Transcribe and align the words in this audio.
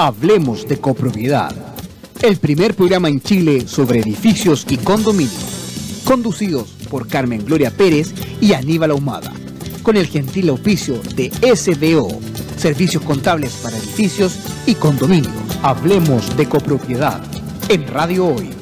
Hablemos 0.00 0.68
de 0.68 0.78
copropiedad. 0.78 1.50
El 2.22 2.36
primer 2.36 2.76
programa 2.76 3.08
en 3.08 3.20
Chile 3.20 3.66
sobre 3.66 3.98
edificios 3.98 4.64
y 4.70 4.76
condominios. 4.76 6.02
Conducidos 6.04 6.68
por 6.88 7.08
Carmen 7.08 7.44
Gloria 7.44 7.72
Pérez 7.72 8.14
y 8.40 8.52
Aníbal 8.52 8.92
Ahumada. 8.92 9.32
Con 9.82 9.96
el 9.96 10.06
gentil 10.06 10.50
oficio 10.50 11.00
de 11.16 11.32
SDO. 11.52 12.20
Servicios 12.56 13.02
contables 13.02 13.54
para 13.54 13.76
edificios 13.76 14.38
y 14.66 14.76
condominios. 14.76 15.34
Hablemos 15.64 16.36
de 16.36 16.48
copropiedad. 16.48 17.20
En 17.68 17.88
Radio 17.88 18.26
Hoy. 18.26 18.57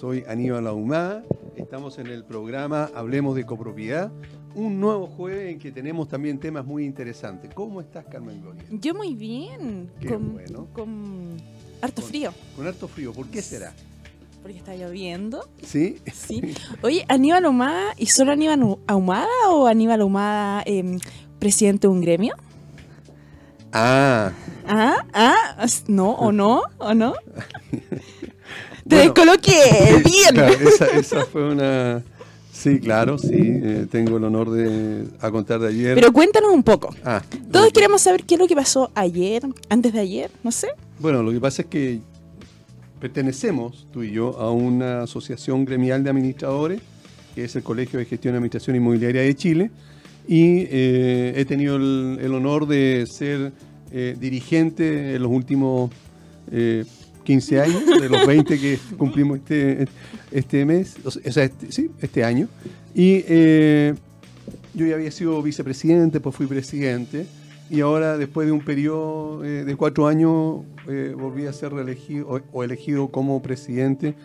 Soy 0.00 0.24
Aníbal 0.26 0.66
Ahumada. 0.66 1.22
Estamos 1.56 1.98
en 1.98 2.06
el 2.06 2.24
programa 2.24 2.90
Hablemos 2.94 3.36
de 3.36 3.44
Copropiedad. 3.44 4.10
Un 4.54 4.80
nuevo 4.80 5.06
jueves 5.06 5.52
en 5.52 5.58
que 5.58 5.72
tenemos 5.72 6.08
también 6.08 6.40
temas 6.40 6.64
muy 6.64 6.86
interesantes. 6.86 7.52
¿Cómo 7.52 7.82
estás, 7.82 8.06
Carmen 8.06 8.40
Gloria? 8.40 8.62
Yo 8.70 8.94
muy 8.94 9.14
bien. 9.14 9.90
Qué 10.00 10.08
con, 10.08 10.32
bueno. 10.32 10.68
Con 10.72 11.36
harto 11.82 12.00
frío. 12.00 12.32
Con 12.56 12.66
harto 12.66 12.88
frío. 12.88 13.12
¿Por 13.12 13.26
qué 13.26 13.42
será? 13.42 13.74
Porque 14.40 14.56
está 14.56 14.74
lloviendo. 14.74 15.46
¿Sí? 15.62 15.98
Sí. 16.14 16.54
Oye, 16.80 17.04
¿Aníbal 17.08 17.44
Ahumada 17.44 17.92
y 17.98 18.06
solo 18.06 18.32
Aníbal 18.32 18.78
Ahumada 18.86 19.28
o 19.50 19.66
Aníbal 19.66 20.00
Ahumada 20.00 20.62
eh, 20.64 20.96
presidente 21.38 21.88
de 21.88 21.92
un 21.92 22.00
gremio? 22.00 22.36
Ah. 23.74 24.32
Ah, 24.66 25.04
ah, 25.12 25.66
no, 25.88 26.12
o 26.12 26.32
no, 26.32 26.62
o 26.78 26.94
no. 26.94 27.12
Te 28.88 28.96
Bueno. 28.96 29.02
descoloqué, 29.12 30.02
bien. 30.04 30.34
Claro, 30.34 30.68
esa, 30.68 30.86
esa 30.88 31.24
fue 31.26 31.50
una... 31.52 32.02
Sí, 32.52 32.78
claro, 32.78 33.16
sí. 33.16 33.28
eh, 33.32 33.86
tengo 33.90 34.18
el 34.18 34.24
honor 34.24 34.50
de 34.50 35.06
a 35.20 35.30
contar 35.30 35.60
de 35.60 35.68
ayer. 35.68 35.94
Pero 35.94 36.12
cuéntanos 36.12 36.50
un 36.52 36.62
poco. 36.62 36.94
Ah, 37.04 37.22
Todos 37.50 37.72
queremos 37.72 38.02
saber 38.02 38.24
qué 38.24 38.34
es 38.34 38.40
lo 38.40 38.46
que 38.46 38.54
pasó 38.54 38.90
ayer, 38.94 39.42
antes 39.70 39.92
de 39.94 40.00
ayer, 40.00 40.30
no 40.42 40.52
sé. 40.52 40.68
Bueno, 40.98 41.22
lo 41.22 41.32
que 41.32 41.40
pasa 41.40 41.62
es 41.62 41.68
que 41.68 42.00
pertenecemos, 43.00 43.86
tú 43.92 44.02
y 44.02 44.10
yo, 44.12 44.38
a 44.38 44.50
una 44.50 45.02
asociación 45.04 45.64
gremial 45.64 46.04
de 46.04 46.10
administradores, 46.10 46.82
que 47.34 47.44
es 47.44 47.56
el 47.56 47.62
Colegio 47.62 47.98
de 47.98 48.04
Gestión 48.04 48.34
y 48.34 48.36
Administración 48.36 48.76
Inmobiliaria 48.76 49.22
de 49.22 49.34
Chile, 49.34 49.70
y 50.28 50.66
eh, 50.70 51.32
he 51.36 51.44
tenido 51.46 51.76
el, 51.76 52.18
el 52.20 52.34
honor 52.34 52.66
de 52.66 53.06
ser 53.10 53.52
eh, 53.90 54.16
dirigente 54.20 55.14
en 55.14 55.22
los 55.22 55.32
últimos 55.32 55.90
eh, 56.52 56.84
15 57.30 57.60
años, 57.60 57.86
de 57.86 58.08
los 58.08 58.26
20 58.26 58.58
que 58.58 58.76
cumplimos 58.98 59.38
este, 59.38 59.86
este 60.32 60.64
mes, 60.64 60.96
o 61.04 61.10
sea, 61.12 61.44
este- 61.44 61.70
sí, 61.70 61.88
este 62.00 62.24
año. 62.24 62.48
Y 62.92 63.22
eh, 63.28 63.94
yo 64.74 64.84
ya 64.84 64.96
había 64.96 65.12
sido 65.12 65.40
vicepresidente, 65.40 66.18
pues 66.18 66.34
fui 66.34 66.46
presidente, 66.46 67.26
y 67.70 67.82
ahora 67.82 68.18
después 68.18 68.48
de 68.48 68.52
un 68.52 68.64
periodo 68.64 69.44
eh, 69.44 69.64
de 69.64 69.76
cuatro 69.76 70.08
años 70.08 70.62
eh, 70.88 71.14
volví 71.16 71.46
a 71.46 71.52
ser 71.52 71.72
reelegido 71.72 72.26
o, 72.28 72.40
o 72.52 72.64
elegido 72.64 73.06
como 73.12 73.40
presidente 73.40 74.16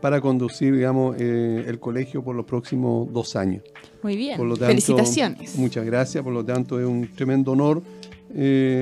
para 0.00 0.22
conducir, 0.22 0.74
digamos, 0.74 1.16
eh, 1.18 1.64
el 1.66 1.78
colegio 1.78 2.24
por 2.24 2.34
los 2.34 2.46
próximos 2.46 3.12
dos 3.12 3.36
años. 3.36 3.62
Muy 4.02 4.16
bien. 4.16 4.38
Por 4.38 4.46
lo 4.46 4.54
tanto, 4.56 4.68
Felicitaciones. 4.68 5.56
Muchas 5.58 5.84
gracias, 5.84 6.24
por 6.24 6.32
lo 6.32 6.42
tanto 6.42 6.80
es 6.80 6.86
un 6.86 7.08
tremendo 7.14 7.52
honor 7.52 7.82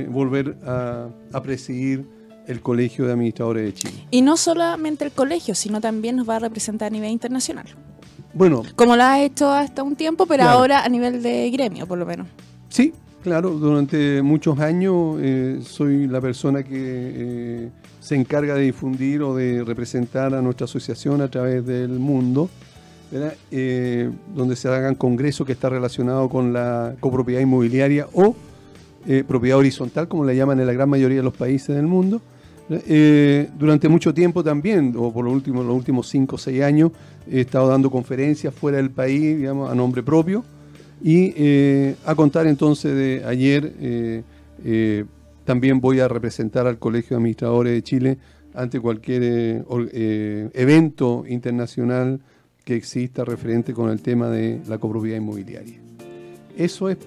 volver 0.09 0.57
a, 0.65 1.09
a 1.33 1.43
presidir 1.43 2.05
el 2.47 2.61
Colegio 2.61 3.07
de 3.07 3.13
Administradores 3.13 3.65
de 3.65 3.75
Chile. 3.75 4.07
Y 4.11 4.23
no 4.23 4.37
solamente 4.37 5.05
el 5.05 5.13
colegio, 5.13 5.55
sino 5.55 5.81
también 5.81 6.17
nos 6.17 6.29
va 6.29 6.37
a 6.37 6.39
representar 6.41 6.87
a 6.89 6.91
nivel 6.91 7.11
internacional. 7.11 7.67
Bueno, 8.35 8.63
Como 8.77 8.97
lo 8.97 9.03
has 9.03 9.21
hecho 9.21 9.51
hasta 9.51 9.83
un 9.83 9.95
tiempo, 9.97 10.27
pero 10.27 10.43
Claro. 10.45 10.59
ahora 10.59 10.85
a 10.85 10.89
nivel 10.89 11.23
de 11.23 11.51
gremio, 11.51 11.87
por 11.87 11.99
lo 11.99 12.07
menos. 12.07 12.27
Sí, 12.71 12.93
claro, 13.23 13.51
durante 13.51 14.23
muchos 14.23 14.59
años 14.59 15.19
eh, 15.21 15.61
soy 15.63 16.07
la 16.07 16.21
persona 16.21 16.63
que 16.63 16.71
eh, 16.75 17.69
se 18.01 18.15
encarga 18.17 18.55
de 18.55 18.63
difundir 18.63 19.23
o 19.23 19.35
de 19.35 19.63
representar 19.65 20.35
a 20.35 20.41
nuestra 20.41 20.65
asociación 20.65 21.21
a 21.21 21.29
través 21.29 21.67
del 21.67 21.91
mundo. 21.91 22.49
Eh, 23.51 24.11
donde 24.35 24.57
se 24.57 24.69
hagan 24.69 24.95
congresos 24.95 25.47
que 25.47 25.53
está 25.53 25.69
relacionado 25.69 26.31
con 26.31 26.55
la 26.55 26.95
copropiedad 26.99 27.43
inmobiliaria 27.43 28.07
o 28.15 28.35
eh, 29.07 29.23
propiedad 29.29 29.59
horizontal, 29.59 30.09
como 30.09 30.25
la 30.25 30.33
llaman 30.33 30.61
en 30.61 30.67
la 30.67 30.73
gran 30.73 30.89
mayoría 30.89 31.19
de 31.19 31.23
los 31.23 31.37
países 31.37 31.77
del 31.77 31.87
mundo. 31.87 32.23
Eh, 32.71 33.49
durante 33.59 33.89
mucho 33.89 34.15
tiempo 34.15 34.43
también, 34.43 34.95
o 34.97 35.13
por 35.13 35.25
los 35.25 35.35
últimos, 35.35 35.67
los 35.67 35.77
últimos 35.77 36.09
5 36.09 36.37
o 36.37 36.39
6 36.39 36.63
años, 36.63 36.93
he 37.31 37.41
estado 37.41 37.69
dando 37.69 37.91
conferencias 37.91 38.55
fuera 38.55 38.79
del 38.79 38.91
país, 38.91 39.39
digamos, 39.39 39.71
a 39.71 39.75
nombre 39.75 40.03
propio. 40.03 40.45
Y 41.03 41.33
eh, 41.37 41.97
a 42.07 42.15
contar 42.15 42.47
entonces 42.47 42.95
de 42.95 43.25
ayer, 43.27 43.73
eh, 43.81 44.23
eh, 44.65 45.05
también 45.45 45.81
voy 45.81 46.01
a 46.01 46.07
representar 46.07 46.67
al 46.67 46.79
Colegio 46.79 47.11
de 47.11 47.17
Administradores 47.17 47.73
de 47.73 47.83
Chile 47.83 48.19
ante 48.55 48.79
cualquier 48.79 49.23
eh, 49.25 50.51
evento 50.55 51.25
internacional 51.27 52.21
que 52.65 52.77
exista 52.77 53.25
referente 53.25 53.73
con 53.73 53.91
el 53.91 54.01
tema 54.01 54.29
de 54.29 54.61
la 54.69 54.79
copropiedad 54.79 55.17
inmobiliaria. 55.17 55.81
Eso 56.57 56.89
es. 56.89 56.99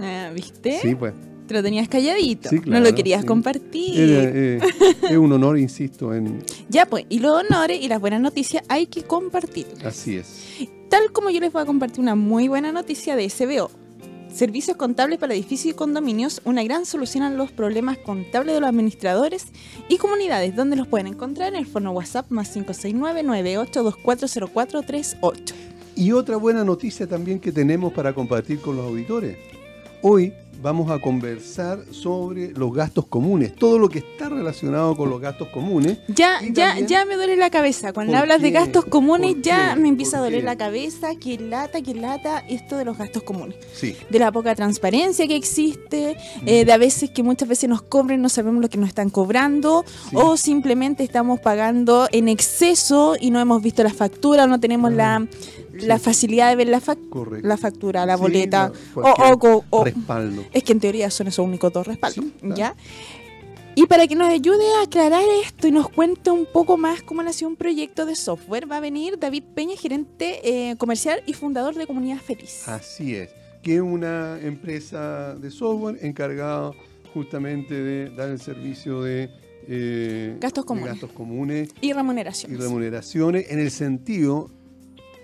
Ah, 0.00 0.30
¿Viste? 0.34 0.78
Sí, 0.80 0.94
pues. 0.94 1.12
Te 1.50 1.54
lo 1.54 1.62
tenías 1.64 1.88
calladito. 1.88 2.48
Sí, 2.48 2.60
no 2.64 2.78
lo 2.78 2.94
querías 2.94 3.22
sí. 3.22 3.26
compartir. 3.26 3.94
Eh, 3.96 4.60
es 5.02 5.16
un 5.16 5.32
honor, 5.32 5.58
insisto, 5.58 6.14
en 6.14 6.44
Ya 6.68 6.86
pues, 6.86 7.06
y 7.08 7.18
los 7.18 7.42
honores 7.42 7.82
y 7.82 7.88
las 7.88 8.00
buenas 8.00 8.20
noticias 8.20 8.62
hay 8.68 8.86
que 8.86 9.02
compartir. 9.02 9.66
así 9.84 10.14
es. 10.14 10.44
Tal 10.88 11.10
como 11.10 11.28
yo 11.28 11.40
les 11.40 11.52
voy 11.52 11.62
a 11.62 11.66
compartir 11.66 11.98
una 11.98 12.14
muy 12.14 12.46
buena 12.46 12.70
noticia 12.70 13.16
de 13.16 13.28
SBO. 13.28 13.68
Servicios 14.32 14.76
contables 14.76 15.18
para 15.18 15.34
edificios 15.34 15.74
y 15.74 15.76
condominios, 15.76 16.40
una 16.44 16.62
gran 16.62 16.86
solución 16.86 17.24
a 17.24 17.30
los 17.30 17.50
problemas 17.50 17.98
contables 17.98 18.54
de 18.54 18.60
los 18.60 18.68
administradores 18.68 19.46
y 19.88 19.96
comunidades, 19.96 20.54
donde 20.54 20.76
los 20.76 20.86
pueden 20.86 21.08
encontrar 21.08 21.48
en 21.48 21.56
el 21.56 21.66
fono 21.66 21.90
WhatsApp 21.90 22.30
más 22.30 22.56
569-98240438. 22.56 25.52
Y 25.96 26.12
otra 26.12 26.36
buena 26.36 26.62
noticia 26.62 27.08
también 27.08 27.40
que 27.40 27.50
tenemos 27.50 27.92
para 27.92 28.12
compartir 28.12 28.60
con 28.60 28.76
los 28.76 28.86
auditores. 28.86 29.36
Hoy 30.02 30.32
vamos 30.62 30.90
a 30.90 31.00
conversar 31.00 31.80
sobre 31.90 32.50
los 32.52 32.72
gastos 32.72 33.06
comunes, 33.06 33.54
todo 33.54 33.78
lo 33.78 33.88
que 33.88 34.00
está 34.00 34.28
relacionado 34.28 34.96
con 34.96 35.08
los 35.10 35.20
gastos 35.20 35.48
comunes. 35.48 35.98
Ya, 36.08 36.40
ya, 36.52 36.66
también- 36.68 36.86
ya 36.88 37.04
me 37.04 37.16
duele 37.16 37.36
la 37.36 37.50
cabeza. 37.50 37.92
Cuando 37.92 38.12
¿Por 38.12 38.20
hablas 38.22 38.42
de 38.42 38.50
gastos 38.50 38.84
comunes, 38.84 39.34
¿Por 39.34 39.42
ya 39.42 39.74
qué? 39.74 39.80
me 39.80 39.88
empieza 39.88 40.18
a 40.18 40.20
¿Por 40.20 40.26
doler 40.28 40.40
qué? 40.40 40.46
la 40.46 40.56
cabeza. 40.56 41.14
Que 41.16 41.38
lata, 41.38 41.80
que 41.82 41.94
lata, 41.94 42.44
esto 42.48 42.76
de 42.76 42.84
los 42.84 42.98
gastos 42.98 43.22
comunes. 43.22 43.56
Sí, 43.74 43.96
de 44.10 44.18
la 44.18 44.30
poca 44.32 44.54
transparencia 44.54 45.26
que 45.26 45.36
existe, 45.36 46.16
eh, 46.46 46.64
de 46.64 46.72
a 46.72 46.78
veces 46.78 47.10
que 47.10 47.22
muchas 47.22 47.48
veces 47.48 47.68
nos 47.68 47.82
cobren, 47.82 48.20
no 48.20 48.28
sabemos 48.28 48.60
lo 48.62 48.68
que 48.68 48.78
nos 48.78 48.88
están 48.88 49.10
cobrando, 49.10 49.84
Sí. 50.10 50.16
o 50.16 50.36
simplemente 50.36 51.02
estamos 51.04 51.40
pagando 51.40 52.08
en 52.12 52.28
exceso 52.28 53.14
y 53.20 53.30
no 53.30 53.40
hemos 53.40 53.62
visto 53.62 53.82
la 53.82 53.92
factura, 53.92 54.44
o 54.44 54.46
no 54.46 54.60
tenemos 54.60 54.92
la, 54.92 55.26
la 55.82 55.98
Sí. 55.98 56.04
facilidad 56.04 56.50
de 56.50 56.56
ver 56.56 56.68
la, 56.68 56.80
fac- 56.80 57.08
correcto. 57.08 57.46
la 57.48 57.56
factura, 57.56 58.06
la 58.06 58.16
Sí, 58.16 58.20
boleta, 58.22 58.72
o, 58.94 59.00
o 59.00 59.64
o- 59.70 59.84
respaldo. 59.84 60.44
es 60.52 60.62
que 60.64 60.72
en 60.72 60.80
teoría 60.80 61.10
son 61.10 61.26
esos 61.28 61.44
únicos 61.44 61.72
dos 61.72 61.86
respaldos, 61.86 62.24
Sí, 62.24 62.32
claro. 62.40 62.56
¿ya? 62.56 62.76
Y 63.76 63.86
para 63.86 64.06
que 64.08 64.16
nos 64.16 64.28
ayude 64.28 64.64
a 64.80 64.82
aclarar 64.82 65.22
esto 65.44 65.68
y 65.68 65.70
nos 65.72 65.88
cuente 65.88 66.30
un 66.30 66.44
poco 66.44 66.76
más 66.76 67.02
cómo 67.02 67.22
nació 67.22 67.46
un 67.48 67.56
proyecto 67.56 68.04
de 68.04 68.16
software, 68.16 68.70
va 68.70 68.78
a 68.78 68.80
venir 68.80 69.18
David 69.18 69.44
Peña, 69.54 69.76
gerente 69.76 70.40
eh, 70.70 70.76
comercial 70.76 71.22
y 71.26 71.32
fundador 71.34 71.74
de 71.76 71.86
Comunidad 71.86 72.18
Feliz. 72.18 72.66
Así 72.68 73.14
es, 73.14 73.30
que 73.62 73.76
es 73.76 73.80
una 73.80 74.38
empresa 74.42 75.34
de 75.36 75.50
software 75.50 75.98
encargada 76.02 76.72
justamente 77.14 77.74
de 77.74 78.10
dar 78.10 78.28
el 78.30 78.40
servicio 78.40 79.02
de, 79.02 79.30
eh, 79.68 80.36
Gastos 80.40 80.64
comunes. 80.64 80.90
gastos 80.92 81.12
comunes 81.12 81.68
Y 81.80 81.90
y 81.90 81.92
remuneraciones. 81.92 82.58
remuneraciones 82.58 83.50
en 83.50 83.60
el 83.60 83.70
sentido, 83.70 84.50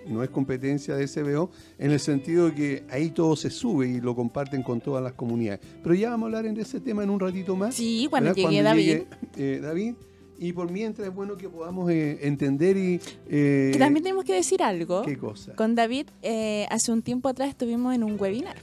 no 0.09 0.23
es 0.23 0.31
competencia 0.31 0.95
de 0.97 1.07
SBO, 1.07 1.51
en 1.79 1.91
el 1.91 2.01
sentido 2.01 2.47
de 2.47 2.55
que 2.55 2.85
ahí 2.91 3.11
todo 3.11 3.37
se 3.37 3.51
sube 3.51 3.89
y 3.89 4.01
lo 4.01 4.15
comparten 4.15 4.63
con 4.63 4.81
todas 4.81 5.03
las 5.03 5.13
comunidades. 5.15 5.61
Pero 5.83 5.95
ya 5.95 6.11
vamos 6.11 6.33
a 6.33 6.39
hablar 6.39 6.55
de 6.55 6.63
ese 6.63 6.81
tema 6.81 7.03
en 7.03 7.11
un 7.11 7.21
ratito 7.21 7.57
más. 7.57 7.75
Sí, 7.75 8.07
cuando 8.11 8.31
¿verdad? 8.35 8.49
llegue 8.51 8.63
David. 8.63 8.85
llegue, 8.85 9.07
eh, 9.37 9.61
David. 9.61 9.95
Y 10.39 10.53
por 10.53 10.71
mientras 10.71 11.09
es 11.09 11.15
bueno 11.15 11.35
que 11.37 11.49
podamos 11.49 11.91
eh, 11.91 12.19
entender 12.21 12.77
y... 12.77 13.01
eh, 13.29 13.71
Que 13.73 13.79
también 13.79 14.03
tenemos 14.03 14.23
que 14.25 14.35
decir 14.35 14.63
algo. 14.63 15.01
¿Qué 15.03 15.17
cosa? 15.17 15.55
Con 15.55 15.75
David, 15.75 16.09
eh, 16.23 16.67
hace 16.71 16.93
un 16.93 17.01
tiempo 17.01 17.31
atrás 17.31 17.49
estuvimos 17.49 17.95
en 17.95 18.05
un 18.05 18.21
webinar. 18.21 18.57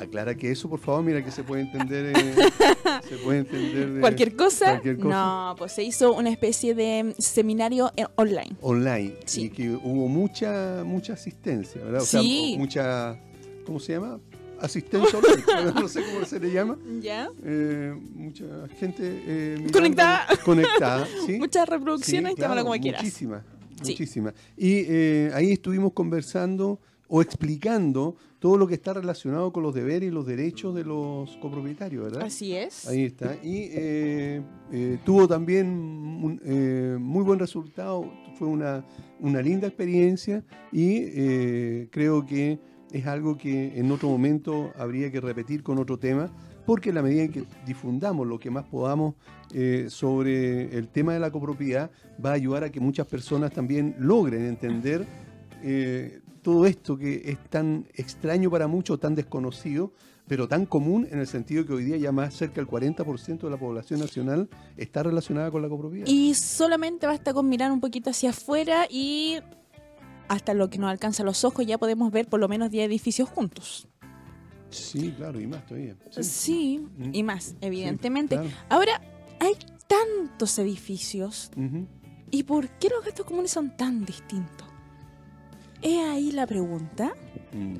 Aclara 0.00 0.34
que 0.34 0.50
eso, 0.50 0.68
por 0.68 0.78
favor, 0.80 1.02
mira 1.04 1.24
que 1.24 1.30
se 1.30 1.44
puede 1.44 1.62
entender... 1.62 2.12
eh, 2.16 2.34
se 3.08 3.16
puede 3.18 3.40
entender... 3.40 3.92
de- 3.94 4.00
¿Cualquier 4.00 4.34
cosa? 4.36 4.70
cualquier 4.70 4.96
cosa. 4.98 5.08
No, 5.08 5.54
pues 5.58 5.72
se 5.72 5.82
hizo 5.84 6.12
una 6.14 6.30
especie 6.30 6.74
de 6.74 7.14
seminario 7.18 7.92
eh, 7.96 8.04
online. 8.16 8.56
online 8.60 9.14
Sí. 9.26 9.44
y 9.44 9.50
que 9.50 9.70
hubo 9.70 10.08
mucha 10.08 10.82
mucha 10.84 11.12
asistencia, 11.14 11.80
¿verdad? 11.82 12.02
O 12.02 12.04
Sí. 12.06 12.48
sea, 12.50 12.58
mucha 12.58 13.20
¿cómo 13.66 13.78
se 13.80 13.92
llama? 13.92 14.18
asistencia 14.60 15.18
online, 15.18 15.72
no 15.80 15.88
sé 15.88 16.02
cómo 16.04 16.24
se 16.24 16.38
le 16.38 16.52
llama. 16.52 16.78
¿Ya? 17.00 17.28
Eh, 17.44 17.92
mucha 18.14 18.44
gente 18.78 19.02
eh, 19.02 19.54
mirando- 19.58 19.72
Conectada. 19.72 20.26
Conectada, 20.44 21.06
¿sí? 21.26 21.36
Muchas 21.38 21.68
reproducciones, 21.68 22.34
Sí, 22.36 22.40
llámalo 22.40 22.60
claro, 22.62 22.70
como 22.70 22.80
quieras. 22.82 23.02
Muchísimas, 23.02 23.42
muchísimas. 23.84 24.34
Y 24.56 24.86
ahí 25.34 25.50
estuvimos 25.52 25.92
conversando 25.92 26.78
o 27.08 27.20
explicando 27.20 28.16
todo 28.42 28.56
lo 28.56 28.66
que 28.66 28.74
está 28.74 28.92
relacionado 28.92 29.52
con 29.52 29.62
los 29.62 29.72
deberes 29.72 30.08
y 30.08 30.10
los 30.10 30.26
derechos 30.26 30.74
de 30.74 30.82
los 30.82 31.36
copropietarios, 31.36 32.02
¿verdad? 32.02 32.24
Así 32.24 32.56
es. 32.56 32.88
Ahí 32.88 33.04
está. 33.04 33.36
Y 33.36 33.68
eh, 33.70 34.42
eh, 34.72 34.98
tuvo 35.04 35.28
también 35.28 35.68
un, 35.68 36.40
eh, 36.44 36.96
muy 36.98 37.22
buen 37.22 37.38
resultado. 37.38 38.12
Fue 38.36 38.48
una, 38.48 38.84
una 39.20 39.40
linda 39.40 39.68
experiencia 39.68 40.42
y 40.72 41.86
creo 41.90 42.26
que 42.26 42.58
es 42.90 43.06
algo 43.06 43.38
que 43.38 43.78
en 43.78 43.92
otro 43.92 44.08
momento 44.08 44.72
habría 44.76 45.12
que 45.12 45.20
repetir 45.20 45.62
con 45.62 45.78
otro 45.78 45.96
tema, 45.96 46.28
porque 46.66 46.88
en 46.88 46.96
la 46.96 47.02
medida 47.02 47.22
en 47.22 47.30
que 47.30 47.44
difundamos 47.64 48.26
lo 48.26 48.40
que 48.40 48.50
más 48.50 48.64
podamos 48.64 49.14
sobre 49.86 50.76
el 50.76 50.88
tema 50.88 51.14
de 51.14 51.20
la 51.20 51.30
copropiedad, 51.30 51.92
va 52.24 52.30
a 52.30 52.34
ayudar 52.34 52.64
a 52.64 52.72
que 52.72 52.80
muchas 52.80 53.06
personas 53.06 53.52
también 53.52 53.94
logren 54.00 54.46
entender 54.46 55.06
eh, 55.64 56.18
todo 56.42 56.66
esto 56.66 56.96
que 56.96 57.22
es 57.24 57.38
tan 57.50 57.86
extraño 57.94 58.50
para 58.50 58.66
muchos, 58.66 58.98
tan 59.00 59.14
desconocido, 59.14 59.92
pero 60.26 60.48
tan 60.48 60.66
común 60.66 61.06
en 61.10 61.18
el 61.18 61.26
sentido 61.26 61.64
que 61.66 61.72
hoy 61.72 61.84
día 61.84 61.96
ya 61.96 62.12
más 62.12 62.34
cerca 62.34 62.56
del 62.56 62.66
40% 62.66 63.40
de 63.40 63.50
la 63.50 63.56
población 63.58 64.00
nacional 64.00 64.48
está 64.76 65.02
relacionada 65.02 65.50
con 65.50 65.62
la 65.62 65.68
copropiedad. 65.68 66.06
Y 66.08 66.34
solamente 66.34 67.06
basta 67.06 67.32
con 67.34 67.48
mirar 67.48 67.70
un 67.72 67.80
poquito 67.80 68.10
hacia 68.10 68.30
afuera 68.30 68.86
y 68.90 69.38
hasta 70.28 70.54
lo 70.54 70.70
que 70.70 70.78
nos 70.78 70.90
alcanza 70.90 71.22
los 71.24 71.44
ojos 71.44 71.66
ya 71.66 71.78
podemos 71.78 72.10
ver 72.12 72.28
por 72.28 72.40
lo 72.40 72.48
menos 72.48 72.70
10 72.70 72.86
edificios 72.86 73.28
juntos. 73.28 73.88
Sí, 74.70 75.12
claro, 75.16 75.38
y 75.40 75.46
más 75.46 75.66
todavía. 75.66 75.96
Sí. 76.10 76.22
Sí, 76.22 76.86
Mm. 76.96 77.10
y 77.14 77.22
más, 77.22 77.54
evidentemente. 77.60 78.36
claro. 78.36 78.50
Ahora, 78.70 79.00
hay 79.38 79.52
tantos 79.86 80.58
edificios. 80.58 81.50
¿Y 82.30 82.44
por 82.44 82.68
qué 82.78 82.88
los 82.88 83.04
gastos 83.04 83.26
comunes 83.26 83.50
son 83.50 83.76
tan 83.76 84.04
distintos? 84.06 84.66
Es 85.82 85.98
ahí 85.98 86.32
la 86.32 86.46
pregunta. 86.46 87.12
Mm. 87.52 87.76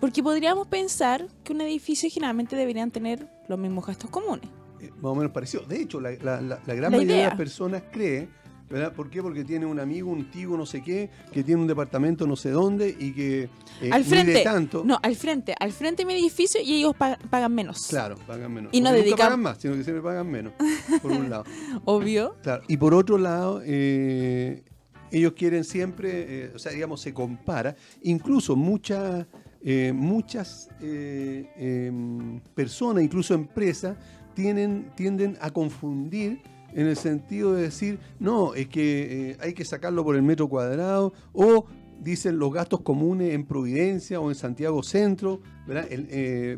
Porque 0.00 0.22
podríamos 0.22 0.66
pensar 0.66 1.26
que 1.44 1.52
un 1.52 1.60
edificio 1.60 2.08
generalmente 2.10 2.56
deberían 2.56 2.90
tener 2.90 3.28
los 3.48 3.58
mismos 3.58 3.86
gastos 3.86 4.08
comunes. 4.10 4.48
Eh, 4.80 4.90
más 4.96 5.12
o 5.12 5.14
menos 5.14 5.32
parecido. 5.32 5.64
De 5.64 5.82
hecho, 5.82 6.00
la, 6.00 6.12
la- 6.22 6.40
la- 6.40 6.60
la 6.66 6.74
gran 6.74 6.90
La 6.92 6.98
mayoría 6.98 7.16
de 7.16 7.24
las 7.24 7.34
personas 7.36 7.82
cree, 7.92 8.28
¿verdad? 8.70 8.94
¿Por 8.94 9.10
qué? 9.10 9.20
Porque 9.22 9.44
tiene 9.44 9.66
un 9.66 9.78
amigo, 9.78 10.10
un 10.10 10.30
tío, 10.30 10.56
no 10.56 10.64
sé 10.64 10.82
qué, 10.82 11.10
que 11.32 11.44
tiene 11.44 11.60
un 11.60 11.66
departamento 11.66 12.26
no 12.26 12.34
sé 12.36 12.48
dónde 12.50 12.96
y 12.98 13.12
que 13.12 13.42
eh, 13.82 13.90
al 13.92 14.04
mide 14.04 14.22
frente. 14.22 14.42
tanto. 14.42 14.82
No, 14.86 14.98
al 15.02 15.16
frente. 15.16 15.54
Al 15.60 15.72
frente 15.72 16.02
de 16.04 16.06
mi 16.06 16.14
edificio 16.14 16.62
y 16.64 16.76
ellos 16.78 16.94
pa- 16.96 17.18
pagan 17.28 17.54
menos. 17.54 17.88
Claro, 17.88 18.14
pagan 18.26 18.54
menos. 18.54 18.72
Y 18.72 18.80
no 18.80 18.88
nunca 18.90 19.02
dedican- 19.02 19.16
pagan 19.18 19.42
más, 19.42 19.58
sino 19.58 19.74
que 19.74 19.84
siempre 19.84 20.02
pagan 20.02 20.30
menos, 20.30 20.54
por 21.02 21.10
un 21.12 21.28
lado. 21.28 21.44
Obvio. 21.84 22.36
Claro, 22.42 22.62
y 22.68 22.78
por 22.78 22.94
otro 22.94 23.18
lado, 23.18 23.60
eh, 23.66 24.62
ellos 25.12 25.32
quieren 25.32 25.64
siempre, 25.64 26.44
eh, 26.44 26.52
o 26.54 26.58
sea, 26.58 26.72
digamos, 26.72 27.00
se 27.00 27.12
compara, 27.12 27.76
incluso 28.02 28.56
muchas, 28.56 29.26
eh, 29.62 29.92
muchas 29.94 30.68
eh, 30.80 31.50
em, 31.56 32.40
personas, 32.54 33.02
incluso 33.02 33.34
empresas, 33.34 33.96
tienen, 34.34 34.90
tienden 34.94 35.36
a 35.40 35.50
confundir 35.50 36.40
en 36.72 36.86
el 36.86 36.96
sentido 36.96 37.54
de 37.54 37.62
decir, 37.62 37.98
no, 38.20 38.54
es 38.54 38.68
que 38.68 39.36
hay 39.40 39.54
que 39.54 39.64
sacarlo 39.64 40.04
por 40.04 40.14
el 40.14 40.22
metro 40.22 40.48
cuadrado, 40.48 41.12
o 41.32 41.66
dicen 42.00 42.38
los 42.38 42.52
gastos 42.52 42.80
comunes 42.80 43.34
en 43.34 43.44
Providencia 43.44 44.20
o 44.20 44.30
en 44.30 44.36
Santiago 44.36 44.82
Centro, 44.84 45.40
¿verdad? 45.66 45.88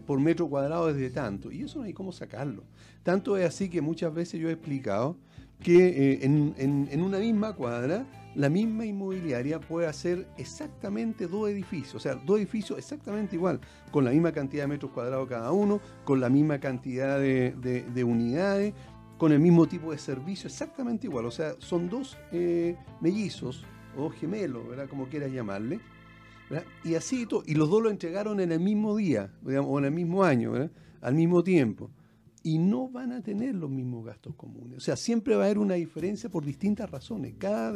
Por 0.06 0.20
metro 0.20 0.48
cuadrado 0.48 0.90
es 0.90 0.96
de 0.96 1.08
tanto, 1.08 1.50
y 1.50 1.62
eso 1.62 1.78
no 1.78 1.86
hay 1.86 1.94
cómo 1.94 2.12
sacarlo. 2.12 2.62
Tanto 3.02 3.38
es 3.38 3.46
así 3.46 3.70
que 3.70 3.80
muchas 3.80 4.12
veces 4.12 4.38
yo 4.38 4.50
he 4.50 4.52
explicado 4.52 5.16
que 5.58 6.20
en 6.22 7.02
una 7.02 7.18
misma 7.18 7.54
cuadra, 7.54 8.06
la 8.34 8.48
misma 8.48 8.84
inmobiliaria 8.86 9.60
puede 9.60 9.86
hacer 9.86 10.26
exactamente 10.38 11.26
dos 11.26 11.48
edificios, 11.50 11.94
o 11.96 12.00
sea, 12.00 12.14
dos 12.14 12.38
edificios 12.38 12.78
exactamente 12.78 13.36
igual, 13.36 13.60
con 13.90 14.04
la 14.04 14.10
misma 14.10 14.32
cantidad 14.32 14.62
de 14.64 14.68
metros 14.68 14.92
cuadrados 14.92 15.28
cada 15.28 15.52
uno, 15.52 15.80
con 16.04 16.20
la 16.20 16.28
misma 16.30 16.58
cantidad 16.58 17.18
de, 17.18 17.54
de- 17.60 17.82
de 17.82 18.04
unidades, 18.04 18.72
con 19.18 19.32
el 19.32 19.38
mismo 19.38 19.66
tipo 19.66 19.92
de 19.92 19.98
servicio, 19.98 20.48
exactamente 20.48 21.06
igual. 21.06 21.26
O 21.26 21.30
sea, 21.30 21.54
son 21.58 21.88
dos 21.88 22.18
eh, 22.32 22.76
mellizos 23.00 23.64
o 23.96 24.10
gemelos. 24.10 24.62
Como 24.90 25.06
quieras 25.06 25.30
llamarle. 25.30 25.78
¿verdad? 26.50 26.66
Y 26.84 26.96
así, 26.96 27.26
to- 27.26 27.42
y 27.46 27.54
los 27.54 27.70
dos 27.70 27.82
lo 27.82 27.90
entregaron 27.90 28.40
en 28.40 28.50
el 28.50 28.60
mismo 28.60 28.96
día, 28.96 29.30
o 29.44 29.78
en 29.78 29.84
el 29.84 29.92
mismo 29.92 30.24
año, 30.24 30.52
¿verdad? 30.52 30.70
al 31.00 31.14
mismo 31.14 31.42
tiempo. 31.44 31.90
Y 32.44 32.58
no 32.58 32.88
van 32.88 33.12
a 33.12 33.22
tener 33.22 33.54
los 33.54 33.70
mismos 33.70 34.04
gastos 34.04 34.34
comunes. 34.34 34.78
O 34.78 34.80
sea, 34.80 34.96
siempre 34.96 35.36
va 35.36 35.42
a 35.42 35.46
haber 35.46 35.58
una 35.58 35.74
diferencia 35.74 36.28
por 36.28 36.44
distintas 36.44 36.90
razones. 36.90 37.34
Cada, 37.38 37.72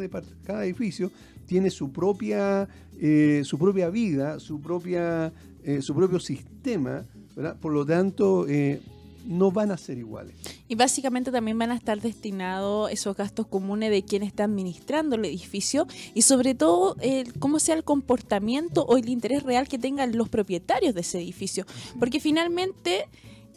edificio 0.65 1.11
tiene 1.47 1.71
su 1.71 1.93
propia, 1.93 2.69
eh, 2.99 3.43
su 3.45 3.59
propia 3.59 3.91
vida, 3.91 4.41
su, 4.41 4.61
propia, 4.61 5.33
eh, 5.63 5.83
su 5.83 5.95
propio 5.95 6.19
sistema, 6.19 7.05
¿verdad? 7.37 7.57
Por 7.61 7.73
lo 7.73 7.87
tanto, 7.87 8.47
eh, 8.49 8.81
no 9.25 9.51
van 9.51 9.71
a 9.71 9.77
ser 9.77 9.99
iguales. 9.99 10.35
Y 10.69 10.75
básicamente 10.75 11.31
también 11.31 11.59
van 11.59 11.71
a 11.71 11.77
estar 11.77 12.01
destinados 12.01 12.91
esos 12.91 13.17
gastos 13.17 13.47
comunes 13.47 13.91
de 13.91 14.03
quien 14.05 14.23
está 14.23 14.45
administrando 14.45 15.17
el 15.17 15.25
edificio 15.25 15.87
y 16.15 16.23
sobre 16.23 16.55
todo 16.55 16.97
el- 17.01 17.39
cómo 17.39 17.59
sea 17.59 17.75
el 17.75 17.85
comportamiento 17.85 18.85
o 18.85 18.97
el 18.97 19.09
interés 19.09 19.43
real 19.43 19.69
que 19.69 19.79
tengan 19.79 20.17
los 20.17 20.29
propietarios 20.29 20.95
de 20.95 21.01
ese 21.03 21.19
edificio. 21.19 21.67
Porque 21.99 22.21
finalmente 22.21 23.07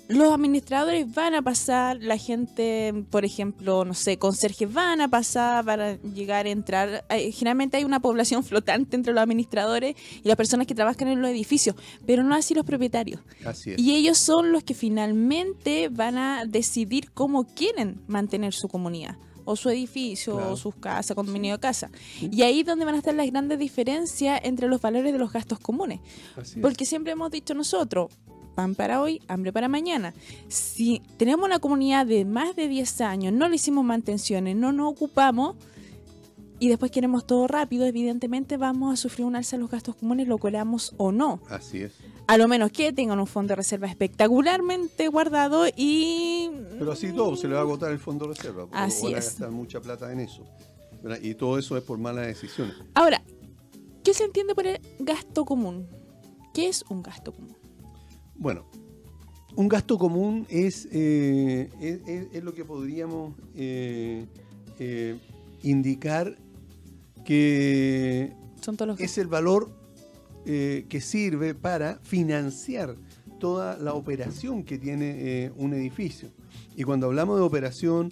los 0.10 0.34
administradores 0.34 1.14
van 1.14 1.36
a 1.36 1.42
pasar, 1.44 1.98
la 2.02 2.18
gente, 2.18 3.06
por 3.12 3.26
ejemplo, 3.26 3.86
no 3.86 3.94
sé, 3.94 4.18
conserjes 4.18 4.74
van 4.74 5.02
a 5.02 5.08
pasar 5.08 5.64
para 5.64 5.96
llegar 6.02 6.48
a 6.48 6.50
entrar. 6.50 7.06
Generalmente 7.10 7.78
hay 7.78 7.84
una 7.84 8.00
población 8.00 8.44
flotante 8.50 8.96
entre 8.96 9.14
los 9.14 9.22
administradores 9.22 9.96
y 10.24 10.28
las 10.28 10.36
personas 10.36 10.66
que 10.66 10.74
trabajan 10.74 11.08
en 11.10 11.22
los 11.22 11.30
edificios, 11.30 11.76
pero 12.08 12.24
no 12.24 12.34
así 12.34 12.56
los 12.56 12.66
propietarios. 12.66 13.22
Así 13.46 13.72
es. 13.74 13.80
Y 13.80 13.96
ellos 13.96 14.18
son 14.18 14.52
los 14.52 14.64
que 14.64 14.74
finalmente 14.74 15.90
van 15.90 16.18
a 16.18 16.46
decidir 16.46 17.12
cómo 17.12 17.44
quieren 17.46 18.02
mantener 18.08 18.54
su 18.54 18.68
comunidad, 18.68 19.16
o 19.46 19.56
su 19.56 19.70
edificio, 19.70 20.38
Claro. 20.38 20.54
o 20.54 20.58
sus 20.58 20.76
casas, 20.76 21.16
condominio 21.16 21.54
de 21.54 21.60
casa. 21.60 21.90
Y 22.20 22.42
ahí 22.42 22.62
es 22.62 22.66
donde 22.66 22.86
van 22.86 22.96
a 22.96 22.98
estar 22.98 23.14
las 23.14 23.28
grandes 23.30 23.60
diferencias 23.60 24.40
entre 24.44 24.68
los 24.68 24.82
valores 24.82 25.14
de 25.14 25.20
los 25.20 25.32
gastos 25.32 25.60
comunes. 25.60 26.00
Porque 26.62 26.86
siempre 26.86 27.14
hemos 27.14 27.30
dicho 27.32 27.54
nosotros, 27.54 28.12
pan 28.60 28.76
para 28.76 29.02
hoy, 29.02 29.22
hambre 29.30 29.54
para 29.54 29.70
mañana. 29.70 30.14
Si 30.50 31.02
tenemos 31.16 31.46
una 31.46 31.60
comunidad 31.60 32.06
de 32.06 32.26
más 32.26 32.58
de 32.58 32.68
10 32.68 33.00
años, 33.00 33.32
no 33.32 33.48
le 33.48 33.56
hicimos 33.56 33.86
mantenciones, 33.86 34.58
no 34.58 34.74
nos 34.74 34.92
ocupamos 34.92 35.56
y 36.60 36.68
después 36.68 36.92
queremos 36.92 37.26
todo 37.26 37.48
rápido, 37.48 37.86
evidentemente 37.86 38.58
vamos 38.58 38.92
a 38.92 38.98
sufrir 38.98 39.26
un 39.26 39.38
alza 39.38 39.56
en 39.56 39.62
los 39.62 39.72
gastos 39.72 39.96
comunes, 39.96 40.28
lo 40.28 40.40
queramos 40.40 40.94
o 40.98 41.14
no. 41.14 41.40
Así 41.50 41.84
es. 41.84 41.94
A 42.28 42.38
lo 42.38 42.50
menos 42.50 42.74
que 42.74 42.92
tengan 42.92 43.18
un 43.18 43.28
fondo 43.28 43.54
de 43.54 43.56
reserva 43.56 43.88
espectacularmente 43.88 45.08
guardado 45.08 45.66
y... 45.78 46.52
Pero 46.78 46.92
así 46.92 47.14
todo, 47.14 47.38
se 47.38 47.48
le 47.48 47.54
va 47.54 47.62
a 47.62 47.64
agotar 47.64 47.94
el 47.94 48.00
fondo 48.00 48.28
de 48.28 48.34
reserva. 48.34 48.68
Así 48.74 49.06
van 49.06 49.16
a 49.16 49.18
es. 49.20 49.26
gastar 49.26 49.52
mucha 49.52 49.80
plata 49.80 50.12
en 50.12 50.20
eso. 50.20 50.44
¿verdad? 51.02 51.20
Y 51.22 51.34
todo 51.34 51.58
eso 51.58 51.78
es 51.78 51.84
por 51.86 51.98
malas 51.98 52.28
decisiones. 52.28 52.76
Ahora, 52.94 53.24
¿qué 54.04 54.14
se 54.14 54.26
entiende 54.26 54.54
por 54.54 54.68
el 54.68 54.82
gasto 55.00 55.46
común? 55.46 55.88
¿Qué 56.54 56.68
es 56.68 56.84
un 56.90 57.02
gasto 57.02 57.32
común? 57.32 57.56
Bueno, 58.40 58.64
un 59.58 59.68
gasto 59.68 59.98
común 59.98 60.48
es, 60.50 60.88
eh, 60.94 62.30
es, 62.32 62.42
lo 62.42 62.54
que 62.54 62.64
podríamos 62.64 63.36
eh, 63.54 64.26
eh, 64.80 65.20
indicar 65.62 66.38
que 67.26 68.32
Son 68.62 68.78
todos 68.78 68.88
los 68.88 69.00
es 69.02 69.18
el 69.18 69.28
valor 69.28 69.78
que 70.46 71.02
sirve 71.02 71.54
para 71.54 72.00
financiar 72.02 72.96
toda 73.40 73.78
la 73.78 73.94
operación 73.94 74.64
que 74.64 74.80
tiene 74.80 75.52
un 75.58 75.74
edificio. 75.74 76.30
Y 76.76 76.84
cuando 76.84 77.06
hablamos 77.06 77.38
de 77.38 77.44
operación, 77.44 78.12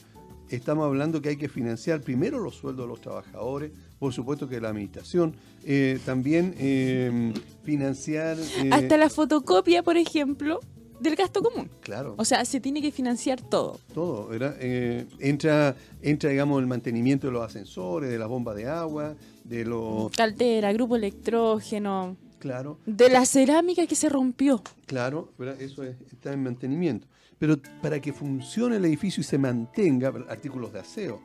estamos 0.49 0.85
hablando 0.85 1.19
que 1.21 1.29
hay 1.29 1.37
que 1.37 1.49
financiar 1.49 2.01
primero 2.01 2.37
los 2.37 2.55
sueldos 2.55 2.85
de 2.85 2.89
los 2.89 3.01
trabajadores, 3.01 3.71
por 3.99 4.13
supuesto 4.13 4.47
que 4.47 4.59
la 4.61 4.69
administración, 4.69 5.35
eh, 5.63 5.99
también 6.05 6.53
eh, 6.57 7.33
financiar... 7.63 8.37
eh, 8.39 8.69
Hasta 8.71 8.97
la 8.97 9.09
fotocopia, 9.09 9.83
por 9.83 9.97
ejemplo, 9.97 10.59
del 10.99 11.15
gasto 11.15 11.41
común. 11.43 11.69
Claro. 11.81 12.15
O 12.17 12.25
sea, 12.25 12.43
se 12.45 12.59
tiene 12.59 12.81
que 12.81 12.91
financiar 12.91 13.41
todo. 13.41 13.79
todo, 13.93 14.27
¿verdad? 14.27 14.55
Eh, 14.59 15.05
entra, 15.19 15.75
entra, 16.01 16.29
digamos, 16.29 16.59
el 16.59 16.67
mantenimiento 16.67 17.27
de 17.27 17.33
los 17.33 17.43
ascensores, 17.45 18.09
de 18.09 18.17
las 18.17 18.27
bombas 18.27 18.55
de 18.55 18.67
agua, 18.67 19.15
de 19.43 19.65
los... 19.65 20.11
Caldera, 20.11 20.71
grupo 20.73 20.95
electrógeno, 20.95 22.17
Claro, 22.39 22.77
de 22.85 23.09
la 23.09 23.25
cerámica 23.25 23.87
que 23.87 23.95
se 23.95 24.09
rompió. 24.09 24.61
claro, 24.85 25.31
¿verdad? 25.39 25.59
Eso 25.61 25.83
es- 25.83 25.95
está 26.11 26.33
en 26.33 26.43
mantenimiento. 26.43 27.07
Pero 27.39 27.57
para 27.81 27.99
que 27.99 28.13
funcione 28.13 28.77
el 28.77 28.85
edificio 28.85 29.21
y 29.21 29.23
se 29.23 29.37
mantenga, 29.37 30.09
¿verdad? 30.11 30.31
artículos 30.31 30.73
de 30.73 30.79
aseo. 30.79 31.21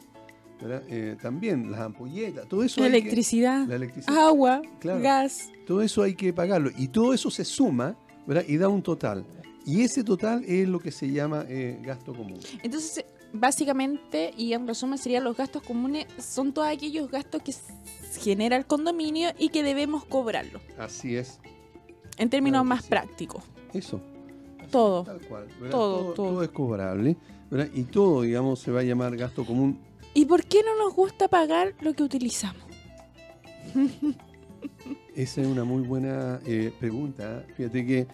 Eh, 0.88 1.16
también 1.20 1.70
las 1.70 1.80
ampolletas, 1.80 2.46
todo 2.48 2.62
eso... 2.62 2.80
La 2.80 2.86
hay 2.86 2.92
que- 2.92 2.98
electricidad, 2.98 3.66
la 3.66 3.76
electricidad. 3.76 4.16
agua, 4.18 4.62
Claro. 4.80 5.00
gas. 5.02 5.50
Todo 5.66 5.82
eso 5.82 6.02
hay 6.02 6.14
que 6.14 6.32
pagarlo. 6.32 6.70
Y 6.76 6.88
todo 6.88 7.12
eso 7.14 7.30
se 7.30 7.44
suma 7.44 7.96
¿verdad? 8.26 8.44
y 8.46 8.56
da 8.56 8.68
un 8.68 8.82
total. 8.82 9.24
Y 9.64 9.82
ese 9.82 10.02
total 10.04 10.44
es 10.46 10.68
lo 10.68 10.78
que 10.80 10.90
se 10.90 11.10
llama 11.10 11.44
eh, 11.48 11.78
gasto 11.82 12.12
común. 12.14 12.38
Entonces, 12.62 13.04
básicamente, 13.32 14.32
y 14.36 14.52
en 14.54 14.66
resumen, 14.66 14.98
serían 14.98 15.24
los 15.24 15.36
gastos 15.36 15.62
comunes, 15.62 16.06
son 16.18 16.52
todos 16.52 16.68
aquellos 16.68 17.10
gastos 17.10 17.42
que 17.42 17.52
genera 18.20 18.56
el 18.56 18.66
condominio 18.66 19.30
y 19.38 19.50
que 19.50 19.62
debemos 19.62 20.04
cobrarlo. 20.04 20.60
Así 20.78 21.16
es, 21.16 21.38
En 22.18 22.28
términos 22.28 22.58
Claro 22.62 22.68
más 22.68 22.82
sí. 22.82 22.88
prácticos. 22.90 23.42
eso. 23.72 24.00
Así, 24.58 24.70
Todo. 24.70 25.04
Tal 25.04 25.20
cual. 25.22 25.46
¿verdad? 25.60 25.70
Todo, 25.70 26.12
todo. 26.14 26.42
es 26.42 26.50
cobrable. 26.50 27.16
¿verdad? 27.50 27.68
Y 27.74 27.82
todo, 27.84 28.22
digamos, 28.22 28.58
se 28.60 28.70
va 28.70 28.80
a 28.80 28.82
llamar 28.82 29.14
gasto 29.16 29.44
común. 29.44 29.78
¿Y 30.14 30.26
por 30.26 30.44
qué 30.44 30.62
no 30.62 30.76
nos 30.84 30.94
gusta 30.94 31.28
pagar 31.28 31.74
lo 31.80 31.94
que 31.94 32.02
utilizamos? 32.02 32.62
Esa 35.14 35.40
es 35.40 35.46
una 35.46 35.64
muy 35.64 35.82
buena 35.82 36.40
eh, 36.46 36.72
pregunta. 36.78 37.44
Fíjate 37.56 37.86
que 37.86 38.06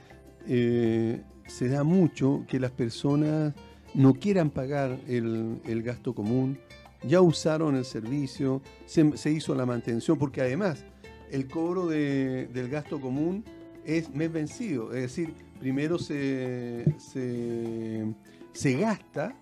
eh, 0.46 1.22
se 1.46 1.68
da 1.68 1.82
mucho 1.84 2.44
que 2.48 2.60
las 2.60 2.70
personas 2.70 3.54
no 3.94 4.14
quieran 4.14 4.50
pagar 4.50 4.98
el, 5.08 5.60
el 5.64 5.82
gasto 5.82 6.14
común, 6.14 6.58
ya 7.02 7.20
usaron 7.20 7.76
el 7.76 7.84
servicio, 7.84 8.62
se, 8.86 9.16
se 9.16 9.30
hizo 9.30 9.54
la 9.54 9.66
mantención, 9.66 10.18
porque 10.18 10.40
además 10.40 10.84
el 11.30 11.46
cobro 11.48 11.86
de- 11.86 12.46
del 12.48 12.68
gasto 12.68 13.00
común 13.00 13.44
es 13.84 14.10
mes 14.14 14.30
vencido, 14.30 14.92
es 14.94 15.02
decir, 15.02 15.32
primero 15.58 15.98
se, 15.98 16.84
se, 16.98 18.04
se 18.52 18.72
gasta, 18.76 19.34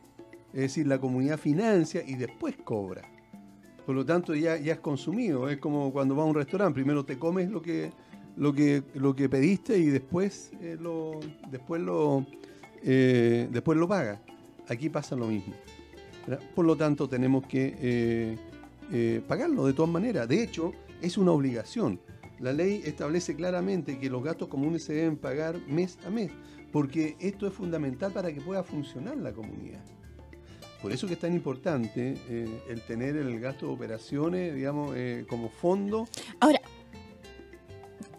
es 0.56 0.62
decir, 0.62 0.86
la 0.86 0.98
comunidad 0.98 1.38
financia 1.38 2.02
y 2.02 2.14
después 2.14 2.56
cobra. 2.56 3.02
Por 3.84 3.94
lo 3.94 4.06
tanto, 4.06 4.34
ya, 4.34 4.56
ya 4.56 4.72
es 4.72 4.80
consumido. 4.80 5.50
Es 5.50 5.58
como 5.58 5.92
cuando 5.92 6.14
vas 6.14 6.24
a 6.24 6.28
un 6.30 6.34
restaurante. 6.34 6.72
Primero 6.72 7.04
te 7.04 7.18
comes 7.18 7.50
lo 7.50 7.60
que, 7.60 7.92
lo 8.38 8.54
que, 8.54 8.82
lo 8.94 9.14
que 9.14 9.28
pediste 9.28 9.76
y 9.76 9.84
después 9.90 10.52
eh, 10.62 10.78
lo, 10.80 11.20
después 11.50 11.82
lo, 11.82 12.24
eh, 12.82 13.48
después 13.52 13.76
lo 13.76 13.86
pagas. 13.86 14.18
Aquí 14.66 14.88
pasa 14.88 15.14
lo 15.14 15.26
mismo. 15.26 15.52
Por 16.54 16.64
lo 16.64 16.74
tanto, 16.74 17.06
tenemos 17.06 17.46
que 17.46 18.38
eh, 18.90 19.22
pagarlo 19.28 19.66
de 19.66 19.74
todas 19.74 19.90
maneras. 19.92 20.26
De 20.26 20.42
hecho, 20.42 20.72
es 21.02 21.18
una 21.18 21.32
obligación. 21.32 22.00
La 22.40 22.54
ley 22.54 22.80
establece 22.86 23.36
claramente 23.36 23.98
que 23.98 24.08
los 24.08 24.24
gastos 24.24 24.48
comunes 24.48 24.84
se 24.84 24.94
deben 24.94 25.18
pagar 25.18 25.60
mes 25.68 25.98
a 26.06 26.10
mes, 26.10 26.30
porque 26.72 27.14
esto 27.20 27.46
es 27.46 27.52
fundamental 27.52 28.10
para 28.10 28.32
que 28.32 28.40
pueda 28.40 28.62
funcionar 28.62 29.18
la 29.18 29.34
comunidad. 29.34 29.84
Por 30.86 30.92
eso 30.92 31.08
que 31.08 31.14
es 31.14 31.18
tan 31.18 31.32
importante 31.32 32.14
eh, 32.28 32.62
el 32.68 32.80
tener 32.80 33.16
el 33.16 33.40
gasto 33.40 33.66
de 33.66 33.72
operaciones, 33.72 34.54
digamos, 34.54 34.94
eh, 34.94 35.26
como 35.28 35.48
fondo. 35.48 36.06
Ahora, 36.38 36.60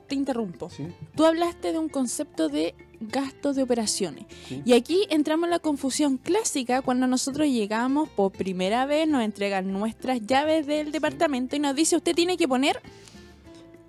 te 0.05 0.15
interrumpo. 0.15 0.69
¿sí? 0.69 0.85
Tú 1.15 1.23
hablaste 1.23 1.71
de 1.71 1.79
un 1.79 1.87
concepto 1.87 2.49
de 2.49 2.75
gastos 2.99 3.55
de 3.55 3.63
operaciones. 3.63 4.25
Sí. 4.49 4.63
Y 4.65 4.73
aquí 4.73 5.07
entramos 5.09 5.45
en 5.45 5.51
la 5.51 5.59
confusión 5.59 6.17
clásica 6.17 6.81
cuando 6.81 7.07
nosotros 7.07 7.47
llegamos 7.47 8.09
por 8.09 8.33
primera 8.33 8.85
vez, 8.85 9.07
nos 9.07 9.23
entregan 9.23 9.71
nuestras 9.71 10.19
llaves 10.27 10.67
del 10.67 10.91
departamento 10.91 11.55
y 11.55 11.59
nos 11.59 11.73
dice 11.73 11.95
usted 11.95 12.15
tiene 12.15 12.35
que 12.35 12.49
poner, 12.49 12.81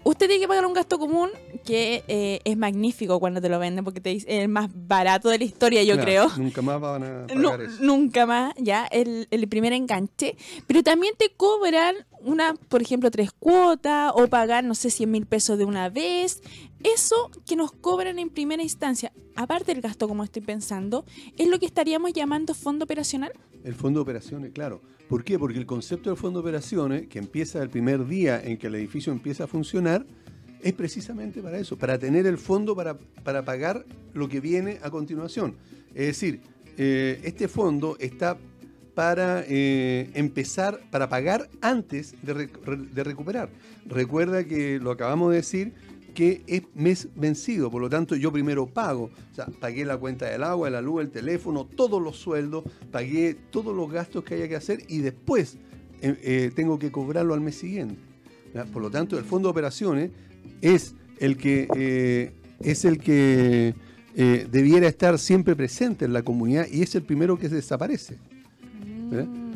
usted 0.04 0.26
tiene 0.26 0.40
que 0.40 0.48
pagar 0.48 0.64
un 0.66 0.72
gasto 0.74 0.98
común 0.98 1.30
que 1.64 2.02
eh, 2.08 2.40
es 2.44 2.56
magnífico 2.56 3.20
cuando 3.20 3.40
te 3.40 3.48
lo 3.48 3.58
venden 3.58 3.84
porque 3.84 4.00
te 4.00 4.10
dice 4.10 4.26
es 4.28 4.42
el 4.42 4.48
más 4.48 4.70
barato 4.74 5.28
de 5.28 5.38
la 5.38 5.44
historia, 5.44 5.82
yo 5.82 5.98
creo. 5.98 6.28
Nunca 6.36 6.62
más 6.62 6.80
van 6.80 7.02
a 7.04 7.06
pagar 7.26 7.36
No, 7.36 7.54
eso. 7.54 7.76
nunca 7.80 8.26
más, 8.26 8.54
ya, 8.56 8.86
el, 8.86 9.28
el 9.30 9.48
primer 9.48 9.72
enganche. 9.72 10.36
Pero 10.66 10.82
también 10.82 11.14
te 11.18 11.30
cobran 11.30 11.94
una, 12.20 12.54
por 12.54 12.82
ejemplo, 12.82 13.10
tres 13.10 13.30
cuotas 13.32 14.12
o 14.14 14.26
pagar, 14.28 14.64
no 14.64 14.74
sé, 14.74 14.90
100 14.90 15.10
mil 15.10 15.26
pesos 15.26 15.58
de 15.58 15.64
una 15.64 15.88
vez. 15.88 16.42
Eso 16.82 17.30
que 17.46 17.56
nos 17.56 17.72
cobran 17.72 18.18
en 18.18 18.30
primera 18.30 18.62
instancia, 18.62 19.12
aparte 19.34 19.72
del 19.72 19.82
gasto, 19.82 20.06
como 20.06 20.22
estoy 20.24 20.42
pensando, 20.42 21.04
es 21.36 21.48
lo 21.48 21.58
que 21.58 21.66
estaríamos 21.66 22.12
llamando 22.12 22.54
fondo 22.54 22.84
operacional. 22.84 23.32
El 23.64 23.74
fondo 23.74 23.98
de 23.98 24.02
operaciones, 24.02 24.52
claro. 24.52 24.80
¿Por 25.08 25.24
qué? 25.24 25.38
Porque 25.38 25.58
el 25.58 25.66
concepto 25.66 26.10
del 26.10 26.18
fondo 26.18 26.40
de 26.40 26.48
operaciones, 26.48 27.08
que 27.08 27.18
empieza 27.18 27.62
el 27.62 27.70
primer 27.70 28.06
día 28.06 28.40
en 28.42 28.58
que 28.58 28.68
el 28.68 28.74
edificio 28.76 29.12
empieza 29.12 29.44
a 29.44 29.46
funcionar, 29.46 30.06
es 30.62 30.72
precisamente 30.72 31.40
para 31.40 31.58
eso, 31.58 31.76
para 31.76 31.98
tener 31.98 32.26
el 32.26 32.36
fondo 32.36 32.76
para, 32.76 32.98
para 33.24 33.44
pagar 33.44 33.84
lo 34.12 34.28
que 34.28 34.40
viene 34.40 34.78
a 34.82 34.90
continuación. 34.90 35.56
Es 35.94 36.06
decir, 36.08 36.40
eh, 36.76 37.20
este 37.24 37.48
fondo 37.48 37.96
está 37.98 38.38
para 38.94 39.44
eh, 39.48 40.10
empezar, 40.14 40.80
para 40.90 41.08
pagar 41.08 41.48
antes 41.60 42.14
de, 42.22 42.34
re- 42.34 42.50
de 42.76 43.04
recuperar. 43.04 43.48
Recuerda 43.86 44.44
que 44.44 44.78
lo 44.80 44.90
acabamos 44.90 45.30
de 45.30 45.36
decir, 45.36 45.74
que 46.18 46.42
es 46.48 46.62
mes 46.74 47.06
vencido, 47.14 47.70
por 47.70 47.80
lo 47.80 47.88
tanto 47.88 48.16
yo 48.16 48.32
primero 48.32 48.66
pago, 48.66 49.04
o 49.04 49.34
sea, 49.36 49.46
pagué 49.46 49.84
la 49.84 49.96
cuenta 49.96 50.26
del 50.26 50.42
agua, 50.42 50.68
la 50.68 50.82
luz, 50.82 51.00
el 51.00 51.10
teléfono, 51.10 51.64
todos 51.64 52.02
los 52.02 52.16
sueldos, 52.16 52.64
pagué 52.90 53.36
todos 53.52 53.72
los 53.72 53.88
gastos 53.88 54.24
que 54.24 54.34
haya 54.34 54.48
que 54.48 54.56
hacer 54.56 54.82
y 54.88 54.98
después 54.98 55.58
eh, 56.02 56.18
eh, 56.24 56.50
tengo 56.56 56.76
que 56.76 56.90
cobrarlo 56.90 57.34
al 57.34 57.40
mes 57.40 57.54
siguiente. 57.54 57.94
Por 58.72 58.82
lo 58.82 58.90
tanto, 58.90 59.16
el 59.16 59.24
fondo 59.24 59.46
de 59.46 59.50
operaciones 59.52 60.10
es 60.60 60.96
el 61.20 61.36
que 61.36 61.68
eh, 61.76 62.32
es 62.58 62.84
el 62.84 62.98
que 62.98 63.76
debiera 64.16 64.88
estar 64.88 65.20
siempre 65.20 65.54
presente 65.54 66.04
en 66.04 66.12
la 66.12 66.22
comunidad 66.22 66.66
y 66.68 66.82
es 66.82 66.96
el 66.96 67.04
primero 67.04 67.38
que 67.38 67.48
desaparece. 67.48 68.14
¿Eh? 69.12 69.22
Mm. 69.22 69.47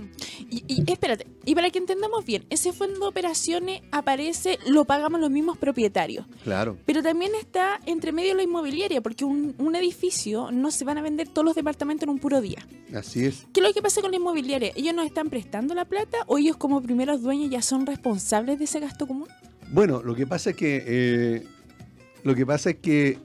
Y, 0.50 0.64
y 0.68 0.90
espérate, 0.90 1.26
y 1.44 1.54
para 1.54 1.70
que 1.70 1.78
entendamos 1.78 2.24
bien, 2.24 2.44
ese 2.50 2.72
fondo 2.72 3.00
de 3.00 3.06
operaciones 3.06 3.82
aparece, 3.90 4.58
lo 4.66 4.84
pagamos 4.84 5.20
los 5.20 5.30
mismos 5.30 5.58
propietarios. 5.58 6.26
Claro. 6.44 6.76
Pero 6.86 7.02
también 7.02 7.32
está 7.34 7.80
entre 7.86 8.12
medio 8.12 8.34
la 8.34 8.42
inmobiliaria, 8.42 9.00
porque 9.00 9.24
un, 9.24 9.54
un 9.58 9.76
edificio 9.76 10.50
no 10.50 10.70
se 10.70 10.84
van 10.84 10.98
a 10.98 11.02
vender 11.02 11.28
todos 11.28 11.44
los 11.44 11.54
departamentos 11.54 12.04
en 12.04 12.10
un 12.10 12.18
puro 12.18 12.40
día. 12.40 12.66
Así 12.94 13.24
es. 13.24 13.46
¿Qué 13.52 13.60
es 13.60 13.66
lo 13.66 13.72
que 13.72 13.82
pasa 13.82 14.00
con 14.00 14.10
la 14.10 14.16
inmobiliaria? 14.18 14.72
¿Ellos 14.74 14.94
nos 14.94 15.06
están 15.06 15.30
prestando 15.30 15.74
la 15.74 15.84
plata 15.84 16.18
o 16.26 16.38
ellos 16.38 16.56
como 16.56 16.80
primeros 16.82 17.22
dueños 17.22 17.50
ya 17.50 17.62
son 17.62 17.86
responsables 17.86 18.58
de 18.58 18.64
ese 18.64 18.80
gasto 18.80 19.06
común? 19.06 19.28
Bueno, 19.70 20.02
lo 20.02 20.14
que 20.14 20.26
pasa 20.26 20.50
es 20.50 20.56
que 20.56 20.84
eh, 20.86 21.46
lo 22.24 22.34
que 22.34 22.44
pasa 22.44 22.70
es 22.70 22.76
que 22.76 23.18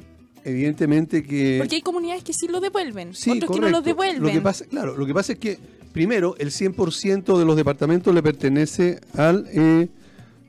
evidentemente 0.43 1.23
que 1.23 1.57
Porque 1.59 1.75
hay 1.75 1.81
comunidades 1.81 2.23
que 2.23 2.33
sí 2.33 2.47
lo 2.47 2.61
devuelven, 2.61 3.13
Sí, 3.13 3.31
otros 3.31 3.51
que 3.51 3.59
no 3.59 3.69
lo 3.69 3.81
devuelven. 3.81 4.23
Lo 4.23 4.31
que 4.31 4.41
pasa, 4.41 4.65
claro, 4.65 4.95
lo 4.95 5.05
que 5.05 5.13
pasa 5.13 5.33
es 5.33 5.39
que 5.39 5.59
primero 5.97 6.35
el 6.37 6.49
100% 6.51 7.37
de 7.39 7.45
los 7.45 7.55
departamentos 7.55 8.13
le 8.13 8.21
pertenece 8.21 8.99
al 9.15 9.47
eh, 9.51 9.87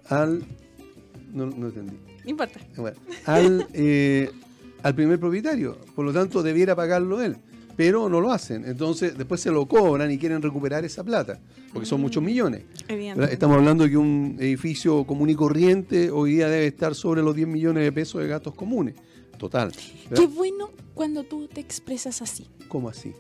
al 0.09 0.43
no, 1.33 1.47
no 1.47 1.67
entendí. 1.69 1.97
No 2.25 2.31
importa. 2.31 2.61
Bueno, 2.77 2.97
al 3.25 3.67
eh, 3.73 4.31
al 4.83 4.95
primer 4.95 5.19
propietario, 5.19 5.79
por 5.95 6.05
lo 6.05 6.13
tanto 6.13 6.43
debiera 6.43 6.77
pagarlo 6.77 7.23
él, 7.23 7.37
pero 7.77 8.09
no 8.11 8.21
lo 8.21 8.31
hacen. 8.31 8.65
Entonces 8.67 9.17
después 9.17 9.41
se 9.41 9.51
lo 9.51 9.67
cobran 9.67 10.11
y 10.11 10.19
quieren 10.19 10.43
recuperar 10.43 10.85
esa 10.85 11.03
plata, 11.03 11.41
porque 11.73 11.87
son 11.87 12.01
Mm. 12.01 12.03
muchos 12.03 12.23
millones. 12.23 12.63
Estamos 13.31 13.57
hablando 13.57 13.85
de 13.85 13.91
que 13.91 13.97
un 13.97 14.37
edificio 14.39 15.05
común 15.05 15.31
y 15.31 15.35
corriente 15.35 16.11
hoy 16.11 16.33
día 16.35 16.49
debe 16.49 16.67
estar 16.67 16.95
sobre 16.95 17.23
los 17.23 17.35
10 17.35 17.49
millones 17.49 17.85
de 17.85 17.93
pesos 17.93 18.21
de 18.21 18.29
gastos 18.29 18.55
comunes. 18.55 18.95
Total. 19.39 19.69
¿verdad? 20.11 20.23
Qué 20.23 20.27
bueno 20.27 20.71
cuando 20.95 21.23
tú 21.25 21.49
te 21.49 21.61
expresas 21.61 22.21
así. 22.23 22.47
¿Cómo 22.69 22.89
así? 22.91 23.13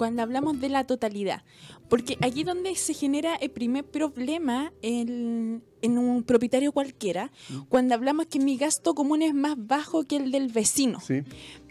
Cuando 0.00 0.22
hablamos 0.22 0.58
de 0.58 0.70
la 0.70 0.84
totalidad. 0.84 1.42
Porque 1.90 2.16
aquí 2.22 2.42
donde 2.42 2.74
se 2.74 2.94
genera 2.94 3.34
el 3.34 3.50
primer 3.50 3.84
problema 3.84 4.72
en, 4.80 5.62
en 5.82 5.98
un 5.98 6.22
propietario 6.22 6.72
cualquiera, 6.72 7.30
cuando 7.68 7.94
hablamos 7.96 8.24
que 8.24 8.38
mi 8.38 8.56
gasto 8.56 8.94
común 8.94 9.20
es 9.20 9.34
más 9.34 9.56
bajo 9.58 10.04
que 10.04 10.16
el 10.16 10.32
del 10.32 10.48
vecino. 10.48 11.00
Sí. 11.00 11.20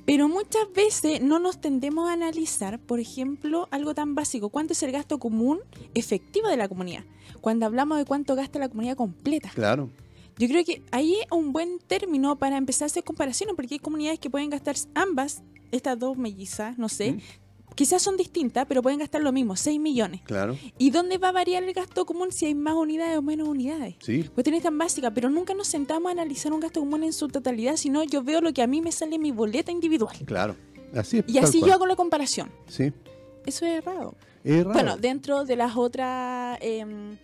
Pero 0.05 0.29
muchas 0.29 0.71
veces 0.75 1.24
no 1.24 1.39
nos 1.39 1.59
tendemos 1.59 2.07
a 2.07 2.13
analizar, 2.13 2.77
por 2.77 3.00
ejemplo, 3.00 3.67
algo 3.71 3.95
tan 3.95 4.13
básico, 4.13 4.50
cuánto 4.50 4.74
es 4.74 4.83
el 4.83 4.91
gasto 4.91 5.17
común 5.17 5.62
efectivo 5.95 6.50
de 6.50 6.57
la 6.57 6.67
comunidad. 6.67 7.05
Cuando 7.41 7.65
hablamos 7.65 7.98
de 7.98 8.05
cuánto 8.05 8.36
gasta 8.36 8.59
la 8.59 8.69
comunidad 8.69 8.95
completa. 8.95 9.50
Claro. 9.55 9.89
Yo 10.38 10.48
creo 10.48 10.63
que 10.63 10.83
ahí 10.91 11.15
es 11.15 11.31
un 11.31 11.51
buen 11.51 11.79
término 11.79 12.36
para 12.36 12.57
empezar 12.57 12.83
a 12.83 12.91
hacer 12.91 13.03
comparaciones, 13.03 13.55
porque 13.55 13.74
hay 13.74 13.79
comunidades 13.79 14.19
que 14.19 14.29
pueden 14.29 14.51
gastar 14.51 14.75
ambas, 14.93 15.41
estas 15.71 15.98
dos 15.98 16.15
mellizas, 16.15 16.77
no 16.77 16.89
sé, 16.89 17.13
Mm. 17.13 17.19
Quizás 17.75 18.01
son 18.01 18.17
distintas, 18.17 18.65
pero 18.67 18.81
pueden 18.81 18.99
gastar 18.99 19.21
lo 19.21 19.31
mismo, 19.31 19.55
6 19.55 19.79
millones. 19.79 20.21
Claro. 20.23 20.57
¿Y 20.77 20.91
dónde 20.91 21.17
va 21.17 21.29
a 21.29 21.31
variar 21.31 21.63
el 21.63 21.73
gasto 21.73 22.05
común 22.05 22.31
si 22.31 22.45
hay 22.45 22.55
más 22.55 22.75
unidades 22.75 23.17
o 23.17 23.21
menos 23.21 23.47
unidades? 23.47 23.95
Sí. 23.99 24.23
Cuestiones 24.33 24.63
tan 24.63 24.77
básicas, 24.77 25.11
pero 25.13 25.29
nunca 25.29 25.53
nos 25.53 25.67
sentamos 25.67 26.09
a 26.09 26.11
analizar 26.11 26.51
un 26.51 26.59
gasto 26.59 26.79
común 26.79 27.03
en 27.03 27.13
su 27.13 27.27
totalidad, 27.27 27.77
sino 27.77 28.03
yo 28.03 28.23
veo 28.23 28.41
lo 28.41 28.53
que 28.53 28.61
a 28.61 28.67
mí 28.67 28.81
me 28.81 28.91
sale 28.91 29.15
en 29.15 29.21
mi 29.21 29.31
boleta 29.31 29.71
individual. 29.71 30.15
Claro. 30.25 30.55
Así 30.93 31.19
es. 31.19 31.25
Y 31.27 31.38
así 31.38 31.59
cual. 31.59 31.69
yo 31.69 31.75
hago 31.75 31.85
la 31.85 31.95
comparación. 31.95 32.51
Sí. 32.67 32.91
Eso 33.45 33.65
es 33.65 33.77
errado. 33.77 34.15
Es 34.43 34.57
raro. 34.63 34.73
Bueno, 34.73 34.97
dentro 34.97 35.45
de 35.45 35.55
las 35.55 35.75
otras 35.75 36.57
em, 36.61 37.17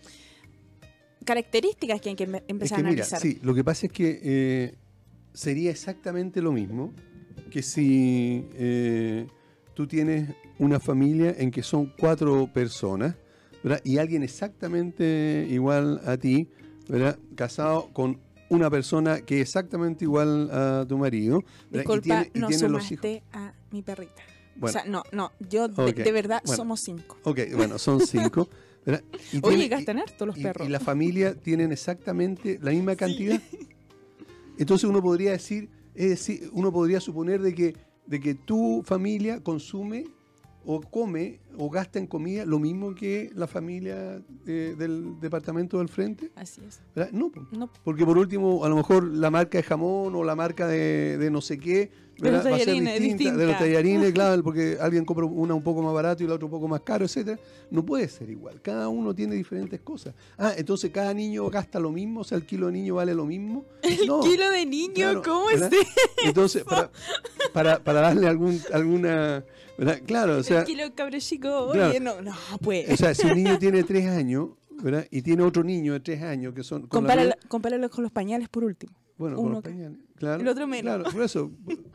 características 1.24 2.00
que 2.02 2.10
hay 2.10 2.16
que 2.16 2.24
es 2.24 2.30
empezar 2.48 2.78
que 2.78 2.82
a 2.82 2.90
mira, 2.90 3.04
analizar. 3.04 3.20
sí, 3.20 3.40
lo 3.42 3.54
que 3.54 3.64
pasa 3.64 3.88
es 3.88 3.92
que 3.92 4.20
eh, 4.24 4.76
sería 5.34 5.72
exactamente 5.72 6.42
lo 6.42 6.52
mismo 6.52 6.94
que 7.52 7.62
si 7.62 8.46
eh, 8.54 9.28
tú 9.76 9.86
tienes 9.88 10.30
una 10.58 10.80
familia 10.80 11.36
en 11.38 11.52
que 11.52 11.62
son 11.62 11.94
cuatro 11.98 12.50
personas, 12.52 13.16
¿verdad? 13.64 13.82
Y 13.84 13.98
alguien 13.98 14.24
exactamente 14.24 15.46
igual 15.50 16.02
a 16.06 16.18
ti, 16.18 16.50
¿verdad? 16.88 17.20
Casado 17.36 17.90
con 17.94 18.20
una 18.50 18.70
persona 18.70 19.22
que 19.22 19.42
es 19.42 19.50
exactamente 19.50 20.06
igual 20.06 20.50
a 20.52 20.86
tu 20.88 20.98
marido 20.98 21.40
¿verdad? 21.40 21.52
y 21.72 21.78
Disculpa, 21.78 22.02
tiene, 22.04 22.32
y 22.34 22.40
no 22.40 22.48
tiene 22.48 22.70
los 22.70 22.92
hijos. 22.92 23.06
a 23.34 23.54
mi 23.72 23.82
perrita. 23.82 24.22
Bueno. 24.56 24.70
O 24.70 24.72
sea, 24.82 24.90
no, 24.90 25.04
no, 25.12 25.32
yo 25.50 25.68
de, 25.68 26.12
verdad 26.12 26.42
bueno. 26.46 26.56
somos 26.58 26.80
cinco. 26.80 27.18
Ok, 27.24 27.40
bueno, 27.56 27.78
son 27.78 28.00
cinco. 28.06 28.48
¿verdad? 28.86 29.04
Y 29.34 29.38
Oye, 29.44 29.58
tiene- 29.58 29.68
gastan 29.68 30.00
harto 30.00 30.26
los 30.26 30.38
y, 30.38 30.44
perros. 30.44 30.68
y 30.68 30.72
la 30.72 30.80
familia 30.80 31.34
tienen 31.44 31.72
exactamente 31.74 32.60
la 32.62 32.72
misma 32.72 32.96
cantidad. 32.96 33.42
Entonces 34.58 34.90
uno 34.90 35.02
podría 35.02 35.32
decir, 35.32 35.70
es 35.94 36.10
decir, 36.10 36.50
uno 36.54 36.72
podría 36.72 37.00
suponer 37.02 37.42
de 37.42 37.54
que, 37.54 37.76
de 38.08 38.20
que 38.20 38.36
tu 38.36 38.82
familia 38.86 39.42
consume 39.42 40.06
o 40.66 40.82
come 40.82 41.40
o 41.58 41.70
gasta 41.70 42.00
en 42.00 42.08
comida 42.08 42.46
lo 42.46 42.60
mismo 42.60 42.96
que 42.96 43.30
la 43.36 43.48
familia 43.48 44.22
eh, 44.48 44.76
del 44.78 45.20
departamento 45.20 45.78
del 45.78 45.90
frente. 45.90 46.32
Así 46.36 46.62
es. 46.68 46.82
No, 47.14 47.32
po. 47.32 47.48
No, 47.52 47.70
porque 47.84 48.06
por 48.06 48.18
último, 48.18 48.66
a 48.66 48.70
lo 48.70 48.76
mejor 48.76 49.04
la 49.04 49.30
marca 49.30 49.58
de 49.58 49.64
jamón 49.64 50.16
o 50.16 50.24
la 50.24 50.36
marca 50.36 50.68
de, 50.68 51.18
de 51.18 51.30
no 51.30 51.42
sé 51.42 51.60
qué 51.60 51.92
De 52.18 52.32
los 52.32 52.44
¿verdad? 52.44 52.52
va 52.52 52.56
a 52.56 52.60
ser 52.60 52.68
tallarines, 52.68 53.02
distinta. 53.02 53.38
De 53.38 53.46
los 53.46 53.58
tallarines, 53.58 54.14
claro, 54.14 54.44
porque 54.44 54.78
alguien 54.80 55.04
compra 55.04 55.26
una 55.26 55.54
un 55.54 55.64
poco 55.64 55.82
más 55.82 55.94
barato 55.94 56.24
y 56.24 56.28
la 56.28 56.36
otra 56.36 56.46
un 56.46 56.52
poco 56.52 56.68
más 56.68 56.82
caro, 56.82 57.04
etcétera. 57.06 57.38
No 57.70 57.86
puede 57.86 58.08
ser 58.08 58.30
igual. 58.30 58.62
Cada 58.62 58.88
uno 58.88 59.14
tiene 59.14 59.36
diferentes 59.36 59.82
cosas. 59.82 60.14
Ah, 60.38 60.54
entonces 60.56 60.92
cada 60.92 61.14
niño 61.14 61.50
gasta 61.50 61.80
lo 61.80 61.92
mismo, 61.92 62.22
o 62.22 62.24
sea, 62.24 62.38
el 62.38 62.46
kilo 62.46 62.68
de 62.68 62.74
niño 62.74 62.96
vale 62.96 63.14
lo 63.14 63.26
mismo. 63.26 63.66
No, 64.06 64.20
Kilo 64.22 64.52
de 64.52 64.66
niño, 64.66 64.94
claro, 64.94 65.22
¿cómo 65.24 65.50
es 65.50 65.62
¿verdad? 65.62 65.80
Entonces, 66.24 66.64
para, 66.64 66.92
para, 67.54 67.80
para 67.80 68.02
darle 68.02 68.28
algún, 68.28 68.62
alguna. 68.72 69.44
¿verdad? 69.78 70.02
Claro, 70.06 70.38
o 70.38 70.44
sea. 70.44 70.60
el 70.60 70.66
kilo 70.66 70.84
de 70.84 70.94
cabro 70.94 71.18
chico, 71.20 71.72
claro. 71.72 71.90
oye, 71.90 72.00
no, 72.00 72.22
no, 72.22 72.34
pues. 72.62 72.90
O 72.92 72.98
sea, 72.98 73.16
si 73.16 73.26
un 73.26 73.36
niño 73.36 73.58
tiene 73.58 73.84
tres 73.86 74.06
años, 74.06 74.50
¿verdad? 74.70 75.08
Y 75.10 75.22
tiene 75.22 75.44
otro 75.44 75.64
niño 75.64 75.94
de 75.94 76.02
tres 76.02 76.22
años 76.22 76.54
que 76.54 76.64
son. 76.64 76.88
con 76.88 77.06
compáralo 77.48 77.90
con 77.90 78.04
los 78.04 78.12
pañales 78.12 78.48
por 78.50 78.64
último. 78.64 78.94
Bueno, 79.18 79.38
con 79.38 79.52
los 79.54 79.64
claro. 80.16 80.42
el 80.42 80.48
otro 80.48 80.68
menos. 80.68 80.96
Claro, 80.96 81.12
por 81.12 81.24
eso. 81.24 81.52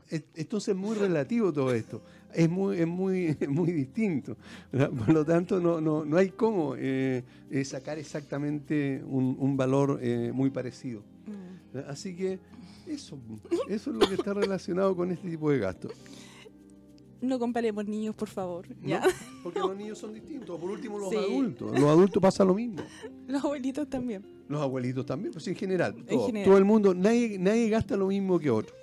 es- 0.08 0.24
Entonces 0.34 0.68
es 0.74 0.76
muy 0.76 0.96
relativo 0.96 1.52
todo 1.52 1.72
esto. 1.74 2.02
Es 2.32 2.48
muy, 2.48 2.78
es 2.78 2.86
muy, 2.86 3.26
es 3.40 3.48
muy 3.48 3.72
distinto. 3.72 4.36
¿verdad? 4.72 4.90
Por 4.90 5.08
lo 5.10 5.24
tanto, 5.24 5.60
no, 5.60 5.80
no, 5.80 6.04
no 6.04 6.16
hay 6.16 6.30
cómo 6.30 6.74
eh, 6.76 7.22
eh, 7.50 7.64
sacar 7.64 7.98
exactamente 7.98 9.02
un, 9.06 9.36
un 9.38 9.56
valor 9.56 9.98
eh, 10.02 10.30
muy 10.32 10.50
parecido. 10.50 11.02
Mm. 11.26 11.78
Así 11.88 12.16
que 12.16 12.38
eso, 12.86 13.18
eso 13.68 13.90
es 13.90 13.96
lo 13.96 14.08
que 14.08 14.14
está 14.14 14.32
relacionado 14.34 14.96
con 14.96 15.10
este 15.10 15.28
tipo 15.30 15.50
de 15.50 15.58
gastos. 15.58 15.92
No 17.20 17.38
comparemos 17.38 17.86
niños, 17.86 18.14
por 18.14 18.28
favor. 18.28 18.66
¿no? 18.80 18.88
¿ya? 18.88 19.02
Porque 19.42 19.58
los 19.58 19.76
niños 19.76 19.98
son 19.98 20.14
distintos. 20.14 20.58
Por 20.58 20.70
último, 20.70 20.98
los 20.98 21.10
Sí. 21.10 21.16
adultos. 21.16 21.72
Los 21.78 21.88
adultos 21.88 22.22
pasa 22.22 22.44
lo 22.44 22.54
mismo. 22.54 22.80
Los 23.28 23.44
abuelitos 23.44 23.88
también. 23.88 24.24
Los 24.48 24.60
abuelitos 24.62 25.04
también, 25.06 25.32
pues 25.32 25.46
en 25.48 25.54
general, 25.54 25.94
todo, 26.08 26.26
general. 26.26 26.48
todo 26.48 26.58
el 26.58 26.64
mundo, 26.64 26.94
nadie, 26.94 27.38
nadie 27.38 27.68
gasta 27.68 27.96
lo 27.96 28.08
mismo 28.08 28.38
que 28.40 28.50
otro. 28.50 28.74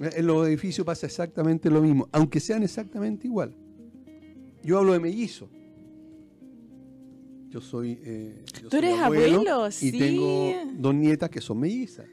En 0.00 0.26
los 0.26 0.48
edificios 0.48 0.84
pasa 0.86 1.06
exactamente 1.06 1.68
lo 1.70 1.80
mismo, 1.82 2.08
aunque 2.12 2.40
sean 2.40 2.62
exactamente 2.62 3.26
igual. 3.28 3.54
Yo 4.64 4.78
hablo 4.78 4.94
de 4.94 5.00
mellizo. 5.00 5.48
Yo 7.50 7.60
soy. 7.60 7.98
eh, 8.02 8.42
yo 8.54 8.62
Tú 8.62 8.70
soy 8.70 8.78
eres 8.78 8.98
abuelo, 9.00 9.68
y 9.68 9.72
sí. 9.72 9.92
tengo 9.98 10.54
dos 10.78 10.94
nietas 10.94 11.28
que 11.30 11.40
son 11.40 11.60
mellizas. 11.60 12.06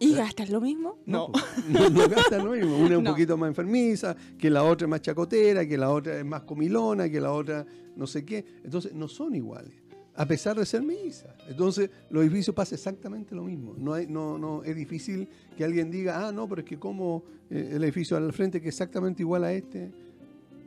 ¿Y 0.00 0.14
gastas 0.14 0.50
lo 0.50 0.60
mismo? 0.60 0.98
No, 1.06 1.30
no, 1.68 1.88
no 1.90 2.08
gastan 2.08 2.44
lo 2.44 2.52
mismo. 2.52 2.76
Una 2.78 2.90
es 2.92 2.96
un 2.98 3.04
No. 3.04 3.10
poquito 3.12 3.36
más 3.36 3.48
enfermiza, 3.48 4.16
que 4.38 4.50
la 4.50 4.64
otra 4.64 4.86
es 4.86 4.90
más 4.90 5.00
chacotera, 5.02 5.66
que 5.66 5.78
la 5.78 5.90
otra 5.90 6.18
es 6.18 6.24
más 6.24 6.42
comilona, 6.42 7.08
que 7.08 7.20
la 7.20 7.32
otra 7.32 7.64
no 7.96 8.06
sé 8.06 8.24
qué. 8.24 8.44
Entonces 8.64 8.92
no 8.94 9.06
son 9.08 9.34
iguales, 9.34 9.72
a 10.14 10.26
pesar 10.26 10.58
de 10.58 10.66
ser 10.66 10.82
mellizas. 10.82 11.34
Entonces 11.48 11.90
los 12.10 12.22
edificios 12.24 12.54
pasa 12.54 12.74
exactamente 12.74 13.34
lo 13.34 13.44
mismo. 13.44 13.74
No, 13.78 13.94
hay, 13.94 14.06
no, 14.06 14.36
no 14.38 14.62
es 14.64 14.74
difícil 14.76 15.28
que 15.56 15.64
alguien 15.64 15.90
diga, 15.90 16.26
ah, 16.28 16.32
no, 16.32 16.48
pero 16.48 16.62
es 16.62 16.66
que 16.68 16.78
como 16.78 17.24
eh, 17.50 17.70
el 17.74 17.84
edificio 17.84 18.16
al 18.16 18.32
frente 18.32 18.60
que 18.60 18.68
es 18.68 18.74
exactamente 18.74 19.22
igual 19.22 19.44
a 19.44 19.52
este 19.52 19.92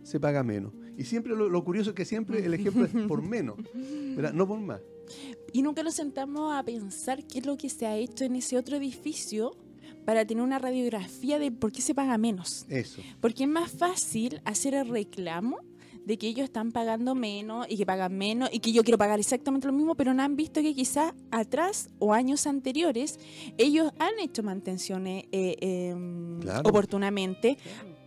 se 0.04 0.20
paga 0.22 0.42
menos. 0.42 0.72
Y 0.98 1.04
siempre 1.04 1.36
lo, 1.36 1.50
lo 1.50 1.64
curioso 1.64 1.90
es 1.92 1.96
que 1.96 2.06
siempre 2.06 2.44
el 2.46 2.54
ejemplo 2.54 2.86
es 2.86 2.92
por 3.08 3.22
menos, 3.22 3.58
¿verdad? 4.16 4.34
no 4.34 4.48
por 4.48 4.60
más. 4.60 4.80
Y 5.54 5.62
nunca 5.62 5.84
nos 5.84 5.96
sentamos 5.96 6.54
a 6.56 6.63
pensar 6.63 7.24
qué 7.26 7.39
es 7.39 7.45
lo 7.45 7.58
que 7.58 7.69
se 7.69 7.86
ha 7.88 7.95
hecho 7.95 8.26
en 8.26 8.36
ese 8.36 8.58
otro 8.58 8.78
edificio 8.78 9.56
para 10.06 10.26
tener 10.26 10.43
una 10.43 10.60
radiografía 10.60 11.39
de 11.39 11.52
por 11.52 11.72
qué 11.72 11.82
se 11.82 11.93
paga 11.95 12.17
menos. 12.17 12.65
Eso. 12.69 13.02
Porque 13.19 13.43
es 13.43 13.50
más 13.50 13.72
fácil 13.72 14.41
hacer 14.45 14.74
el 14.74 14.88
reclamo 14.88 15.58
de 16.06 16.17
que 16.17 16.28
ellos 16.28 16.45
están 16.45 16.72
pagando 16.72 17.15
menos 17.15 17.65
y 17.69 17.76
que 17.76 17.86
pagan 17.86 18.17
menos 18.17 18.50
y 18.54 18.60
que 18.60 18.72
yo 18.72 18.84
quiero 18.84 18.98
pagar 18.98 19.19
exactamente 19.19 19.67
lo 19.67 19.74
mismo, 19.74 19.95
pero 19.95 20.13
no 20.13 20.24
han 20.24 20.38
visto 20.38 20.62
que 20.62 20.74
quizás 20.74 21.13
atrás 21.32 21.89
o 22.00 22.13
años 22.13 22.48
anteriores 22.48 23.19
ellos 23.58 23.91
han 24.00 24.17
hecho 24.19 24.41
mantenciones 24.43 25.26
eh, 25.34 25.58
em, 25.60 26.39
Claro. 26.39 26.69
oportunamente. 26.69 27.58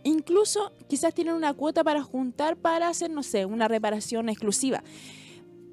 Incluso 0.03 0.71
quizás 0.87 1.13
tienen 1.13 1.35
una 1.35 1.53
cuota 1.53 1.83
para 1.83 2.01
juntar 2.01 2.57
para 2.57 2.87
hacer, 2.87 3.11
no 3.11 3.21
sé, 3.21 3.45
una 3.45 3.67
reparación 3.67 4.29
exclusiva. 4.29 4.83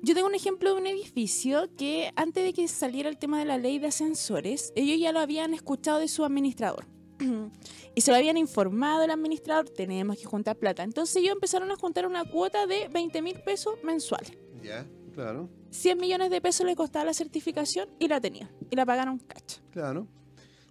Yo 0.00 0.14
tengo 0.14 0.28
un 0.28 0.34
ejemplo 0.34 0.74
de 0.74 0.80
un 0.80 0.86
edificio 0.86 1.68
que 1.76 2.12
antes 2.14 2.44
de 2.44 2.52
que 2.52 2.68
saliera 2.68 3.08
el 3.08 3.18
tema 3.18 3.40
de 3.40 3.44
la 3.44 3.58
ley 3.58 3.80
de 3.80 3.88
ascensores, 3.88 4.72
ellos 4.76 5.00
ya 5.00 5.12
lo 5.12 5.18
habían 5.18 5.54
escuchado 5.54 5.98
de 5.98 6.06
su 6.06 6.24
administrador. 6.24 6.86
y 7.94 8.00
se 8.00 8.12
lo 8.12 8.16
habían 8.16 8.36
informado 8.36 9.02
el 9.02 9.10
administrador, 9.10 9.68
tenemos 9.68 10.16
que 10.16 10.24
juntar 10.24 10.56
plata. 10.56 10.84
Entonces 10.84 11.16
ellos 11.16 11.32
empezaron 11.32 11.70
a 11.72 11.76
juntar 11.76 12.06
una 12.06 12.24
cuota 12.24 12.66
de 12.66 12.88
20 12.88 13.22
mil 13.22 13.40
pesos 13.40 13.74
mensuales. 13.82 14.32
Ya, 14.62 14.86
claro, 15.14 15.48
100 15.70 15.98
millones 15.98 16.30
de 16.30 16.40
pesos 16.40 16.64
le 16.64 16.76
costaba 16.76 17.04
la 17.04 17.14
certificación 17.14 17.88
y 17.98 18.06
la 18.06 18.20
tenían. 18.20 18.50
Y 18.70 18.76
la 18.76 18.86
pagaron 18.86 19.18
cacha. 19.18 19.60
claro. 19.72 20.06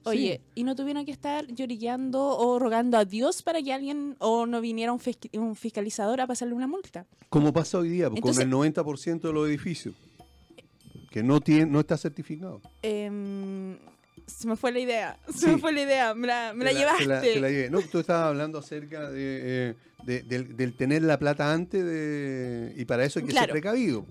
Oye, 0.10 0.42
Sí. 0.44 0.52
y 0.56 0.64
no 0.64 0.76
tuvieron 0.76 1.06
que 1.06 1.12
estar 1.12 1.46
llorillando 1.48 2.24
o 2.38 2.60
rogando 2.60 2.98
a 2.98 3.06
Dios 3.06 3.42
para 3.44 3.62
que 3.62 3.74
alguien 3.74 4.16
o 4.20 4.46
no 4.46 4.62
viniera 4.62 4.92
un, 4.94 5.00
fisc- 5.00 5.30
un 5.38 5.56
fiscalizador 5.56 6.22
a 6.22 6.28
pasarle 6.28 6.54
una 6.54 6.68
multa. 6.68 7.06
Como 7.30 7.52
pasa 7.54 7.78
hoy 7.80 7.90
día, 7.90 8.10
pues, 8.10 8.18
Entonces- 8.18 8.46
con 8.46 8.48
el 8.64 8.74
90% 8.74 9.28
de 9.28 9.34
los 9.34 9.48
edificios 9.48 9.96
que 11.12 11.24
no 11.24 11.40
tiene, 11.42 11.66
no 11.66 11.80
está 11.80 11.98
certificado. 11.98 12.62
Em, 12.82 13.78
se 14.26 14.48
me 14.48 14.56
fue 14.56 14.72
la 14.72 14.80
idea, 14.80 15.20
se 15.34 15.40
Sí. 15.40 15.48
me 15.48 15.58
fue 15.58 15.72
la 15.74 15.82
idea, 15.82 16.14
me 16.14 16.28
la, 16.28 16.54
me 16.54 16.66
la 16.66 16.72
Te 16.72 16.78
llevaste. 16.78 17.04
te 17.04 17.08
la- 17.10 17.22
te 17.22 17.40
la 17.40 17.50
llevé. 17.50 17.70
No, 17.70 17.82
tú 17.82 18.00
estabas 18.00 18.28
hablando 18.28 18.58
acerca 18.60 19.10
de, 19.10 19.70
eh, 19.70 19.76
de- 20.04 20.22
del, 20.24 20.56
del 20.56 20.74
tener 20.76 21.04
la 21.04 21.18
plata 21.18 21.52
antes 21.54 21.84
de, 21.84 22.74
y 22.78 22.86
para 22.86 23.04
eso 23.06 23.20
hay 23.20 23.26
que 23.26 23.32
Claro. 23.32 23.46
ser 23.46 23.52
precavido. 23.54 24.06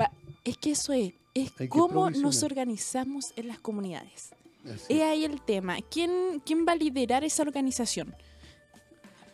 Es 0.44 0.56
que 0.58 0.70
eso 0.72 0.92
es, 0.92 1.12
es 1.34 1.52
Hay 1.58 1.68
cómo 1.68 2.08
nos 2.10 2.42
organizamos 2.42 3.32
en 3.36 3.48
las 3.48 3.58
comunidades. 3.58 4.30
Así. 4.74 4.94
Es 4.94 5.02
ahí 5.02 5.24
el 5.24 5.40
tema. 5.42 5.76
¿Quién, 5.90 6.42
¿Quién 6.44 6.66
va 6.66 6.72
a 6.72 6.76
liderar 6.76 7.24
esa 7.24 7.42
organización? 7.42 8.14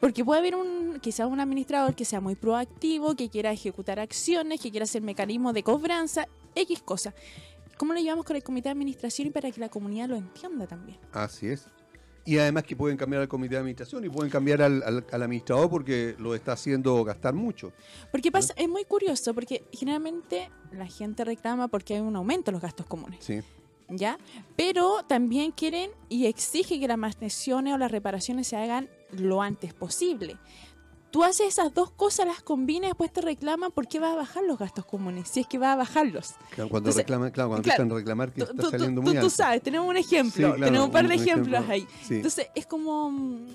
Porque 0.01 0.25
puede 0.25 0.41
haber 0.41 0.57
un, 0.57 0.99
quizás 1.01 1.29
un 1.29 1.39
administrador 1.41 1.95
que 1.95 2.05
sea 2.05 2.21
muy 2.21 2.35
proactivo, 2.35 3.15
que 3.15 3.29
quiera 3.29 3.53
ejecutar 3.53 4.01
acciones, 4.01 4.61
que 4.61 4.71
quiera 4.71 4.85
hacer 4.85 5.01
mecanismos 5.03 5.55
de 5.55 5.63
cobranza, 5.63 6.27
X 6.57 6.83
cosa. 6.83 7.15
¿Cómo 7.77 7.93
lo 7.95 8.01
llevamos 8.01 8.25
con 8.27 8.35
el 8.37 8.43
comité 8.43 8.69
de 8.69 8.73
administración 8.73 9.29
y 9.29 9.31
para 9.31 9.51
que 9.51 9.61
la 9.61 9.69
comunidad 9.69 10.09
lo 10.09 10.17
entienda 10.17 10.67
también? 10.67 10.99
Así 11.13 11.47
es. 11.49 11.67
Y 12.25 12.39
además 12.39 12.63
que 12.65 12.77
pueden 12.77 12.97
cambiar 12.97 13.23
al 13.23 13.29
comité 13.29 13.55
de 13.55 13.61
administración 13.61 14.05
y 14.05 14.09
pueden 14.09 14.31
cambiar 14.31 14.63
al, 14.63 14.83
al- 14.85 15.07
al 15.11 15.23
administrador 15.23 15.69
porque 15.71 16.15
lo 16.19 16.35
está 16.37 16.53
haciendo 16.53 17.03
gastar 17.05 17.35
mucho. 17.35 17.73
Porque 18.13 18.31
pasa, 18.31 18.55
es 18.57 18.69
muy 18.69 18.85
curioso, 18.85 19.35
porque 19.35 19.65
generalmente 19.73 20.49
la 20.73 20.87
gente 20.87 21.25
reclama 21.25 21.67
porque 21.69 21.95
hay 21.95 22.01
un 22.01 22.15
aumento 22.15 22.51
en 22.51 22.55
los 22.55 22.63
gastos 22.63 22.87
comunes. 22.87 23.25
Sí. 23.25 23.41
¿Ya? 23.89 24.19
Pero 24.57 25.05
también 25.07 25.53
quieren 25.53 25.91
y 26.09 26.27
exigen 26.27 26.81
que 26.81 26.89
las 26.89 26.99
mantenciones 26.99 27.75
o 27.75 27.79
las 27.79 27.91
reparaciones 27.91 28.47
se 28.49 28.57
hagan 28.57 28.89
lo 29.13 29.43
antes 29.43 29.75
posible. 29.75 30.37
Tú 31.11 31.25
haces 31.25 31.49
esas 31.49 31.75
dos 31.75 31.91
cosas, 31.91 32.27
las 32.27 32.43
combinas 32.43 32.85
y 32.87 32.89
después 32.93 33.13
te 33.13 33.21
reclaman 33.21 33.71
por 33.71 33.87
qué 33.87 34.01
va 34.01 34.13
a 34.13 34.15
bajar 34.15 34.45
los 34.45 34.59
gastos 34.59 34.87
comunes, 34.87 35.29
si 35.29 35.41
es 35.41 35.47
que 35.47 35.59
va 35.59 35.73
a 35.75 35.77
bajarlos. 35.77 36.31
Claro, 36.51 36.71
Cuando 36.71 36.89
Entonces, 36.89 36.97
reclaman, 36.97 37.31
claro, 37.33 37.51
cuando 37.51 37.63
claro, 37.65 37.83
empiezan 37.83 37.93
a 37.93 38.01
reclamar 38.01 38.33
que 38.33 38.41
Tú, 38.41 38.51
está 38.51 38.63
tú- 38.63 38.71
saliendo 38.71 39.01
tú- 39.01 39.05
muy 39.05 39.13
tú 39.13 39.19
alto. 39.19 39.31
sabes, 39.31 39.63
tenemos 39.63 39.89
un 39.91 39.97
ejemplo, 39.99 40.33
Sí, 40.33 40.41
claro, 40.55 40.65
tenemos 40.65 40.87
un 40.87 40.91
par 40.93 41.07
de 41.09 41.15
un 41.15 41.21
ejemplos 41.23 41.63
ejemplo, 41.65 41.73
ahí. 41.75 41.87
sí. 42.03 42.15
Entonces 42.15 42.47
es 42.55 42.65
como 42.65 43.11
mm, 43.11 43.47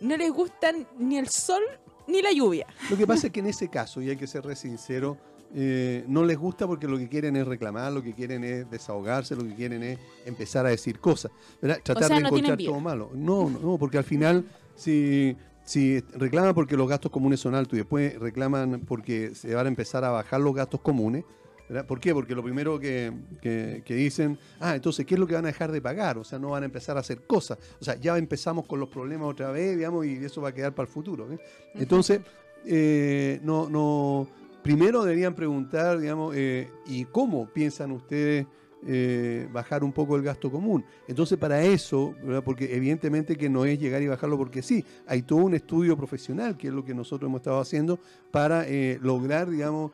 no 0.00 0.16
les 0.16 0.32
gustan 0.32 0.86
ni 0.98 1.18
el 1.18 1.28
sol 1.28 1.62
ni 2.06 2.22
la 2.22 2.32
lluvia. 2.32 2.66
Lo 2.88 2.96
que 2.96 3.06
pasa 3.06 3.26
es 3.26 3.34
que 3.34 3.40
en 3.40 3.48
ese 3.48 3.68
caso, 3.68 4.00
y 4.00 4.08
hay 4.08 4.16
que 4.16 4.26
ser 4.26 4.46
re 4.46 4.56
sincero, 4.56 5.18
eh, 5.54 6.04
no 6.08 6.24
les 6.24 6.36
gusta 6.36 6.66
porque 6.66 6.86
lo 6.86 6.98
que 6.98 7.08
quieren 7.08 7.36
es 7.36 7.46
reclamar, 7.46 7.92
lo 7.92 8.02
que 8.02 8.12
quieren 8.14 8.44
es 8.44 8.70
desahogarse, 8.70 9.34
lo 9.36 9.44
que 9.44 9.54
quieren 9.54 9.82
es 9.82 9.98
empezar 10.26 10.66
a 10.66 10.70
decir 10.70 10.98
cosas. 11.00 11.30
¿verdad? 11.62 11.80
Tratar 11.82 12.04
sea, 12.08 12.16
de 12.16 12.22
no 12.22 12.28
encontrar 12.28 12.58
todo 12.72 12.80
malo. 12.80 13.10
No, 13.14 13.48
no, 13.50 13.58
no, 13.58 13.78
porque 13.78 13.98
al 13.98 14.04
final, 14.04 14.44
si, 14.74 15.36
si 15.64 16.00
reclaman 16.14 16.54
porque 16.54 16.76
los 16.76 16.88
gastos 16.88 17.10
comunes 17.10 17.40
son 17.40 17.54
altos 17.54 17.74
y 17.74 17.78
después 17.78 18.18
reclaman 18.18 18.82
porque 18.86 19.34
se 19.34 19.54
van 19.54 19.66
a 19.66 19.68
empezar 19.68 20.04
a 20.04 20.10
bajar 20.10 20.40
los 20.40 20.54
gastos 20.54 20.80
comunes, 20.80 21.24
¿verdad? 21.68 21.86
¿Por 21.86 22.00
qué? 22.00 22.14
Porque 22.14 22.34
lo 22.34 22.42
primero 22.42 22.78
que, 22.80 23.12
que- 23.42 23.82
que 23.84 23.94
dicen, 23.94 24.38
ah, 24.60 24.74
entonces, 24.74 25.04
¿qué 25.04 25.14
es 25.14 25.20
lo 25.20 25.26
que 25.26 25.34
van 25.34 25.44
a 25.44 25.48
dejar 25.48 25.70
de 25.72 25.80
pagar? 25.82 26.16
O 26.18 26.24
sea, 26.24 26.38
no 26.38 26.50
van 26.50 26.62
a 26.62 26.66
empezar 26.66 26.96
a 26.96 27.00
hacer 27.00 27.26
cosas. 27.26 27.58
O 27.80 27.84
sea, 27.84 27.94
ya 27.96 28.16
empezamos 28.16 28.66
con 28.66 28.80
los 28.80 28.88
problemas 28.88 29.28
otra 29.28 29.50
vez, 29.50 29.76
digamos, 29.76 30.06
y 30.06 30.14
eso 30.24 30.40
va 30.40 30.48
a 30.50 30.54
quedar 30.54 30.74
para 30.74 30.86
el 30.86 30.92
futuro. 30.92 31.30
¿eh? 31.32 31.38
Entonces, 31.74 32.20
eh, 32.64 33.38
no, 33.42 33.68
no, 33.68 34.28
primero 34.68 35.02
deberían 35.02 35.34
preguntar, 35.34 35.98
digamos, 35.98 36.36
eh, 36.36 36.70
¿y 36.84 37.06
cómo 37.06 37.48
piensan 37.48 37.90
ustedes 37.90 38.46
eh, 38.86 39.48
bajar 39.50 39.82
un 39.82 39.92
poco 39.92 40.14
el 40.14 40.22
gasto 40.22 40.50
común. 40.50 40.84
Entonces, 41.08 41.38
para 41.38 41.62
eso, 41.62 42.14
porque 42.44 42.76
evidentemente 42.76 43.34
que 43.34 43.48
no 43.48 43.64
es 43.64 43.80
llegar 43.80 44.02
y 44.02 44.08
bajarlo 44.08 44.36
porque 44.36 44.60
sí, 44.60 44.84
hay 45.06 45.22
todo 45.22 45.38
un 45.38 45.54
estudio 45.54 45.96
profesional, 45.96 46.58
que 46.58 46.68
es 46.68 46.74
lo 46.74 46.84
que 46.84 46.92
nosotros 46.92 47.30
hemos 47.30 47.40
estado 47.40 47.60
haciendo, 47.60 47.98
para 48.30 48.68
eh, 48.68 48.98
lograr, 49.00 49.48
digamos, 49.48 49.92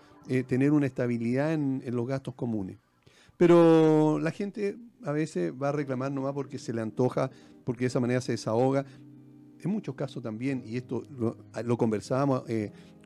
tener 0.48 0.72
una 0.72 0.86
estabilidad 0.86 1.52
en, 1.52 1.80
los 1.86 2.08
gastos 2.08 2.34
comunes. 2.34 2.76
Pero 3.36 4.18
la 4.18 4.32
gente 4.32 4.76
a 5.04 5.12
veces 5.12 5.52
va 5.52 5.68
a 5.68 5.72
reclamar 5.72 6.10
nomás 6.10 6.32
porque 6.32 6.58
se 6.58 6.72
le 6.72 6.80
antoja, 6.80 7.30
porque 7.62 7.84
de 7.84 7.86
esa 7.86 8.00
manera 8.00 8.20
se 8.20 8.32
desahoga. 8.32 8.84
En 9.62 9.70
muchos 9.70 9.94
casos 9.94 10.20
también, 10.20 10.64
y 10.66 10.76
esto 10.76 11.06
lo, 11.16 11.78
conversábamos 11.78 12.42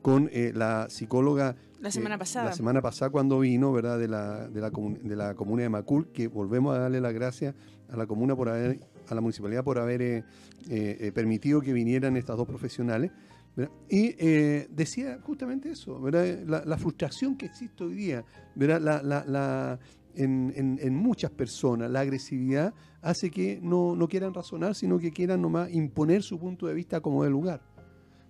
con 0.02 0.28
eh, 0.32 0.52
la 0.54 0.88
psicóloga 0.90 1.56
La 1.80 1.90
semana 1.90 2.14
eh, 2.16 2.18
pasada. 2.18 2.46
La 2.46 2.52
semana 2.52 2.80
pasada 2.82 3.11
cuando 3.11 3.40
vino, 3.40 3.72
¿verdad? 3.72 3.98
De 3.98 4.08
la, 4.08 4.48
de 4.48 4.61
la, 4.61 4.70
de 4.70 5.16
la 5.16 5.34
comuna 5.34 5.62
de 5.62 5.68
Macul, 5.68 6.08
que 6.12 6.28
volvemos 6.28 6.76
a 6.76 6.80
darle 6.80 7.00
las 7.00 7.12
gracias 7.14 7.54
a 7.90 7.96
la 7.96 8.06
comuna 8.06 8.37
por 8.37 8.48
haber, 8.48 8.80
a 9.08 9.14
la 9.14 9.20
municipalidad 9.20 9.64
por 9.64 9.78
haber 9.78 10.02
eh, 10.02 10.24
eh, 10.68 10.96
eh, 11.00 11.12
permitido 11.12 11.61
que 11.61 11.72
vinieran 11.72 12.16
estas 12.16 12.37
dos 12.37 12.46
profesionales. 12.46 13.11
¿verdad? 13.56 13.72
Y 13.88 14.14
eh, 14.18 14.68
decía 14.70 15.18
justamente 15.22 15.70
eso, 15.70 16.00
¿verdad? 16.00 16.38
La, 16.46 16.64
la 16.64 16.76
frustración 16.78 17.37
que 17.37 17.46
existe 17.46 17.82
hoy 17.84 17.94
día, 17.94 18.24
¿verdad? 18.54 18.80
La, 18.80 19.24
la- 19.26 19.78
en, 20.14 20.52
en- 20.56 20.78
en 20.82 20.94
muchas 20.96 21.30
personas, 21.30 21.88
la 21.92 22.00
agresividad 22.00 22.74
hace 23.02 23.30
que 23.30 23.61
no, 23.62 23.94
no 23.94 24.08
quieran 24.08 24.34
razonar, 24.34 24.74
sino 24.74 24.98
que 24.98 25.12
quieran 25.12 25.40
nomás 25.40 25.72
imponer 25.72 26.22
su 26.24 26.38
punto 26.40 26.66
de 26.66 26.74
vista 26.74 27.00
como 27.00 27.22
de 27.22 27.30
lugar. 27.30 27.62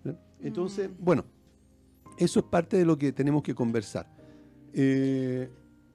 ¿verdad? 0.05 0.21
Entonces, 0.41 0.91
bueno, 0.99 1.25
eso 2.19 2.41
es 2.41 2.47
parte 2.47 2.77
de 2.77 2.85
lo 2.85 2.99
que 2.99 3.13
tenemos 3.13 3.43
que 3.43 3.55
conversar. 3.55 4.07
Eh, 4.75 5.49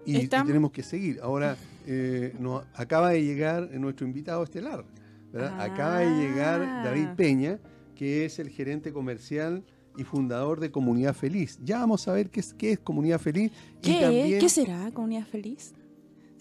y, 0.05 0.17
y 0.17 0.27
tenemos 0.27 0.71
que 0.71 0.83
seguir. 0.83 1.19
Ahora, 1.21 1.55
eh, 1.87 2.33
nos 2.39 2.63
acaba 2.73 3.11
de 3.11 3.23
llegar 3.23 3.69
nuestro 3.71 4.05
invitado 4.05 4.43
estelar. 4.43 4.83
¿verdad? 5.31 5.59
Acaba 5.61 5.99
de 5.99 6.09
llegar 6.21 6.61
Ah. 6.61 6.81
David 6.85 7.07
Peña, 7.15 7.59
que 7.95 8.25
es 8.25 8.37
el 8.39 8.49
gerente 8.49 8.91
comercial 8.93 9.63
y 9.97 10.03
fundador 10.03 10.59
de 10.59 10.69
Comunidad 10.71 11.15
Feliz. 11.15 11.57
Ya 11.63 11.79
vamos 11.79 12.07
a 12.07 12.13
ver 12.13 12.29
qué 12.29 12.39
es, 12.39 12.53
qué 12.53 12.73
es 12.73 12.79
Comunidad 12.79 13.19
Feliz 13.19 13.51
y 13.77 13.81
¿Qué, 13.81 14.01
también 14.01 14.39
¿Qué 14.39 14.49
será 14.49 14.91
Comunidad 14.91 15.25
Feliz? 15.25 15.73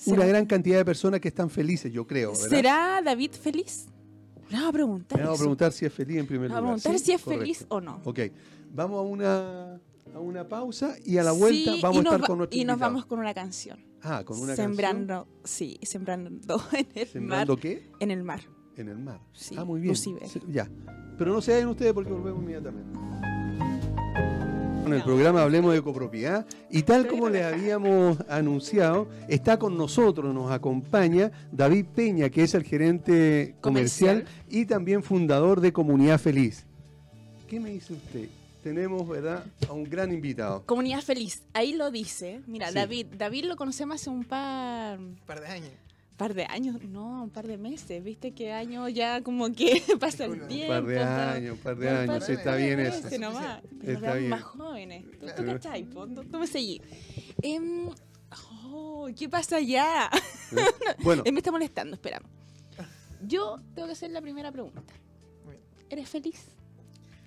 una 0.04 0.16
¿Será- 0.16 0.26
gran 0.26 0.46
cantidad 0.46 0.78
de 0.78 0.84
personas 0.84 1.20
que 1.20 1.28
están 1.28 1.48
felices, 1.48 1.92
yo 1.92 2.06
creo. 2.06 2.32
¿verdad? 2.32 2.48
¿Será 2.48 3.00
David 3.04 3.30
feliz? 3.32 3.86
Le 4.50 4.56
vamos 4.56 4.68
a 4.68 4.72
preguntar. 4.72 5.18
Le 5.18 5.24
vamos 5.24 5.38
a 5.40 5.42
preguntar 5.42 5.72
si 5.72 5.86
es 5.86 5.92
feliz 5.92 6.16
en 6.18 6.26
primer 6.26 6.48
Le 6.50 6.54
vamos 6.54 6.68
a 6.68 6.72
lugar. 6.72 6.82
preguntar 6.82 6.98
¿sí? 7.00 7.04
si 7.06 7.12
es 7.12 7.22
Correcto. 7.22 7.42
feliz 7.42 7.66
o 7.68 7.80
no. 7.80 8.00
Ok, 8.04 8.18
vamos 8.74 8.98
a 8.98 9.02
una, 9.02 9.74
a 10.14 10.18
una 10.20 10.48
pausa 10.48 10.94
y 11.04 11.16
a 11.18 11.22
la 11.22 11.32
vuelta 11.32 11.72
Sí, 11.74 11.80
vamos 11.82 11.98
a 12.00 12.02
nos 12.02 12.12
estar 12.12 12.22
va- 12.22 12.26
con 12.26 12.38
nuestro 12.38 12.56
Y 12.58 12.64
nos 12.64 12.74
invitado. 12.74 12.90
vamos 12.92 13.06
con 13.06 13.18
una 13.18 13.34
canción. 13.34 13.78
Ah, 14.02 14.22
con 14.24 14.40
una 14.40 14.56
sembrando, 14.56 15.28
sí, 15.44 15.78
sembrando 15.82 16.28
en 16.28 16.36
el 16.42 16.46
canción. 16.46 17.06
¿Sembrando 17.12 17.52
mar. 17.54 17.62
qué? 17.62 17.90
En 18.00 18.10
el 18.10 18.22
mar. 18.24 18.40
En 18.76 18.88
el 18.88 18.98
mar. 18.98 19.20
Sí, 19.32 19.54
ah, 19.58 19.64
muy 19.64 19.80
bien. 19.80 19.92
Lucifer. 19.92 20.28
Ya. 20.50 20.68
Pero 21.18 21.32
no 21.32 21.40
se 21.40 21.52
vayan 21.52 21.68
ustedes 21.68 21.92
porque 21.92 22.10
volvemos 22.10 22.42
inmediatamente. 22.42 22.98
En 24.84 24.92
el 24.92 25.02
programa 25.04 25.42
Hablemos 25.42 25.72
de 25.72 25.80
Copropiedad 25.82 26.44
y 26.68 26.82
tal 26.82 27.06
como 27.06 27.28
les 27.28 27.44
habíamos 27.44 28.18
anunciado, 28.28 29.08
está 29.28 29.58
con 29.58 29.76
nosotros, 29.78 30.34
nos 30.34 30.50
acompaña 30.50 31.30
David 31.52 31.86
Peña, 31.94 32.28
que 32.30 32.42
es 32.42 32.54
el 32.54 32.64
gerente 32.64 33.54
comercial, 33.60 34.22
Comercial. 34.24 34.44
y 34.50 34.66
también 34.66 35.02
fundador 35.02 35.60
de 35.60 35.72
Comunidad 35.72 36.18
Feliz. 36.18 36.66
¿Qué 37.48 37.60
me 37.60 37.70
dice 37.70 37.92
usted? 37.92 38.28
Tenemos, 38.62 39.08
¿verdad?, 39.08 39.44
a 39.68 39.72
un 39.72 39.84
gran 39.84 40.12
invitado. 40.12 40.62
Comunidad 40.66 41.00
feliz. 41.02 41.42
Ahí 41.52 41.74
lo 41.74 41.90
dice. 41.90 42.40
Mira, 42.46 42.68
Sí. 42.68 42.74
David. 42.74 43.06
David 43.18 43.46
lo 43.46 43.56
conocemos 43.56 43.96
hace 44.00 44.08
un 44.08 44.24
par, 44.24 44.98
Un 45.00 45.16
par 45.26 45.40
de 45.40 45.46
años. 45.48 45.70
Par 46.16 46.34
de 46.34 46.44
años. 46.44 46.82
No, 46.84 47.24
un 47.24 47.30
par 47.30 47.46
de 47.46 47.56
meses. 47.58 48.02
Viste 48.02 48.32
que 48.32 48.52
año 48.52 48.88
ya 48.88 49.22
como 49.22 49.50
que 49.52 49.82
pasa 50.00 50.24
el 50.26 50.32
Disculpa. 50.32 50.44
Un 50.44 50.48
tiempo. 50.48 50.72
par 50.72 50.84
de 50.86 50.98
años, 51.00 51.52
un 51.56 51.62
par 51.62 51.76
de 51.76 51.86
Un 51.86 51.92
par 51.92 52.10
años, 52.10 52.26
de 52.26 52.34
está 52.34 52.56
bien 52.56 52.76
meses 52.76 53.04
eso. 53.06 53.20
nomás. 53.20 53.62
Nos 53.72 53.88
Está 53.88 54.14
bien. 54.14 54.30
más 54.30 54.42
jóvenes. 54.42 55.04
¿Tú, 55.20 55.26
tú 55.36 55.44
cachai? 55.46 55.84
¿Tú, 55.84 56.06
tú 56.30 56.38
me 56.38 56.46
seguís. 56.46 56.80
Em, 57.42 57.88
oh, 58.70 59.08
¿Qué 59.16 59.28
pasa 59.28 59.60
ya? 59.60 60.10
Bueno, 61.02 61.22
Él 61.24 61.32
me 61.32 61.38
está 61.40 61.50
molestando, 61.50 61.94
esperamos. 61.94 62.30
Yo 63.26 63.58
tengo 63.74 63.86
que 63.88 63.92
hacer 63.92 64.10
la 64.10 64.20
primera 64.20 64.52
pregunta. 64.52 64.82
¿Eres 65.88 66.08
feliz? 66.08 66.44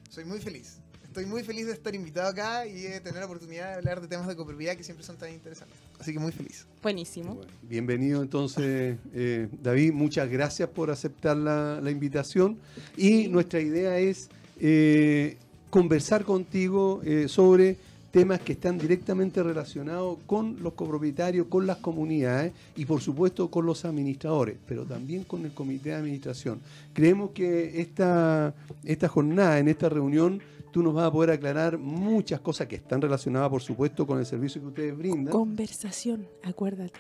Soy 0.10 0.26
muy 0.26 0.40
feliz. 0.40 0.80
Estoy 1.16 1.32
muy 1.32 1.44
feliz 1.44 1.66
de 1.66 1.72
estar 1.72 1.96
invitado 1.96 2.28
acá 2.28 2.68
y 2.68 2.74
de 2.74 3.00
tener 3.00 3.22
la 3.22 3.26
oportunidad 3.26 3.70
de 3.70 3.76
hablar 3.76 4.02
de 4.02 4.08
temas 4.10 4.28
de 4.28 4.36
copropiedad 4.36 4.76
que 4.76 4.84
siempre 4.84 5.06
son 5.06 5.16
tan 5.16 5.32
interesantes. 5.32 5.78
Así 5.98 6.12
que 6.12 6.20
muy 6.20 6.34
feliz. 6.34 6.66
Buenísimo. 6.84 7.36
Bueno, 7.36 7.52
bienvenido 7.62 8.22
entonces, 8.22 8.98
eh, 9.14 9.48
David. 9.64 9.94
Muchas 9.94 10.30
gracias 10.30 10.68
por 10.68 10.92
aceptar 10.92 11.38
la, 11.38 11.80
la 11.82 11.90
invitación. 11.90 12.58
Y 12.98 13.30
nuestra 13.30 13.62
idea 13.62 13.98
es 13.98 14.28
eh, 14.60 15.38
conversar 15.70 16.26
contigo 16.26 17.00
eh, 17.06 17.30
sobre 17.30 17.78
temas 18.12 18.42
que 18.42 18.52
están 18.52 18.78
directamente 18.78 19.42
relacionados 19.42 20.18
con 20.26 20.62
los 20.62 20.74
copropietarios, 20.74 21.48
con 21.48 21.66
las 21.66 21.78
comunidades 21.78 22.52
y 22.76 22.84
por 22.84 23.00
supuesto 23.00 23.50
con 23.50 23.66
los 23.66 23.86
administradores, 23.86 24.58
pero 24.68 24.84
también 24.84 25.24
con 25.24 25.46
el 25.46 25.54
comité 25.54 25.92
de 25.92 25.96
administración. 25.96 26.60
Creemos 26.94 27.32
que 27.32 27.80
esta, 27.80 28.54
esta 28.84 29.08
jornada, 29.08 29.60
en 29.60 29.70
esta 29.70 29.88
reunión, 29.88 30.42
tú 30.76 30.84
nos 30.84 30.94
vas 30.94 31.06
a 31.06 31.12
poder 31.14 31.30
aclarar 31.32 31.78
muchas 31.78 32.42
cosas 32.42 32.68
que 32.68 32.76
están 32.76 33.02
relacionadas, 33.02 33.50
por 33.50 33.62
supuesto, 33.62 34.06
con 34.06 34.20
el 34.20 34.26
servicio 34.26 34.60
que 34.60 34.68
ustedes 34.68 34.98
brindan. 34.98 35.32
Conversación, 35.32 36.28
acuérdate. 36.44 37.00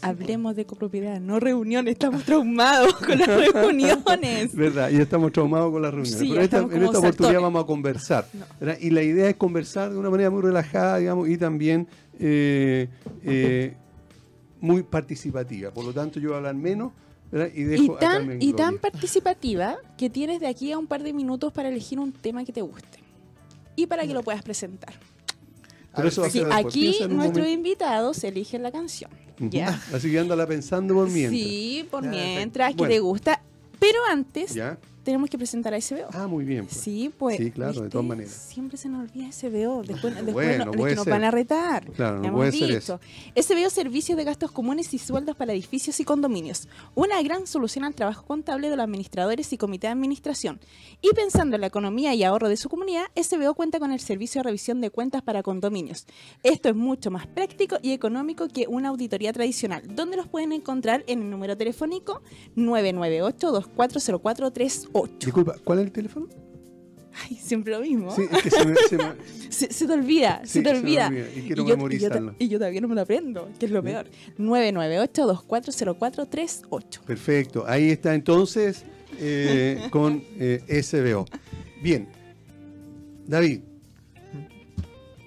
Hablemos 0.00 0.56
de 0.56 0.64
copropiedad, 0.64 1.20
no 1.20 1.38
reunión. 1.40 1.88
Estamos 1.88 2.24
traumados 2.24 2.94
con 2.94 3.18
las 3.18 3.28
reuniones. 3.52 4.54
¿Verdad? 4.56 4.88
Y 4.88 4.96
estamos 4.96 5.30
traumados 5.30 5.70
con 5.72 5.82
las 5.82 5.92
reuniones. 5.92 6.18
Sí, 6.18 6.30
Pero 6.30 6.40
esta- 6.40 6.56
en 6.60 6.64
esta 6.64 6.76
oportunidad 7.00 7.02
sartones. 7.12 7.42
vamos 7.42 7.62
a 7.64 7.66
conversar. 7.66 8.26
Y 8.80 8.88
la 8.88 9.02
idea 9.02 9.28
es 9.28 9.36
conversar 9.36 9.92
de 9.92 9.98
una 9.98 10.08
manera 10.08 10.30
muy 10.30 10.40
relajada, 10.40 10.96
digamos, 10.96 11.28
y 11.28 11.36
también 11.36 11.86
eh, 12.18 12.88
eh, 13.24 13.76
muy 14.58 14.84
participativa. 14.84 15.70
Por 15.70 15.84
lo 15.84 15.92
tanto, 15.92 16.18
yo 16.18 16.28
voy 16.30 16.34
a 16.36 16.38
hablar 16.38 16.54
menos. 16.54 16.92
Y 17.54 17.64
dejo 17.64 17.82
Y 17.82 17.90
a 17.90 17.98
tan, 17.98 18.42
y 18.42 18.52
tan 18.52 18.78
participativa 18.78 19.76
que 19.98 20.08
tienes 20.08 20.40
de 20.40 20.46
aquí 20.46 20.72
a 20.72 20.78
un 20.78 20.86
par 20.86 21.02
de 21.02 21.12
minutos 21.12 21.52
para 21.52 21.68
elegir 21.68 21.98
un 21.98 22.12
tema 22.12 22.44
que 22.44 22.52
te 22.52 22.62
guste. 22.62 22.98
Y 23.76 23.86
para 23.86 24.06
que 24.06 24.14
lo 24.14 24.22
puedas 24.22 24.42
presentar. 24.42 24.94
Pero 25.96 26.08
eso 26.08 26.20
va 26.22 26.28
a 26.28 26.30
Sí, 26.30 26.40
aquí 26.50 26.96
nuestros 27.08 27.48
invitados 27.48 28.22
eligen 28.24 28.62
la 28.62 28.70
canción. 28.70 29.10
Ya. 29.38 29.80
Así 29.92 30.10
que 30.10 30.18
ándala 30.18 30.46
pensando 30.46 30.94
por 30.94 31.08
mientras. 31.10 31.40
Sí, 31.40 31.88
por 31.90 32.04
Ya, 32.04 32.10
mientras, 32.10 32.70
que 32.70 32.76
Bueno. 32.78 32.94
te 32.94 33.00
gusta. 33.00 33.42
Pero 33.80 33.98
antes 34.08 34.54
¿Ya? 34.54 34.78
Tenemos 35.04 35.30
que 35.30 35.36
presentar 35.38 35.72
a 35.74 35.80
SBO. 35.80 36.08
Ah, 36.12 36.26
muy 36.26 36.44
bien. 36.44 36.64
pues. 36.66 36.76
Sí, 36.78 37.12
pues. 37.16 37.36
Sí, 37.36 37.50
claro, 37.50 37.82
de 37.82 37.88
todas 37.90 38.06
maneras. 38.06 38.32
Siempre 38.32 38.76
se 38.76 38.88
nos 38.88 39.02
olvida 39.08 39.30
SBO. 39.30 39.82
Después, 39.82 40.14
después 40.14 40.32
Bueno, 40.34 40.64
no- 40.66 40.70
es 40.72 40.76
puede 40.76 40.92
que 40.92 40.96
nos 40.96 41.06
van 41.06 41.24
a 41.24 41.30
retar. 41.30 41.90
Claro, 41.92 42.20
no 42.20 42.32
puede 42.32 42.52
ser 42.52 42.74
dicho. 42.80 43.00
SBO 43.36 43.70
Servicios 43.70 44.16
de 44.16 44.24
Gastos 44.24 44.50
Comunes 44.50 44.92
y 44.94 44.98
Sueldos 44.98 45.36
para 45.36 45.52
Edificios 45.52 46.00
y 46.00 46.04
Condominios. 46.04 46.68
Una 46.94 47.22
gran 47.22 47.46
solución 47.46 47.84
al 47.84 47.94
trabajo 47.94 48.24
contable 48.26 48.70
de 48.70 48.76
los 48.76 48.84
administradores 48.84 49.52
y 49.52 49.58
comité 49.58 49.86
de 49.86 49.92
administración. 49.92 50.58
Y 51.02 51.14
pensando 51.14 51.56
en 51.56 51.60
la 51.60 51.66
economía 51.68 52.14
y 52.14 52.24
ahorro 52.24 52.48
de 52.48 52.56
su 52.56 52.68
comunidad, 52.68 53.04
SBO 53.14 53.54
cuenta 53.54 53.78
con 53.78 53.92
el 53.92 54.00
servicio 54.00 54.40
de 54.40 54.44
revisión 54.44 54.80
de 54.80 54.90
cuentas 54.90 55.22
para 55.22 55.42
condominios. 55.42 56.06
Esto 56.42 56.68
es 56.70 56.74
mucho 56.74 57.10
más 57.10 57.26
práctico 57.26 57.76
y 57.82 57.92
económico 57.92 58.48
que 58.48 58.66
una 58.68 58.88
auditoría 58.88 59.32
tradicional, 59.32 59.82
donde 59.94 60.16
los 60.16 60.26
pueden 60.28 60.52
encontrar 60.52 61.04
en 61.06 61.22
el 61.22 61.30
número 61.30 61.56
telefónico 61.56 62.22
998-240438. 64.94 65.18
Disculpa, 65.18 65.56
¿cuál 65.64 65.78
es 65.80 65.84
el 65.86 65.92
teléfono? 65.92 66.28
Ay, 67.28 67.36
siempre 67.36 67.72
lo 67.72 67.80
mismo. 67.80 68.10
Sí, 68.14 68.22
es 68.30 68.42
que 68.42 68.50
se 68.50 68.64
me, 68.66 68.74
se 68.88 68.96
me- 68.96 69.12
Se, 69.50 69.72
se 69.72 69.86
te 69.86 69.92
olvida, 69.92 70.40
Sí, 70.44 70.52
se 70.54 70.62
te 70.62 70.70
olvida. 70.70 71.06
olvida, 71.08 71.26
y 71.36 71.40
quiero 71.42 71.62
yo, 71.62 71.68
yo, 71.68 71.76
memorizarlo. 71.76 72.30
ta- 72.32 72.36
y 72.40 72.48
yo 72.48 72.58
todavía 72.58 72.80
no 72.80 72.88
me 72.88 72.94
lo 72.96 73.00
aprendo, 73.02 73.48
que 73.58 73.66
es 73.66 73.72
lo 73.72 73.82
peor. 73.84 74.06
998-240438. 74.38 77.00
Perfecto, 77.06 77.64
ahí 77.66 77.90
está 77.90 78.14
entonces 78.14 78.84
eh, 79.20 79.80
con 79.90 80.22
eh, 80.38 80.62
SBO. 80.82 81.26
Bien, 81.82 82.08
David. 83.26 83.60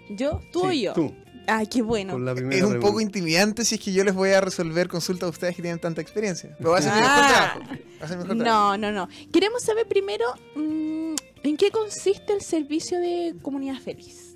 ¿Yo? 0.10 0.42
¿Tú 0.52 0.66
o 0.66 0.72
sí, 0.72 0.82
yo? 0.82 0.94
Tú, 0.94 1.14
Ay, 1.48 1.68
qué 1.68 1.82
bueno. 1.82 2.14
con 2.14 2.26
la 2.26 2.34
Es 2.34 2.42
un 2.42 2.50
pregunta. 2.50 2.80
poco 2.80 3.00
intimidante 3.02 3.64
si 3.66 3.76
es 3.76 3.82
que 3.82 3.94
yo 3.94 4.04
les 4.04 4.14
voy 4.14 4.32
a 4.32 4.42
resolver 4.42 4.88
consultas 4.90 5.28
a 5.28 5.30
ustedes 5.30 5.56
que 5.56 5.62
tienen 5.62 5.80
tanta 5.80 6.02
experiencia. 6.02 6.54
Pero 6.58 6.72
va 6.72 6.78
a 6.80 6.82
ser 6.82 6.92
mi 6.94 7.00
Ah. 7.02 7.02
mejor 7.02 7.28
trabajo. 7.32 7.60
Va 8.02 8.06
a 8.06 8.08
ser 8.08 8.18
mi 8.18 8.24
mejor 8.24 8.38
trabajo. 8.38 8.78
No, 8.78 8.78
no, 8.78 8.92
no. 8.92 9.10
Queremos 9.32 9.64
saber 9.64 9.88
primero 9.88 10.26
mm, 10.56 11.16
en 11.44 11.58
qué 11.58 11.72
consiste 11.72 12.34
el 12.34 12.42
servicio 12.42 13.00
de 13.00 13.36
Comunidad 13.42 13.80
Feliz. 13.80 14.36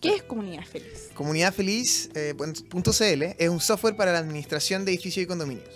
¿Qué 0.00 0.14
es 0.14 0.22
Comunidad 0.22 0.64
Feliz? 0.64 1.10
Comunidad 1.14 1.52
Feliz 1.52 2.08
eh, 2.14 2.34
punto 2.70 2.92
.cl 2.92 3.34
es 3.38 3.48
un 3.48 3.60
software 3.60 3.96
para 3.96 4.12
la 4.12 4.20
administración 4.20 4.84
de 4.84 4.92
edificios 4.92 5.24
y 5.24 5.26
condominios. 5.26 5.68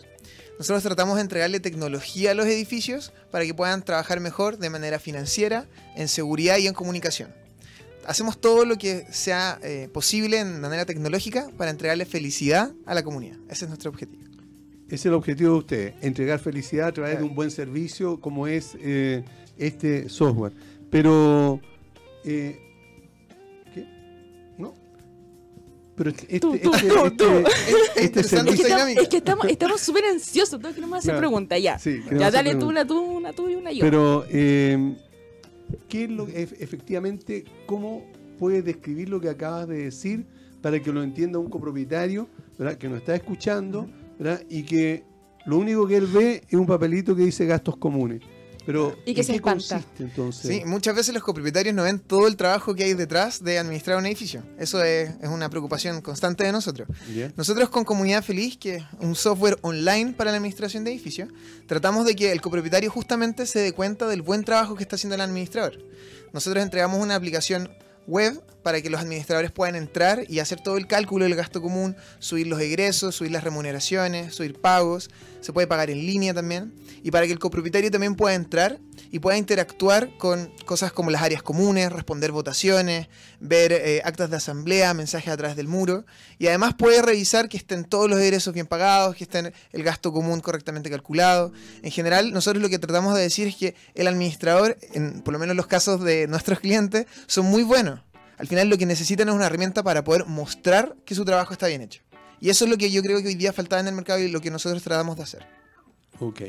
Nosotros 0.59 0.83
tratamos 0.85 1.17
de 1.17 1.23
entregarle 1.23 1.59
tecnología 1.61 2.31
a 2.31 2.35
los 2.35 2.47
edificios 2.47 3.13
para 3.33 3.45
que 3.45 3.53
puedan 3.53 3.83
trabajar 3.85 4.21
mejor 4.21 4.59
de 4.59 4.71
manera 4.71 5.01
financiera, 5.01 5.67
en 5.97 6.07
seguridad 6.09 6.59
y 6.59 6.69
en 6.69 6.75
comunicación. 6.75 7.35
Hacemos 8.07 8.41
todo 8.41 8.65
lo 8.65 8.77
que 8.79 9.05
sea 9.11 9.59
eh, 9.63 9.89
posible 9.93 10.39
en 10.41 10.61
manera 10.61 10.85
tecnológica 10.87 11.49
para 11.57 11.71
entregarle 11.71 12.05
felicidad 12.05 12.73
a 12.87 12.95
la 12.95 13.03
comunidad. 13.03 13.37
Ese 13.49 13.65
es 13.65 13.69
nuestro 13.69 13.91
objetivo. 13.91 14.23
Ese 14.87 14.95
es 14.95 15.07
el 15.07 15.15
objetivo 15.15 15.53
de 15.53 15.59
usted, 15.59 15.95
entregar 16.03 16.39
felicidad 16.39 16.89
a 16.89 16.93
través 16.93 17.19
de 17.19 17.25
un 17.25 17.35
buen 17.35 17.51
servicio 17.51 18.21
como 18.21 18.47
es 18.47 18.77
eh, 18.81 19.25
este 19.57 20.09
software. 20.11 20.53
Pero, 20.91 21.61
eh, 22.25 22.59
¿qué? 23.75 23.87
¿No? 24.59 24.75
Pero 25.97 26.11
este, 26.11 26.41
Tú, 26.41 26.55
este, 26.55 26.65
tú, 26.69 26.75
este- 26.75 26.89
tú, 26.89 27.05
este- 27.05 27.17
tú. 27.17 27.25
este 27.97 28.05
interesante 28.05 28.53
Es 28.53 28.61
que, 28.61 29.03
es 29.03 29.09
que 29.09 29.17
estamos, 29.19 29.47
estamos 29.47 29.81
súper 29.81 30.05
ansiosos, 30.07 30.61
todos 30.61 30.75
queremos 30.75 30.99
hacer 30.99 31.13
Claro. 31.13 31.21
preguntas, 31.21 31.63
ya. 31.63 31.79
Sí, 31.79 32.03
ya, 32.19 32.31
dale 32.31 32.55
tú 32.57 32.69
una, 32.69 32.87
tú 32.87 33.01
una, 33.01 33.33
tú 33.33 33.49
y 33.49 33.55
una 33.55 33.73
yo. 33.73 33.81
Pero, 33.81 34.27
eh, 34.29 34.95
¿qué 35.89 36.05
es 36.05 36.11
lo, 36.11 36.27
ef- 36.29 36.57
efectivamente, 36.59 37.45
cómo 37.67 38.05
puedes 38.39 38.65
describir 38.65 39.09
lo 39.09 39.21
que 39.21 39.29
acabas 39.29 39.69
de 39.69 39.85
decir 39.85 40.27
para 40.61 40.81
que 40.81 40.93
lo 40.93 41.03
entienda 41.03 41.39
un 41.39 41.51
copropietario 41.51 42.29
que 42.79 42.89
nos 42.89 42.99
está 42.99 43.15
escuchando 43.15 43.89
y 44.49 44.63
que 44.63 45.05
lo 45.47 45.59
único 45.59 45.87
que 45.87 45.97
él 45.97 46.07
ve 46.07 46.43
es 46.49 46.55
un 46.55 46.67
papelito 46.67 47.17
que 47.17 47.23
dice 47.25 47.47
gastos 47.47 47.77
comunes? 47.77 48.21
Pero, 48.65 48.97
Y 49.05 49.15
que 49.15 49.21
¿en 49.23 49.27
se 49.27 49.33
qué 49.33 49.37
espanta. 49.37 49.75
consiste 49.77 50.03
entonces? 50.03 50.47
Sí, 50.47 50.63
muchas 50.65 50.95
veces 50.95 51.13
los 51.15 51.23
copropietarios 51.23 51.75
no 51.75 51.83
ven 51.83 51.99
todo 51.99 52.27
el 52.29 52.37
trabajo 52.37 52.75
que 52.75 52.85
hay 52.85 52.95
detrás 52.95 53.43
de 53.43 53.59
administrar 53.59 53.99
un 53.99 54.07
edificio. 54.07 54.43
Eso 54.59 54.83
es, 54.85 55.11
es 55.21 55.29
una 55.29 55.51
preocupación 55.51 56.01
constante 56.01 56.45
de 56.45 56.53
nosotros. 56.53 56.89
Nosotros 57.37 57.69
con 57.71 57.85
Comunidad 57.85 58.23
Feliz, 58.23 58.57
que 58.57 58.77
es 58.77 58.85
un 59.01 59.15
software 59.15 59.59
online 59.63 60.13
para 60.13 60.31
la 60.31 60.37
administración 60.37 60.85
de 60.85 60.93
edificios, 60.93 61.29
tratamos 61.67 62.07
de 62.07 62.15
que 62.15 62.31
el 62.33 62.41
copropietario 62.41 62.91
justamente 62.91 63.47
se 63.47 63.59
dé 63.59 63.73
cuenta 63.73 64.07
del 64.07 64.23
buen 64.23 64.45
trabajo 64.45 64.75
que 64.77 64.83
está 64.85 64.97
haciendo 64.97 65.15
el 65.17 65.21
administrador. 65.23 65.79
Nosotros 66.33 66.63
entregamos 66.63 67.01
una 67.03 67.15
aplicación 67.17 67.69
web 68.07 68.43
para 68.63 68.81
que 68.81 68.91
los 68.91 69.01
administradores 69.01 69.51
puedan 69.51 69.75
entrar 69.75 70.25
y 70.29 70.39
hacer 70.39 70.61
todo 70.61 70.77
el 70.77 70.87
cálculo 70.87 71.25
del 71.25 71.35
gasto 71.35 71.61
común, 71.61 71.97
subir 72.19 72.47
los 72.47 72.61
egresos, 72.61 73.17
subir 73.17 73.33
las 73.33 73.45
remuneraciones, 73.45 74.35
subir 74.35 74.61
pagos, 74.61 75.11
se 75.41 75.53
puede 75.53 75.67
pagar 75.67 75.91
en 75.91 76.07
línea 76.07 76.33
también, 76.33 76.73
y 77.03 77.11
para 77.11 77.27
que 77.27 77.33
el 77.33 77.41
copropietario 77.41 77.91
también 77.91 78.15
pueda 78.15 78.35
entrar 78.35 78.79
y 79.11 79.19
pueda 79.19 79.37
interactuar 79.37 80.17
con 80.17 80.53
cosas 80.65 80.93
como 80.93 81.11
las 81.11 81.23
áreas 81.23 81.43
comunes, 81.43 81.91
responder 81.91 82.31
votaciones, 82.31 83.09
ver 83.41 83.73
eh, 83.73 84.01
actas 84.05 84.31
de 84.31 84.37
asamblea, 84.37 84.95
mensajes 84.95 85.33
a 85.33 85.37
través 85.37 85.57
del 85.57 85.67
muro, 85.67 86.05
y 86.39 86.47
además 86.47 86.75
puede 86.75 87.03
revisar 87.03 87.49
que 87.49 87.57
estén 87.57 87.85
todos 87.85 88.09
los 88.09 88.21
egresos 88.21 88.55
bien 88.55 88.67
pagados, 88.67 89.17
que 89.17 89.25
estén 89.25 89.53
el 89.73 89.83
gasto 89.83 90.13
común 90.13 90.41
correctamente 90.41 90.89
calculado. 90.89 91.53
En 91.83 91.91
general, 91.91 92.33
nosotros 92.33 92.63
lo 92.63 92.69
que 92.69 92.79
tratamos 92.79 93.17
de 93.17 93.23
decir 93.23 93.49
es 93.49 93.57
que 93.57 93.75
el 93.95 94.07
administrador, 94.07 94.79
en, 94.93 95.23
por 95.23 95.33
lo 95.33 95.41
menos 95.41 95.57
los 95.57 95.67
casos 95.67 96.05
de 96.05 96.29
nuestros 96.29 96.61
clientes, 96.61 97.07
son 97.27 97.47
muy 97.47 97.65
buenos. 97.65 97.92
Al 98.43 98.49
final 98.49 98.69
lo 98.69 98.77
que 98.77 98.87
necesitan 98.87 99.29
es 99.29 99.35
una 99.37 99.47
herramienta 99.47 99.85
para 99.85 100.03
poder 100.03 100.27
mostrar 100.27 100.97
que 101.05 101.15
su 101.15 101.25
trabajo 101.25 101.53
está 101.53 101.69
bien 101.69 101.81
hecho. 101.81 102.03
Y 102.41 102.51
eso 102.51 102.65
es 102.65 102.73
lo 102.73 102.77
que 102.77 102.91
yo 102.91 103.01
creo 103.01 103.23
que 103.23 103.29
hoy 103.29 103.37
día 103.37 103.53
faltaba 103.53 103.79
en 103.79 103.87
el 103.87 103.95
mercado 103.95 104.19
y 104.19 104.29
lo 104.29 104.41
que 104.41 104.51
nosotros 104.51 104.83
tratamos 104.83 105.17
de 105.17 105.23
hacer. 105.23 105.47
Ok. 106.19 106.41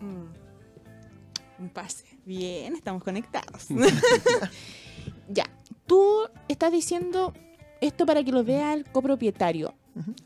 Mm. 0.00 1.62
Un 1.62 1.68
pase. 1.68 2.06
Bien, 2.24 2.74
estamos 2.74 3.04
conectados. 3.04 3.66
ya, 5.28 5.44
tú 5.86 6.28
estás 6.48 6.72
diciendo 6.72 7.32
esto 7.80 8.04
para 8.04 8.24
que 8.24 8.32
lo 8.32 8.42
vea 8.42 8.74
el 8.74 8.84
copropietario. 8.90 9.76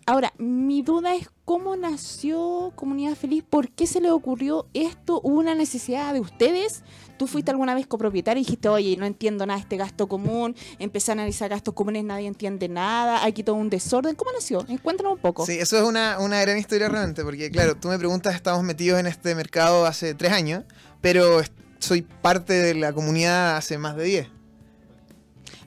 Ahora, 0.06 0.32
mi 0.38 0.82
duda 0.82 1.14
es 1.14 1.28
cómo 1.44 1.76
nació 1.76 2.72
Comunidad 2.74 3.14
Feliz, 3.14 3.44
por 3.48 3.70
qué 3.70 3.86
se 3.86 4.00
le 4.00 4.10
ocurrió 4.10 4.66
esto, 4.74 5.20
hubo 5.22 5.38
una 5.38 5.54
necesidad 5.54 6.12
de 6.12 6.20
ustedes. 6.20 6.82
Tú 7.18 7.26
fuiste 7.26 7.50
alguna 7.50 7.74
vez 7.74 7.86
copropietario 7.86 8.40
y 8.40 8.44
dijiste, 8.44 8.68
oye, 8.68 8.96
no 8.96 9.06
entiendo 9.06 9.46
nada 9.46 9.58
de 9.58 9.62
este 9.62 9.76
gasto 9.76 10.08
común, 10.08 10.56
empecé 10.78 11.12
a 11.12 11.14
analizar 11.14 11.48
gastos 11.50 11.74
comunes, 11.74 12.04
nadie 12.04 12.26
entiende 12.26 12.68
nada, 12.68 13.24
aquí 13.24 13.42
todo 13.42 13.56
un 13.56 13.70
desorden. 13.70 14.14
¿Cómo 14.14 14.32
nació? 14.32 14.64
Encuéntranos 14.68 15.16
un 15.16 15.20
poco. 15.20 15.46
Sí, 15.46 15.58
eso 15.58 15.76
es 15.76 15.84
una, 15.84 16.18
una 16.18 16.40
gran 16.40 16.58
historia 16.58 16.88
realmente, 16.88 17.22
porque 17.22 17.50
claro, 17.50 17.76
tú 17.76 17.88
me 17.88 17.98
preguntas, 17.98 18.34
estamos 18.34 18.62
metidos 18.62 18.98
en 18.98 19.06
este 19.06 19.34
mercado 19.34 19.86
hace 19.86 20.14
tres 20.14 20.32
años, 20.32 20.64
pero 21.00 21.40
soy 21.78 22.02
parte 22.02 22.54
de 22.54 22.74
la 22.74 22.92
comunidad 22.92 23.56
hace 23.56 23.78
más 23.78 23.96
de 23.96 24.04
10. 24.04 24.28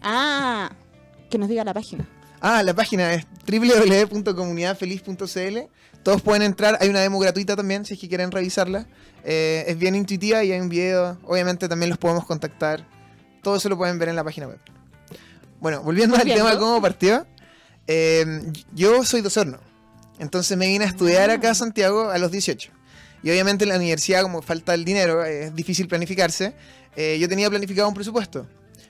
Ah, 0.02 0.72
que 1.30 1.38
nos 1.38 1.50
diga 1.50 1.64
la 1.64 1.74
página. 1.74 2.08
Ah, 2.48 2.62
la 2.62 2.76
página 2.76 3.12
es 3.16 3.26
www.comunidadfeliz.cl. 3.48 5.58
Todos 6.04 6.22
pueden 6.22 6.44
entrar, 6.44 6.78
hay 6.80 6.90
una 6.90 7.00
demo 7.00 7.18
gratuita 7.18 7.56
también, 7.56 7.86
si 7.86 7.96
es 7.96 8.00
que 8.00 8.08
quieren 8.08 8.30
revisarla. 8.30 8.86
Eh, 9.24 9.64
es 9.68 9.80
bien 9.80 9.96
intuitiva 9.96 10.44
y 10.44 10.52
hay 10.52 10.60
un 10.60 10.70
video, 10.70 11.18
obviamente 11.24 11.68
también 11.68 11.90
los 11.90 11.98
podemos 11.98 12.24
contactar. 12.24 12.86
Todo 13.42 13.56
eso 13.56 13.68
lo 13.68 13.78
pueden 13.78 13.98
ver 13.98 14.10
en 14.10 14.16
la 14.16 14.24
página 14.24 14.48
web. 14.48 14.60
Bueno, 15.60 15.82
volviendo, 15.82 16.18
al 16.18 16.24
tema 16.24 16.52
de 16.52 16.60
cómo 16.60 16.80
partió. 16.80 17.26
eh, 17.88 18.44
yo 18.76 19.04
soy 19.04 19.22
de 19.22 19.28
Osorno, 19.30 19.58
entonces 20.20 20.56
me 20.56 20.68
vine 20.68 20.86
a 20.86 20.88
estudiar 20.88 21.32
acá 21.32 21.50
a 21.50 21.56
Santiago 21.56 22.12
a 22.12 22.20
los 22.20 22.30
18. 22.30 22.70
Y 23.24 23.32
obviamente 23.32 23.64
en 23.64 23.70
la 23.70 23.78
universidad, 23.78 24.22
como 24.22 24.44
falta 24.44 24.76
el 24.76 24.86
dinero, 24.86 25.26
es 25.26 25.56
difícil 25.56 25.88
planificarse. 25.88 26.54
eh, 26.96 27.18
yo 27.20 27.28
tenía 27.28 27.50
planificado 27.50 27.88
un 27.88 27.96
presupuesto. 27.96 28.46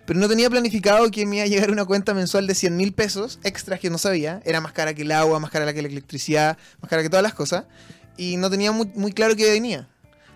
Pero 0.05 0.19
no 0.19 0.29
tenía 0.29 0.49
planificado 0.49 1.09
que 1.09 1.25
me 1.25 1.37
iba 1.37 1.45
a 1.45 1.47
llegar 1.47 1.71
una 1.71 1.85
cuenta 1.85 2.13
mensual 2.13 2.45
de 2.45 2.53
100 2.53 2.77
mil 2.77 2.93
pesos 2.93 3.39
extras 3.43 3.79
que 3.79 3.89
no 3.89 3.97
sabía. 3.97 4.41
Era 4.45 4.61
más 4.61 4.71
cara 4.71 4.93
que 4.93 5.01
el 5.01 5.11
agua, 5.11 5.39
más 5.39 5.49
cara 5.49 5.73
que 5.73 5.81
la 5.81 5.87
electricidad, 5.87 6.57
más 6.81 6.89
cara 6.89 7.01
que 7.01 7.09
todas 7.09 7.23
las 7.23 7.33
cosas. 7.33 7.65
Y 8.15 8.37
no 8.37 8.49
tenía 8.49 8.71
muy, 8.71 8.91
muy 8.95 9.11
claro 9.11 9.35
qué 9.35 9.49
venía. 9.49 9.87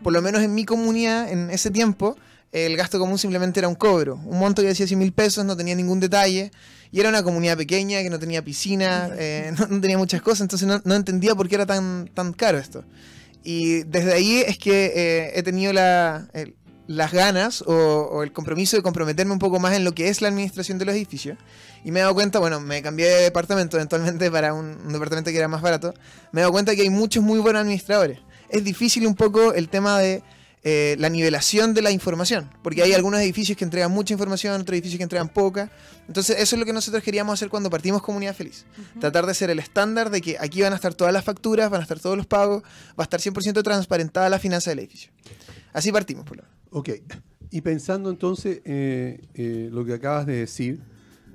Por 0.03 0.13
lo 0.13 0.21
menos 0.21 0.41
en 0.41 0.55
mi 0.55 0.65
comunidad, 0.65 1.31
en 1.31 1.51
ese 1.51 1.69
tiempo, 1.69 2.17
el 2.51 2.75
gasto 2.77 2.97
común 2.97 3.19
simplemente 3.19 3.59
era 3.59 3.67
un 3.67 3.75
cobro. 3.75 4.15
Un 4.25 4.39
monto 4.39 4.61
que 4.63 4.69
decía 4.69 4.87
100 4.87 4.97
mil 4.97 5.11
pesos, 5.11 5.45
no 5.45 5.55
tenía 5.55 5.75
ningún 5.75 5.99
detalle. 5.99 6.51
Y 6.91 6.99
era 6.99 7.09
una 7.09 7.21
comunidad 7.21 7.55
pequeña 7.55 8.01
que 8.01 8.09
no 8.09 8.17
tenía 8.17 8.43
piscina, 8.43 9.11
eh, 9.17 9.53
no, 9.69 9.81
tenía 9.81 9.99
muchas 9.99 10.23
cosas. 10.23 10.41
Entonces 10.41 10.67
no, 10.83 10.95
entendía 10.95 11.35
por 11.35 11.47
qué 11.47 11.55
era 11.55 11.67
tan, 11.67 12.09
tan 12.13 12.33
caro 12.33 12.57
esto. 12.57 12.83
Y 13.43 13.83
desde 13.83 14.13
ahí 14.13 14.43
es 14.45 14.57
que 14.57 14.91
eh, 14.95 15.31
he 15.35 15.43
tenido 15.43 15.71
la, 15.73 16.27
las 16.89 17.11
ganas 17.11 17.61
o, 17.67 17.73
o 18.11 18.23
el 18.23 18.31
compromiso 18.31 18.75
de 18.75 18.81
comprometerme 18.81 19.31
un 19.31 19.37
poco 19.37 19.59
más 19.59 19.75
en 19.75 19.83
lo 19.83 19.93
que 19.93 20.09
es 20.09 20.23
la 20.23 20.29
administración 20.29 20.79
de 20.79 20.85
los 20.85 20.95
edificios. 20.95 21.37
Y 21.85 21.91
me 21.91 21.99
he 21.99 22.01
dado 22.01 22.15
cuenta, 22.15 22.39
bueno, 22.39 22.59
me 22.59 22.81
cambié 22.81 23.07
de 23.07 23.21
departamento 23.21 23.77
eventualmente 23.77 24.31
para 24.31 24.55
un, 24.55 24.75
un 24.83 24.91
departamento 24.91 25.29
que 25.29 25.37
era 25.37 25.47
más 25.47 25.61
barato. 25.61 25.93
Me 26.31 26.41
he 26.41 26.41
dado 26.41 26.51
cuenta 26.51 26.75
que 26.75 26.81
hay 26.81 26.89
muchos 26.89 27.23
muy 27.23 27.37
buenos 27.37 27.61
administradores. 27.61 28.17
Es 28.49 28.63
difícil 28.63 29.05
un 29.05 29.13
poco 29.13 29.53
el 29.53 29.69
tema 29.69 29.99
de 29.99 30.23
eh, 30.63 30.95
la 30.97 31.09
nivelación 31.09 31.75
de 31.75 31.83
la 31.83 31.91
información, 31.91 32.49
porque 32.63 32.81
hay 32.81 32.93
algunos 32.93 33.19
edificios 33.21 33.55
que 33.55 33.65
entregan 33.65 33.91
mucha 33.91 34.15
información, 34.15 34.59
otros 34.59 34.73
edificios 34.73 34.97
que 34.97 35.03
entregan 35.03 35.29
poca. 35.29 35.69
Entonces 36.07 36.37
eso 36.39 36.55
es 36.55 36.59
lo 36.59 36.65
que 36.65 36.73
nosotros 36.73 37.03
queríamos 37.03 37.35
hacer 37.35 37.49
cuando 37.49 37.69
partimos 37.69 38.01
Comunidad 38.01 38.35
Feliz. 38.35 38.65
Tratar 38.99 39.27
de 39.27 39.35
ser 39.35 39.51
el 39.51 39.59
estándar 39.59 40.09
de 40.09 40.21
que 40.21 40.37
aquí 40.39 40.63
van 40.63 40.73
a 40.73 40.77
estar 40.77 40.95
todas 40.95 41.13
las 41.13 41.23
facturas, 41.23 41.69
van 41.69 41.81
a 41.81 41.83
estar 41.83 41.99
todos 41.99 42.17
los 42.17 42.25
pagos, 42.25 42.63
va 42.99 43.03
a 43.03 43.03
estar 43.03 43.21
100% 43.21 43.61
transparentada 43.61 44.27
la 44.27 44.39
finanza 44.39 44.71
del 44.71 44.79
edificio. 44.79 45.11
Así 45.71 45.91
partimos, 45.91 46.25
por 46.25 46.37
lo 46.37 46.43
menos. 46.43 46.58
Ok. 46.71 46.89
Y 47.51 47.61
pensando 47.61 48.09
entonces 48.09 48.61
eh, 48.65 49.21
eh, 49.33 49.69
lo 49.71 49.83
que 49.85 49.93
acabas 49.93 50.25
de 50.27 50.35
decir, 50.37 50.79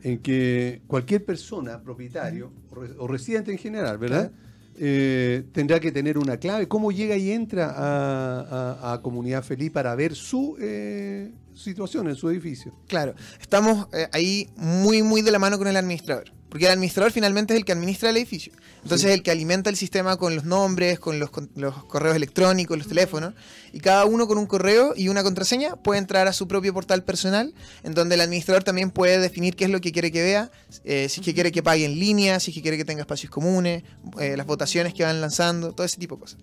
en 0.02 0.18
que 0.18 0.82
cualquier 0.86 1.24
persona, 1.24 1.82
propietario 1.82 2.52
o, 2.70 2.74
re- 2.74 2.94
o 2.98 3.06
residente 3.08 3.50
en 3.50 3.58
general, 3.58 3.98
¿verdad? 3.98 4.30
Eh, 4.76 5.44
tendrá 5.52 5.80
que 5.80 5.90
tener 5.92 6.18
una 6.18 6.36
clave. 6.36 6.68
¿Cómo 6.68 6.92
llega 6.92 7.16
y 7.16 7.30
entra 7.30 7.70
a, 7.70 8.40
a- 8.40 8.92
a 8.94 9.02
Comunidad 9.02 9.42
Feliz 9.42 9.70
para 9.70 9.94
ver 9.94 10.14
su 10.14 10.56
eh, 10.60 11.32
situación 11.54 12.08
en 12.08 12.16
su 12.16 12.28
edificio? 12.30 12.74
Claro, 12.88 13.14
estamos 13.40 13.88
eh, 13.92 14.08
ahí 14.12 14.48
muy, 14.56 15.02
muy 15.02 15.22
de 15.22 15.30
la 15.30 15.38
mano 15.38 15.58
con 15.58 15.66
el 15.68 15.76
administrador. 15.76 16.32
Porque 16.48 16.66
el 16.66 16.72
administrador 16.72 17.10
finalmente 17.10 17.52
es 17.52 17.58
el 17.58 17.64
que 17.64 17.72
administra 17.72 18.10
el 18.10 18.16
edificio. 18.16 18.52
Entonces 18.76 19.00
Sí. 19.00 19.08
es 19.08 19.14
el 19.14 19.24
que 19.24 19.32
alimenta 19.32 19.70
el 19.70 19.76
sistema 19.76 20.16
con 20.16 20.36
los 20.36 20.44
nombres, 20.44 21.00
con 21.00 21.18
los, 21.18 21.28
con 21.30 21.50
los 21.56 21.82
correos 21.86 22.14
electrónicos, 22.14 22.78
los 22.78 22.86
teléfonos. 22.86 23.34
Y 23.72 23.80
cada 23.80 24.04
uno 24.04 24.28
con 24.28 24.38
un 24.38 24.46
correo 24.46 24.94
y 24.96 25.08
una 25.08 25.24
contraseña 25.24 25.74
puede 25.74 25.98
entrar 25.98 26.28
a 26.28 26.32
su 26.32 26.46
propio 26.46 26.72
portal 26.72 27.02
personal, 27.02 27.52
en 27.82 27.94
donde 27.94 28.14
el 28.14 28.20
administrador 28.20 28.62
también 28.62 28.92
puede 28.92 29.18
definir 29.18 29.56
qué 29.56 29.64
es 29.64 29.70
lo 29.70 29.80
que 29.80 29.90
quiere 29.90 30.12
que 30.12 30.22
vea, 30.22 30.52
eh, 30.84 31.08
si 31.08 31.22
es 31.22 31.24
que 31.24 31.34
quiere 31.34 31.50
que 31.50 31.64
pague 31.64 31.86
en 31.86 31.98
línea, 31.98 32.38
si 32.38 32.52
es 32.52 32.54
que 32.54 32.62
quiere 32.62 32.76
que 32.76 32.84
tenga 32.84 33.00
espacios 33.00 33.32
comunes, 33.32 33.82
eh, 34.20 34.36
las 34.36 34.46
votaciones 34.46 34.94
que 34.94 35.02
van 35.02 35.20
lanzando, 35.20 35.72
todo 35.72 35.84
ese 35.84 35.98
tipo 35.98 36.14
de 36.14 36.20
cosas. 36.20 36.38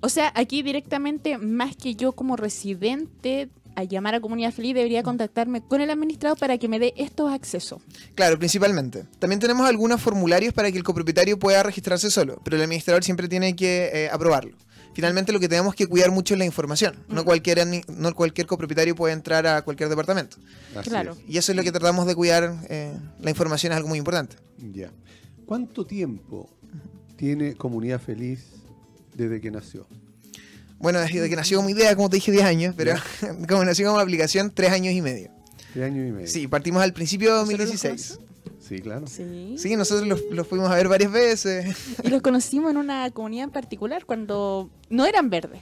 O 0.00 0.08
sea, 0.08 0.32
aquí 0.36 0.62
directamente, 0.62 1.38
más 1.38 1.74
que 1.74 1.96
yo 1.96 2.12
como 2.12 2.36
residente, 2.36 3.48
a 3.80 3.84
llamar 3.84 4.14
a 4.14 4.20
Comunidad 4.20 4.52
Feliz, 4.52 4.74
debería 4.74 5.02
contactarme 5.02 5.60
con 5.62 5.80
el 5.80 5.90
administrador 5.90 6.38
para 6.38 6.56
que 6.58 6.68
me 6.68 6.78
dé 6.78 6.94
estos 6.96 7.32
accesos. 7.32 7.82
Claro, 8.14 8.38
principalmente. 8.38 9.04
También 9.18 9.40
tenemos 9.40 9.66
algunos 9.68 10.00
formularios 10.00 10.52
para 10.54 10.70
que 10.70 10.78
el 10.78 10.84
copropietario 10.84 11.38
pueda 11.38 11.62
registrarse 11.62 12.10
solo, 12.10 12.40
pero 12.44 12.56
el 12.56 12.62
administrador 12.62 13.02
siempre 13.04 13.28
tiene 13.28 13.56
que 13.56 13.90
eh, 13.92 14.08
aprobarlo. 14.10 14.56
Finalmente 14.92 15.32
lo 15.32 15.38
que 15.38 15.48
tenemos 15.48 15.74
que 15.74 15.86
cuidar 15.86 16.10
mucho 16.10 16.34
es 16.34 16.38
la 16.38 16.44
información. 16.44 16.96
No, 17.08 17.24
cualquier, 17.24 17.60
no 17.88 18.12
cualquier 18.14 18.46
copropietario 18.48 18.94
puede 18.96 19.12
entrar 19.14 19.46
a 19.46 19.62
cualquier 19.62 19.88
departamento. 19.88 20.36
Así 20.76 20.90
Claro. 20.90 21.12
es. 21.12 21.18
Y 21.28 21.38
eso 21.38 21.52
es 21.52 21.56
lo 21.56 21.62
que 21.62 21.70
tratamos 21.70 22.06
de 22.06 22.14
cuidar. 22.16 22.56
eh, 22.68 22.92
la 23.20 23.30
información 23.30 23.72
es 23.72 23.76
algo 23.76 23.88
muy 23.88 23.98
importante. 23.98 24.36
Ya. 24.72 24.90
¿Cuánto 25.46 25.84
tiempo 25.86 26.50
tiene 27.16 27.54
Comunidad 27.54 28.00
Feliz 28.00 28.46
desde 29.14 29.40
que 29.40 29.50
nació? 29.50 29.86
Bueno, 30.80 30.98
desde 30.98 31.28
que 31.28 31.36
nació 31.36 31.58
como 31.58 31.70
idea, 31.70 31.94
como 31.94 32.10
te 32.10 32.16
dije, 32.16 32.32
10 32.32 32.44
años, 32.44 32.74
pero 32.76 32.94
como 33.48 33.64
nació 33.64 33.86
como 33.88 34.00
aplicación, 34.00 34.50
3 34.52 34.72
años 34.72 34.94
y 34.94 35.02
medio. 35.02 35.30
Tres 35.72 35.84
años 35.86 36.08
y 36.08 36.12
medio. 36.12 36.26
Sí, 36.26 36.48
partimos 36.48 36.82
al 36.82 36.92
principio 36.92 37.30
de 37.30 37.36
2016. 37.36 38.18
Sí, 38.58 38.78
claro. 38.80 39.06
Sí. 39.06 39.54
Sí, 39.58 39.76
nosotros 39.76 40.06
los, 40.08 40.20
los 40.30 40.46
fuimos 40.46 40.70
a 40.70 40.74
ver 40.74 40.88
varias 40.88 41.12
veces. 41.12 41.76
Y 42.02 42.08
los 42.08 42.22
conocimos 42.22 42.70
en 42.70 42.76
una 42.76 43.10
comunidad 43.10 43.44
en 43.44 43.50
particular 43.50 44.04
cuando 44.06 44.70
no 44.88 45.06
eran 45.06 45.30
verdes 45.30 45.60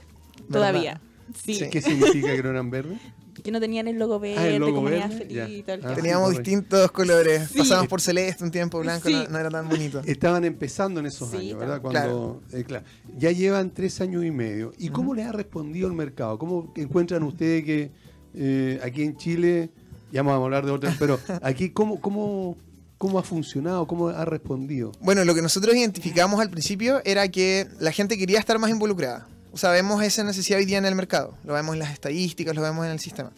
todavía. 0.51 1.01
Sí, 1.43 1.55
Sí. 1.55 1.69
¿Qué 1.69 1.81
significa 1.81 2.35
que 2.35 2.41
no 2.41 2.49
eran 2.49 2.71
verdes? 2.71 2.99
Que 3.41 3.51
no 3.51 3.59
tenían 3.59 3.87
el 3.87 3.97
logo 3.97 4.15
Ah, 4.15 4.19
verde, 4.19 4.55
el 4.55 4.59
logo 4.59 4.75
comunidad 4.75 5.09
verde, 5.09 5.25
feliz 5.25 5.63
el 5.67 5.85
Ah. 5.85 5.95
Teníamos 5.95 6.31
distintos 6.31 6.91
colores. 6.91 7.49
Sí. 7.51 7.57
Pasamos 7.59 7.87
por 7.87 8.01
celeste 8.01 8.43
un 8.43 8.51
tiempo, 8.51 8.79
blanco, 8.79 9.07
Sí. 9.07 9.13
no, 9.13 9.27
no 9.29 9.37
era 9.39 9.49
tan 9.49 9.67
bonito. 9.69 10.01
Estaban 10.05 10.45
empezando 10.45 10.99
en 10.99 11.05
esos 11.07 11.29
Sí, 11.29 11.37
años, 11.37 11.59
¿verdad? 11.59 11.81
claro. 11.81 12.39
Cuando, 12.49 12.57
eh, 12.57 12.63
claro. 12.63 12.85
Ya 13.17 13.31
llevan 13.31 13.71
tres 13.73 13.99
años 14.01 14.23
y 14.25 14.31
medio. 14.31 14.71
¿Y 14.77 14.89
cómo 14.89 15.13
les 15.13 15.25
ha 15.25 15.31
respondido 15.31 15.87
el 15.87 15.93
mercado? 15.93 16.37
¿Cómo 16.37 16.71
encuentran 16.75 17.23
ustedes 17.23 17.63
que 17.63 17.91
eh, 18.35 18.79
aquí 18.83 19.03
en 19.03 19.17
Chile, 19.17 19.69
ya 20.11 20.21
vamos 20.21 20.39
a 20.39 20.43
hablar 20.45 20.65
de 20.65 20.71
otras, 20.71 20.95
pero 20.99 21.19
aquí, 21.41 21.69
¿cómo, 21.71 21.99
cómo, 21.99 22.55
cómo 22.97 23.17
ha 23.19 23.23
funcionado? 23.23 23.87
¿Cómo 23.87 24.09
ha 24.09 24.25
respondido? 24.25 24.91
Bueno, 25.01 25.25
lo 25.25 25.33
que 25.33 25.41
nosotros 25.41 25.75
identificamos 25.75 26.39
al 26.39 26.49
principio 26.49 27.01
era 27.05 27.27
que 27.29 27.67
la 27.79 27.91
gente 27.91 28.17
quería 28.17 28.39
estar 28.39 28.59
más 28.59 28.69
involucrada. 28.69 29.27
O 29.51 29.57
sea, 29.57 29.71
vemos 29.71 30.03
esa 30.03 30.23
necesidad 30.23 30.59
hoy 30.59 30.65
día 30.65 30.77
en 30.77 30.85
el 30.85 30.95
mercado. 30.95 31.37
Lo 31.43 31.53
vemos 31.53 31.73
en 31.73 31.79
las 31.79 31.91
estadísticas, 31.91 32.55
lo 32.55 32.61
vemos 32.61 32.85
en 32.85 32.91
el 32.91 32.99
sistema. 32.99 33.31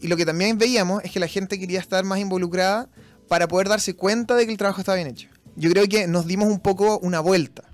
Y 0.00 0.08
lo 0.08 0.16
que 0.16 0.26
también 0.26 0.58
veíamos 0.58 1.02
es 1.04 1.10
que 1.10 1.20
la 1.20 1.28
gente 1.28 1.58
quería 1.58 1.80
estar 1.80 2.04
más 2.04 2.18
involucrada 2.18 2.88
para 3.28 3.48
poder 3.48 3.68
darse 3.68 3.94
cuenta 3.94 4.34
de 4.34 4.46
que 4.46 4.52
el 4.52 4.58
trabajo 4.58 4.80
estaba 4.80 4.96
bien 4.96 5.08
hecho. 5.08 5.28
Yo 5.56 5.70
creo 5.70 5.88
que 5.88 6.06
nos 6.06 6.26
dimos 6.26 6.48
un 6.48 6.60
poco 6.60 6.98
una 6.98 7.20
vuelta. 7.20 7.64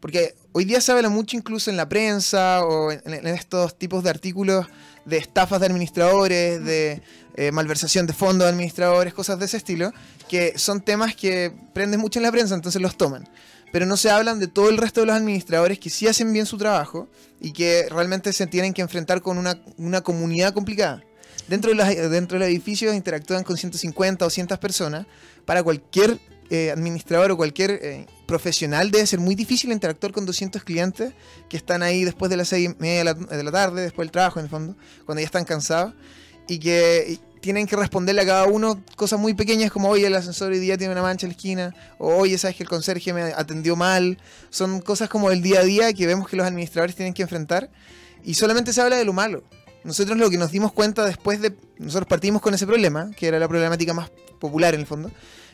Porque 0.00 0.34
hoy 0.52 0.64
día 0.64 0.80
se 0.80 0.90
habla 0.90 1.08
mucho 1.08 1.36
incluso 1.36 1.70
en 1.70 1.76
la 1.76 1.88
prensa 1.88 2.64
o 2.64 2.90
en, 2.90 3.26
estos 3.26 3.78
tipos 3.78 4.02
de 4.02 4.10
artículos 4.10 4.66
de 5.04 5.16
estafas 5.16 5.60
de 5.60 5.66
administradores, 5.66 6.64
de 6.64 7.02
eh, 7.36 7.52
malversación 7.52 8.06
de 8.06 8.12
fondos 8.12 8.46
de 8.46 8.52
administradores, 8.52 9.14
cosas 9.14 9.38
de 9.38 9.44
ese 9.44 9.58
estilo, 9.58 9.92
que 10.28 10.58
son 10.58 10.80
temas 10.80 11.14
que 11.14 11.52
prenden 11.72 12.00
mucho 12.00 12.18
en 12.18 12.24
la 12.24 12.32
prensa, 12.32 12.54
entonces 12.54 12.82
los 12.82 12.96
toman. 12.96 13.28
Pero 13.72 13.86
no 13.86 13.96
se 13.96 14.10
hablan 14.10 14.38
de 14.38 14.46
todo 14.46 14.68
el 14.68 14.76
resto 14.76 15.00
de 15.00 15.06
los 15.06 15.16
administradores 15.16 15.78
que 15.78 15.90
sí 15.90 16.06
hacen 16.06 16.32
bien 16.32 16.46
su 16.46 16.58
trabajo 16.58 17.08
y 17.40 17.52
que 17.52 17.88
realmente 17.90 18.32
se 18.32 18.46
tienen 18.46 18.74
que 18.74 18.82
enfrentar 18.82 19.22
con 19.22 19.38
una, 19.38 19.60
una 19.78 20.02
comunidad 20.02 20.52
complicada. 20.52 21.02
Dentro 21.48 21.70
de, 21.70 21.76
los, 21.76 21.88
dentro 22.10 22.38
de 22.38 22.44
los 22.44 22.48
edificios 22.48 22.94
interactúan 22.94 23.42
con 23.42 23.56
150 23.56 24.24
o 24.24 24.26
200 24.26 24.58
personas. 24.58 25.06
Para 25.44 25.62
cualquier 25.62 26.20
eh, 26.50 26.70
administrador 26.70 27.30
o 27.30 27.36
cualquier 27.36 27.70
eh, 27.70 28.06
profesional 28.26 28.90
debe 28.90 29.06
ser 29.06 29.20
muy 29.20 29.34
difícil 29.34 29.72
interactuar 29.72 30.12
con 30.12 30.26
200 30.26 30.62
clientes 30.62 31.14
que 31.48 31.56
están 31.56 31.82
ahí 31.82 32.04
después 32.04 32.30
de 32.30 32.36
las 32.36 32.48
6 32.48 32.70
y 32.70 32.82
media 32.82 32.98
de 32.98 33.04
la, 33.04 33.14
de 33.14 33.42
la 33.42 33.50
tarde, 33.50 33.82
después 33.82 34.06
del 34.06 34.12
trabajo 34.12 34.38
en 34.38 34.44
el 34.44 34.50
fondo, 34.50 34.76
cuando 35.04 35.20
ya 35.20 35.26
están 35.26 35.44
cansados 35.44 35.94
y 36.46 36.58
que 36.58 37.18
tienen 37.42 37.66
que 37.66 37.76
responderle 37.76 38.22
a 38.22 38.26
cada 38.26 38.44
uno 38.44 38.80
cosas 38.96 39.18
muy 39.18 39.34
pequeñas 39.34 39.70
como, 39.70 39.90
oye, 39.90 40.06
el 40.06 40.14
ascensor 40.14 40.52
hoy 40.52 40.60
día 40.60 40.78
tiene 40.78 40.92
una 40.92 41.02
mancha 41.02 41.26
en 41.26 41.30
la 41.30 41.36
esquina, 41.36 41.74
o 41.98 42.14
oye, 42.14 42.38
sabes 42.38 42.56
que 42.56 42.62
el 42.62 42.68
conserje 42.68 43.12
me 43.12 43.22
atendió 43.34 43.76
mal. 43.76 44.16
Son 44.48 44.80
cosas 44.80 45.10
como 45.10 45.30
el 45.30 45.42
día 45.42 45.60
a 45.60 45.64
día 45.64 45.92
que 45.92 46.06
vemos 46.06 46.28
que 46.28 46.36
los 46.36 46.46
administradores 46.46 46.96
tienen 46.96 47.12
que 47.12 47.22
enfrentar 47.22 47.68
y 48.24 48.34
solamente 48.34 48.72
se 48.72 48.80
habla 48.80 48.96
de 48.96 49.04
lo 49.04 49.12
malo. 49.12 49.42
Nosotros 49.84 50.16
lo 50.16 50.30
que 50.30 50.38
nos 50.38 50.52
dimos 50.52 50.72
cuenta 50.72 51.04
después 51.04 51.40
de... 51.42 51.54
Nosotros 51.78 52.06
partimos 52.06 52.40
con 52.40 52.54
ese 52.54 52.66
problema, 52.66 53.10
que 53.16 53.26
era 53.26 53.40
la 53.40 53.48
problemática 53.48 53.92
más 53.92 54.10
popular 54.38 54.74
en 54.74 54.80
el 54.80 54.86
fondo, 54.86 55.10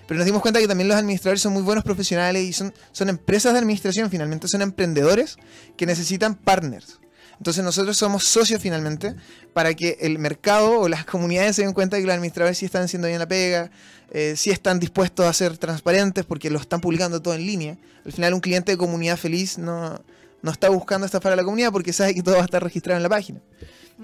pero 0.07 0.19
nos 0.19 0.27
dimos 0.27 0.43
cuenta 0.43 0.61
que 0.61 0.69
también 0.69 0.89
los 0.89 0.97
administradores 0.99 1.41
son 1.41 1.55
muy 1.55 1.63
buenos 1.63 1.85
profesionales 1.85 2.43
y 2.45 2.53
son, 2.53 2.75
son 2.93 3.09
empresas 3.09 3.55
de 3.55 3.61
administración 3.61 4.11
finalmente, 4.11 4.47
son 4.47 4.61
emprendedores 4.61 5.37
que 5.77 5.87
necesitan 5.87 6.35
partners. 6.35 7.01
Entonces 7.39 7.63
nosotros 7.65 7.97
somos 7.97 8.25
socios 8.25 8.61
finalmente 8.61 9.15
para 9.53 9.73
que 9.75 9.97
el 10.01 10.19
mercado 10.19 10.81
o 10.81 10.89
las 10.89 11.05
comunidades 11.05 11.57
se 11.57 11.63
den 11.63 11.73
cuenta 11.73 11.97
de 11.97 12.03
que 12.03 12.07
los 12.07 12.15
administradores 12.15 12.59
sí 12.59 12.67
están 12.67 12.83
haciendo 12.85 13.07
bien 13.09 13.19
la 13.21 13.29
pega, 13.29 13.71
eh, 14.11 14.35
sí 14.37 14.51
están 14.51 14.79
dispuestos 14.81 15.25
a 15.27 15.33
ser 15.33 15.57
transparentes 15.57 16.25
porque 16.25 16.51
lo 16.51 16.59
están 16.59 16.81
publicando 16.81 17.23
todo 17.23 17.35
en 17.35 17.47
línea. 17.47 17.79
Al 18.05 18.13
final 18.13 18.35
un 18.35 18.41
cliente 18.41 18.73
de 18.73 18.79
comunidad 18.79 19.17
feliz 19.17 19.57
no, 19.59 20.03
no 20.43 20.51
está 20.51 20.69
buscando 20.69 21.07
estafar 21.07 21.33
a 21.33 21.37
la 21.37 21.45
comunidad 21.45 21.71
porque 21.73 21.93
sabe 21.93 22.15
que 22.15 22.23
todo 22.23 22.35
va 22.35 22.43
a 22.43 22.45
estar 22.45 22.63
registrado 22.63 22.97
en 22.97 23.03
la 23.05 23.09
página. 23.09 23.41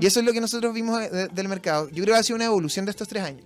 Y 0.00 0.06
eso 0.06 0.20
es 0.20 0.26
lo 0.26 0.32
que 0.32 0.40
nosotros 0.40 0.72
vimos 0.74 1.00
de- 1.00 1.08
de- 1.10 1.28
del 1.28 1.48
mercado. 1.48 1.88
Yo 1.90 2.02
creo 2.04 2.14
que 2.14 2.20
ha 2.20 2.22
sido 2.22 2.36
una 2.36 2.44
evolución 2.46 2.84
de 2.84 2.90
estos 2.90 3.08
tres 3.08 3.22
años. 3.24 3.44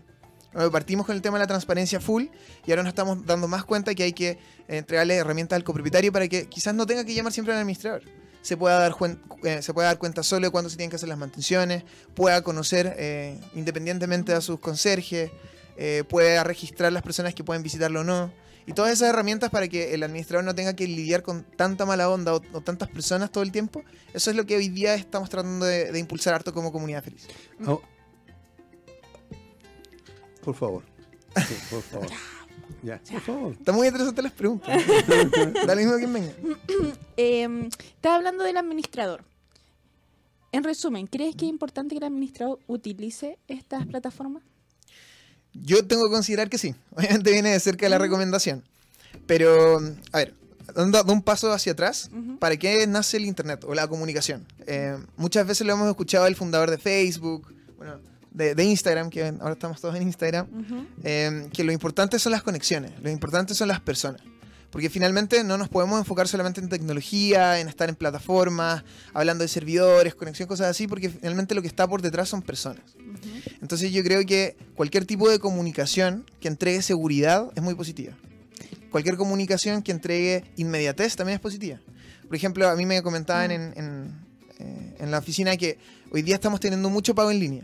Partimos 0.72 1.06
con 1.06 1.14
el 1.14 1.22
tema 1.22 1.38
de 1.38 1.44
la 1.44 1.46
transparencia 1.46 2.00
full 2.00 2.24
y 2.66 2.70
ahora 2.72 2.82
nos 2.82 2.90
estamos 2.90 3.24
dando 3.24 3.46
más 3.48 3.64
cuenta 3.64 3.94
que 3.94 4.02
hay 4.02 4.12
que 4.12 4.38
entregarle 4.66 5.14
herramientas 5.14 5.56
al 5.56 5.62
copropietario 5.62 6.10
para 6.10 6.26
que 6.26 6.46
quizás 6.48 6.74
no 6.74 6.84
tenga 6.86 7.04
que 7.04 7.14
llamar 7.14 7.32
siempre 7.32 7.52
al 7.54 7.60
administrador. 7.60 8.02
Se 8.48 8.56
pueda 8.56 8.78
dar, 8.78 8.96
eh, 9.44 9.60
se 9.60 9.74
pueda 9.74 9.88
dar 9.88 9.98
cuenta 9.98 10.22
solo 10.22 10.46
de 10.46 10.50
cuándo 10.50 10.70
se 10.70 10.78
tienen 10.78 10.88
que 10.88 10.96
hacer 10.96 11.10
las 11.10 11.18
mantenciones, 11.18 11.84
pueda 12.14 12.40
conocer 12.40 12.94
eh, 12.96 13.38
independientemente 13.54 14.32
a 14.32 14.40
sus 14.40 14.58
conserjes, 14.58 15.30
eh, 15.76 16.02
pueda 16.08 16.44
registrar 16.44 16.90
las 16.90 17.02
personas 17.02 17.34
que 17.34 17.44
pueden 17.44 17.62
visitarlo 17.62 18.00
o 18.00 18.04
no. 18.04 18.32
Y 18.64 18.72
todas 18.72 18.90
esas 18.90 19.10
herramientas 19.10 19.50
para 19.50 19.68
que 19.68 19.92
el 19.92 20.02
administrador 20.02 20.46
no 20.46 20.54
tenga 20.54 20.74
que 20.74 20.86
lidiar 20.86 21.22
con 21.22 21.42
tanta 21.42 21.84
mala 21.84 22.08
onda 22.08 22.36
o, 22.36 22.42
o 22.54 22.62
tantas 22.62 22.88
personas 22.88 23.30
todo 23.30 23.44
el 23.44 23.52
tiempo. 23.52 23.84
Eso 24.14 24.30
es 24.30 24.36
lo 24.36 24.46
que 24.46 24.56
hoy 24.56 24.70
día 24.70 24.94
estamos 24.94 25.28
tratando 25.28 25.66
de, 25.66 25.92
de 25.92 25.98
impulsar 25.98 26.32
harto 26.32 26.54
como 26.54 26.72
comunidad 26.72 27.04
feliz. 27.04 27.28
Oh. 27.66 27.82
Por 30.42 30.54
favor. 30.54 30.84
Sí, 31.36 31.54
por 31.68 31.82
favor. 31.82 32.08
Ya, 32.82 33.00
por 33.10 33.20
favor. 33.20 33.52
Está 33.52 33.72
muy 33.72 33.86
interesante 33.88 34.22
las 34.22 34.32
preguntas. 34.32 34.80
da 35.66 35.74
lo 35.74 35.80
mismo 35.80 35.96
quien 35.96 36.12
venga. 36.12 36.32
Eh, 37.20 37.68
estás 37.96 38.12
hablando 38.12 38.44
del 38.44 38.56
administrador. 38.56 39.24
En 40.52 40.62
resumen, 40.62 41.08
¿crees 41.08 41.34
que 41.34 41.46
es 41.46 41.50
importante 41.50 41.96
que 41.96 41.98
el 41.98 42.04
administrador 42.04 42.60
utilice 42.68 43.38
estas 43.48 43.86
plataformas? 43.86 44.44
Yo 45.52 45.84
tengo 45.84 46.04
que 46.04 46.12
considerar 46.12 46.48
que 46.48 46.58
sí. 46.58 46.76
Obviamente 46.94 47.32
viene 47.32 47.50
de 47.50 47.58
cerca 47.58 47.86
de 47.86 47.90
la 47.90 47.98
recomendación. 47.98 48.62
Pero, 49.26 49.78
a 50.12 50.18
ver, 50.18 50.34
dando 50.74 51.12
un 51.12 51.22
paso 51.22 51.52
hacia 51.52 51.72
atrás, 51.72 52.08
Ujú. 52.12 52.38
¿para 52.38 52.56
qué 52.56 52.86
nace 52.86 53.16
el 53.16 53.26
Internet 53.26 53.64
o 53.66 53.74
la 53.74 53.88
comunicación? 53.88 54.46
Eh, 54.66 54.96
muchas 55.16 55.44
veces 55.46 55.66
lo 55.66 55.72
hemos 55.72 55.88
escuchado 55.88 56.24
del 56.26 56.36
fundador 56.36 56.70
de 56.70 56.78
Facebook, 56.78 57.52
de, 58.30 58.54
de 58.54 58.64
Instagram, 58.64 59.10
que 59.10 59.24
ahora 59.24 59.52
estamos 59.52 59.80
todos 59.80 59.94
en 59.96 60.02
Instagram, 60.02 60.46
Ujú. 60.46 60.86
eh, 61.04 61.48
que 61.52 61.64
lo 61.64 61.72
importante 61.72 62.18
son 62.18 62.32
las 62.32 62.42
conexiones, 62.42 62.92
lo 63.02 63.10
importante 63.10 63.54
son 63.54 63.68
las 63.68 63.80
personas. 63.80 64.20
Porque 64.70 64.90
finalmente 64.90 65.42
no 65.44 65.56
nos 65.56 65.70
podemos 65.70 65.98
enfocar 65.98 66.28
solamente 66.28 66.60
en 66.60 66.68
tecnología, 66.68 67.58
en 67.58 67.68
estar 67.68 67.88
en 67.88 67.94
plataformas, 67.94 68.84
hablando 69.14 69.40
de 69.42 69.48
servidores, 69.48 70.14
conexión, 70.14 70.46
cosas 70.46 70.66
así, 70.66 70.86
porque 70.86 71.08
finalmente 71.08 71.54
lo 71.54 71.62
que 71.62 71.68
está 71.68 71.88
por 71.88 72.02
detrás 72.02 72.28
son 72.28 72.42
personas. 72.42 72.82
Entonces 73.62 73.90
yo 73.92 74.02
creo 74.02 74.26
que 74.26 74.56
cualquier 74.74 75.06
tipo 75.06 75.30
de 75.30 75.38
comunicación 75.38 76.26
que 76.38 76.48
entregue 76.48 76.82
seguridad 76.82 77.50
es 77.56 77.62
muy 77.62 77.74
positiva. 77.76 78.12
Cualquier 78.90 79.16
comunicación 79.16 79.82
que 79.82 79.90
entregue 79.90 80.44
inmediatez 80.56 81.16
también 81.16 81.36
es 81.36 81.40
positiva. 81.40 81.80
Por 82.26 82.36
ejemplo, 82.36 82.68
a 82.68 82.76
mí 82.76 82.84
me 82.84 83.00
comentaban 83.02 83.50
en, 83.50 83.72
en, 83.74 84.14
eh, 84.58 84.96
en 84.98 85.10
la 85.10 85.18
oficina 85.18 85.56
que 85.56 85.78
hoy 86.10 86.20
día 86.20 86.34
estamos 86.34 86.60
teniendo 86.60 86.90
mucho 86.90 87.14
pago 87.14 87.30
en 87.30 87.38
línea. 87.40 87.62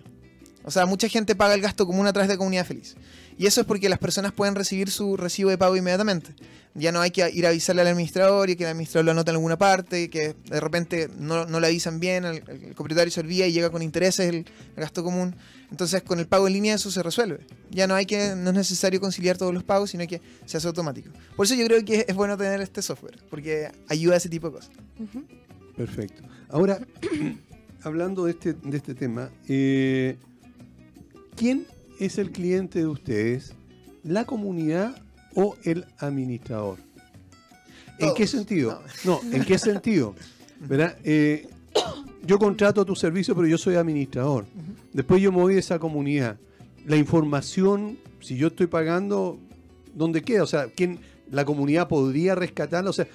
O 0.65 0.71
sea, 0.71 0.87
mucha 0.87 1.09
gente 1.09 1.35
paga 1.35 1.55
el 1.55 1.61
gasto 1.61 1.87
común 1.87 2.07
a 2.07 2.13
través 2.13 2.29
de 2.29 2.39
Comunidad 2.39 2.67
Feliz. 2.67 2.97
Y 3.37 3.47
eso 3.47 3.61
es 3.61 3.67
porque 3.67 3.89
las 3.89 3.99
personas 3.99 4.33
pueden 4.33 4.55
recibir 4.55 4.91
su 4.91 5.17
recibo 5.17 5.51
de 5.51 5.59
pago 5.59 5.77
inmediatamente. 5.77 6.35
Ya 6.75 6.91
no 6.91 7.01
hay 7.01 7.11
que 7.11 7.29
ir 7.31 7.47
a 7.47 7.51
avisarle 7.51 7.83
al 7.83 7.89
administrador 7.89 8.51
y 8.51 8.57
que 8.57 8.65
el 8.65 8.71
administrador 8.71 9.05
lo 9.05 9.11
anota 9.13 9.31
en 9.31 9.37
alguna 9.37 9.59
parte, 9.59 10.11
que 10.11 10.35
de 10.47 10.61
repente 10.61 11.09
no, 11.19 11.45
no 11.47 11.61
le 11.61 11.67
avisan 11.69 12.01
bien, 12.01 12.25
el, 12.25 12.43
el 12.49 12.75
copropietario 12.75 13.13
se 13.13 13.21
olvida 13.21 13.47
y 13.47 13.53
llega 13.53 13.71
con 13.71 13.83
intereses 13.83 14.29
el, 14.29 14.37
el 14.37 14.45
gasto 14.77 15.05
común. 15.05 15.37
Entonces, 15.71 16.03
con 16.03 16.19
el 16.19 16.27
pago 16.27 16.47
en 16.47 16.55
línea 16.55 16.75
eso 16.75 16.91
se 16.91 17.03
resuelve. 17.03 17.41
Ya 17.71 17.87
no 17.87 17.95
hay 17.95 18.07
que, 18.07 18.35
no 18.37 18.51
es 18.51 18.57
necesario 18.57 19.01
conciliar 19.01 19.37
todos 19.37 19.53
los 19.53 19.65
pagos, 19.65 19.91
sino 19.91 20.07
que 20.07 20.21
se 20.47 20.57
hace 20.57 20.67
automático. 20.67 21.11
Por 21.37 21.47
eso 21.47 21.55
yo 21.55 21.67
creo 21.67 21.85
que 21.85 22.07
es 22.09 22.15
bueno 22.15 22.37
tener 22.37 22.61
este 22.61 22.81
software, 22.83 23.19
porque 23.29 23.71
ayuda 23.89 24.15
a 24.15 24.17
ese 24.19 24.29
tipo 24.29 24.49
de 24.49 24.55
cosas. 24.55 24.71
Perfecto. 25.77 26.23
Ahora, 26.49 26.79
hablando 27.83 28.25
de 28.25 28.33
este, 28.33 28.53
de 28.53 28.77
este 28.77 28.95
tema, 28.95 29.31
eh, 29.49 30.17
¿quién 31.37 31.67
es 32.01 32.19
el 32.19 32.31
cliente 32.31 32.81
de 32.81 32.87
ustedes? 32.87 33.53
¿La 34.03 34.25
comunidad 34.25 34.97
o 35.35 35.57
el 35.65 35.85
administrador? 35.99 36.79
¿En 37.99 38.15
qué 38.15 38.27
sentido? 38.27 38.83
No, 39.05 39.21
¿en 39.33 39.45
qué 39.45 39.59
sentido? 39.59 40.15
¿Verdad? 40.61 40.97
Eh, 41.05 41.49
yo 42.27 42.39
contrato 42.39 42.85
tu 42.85 42.95
servicio, 42.97 43.35
pero 43.35 43.47
yo 43.47 43.59
soy 43.59 43.75
administrador. 43.77 44.47
Después 44.93 45.21
yo 45.23 45.31
me 45.33 45.39
voy 45.39 45.55
de 45.55 45.61
esa 45.61 45.79
comunidad. 45.79 46.39
La 46.87 46.97
información, 46.97 47.99
si 48.21 48.37
yo 48.37 48.49
estoy 48.49 48.67
pagando, 48.67 49.39
¿dónde 49.95 50.23
queda? 50.23 50.43
O 50.43 50.47
sea, 50.47 50.67
¿quién, 50.67 50.99
la 51.31 51.45
comunidad 51.45 51.89
podría 51.89 52.35
rescatarla? 52.35 52.91
O 52.91 52.95
sea, 52.95 53.07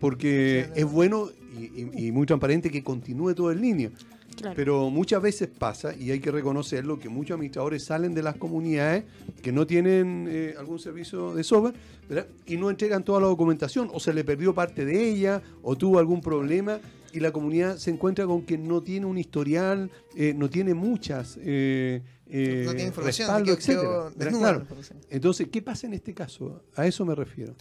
porque 0.00 0.68
Sí, 0.74 0.80
es 0.80 0.86
bueno 0.90 1.28
y, 1.58 1.64
y- 1.82 2.06
y 2.08 2.12
muy 2.12 2.26
transparente 2.26 2.70
que 2.70 2.82
continúe 2.82 3.34
todo 3.34 3.50
en 3.52 3.60
línea. 3.60 3.90
Claro. 4.38 4.54
Pero 4.56 4.90
muchas 4.90 5.20
veces 5.20 5.48
pasa, 5.48 5.94
y 5.94 6.10
hay 6.10 6.20
que 6.20 6.30
reconocerlo, 6.30 6.98
que 6.98 7.08
muchos 7.08 7.34
administradores 7.34 7.84
salen 7.84 8.14
de 8.14 8.22
las 8.22 8.36
comunidades 8.36 9.04
que 9.42 9.52
no 9.52 9.66
tienen 9.66 10.26
eh, 10.30 10.54
algún 10.58 10.78
servicio 10.78 11.34
de 11.34 11.44
software 11.44 11.74
¿verdad? 12.08 12.26
y 12.46 12.56
no 12.56 12.70
entregan 12.70 13.04
toda 13.04 13.20
la 13.20 13.26
documentación, 13.26 13.90
o 13.92 14.00
se 14.00 14.12
le 14.12 14.24
perdió 14.24 14.54
parte 14.54 14.84
de 14.84 15.08
ella, 15.08 15.42
o 15.62 15.76
tuvo 15.76 15.98
algún 15.98 16.20
problema. 16.20 16.80
y 17.12 17.20
la 17.20 17.32
comunidad 17.32 17.78
se 17.78 17.90
encuentra 17.90 18.26
con 18.26 18.42
que 18.42 18.58
no 18.58 18.82
tiene 18.82 19.06
un 19.06 19.16
historial, 19.16 19.90
eh, 20.14 20.34
no 20.36 20.50
tiene 20.50 20.74
muchas 20.74 21.38
eh, 21.40 22.02
eh, 22.30 22.62
no 22.64 22.72
tiene 22.72 22.88
información, 22.88 23.28
respaldo, 23.28 23.52
etcétera. 23.52 24.10
desnuda 24.14 24.64
Claro. 24.64 24.66
Entonces, 25.10 25.48
¿qué 25.50 25.62
pasa 25.62 25.86
en 25.86 25.94
este 25.94 26.12
caso? 26.12 26.62
A 26.76 26.86
eso 26.86 27.04
me 27.04 27.14
refiero. 27.14 27.54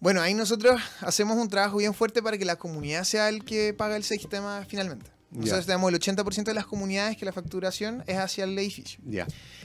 Bueno, 0.00 0.20
ahí 0.20 0.34
nosotros 0.34 0.80
hacemos 1.00 1.36
un 1.38 1.48
trabajo 1.48 1.78
bien 1.78 1.94
fuerte 1.94 2.22
para 2.22 2.38
que 2.38 2.44
la 2.44 2.56
comunidad 2.56 3.04
sea 3.04 3.28
el 3.28 3.44
que 3.44 3.74
paga 3.74 3.96
el 3.96 4.04
sistema 4.04 4.64
finalmente. 4.68 5.10
Nosotros 5.30 5.66
Ya. 5.66 5.72
tenemos 5.74 5.90
el 5.92 5.98
80% 6.00 6.44
de 6.50 6.54
las 6.54 6.66
comunidades 6.66 7.16
que 7.16 7.24
la 7.24 7.32
facturación 7.32 8.02
es 8.06 8.16
hacia 8.16 8.44
el 8.44 8.58
edificio. 8.58 8.98
Ya. 9.06 9.24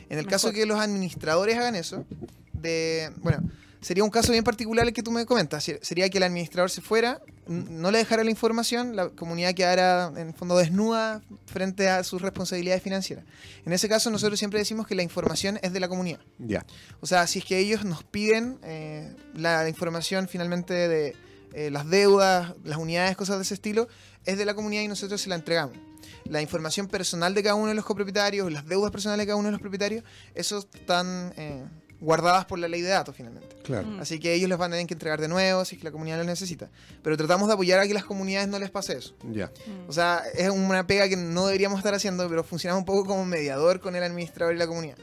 En 0.09 0.17
el 0.19 0.25
Mejor. 0.25 0.31
caso 0.31 0.51
que 0.51 0.65
los 0.65 0.79
administradores 0.79 1.57
hagan 1.57 1.75
eso, 1.75 2.05
de, 2.51 3.11
bueno, 3.21 3.39
sería 3.81 4.03
un 4.03 4.09
caso 4.09 4.31
bien 4.31 4.43
particular 4.43 4.85
el 4.87 4.93
que 4.93 5.03
tú 5.03 5.11
me 5.11 5.25
comentas. 5.25 5.63
Se- 5.63 5.79
Sería 5.83 6.09
que 6.09 6.17
el 6.17 6.23
administrador 6.23 6.69
se 6.69 6.81
fuera, 6.81 7.21
no 7.47 7.91
le 7.91 7.97
dejara 7.97 8.23
la 8.23 8.31
información, 8.31 8.95
la 8.95 9.09
comunidad 9.09 9.53
quedara 9.53 10.11
en 10.17 10.27
el 10.29 10.33
fondo 10.33 10.57
desnuda 10.57 11.21
frente 11.45 11.89
a 11.89 12.03
sus 12.03 12.21
responsabilidades 12.21 12.81
financieras. 12.83 13.25
En 13.65 13.73
ese 13.73 13.87
caso 13.89 14.09
nosotros 14.09 14.39
siempre 14.39 14.59
decimos 14.59 14.85
que 14.87 14.95
la 14.95 15.03
información 15.03 15.59
es 15.61 15.73
de 15.73 15.79
la 15.79 15.87
comunidad. 15.89 16.19
Ya. 16.39 16.65
O 17.01 17.05
sea, 17.05 17.25
si 17.27 17.39
es 17.39 17.45
que 17.45 17.57
ellos 17.57 17.83
nos 17.85 18.03
piden 18.03 18.57
eh, 18.63 19.13
la 19.35 19.67
información 19.67 20.27
finalmente 20.29 20.73
de 20.73 21.15
eh, 21.53 21.69
las 21.71 21.89
deudas, 21.89 22.55
las 22.63 22.77
unidades, 22.77 23.15
cosas 23.15 23.37
de 23.37 23.43
ese 23.43 23.53
estilo, 23.53 23.87
es 24.25 24.37
de 24.37 24.45
la 24.45 24.55
comunidad 24.55 24.81
y 24.81 24.87
nosotros 24.87 25.21
se 25.21 25.29
la 25.29 25.35
entregamos. 25.35 25.77
La 26.25 26.41
información 26.41 26.87
personal 26.87 27.33
de 27.33 27.43
cada 27.43 27.55
uno 27.55 27.67
de 27.67 27.75
los 27.75 27.85
copropietarios, 27.85 28.51
las 28.51 28.65
deudas 28.65 28.91
personales 28.91 29.23
de 29.23 29.27
cada 29.27 29.37
uno 29.37 29.47
de 29.47 29.53
los 29.53 29.61
propietarios, 29.61 30.03
eso 30.33 30.59
están 30.73 31.33
eh, 31.37 31.63
guardadas 31.99 32.45
por 32.45 32.59
la 32.59 32.67
ley 32.67 32.81
de 32.81 32.89
datos 32.89 33.15
finalmente. 33.15 33.55
Claro. 33.63 33.87
Mm. 33.87 33.99
Así 33.99 34.19
que 34.19 34.33
ellos 34.33 34.49
los 34.49 34.59
van 34.59 34.71
a 34.71 34.75
tener 34.75 34.87
que 34.87 34.93
entregar 34.93 35.21
de 35.21 35.27
nuevo 35.27 35.63
si 35.65 35.75
es 35.75 35.81
que 35.81 35.85
la 35.85 35.91
comunidad 35.91 36.17
lo 36.17 36.23
necesita. 36.23 36.69
Pero 37.01 37.17
tratamos 37.17 37.47
de 37.47 37.53
apoyar 37.53 37.79
a 37.79 37.87
que 37.87 37.93
las 37.93 38.05
comunidades 38.05 38.47
no 38.49 38.59
les 38.59 38.71
pase 38.71 38.97
eso. 38.97 39.15
Ya. 39.31 39.47
Mm. 39.47 39.89
O 39.89 39.93
sea, 39.93 40.23
es 40.33 40.49
una 40.49 40.85
pega 40.87 41.07
que 41.07 41.17
no 41.17 41.45
deberíamos 41.45 41.79
estar 41.79 41.93
haciendo, 41.93 42.27
pero 42.29 42.43
funcionamos 42.43 42.81
un 42.81 42.85
poco 42.85 43.05
como 43.05 43.25
mediador 43.25 43.79
con 43.79 43.95
el 43.95 44.03
administrador 44.03 44.55
y 44.55 44.57
la 44.57 44.67
comunidad. 44.67 44.97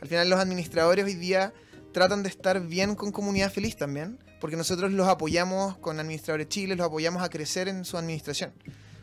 Al 0.00 0.08
final 0.08 0.30
los 0.30 0.38
administradores 0.38 1.04
hoy 1.04 1.14
día 1.14 1.52
tratan 1.92 2.22
de 2.22 2.28
estar 2.28 2.60
bien 2.60 2.94
con 2.94 3.12
comunidad 3.12 3.52
feliz 3.52 3.76
también, 3.76 4.18
porque 4.40 4.56
nosotros 4.56 4.92
los 4.92 5.08
apoyamos 5.08 5.76
con 5.78 5.98
Administradores 6.00 6.48
Chile, 6.48 6.76
los 6.76 6.86
apoyamos 6.86 7.22
a 7.22 7.28
crecer 7.28 7.68
en 7.68 7.84
su 7.84 7.96
administración. 7.96 8.52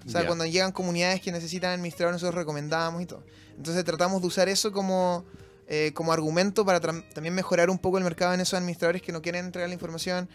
O 0.05 0.09
sea, 0.09 0.25
cuando 0.27 0.45
llegan 0.45 0.71
comunidades 0.71 1.19
que 1.19 1.31
necesitan 1.31 1.71
administradores, 1.71 2.21
nosotros 2.21 2.35
recomendamos 2.35 3.01
y 3.01 3.07
todo. 3.07 3.23
Entonces 3.57 3.83
tratamos 3.83 4.21
de 4.21 4.27
usar 4.27 4.47
eso 4.49 4.71
como, 4.71 5.25
eh, 5.67 5.91
como 5.95 6.13
argumento 6.13 6.63
para 6.63 6.79
también 6.79 7.33
mejorar 7.33 7.69
un 7.71 7.79
poco 7.79 7.97
el 7.97 8.03
mercado 8.03 8.33
en 8.35 8.39
esos 8.39 8.53
administradores 8.53 9.01
que 9.01 9.11
no 9.11 9.21
quieren 9.23 9.45
entregar 9.45 9.67
la 9.67 9.73
información 9.73 10.29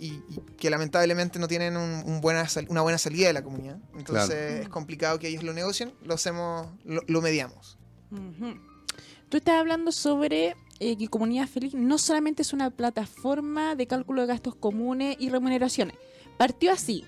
y, 0.00 0.14
y 0.28 0.40
que 0.56 0.68
lamentablemente 0.68 1.38
no 1.38 1.46
tienen 1.46 1.76
un, 1.76 2.02
un 2.06 2.20
buena 2.20 2.48
sal- 2.48 2.66
una 2.70 2.80
buena 2.80 2.98
salida 2.98 3.28
de 3.28 3.34
la 3.34 3.42
comunidad. 3.42 3.78
Entonces 3.96 4.34
Claro. 4.34 4.62
es 4.62 4.68
complicado 4.68 5.18
que 5.20 5.28
ellos 5.28 5.44
lo 5.44 5.52
negocien, 5.52 5.94
lo 6.02 6.14
hacemos, 6.14 6.68
lo, 6.84 7.02
lo 7.06 7.22
mediamos. 7.22 7.78
Ujú. 8.10 8.56
Tú 9.28 9.36
estás 9.36 9.60
hablando 9.60 9.92
sobre 9.92 10.56
eh, 10.80 10.96
que 10.96 11.08
Comunidad 11.08 11.48
Feliz 11.48 11.74
no 11.74 11.98
solamente 11.98 12.42
es 12.42 12.52
una 12.52 12.70
plataforma 12.70 13.74
de 13.74 13.86
cálculo 13.86 14.22
de 14.22 14.28
gastos 14.28 14.54
comunes 14.54 15.16
y 15.18 15.30
remuneraciones. 15.30 15.96
Partió 16.36 16.72
así. 16.72 17.04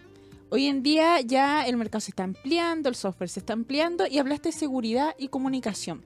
Hoy 0.48 0.66
en 0.66 0.82
día 0.82 1.20
ya 1.20 1.64
el 1.66 1.76
mercado 1.76 2.00
se 2.00 2.10
está 2.10 2.24
ampliando, 2.24 2.88
el 2.88 2.96
software 2.96 3.28
se 3.28 3.38
está 3.38 3.52
ampliando 3.52 4.06
y 4.08 4.18
hablaste 4.18 4.48
de 4.48 4.52
seguridad 4.52 5.14
y 5.16 5.28
comunicación. 5.28 6.04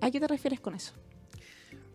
¿A 0.00 0.10
qué 0.10 0.20
te 0.20 0.28
refieres 0.28 0.60
con 0.60 0.74
eso? 0.74 0.92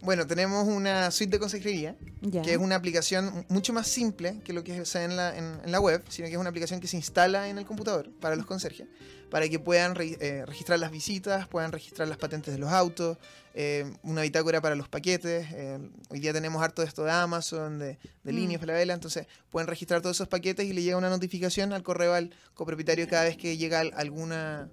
Bueno, 0.01 0.27
tenemos 0.27 0.67
una 0.67 1.09
suite 1.11 1.31
de 1.31 1.39
consejería, 1.39 1.95
que 2.21 2.51
es 2.51 2.57
una 2.57 2.75
aplicación 2.75 3.45
mucho 3.49 3.73
más 3.73 3.87
simple 3.87 4.39
que 4.43 4.53
lo 4.53 4.63
que 4.63 4.85
se 4.85 4.99
ve 4.99 5.05
en 5.05 5.15
la, 5.15 5.35
en, 5.35 5.59
en 5.63 5.71
la 5.71 5.79
web, 5.79 6.03
sino 6.09 6.27
que 6.27 6.33
es 6.33 6.39
una 6.39 6.49
aplicación 6.49 6.79
que 6.79 6.87
se 6.87 6.97
instala 6.97 7.49
en 7.49 7.57
el 7.57 7.65
computador 7.65 8.11
para 8.19 8.35
los 8.35 8.45
conserjes, 8.45 8.87
para 9.29 9.47
que 9.49 9.59
puedan 9.59 9.95
re- 9.95 10.17
eh, 10.19 10.45
registrar 10.45 10.79
las 10.79 10.91
visitas, 10.91 11.47
puedan 11.47 11.71
registrar 11.71 12.07
las 12.07 12.17
patentes 12.17 12.53
de 12.53 12.59
los 12.59 12.71
autos, 12.71 13.17
eh, 13.53 13.91
una 14.03 14.21
bitácora 14.21 14.61
para 14.61 14.75
los 14.75 14.87
paquetes. 14.87 15.47
eh, 15.51 15.79
hoy 16.09 16.19
día 16.19 16.31
tenemos 16.33 16.61
harto 16.63 16.81
de 16.81 16.87
esto 16.87 17.03
de 17.03 17.11
Amazon, 17.11 17.79
de, 17.79 17.97
de 18.23 18.31
Mm. 18.31 18.35
líneas 18.35 18.59
para 18.59 18.73
la 18.73 18.79
vela, 18.79 18.93
entonces 18.93 19.27
pueden 19.49 19.67
registrar 19.67 20.01
todos 20.01 20.15
esos 20.17 20.27
paquetes 20.27 20.65
y 20.65 20.73
le 20.73 20.81
llega 20.83 20.97
una 20.97 21.09
notificación 21.09 21.73
al 21.73 21.83
correo 21.83 22.13
al 22.13 22.31
copropietario 22.53 23.07
cada 23.09 23.23
vez 23.25 23.35
que 23.37 23.57
llega 23.57 23.79
al- 23.81 23.93
alguna, 23.95 24.69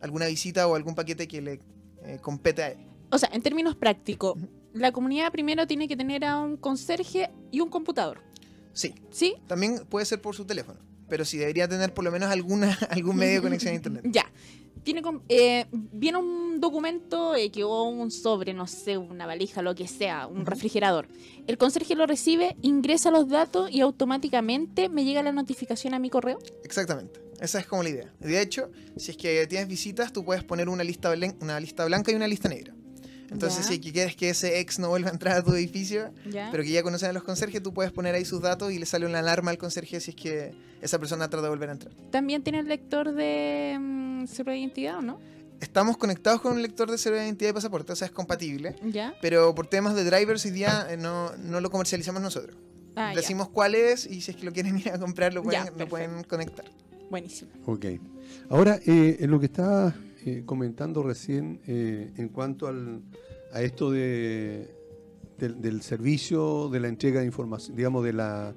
alguna 0.00 0.26
visita 0.26 0.66
o 0.66 0.74
algún 0.74 0.94
paquete 0.94 1.28
que 1.28 1.40
le 1.42 1.60
compete 2.22 2.62
a 2.62 2.68
él. 2.70 2.78
O 3.10 3.18
sea, 3.18 3.28
en 3.32 3.42
términos 3.42 3.74
prácticos, 3.76 4.38
la 4.72 4.92
comunidad 4.92 5.32
primero 5.32 5.66
tiene 5.66 5.88
que 5.88 5.96
tener 5.96 6.24
a 6.24 6.38
un 6.38 6.56
conserje 6.56 7.30
y 7.50 7.60
un 7.60 7.68
computador. 7.70 8.22
Sí, 8.72 8.94
¿Sí? 9.10 9.34
También 9.48 9.84
puede 9.88 10.06
ser 10.06 10.20
por 10.22 10.36
su 10.36 10.44
teléfono, 10.44 10.78
pero 11.08 11.24
sí 11.24 11.38
debería 11.38 11.68
tener 11.68 11.92
por 11.94 12.04
lo 12.04 12.10
menos 12.10 12.30
alguna, 12.30 12.76
algún 12.90 13.16
medio 13.16 13.36
de 13.36 13.42
conexión 13.42 13.72
a 13.72 13.76
internet. 13.76 14.04
Ya. 14.06 14.30
Tiene 14.84 15.02
eh, 15.28 15.66
viene 15.70 16.18
un 16.18 16.60
documento 16.60 17.34
eh, 17.34 17.50
que 17.50 17.64
o 17.64 17.82
un 17.82 18.10
sobre, 18.10 18.54
no 18.54 18.66
sé, 18.66 18.96
una 18.96 19.26
valija, 19.26 19.60
lo 19.60 19.74
que 19.74 19.86
sea, 19.86 20.26
un 20.26 20.46
refrigerador. 20.46 21.08
El 21.46 21.58
conserje 21.58 21.94
lo 21.94 22.06
recibe, 22.06 22.56
ingresa 22.62 23.10
los 23.10 23.28
datos 23.28 23.70
y 23.70 23.80
automáticamente 23.80 24.88
me 24.88 25.04
llega 25.04 25.22
la 25.22 25.32
notificación 25.32 25.94
a 25.94 25.98
mi 25.98 26.08
correo. 26.10 26.38
Exactamente. 26.64 27.20
Esa 27.40 27.60
es 27.60 27.66
como 27.66 27.82
la 27.82 27.90
idea. 27.90 28.12
De 28.18 28.40
hecho, 28.40 28.70
si 28.96 29.10
es 29.10 29.16
que 29.16 29.46
tienes 29.46 29.68
visitas, 29.68 30.12
tú 30.12 30.24
puedes 30.24 30.42
poner 30.42 30.68
una 30.68 30.84
lista, 30.84 31.12
una 31.40 31.60
lista 31.60 31.84
blanca 31.84 32.10
y 32.10 32.14
una 32.14 32.26
lista 32.26 32.48
negra. 32.48 32.74
Entonces, 33.30 33.66
Ya. 33.66 33.72
si 33.74 33.80
quieres 33.80 34.16
que 34.16 34.30
ese 34.30 34.58
ex 34.60 34.78
no 34.78 34.88
vuelva 34.88 35.10
a 35.10 35.12
entrar 35.12 35.36
a 35.36 35.42
tu 35.42 35.52
edificio, 35.54 36.10
¿Ya? 36.30 36.48
pero 36.50 36.62
que 36.62 36.70
ya 36.70 36.82
conocen 36.82 37.10
a 37.10 37.12
los 37.12 37.22
conserjes, 37.24 37.62
tú 37.62 37.72
puedes 37.74 37.92
poner 37.92 38.14
ahí 38.14 38.24
sus 38.24 38.40
datos 38.40 38.72
y 38.72 38.78
le 38.78 38.86
sale 38.86 39.04
una 39.06 39.18
alarma 39.18 39.50
al 39.50 39.58
conserje 39.58 40.00
si 40.00 40.10
es 40.12 40.16
que 40.16 40.54
esa 40.80 40.98
persona 40.98 41.28
trata 41.28 41.42
de 41.44 41.48
volver 41.50 41.68
a 41.68 41.72
entrar. 41.72 41.92
También 42.10 42.42
tiene 42.42 42.60
el 42.60 42.68
lector 42.68 43.12
de 43.12 43.76
mm, 43.78 44.24
cero 44.28 44.52
de 44.52 44.58
identidad, 44.58 44.98
¿o 44.98 45.02
no? 45.02 45.18
Estamos 45.60 45.96
conectados 45.96 46.40
con 46.40 46.52
un 46.52 46.62
lector 46.62 46.88
de 46.90 46.96
cero 46.98 47.16
de 47.16 47.24
identidad 47.24 47.50
y 47.50 47.52
pasaporte, 47.52 47.92
o 47.92 47.96
sea, 47.96 48.06
es 48.06 48.12
compatible. 48.12 48.76
¿Ya? 48.84 49.14
Pero 49.20 49.54
por 49.54 49.66
temas 49.66 49.94
de 49.96 50.04
drivers 50.04 50.44
hoy 50.44 50.52
día 50.52 50.86
eh, 50.88 50.96
no, 50.96 51.32
no 51.36 51.60
lo 51.60 51.70
comercializamos 51.70 52.22
nosotros. 52.22 52.56
Ah, 52.96 53.10
ya. 53.12 53.20
Decimos 53.20 53.48
cuál 53.48 53.74
es 53.74 54.06
y 54.06 54.20
si 54.20 54.30
es 54.30 54.36
que 54.36 54.44
lo 54.46 54.52
quieren 54.52 54.78
ir 54.78 54.88
a 54.90 54.98
comprar, 54.98 55.34
lo 55.34 55.42
pueden, 55.42 55.60
perfecto. 55.64 55.84
lo 55.84 55.88
pueden 55.90 56.22
conectar. 56.24 56.64
Buenísimo. 57.10 57.50
Ok. 57.66 57.86
Ahora, 58.50 58.78
eh, 58.86 59.16
en 59.20 59.30
lo 59.30 59.40
que 59.40 59.46
estaba 59.46 59.94
eh, 60.38 60.42
comentando 60.44 61.02
recién 61.02 61.60
eh, 61.66 62.12
en 62.16 62.28
cuanto 62.28 62.66
al, 62.66 63.02
a 63.52 63.62
esto 63.62 63.90
de, 63.90 64.68
del, 65.38 65.60
del 65.60 65.82
servicio, 65.82 66.68
de 66.68 66.80
la 66.80 66.88
entrega 66.88 67.20
de 67.20 67.26
información, 67.26 67.76
digamos, 67.76 68.04
de, 68.04 68.12
la, 68.12 68.54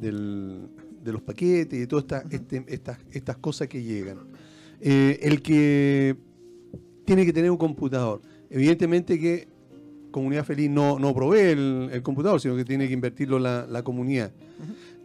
del- 0.00 0.68
de 1.02 1.12
los 1.12 1.22
paquetes 1.22 1.82
y 1.82 1.86
todas 1.86 2.04
esta- 2.04 2.24
este- 2.34 2.64
estas, 2.68 2.98
estas 3.12 3.36
cosas 3.38 3.68
que 3.68 3.82
llegan. 3.82 4.18
Eh, 4.80 5.18
el 5.22 5.40
que 5.42 6.16
tiene 7.04 7.24
que 7.26 7.32
tener 7.32 7.50
un 7.50 7.56
computador. 7.58 8.20
Evidentemente 8.50 9.18
que 9.18 9.46
Comunidad 10.10 10.44
Feliz 10.44 10.70
no, 10.70 10.98
no 10.98 11.12
provee 11.14 11.40
el, 11.50 11.90
el 11.92 12.02
computador, 12.02 12.40
sino 12.40 12.54
que 12.56 12.64
tiene 12.64 12.86
que 12.86 12.94
invertirlo 12.94 13.38
la, 13.38 13.66
la 13.68 13.82
comunidad. 13.82 14.32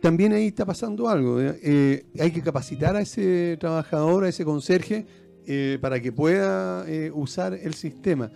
También 0.02 0.32
ahí 0.34 0.48
está 0.48 0.66
pasando 0.66 1.10
algo. 1.10 1.42
Eh, 1.42 2.06
hay 2.20 2.32
que 2.32 2.42
capacitar 2.42 2.96
a 2.96 3.02
ese 3.02 3.58
trabajador, 3.60 4.24
a 4.24 4.30
ese 4.30 4.46
conserje, 4.46 5.06
eh, 5.52 5.80
para 5.82 6.00
que 6.00 6.12
pueda 6.12 6.88
eh, 6.88 7.10
usar 7.12 7.56
el 7.56 7.74
sistema. 7.74 8.32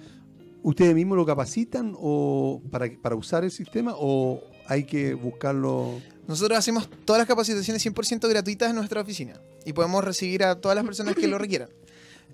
¿Ustedes 0.63 0.95
mismos 0.95 1.15
lo 1.15 1.27
capacitan 1.27 1.93
o 1.95 2.59
para, 2.71 2.89
para 3.03 3.15
usar 3.15 3.43
el 3.43 3.51
sistema 3.51 3.93
o 3.95 4.41
hay 4.65 4.83
que 4.85 5.13
buscarlo? 5.13 6.01
Nosotros 6.27 6.57
hacemos 6.57 6.89
todas 7.05 7.19
las 7.19 7.27
capacitaciones 7.27 7.85
100% 7.85 8.27
gratuitas 8.27 8.71
en 8.71 8.77
nuestra 8.77 8.99
oficina 8.99 9.39
y 9.63 9.73
podemos 9.73 10.03
recibir 10.03 10.43
a 10.43 10.55
todas 10.55 10.75
las 10.75 10.83
personas 10.83 11.13
que 11.13 11.27
lo 11.27 11.37
requieran. 11.37 11.69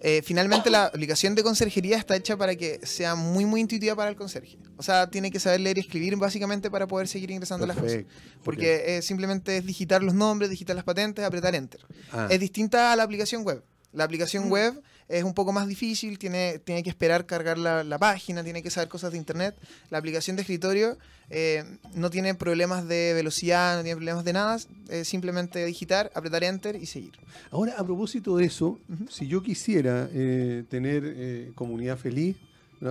Eh, 0.01 0.21
finalmente 0.23 0.69
la 0.69 0.86
aplicación 0.86 1.36
de 1.36 1.43
conserjería 1.43 1.97
está 1.97 2.15
hecha 2.15 2.38
para 2.38 2.55
que 2.55 2.80
sea 2.84 3.15
muy 3.15 3.43
muy 3.43 3.59
intuitiva 3.59 3.97
para 3.97 4.09
el 4.09 4.15
conserje. 4.15 4.57
O 4.77 4.84
sea, 4.84 5.09
tiene 5.09 5.30
que 5.30 5.41
saber 5.41 5.59
leer 5.59 5.77
y 5.77 5.82
escribir 5.82 6.15
básicamente 6.15 6.71
para 6.71 6.88
poder 6.88 7.09
seguir 7.09 7.32
ingresando 7.32 7.67
las 7.67 7.75
cosas. 7.75 8.05
Porque 8.45 8.95
eh, 8.95 9.01
simplemente 9.01 9.57
es 9.57 9.65
digitar 9.65 10.01
los 10.01 10.13
nombres, 10.13 10.49
digitar 10.49 10.73
las 10.77 10.86
patentes, 10.86 11.25
apretar 11.25 11.53
enter. 11.53 11.82
Ah, 12.13 12.27
Es 12.30 12.39
distinta 12.39 12.93
a 12.93 12.95
la 12.95 13.03
aplicación 13.03 13.43
web. 13.43 13.61
La 13.93 14.03
aplicación 14.03 14.47
Mm. 14.47 14.51
web 14.51 14.81
es 15.07 15.23
un 15.23 15.33
poco 15.33 15.51
más 15.51 15.67
difícil, 15.67 16.19
tiene, 16.19 16.59
tiene 16.59 16.83
que 16.83 16.89
esperar 16.89 17.25
cargar 17.25 17.57
la, 17.57 17.83
la 17.83 17.97
página, 17.97 18.43
tiene 18.43 18.61
que 18.61 18.69
saber 18.69 18.87
cosas 18.89 19.11
de 19.11 19.17
internet. 19.17 19.55
La 19.89 19.97
aplicación 19.97 20.35
de 20.35 20.43
escritorio 20.43 20.97
eh, 21.31 21.63
no 21.95 22.09
tiene 22.11 22.35
problemas 22.35 22.87
de 22.87 23.13
velocidad, 23.15 23.77
no 23.77 23.83
tiene 23.83 23.95
problemas 23.95 24.23
de 24.23 24.33
nada, 24.33 24.59
simplemente 25.03 25.65
digitar, 25.65 26.11
apretar 26.13 26.43
enter 26.43 26.75
y 26.75 26.85
seguir. 26.85 27.13
Ahora, 27.49 27.73
a 27.77 27.83
propósito 27.83 28.37
de 28.37 28.45
eso, 28.45 28.79
si 29.09 29.27
yo 29.27 29.41
quisiera 29.41 30.07
eh, 30.13 30.63
tener 30.69 31.03
eh, 31.05 31.51
comunidad 31.55 31.97
feliz 31.97 32.35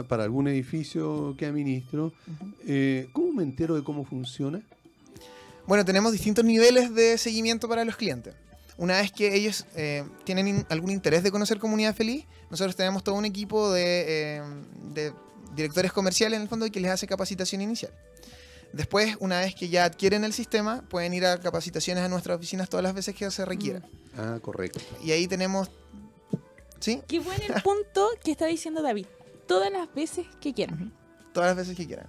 para 0.09 0.25
algún 0.25 0.49
edificio 0.49 1.35
que 1.39 1.47
administro, 1.47 2.13
¿cómo 3.13 3.33
me 3.33 3.43
entero 3.43 3.75
de 3.75 3.83
cómo 3.85 4.05
funciona? 4.05 4.61
Bueno, 5.67 5.85
tenemos 5.85 6.13
distintos 6.13 6.45
niveles 6.45 6.95
de 6.95 7.17
seguimiento 7.17 7.69
para 7.69 7.85
los 7.85 7.97
clientes. 7.97 8.35
Una 8.79 8.97
vez 8.99 9.13
que 9.13 9.35
ellos 9.35 9.67
eh, 9.77 10.05
tienen 10.25 10.49
in- 10.49 10.67
algún 10.71 10.91
interés 10.91 11.23
de 11.23 11.31
conocer 11.31 11.59
Comunidad 11.59 11.95
Feliz, 11.95 12.25
nosotros 12.49 12.75
tenemos 12.77 13.05
todo 13.05 13.17
un 13.17 13.25
equipo 13.27 13.71
de, 13.73 14.37
eh, 14.39 14.43
de 14.95 15.13
directores 15.55 15.93
comerciales 15.93 16.37
en 16.37 16.43
el 16.43 16.49
fondo 16.49 16.65
y 16.65 16.71
que 16.71 16.81
les 16.81 16.91
hace 16.91 17.07
capacitación 17.07 17.61
inicial. 17.61 17.93
Después, 18.73 19.17
una 19.21 19.41
vez 19.41 19.55
que 19.55 19.69
ya 19.69 19.85
adquieren 19.85 20.25
el 20.25 20.33
sistema, 20.33 20.83
pueden 20.89 21.13
ir 21.15 21.25
a 21.27 21.39
capacitaciones 21.41 22.05
a 22.05 22.09
nuestras 22.09 22.37
oficinas 22.37 22.69
todas 22.69 22.85
las 22.85 22.95
veces 22.95 23.15
que 23.15 23.31
se 23.31 23.45
requiera. 23.45 23.83
Ah, 24.17 24.39
correcto. 24.41 24.79
Y 25.03 25.11
ahí 25.11 25.27
tenemos... 25.27 25.71
¿Sí? 26.79 27.03
Qué 27.09 27.19
bueno 27.19 27.43
el 27.55 27.63
punto 27.63 28.09
que 28.23 28.31
está 28.31 28.47
diciendo 28.47 28.83
David. 28.83 29.07
Todas 29.49 29.73
las 29.73 29.93
veces 29.95 30.27
que 30.41 30.53
quieran. 30.55 30.93
Todas 31.33 31.49
las 31.49 31.57
veces 31.57 31.77
que 31.77 31.87
quieran. 31.87 32.07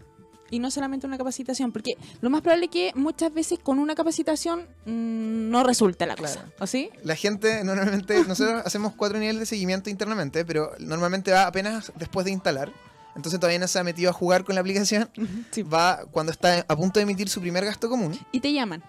Y 0.51 0.59
no 0.59 0.71
solamente 0.71 1.05
una 1.07 1.17
capacitación, 1.17 1.71
porque 1.71 1.93
lo 2.21 2.29
más 2.29 2.41
probable 2.41 2.65
es 2.65 2.71
que 2.71 2.91
muchas 2.95 3.33
veces 3.33 3.59
con 3.59 3.79
una 3.79 3.95
capacitación 3.95 4.61
mm, 4.85 5.49
no 5.49 5.63
resulta 5.63 6.05
la 6.05 6.15
cosa. 6.15 6.41
Claro. 6.41 6.51
¿O 6.59 6.67
sí? 6.67 6.89
La 7.03 7.15
gente, 7.15 7.63
normalmente, 7.63 8.23
nosotros 8.27 8.63
hacemos 8.65 8.93
cuatro 8.95 9.19
niveles 9.19 9.39
de 9.41 9.45
seguimiento 9.45 9.89
internamente, 9.89 10.45
pero 10.45 10.71
normalmente 10.79 11.31
va 11.31 11.45
apenas 11.47 11.91
después 11.97 12.25
de 12.25 12.31
instalar. 12.31 12.71
Entonces 13.15 13.39
todavía 13.39 13.59
no 13.59 13.67
se 13.67 13.77
ha 13.79 13.83
metido 13.83 14.09
a 14.09 14.13
jugar 14.13 14.43
con 14.45 14.55
la 14.55 14.61
aplicación. 14.61 15.09
Sí. 15.51 15.63
Va 15.63 16.05
cuando 16.11 16.31
está 16.31 16.65
a 16.67 16.75
punto 16.75 16.99
de 16.99 17.03
emitir 17.03 17.27
su 17.29 17.41
primer 17.41 17.65
gasto 17.65 17.89
común. 17.89 18.17
Y 18.31 18.39
te 18.39 18.53
llaman. 18.53 18.83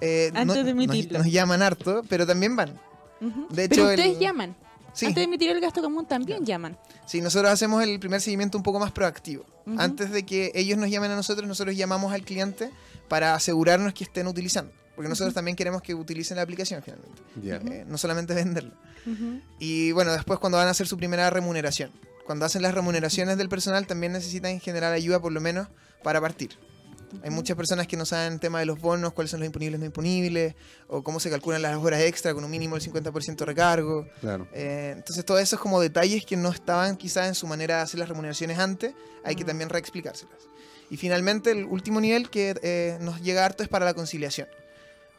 Eh, 0.00 0.30
Antes 0.34 0.56
no- 0.58 0.64
de 0.64 0.70
emitirlo. 0.70 1.18
Nos, 1.18 1.26
llaman 1.30 1.60
harto, 1.62 2.02
pero 2.08 2.26
también 2.26 2.54
van. 2.56 2.78
De 3.50 3.64
hecho, 3.64 3.74
Pero 3.74 3.90
el- 3.90 3.98
ustedes 3.98 4.18
llaman. 4.20 4.54
Sí, 4.92 5.06
Antes 5.06 5.16
de 5.22 5.24
emitir 5.24 5.50
el 5.50 5.60
gasto 5.60 5.82
común 5.82 6.06
también 6.06 6.44
llaman. 6.44 6.76
sí, 7.06 7.20
nosotros 7.20 7.50
hacemos 7.52 7.82
el 7.82 7.98
primer 8.00 8.20
seguimiento 8.20 8.56
un 8.58 8.62
poco 8.64 8.78
más 8.80 8.90
proactivo. 8.92 9.44
Antes 9.76 10.10
de 10.10 10.24
que 10.24 10.52
ellos 10.54 10.78
nos 10.78 10.90
llamen 10.90 11.10
a 11.10 11.16
nosotros, 11.16 11.46
nosotros 11.46 11.76
llamamos 11.76 12.12
al 12.12 12.22
cliente 12.22 12.70
para 13.08 13.34
asegurarnos 13.34 13.92
que 13.92 14.04
estén 14.04 14.26
utilizando. 14.26 14.72
Porque 14.94 15.08
nosotros 15.08 15.34
también 15.34 15.56
queremos 15.56 15.82
que 15.82 15.94
utilicen 15.94 16.36
la 16.36 16.42
aplicación 16.42 16.82
finalmente. 16.82 17.22
Eh, 17.42 17.84
no 17.86 17.98
solamente 17.98 18.34
venderla. 18.34 18.74
Y 19.58 19.92
bueno, 19.92 20.12
después 20.12 20.38
cuando 20.38 20.58
van 20.58 20.68
a 20.68 20.70
hacer 20.70 20.86
su 20.86 20.96
primera 20.96 21.30
remuneración. 21.30 21.92
Cuando 22.26 22.44
hacen 22.44 22.62
las 22.62 22.74
remuneraciones 22.74 23.38
del 23.38 23.48
personal 23.48 23.86
también 23.86 24.12
necesitan 24.12 24.60
generar 24.60 24.92
ayuda 24.92 25.20
por 25.20 25.32
lo 25.32 25.40
menos 25.40 25.68
para 26.02 26.20
partir. 26.20 26.58
Hay 27.22 27.30
muchas 27.30 27.56
personas 27.56 27.86
que 27.86 27.96
no 27.96 28.04
saben 28.04 28.34
el 28.34 28.40
tema 28.40 28.58
de 28.60 28.66
los 28.66 28.80
bonos, 28.80 29.12
cuáles 29.12 29.30
son 29.30 29.40
los 29.40 29.46
imponibles 29.46 29.78
y 29.78 29.80
no 29.80 29.86
imponibles, 29.86 30.54
o 30.88 31.02
cómo 31.02 31.20
se 31.20 31.30
calculan 31.30 31.62
las 31.62 31.76
horas 31.76 32.00
extra 32.02 32.34
con 32.34 32.44
un 32.44 32.50
mínimo 32.50 32.76
del 32.76 32.84
50% 32.84 33.36
de 33.36 33.44
recargo. 33.44 34.06
Claro. 34.20 34.46
Eh, 34.52 34.92
entonces, 34.96 35.24
todos 35.24 35.40
esos 35.40 35.58
como 35.58 35.80
detalles 35.80 36.24
que 36.26 36.36
no 36.36 36.50
estaban 36.50 36.96
quizás 36.96 37.28
en 37.28 37.34
su 37.34 37.46
manera 37.46 37.76
de 37.76 37.82
hacer 37.82 37.98
las 38.00 38.08
remuneraciones 38.08 38.58
antes, 38.58 38.94
hay 39.24 39.34
que 39.36 39.44
Mm. 39.44 39.46
también 39.46 39.68
reexplicárselas. 39.70 40.36
Y 40.90 40.96
finalmente, 40.96 41.50
el 41.50 41.64
último 41.64 42.00
nivel 42.00 42.30
que 42.30 42.54
eh, 42.62 42.98
nos 43.00 43.20
llega 43.20 43.44
harto 43.44 43.62
es 43.62 43.68
para 43.68 43.84
la 43.84 43.94
conciliación. 43.94 44.48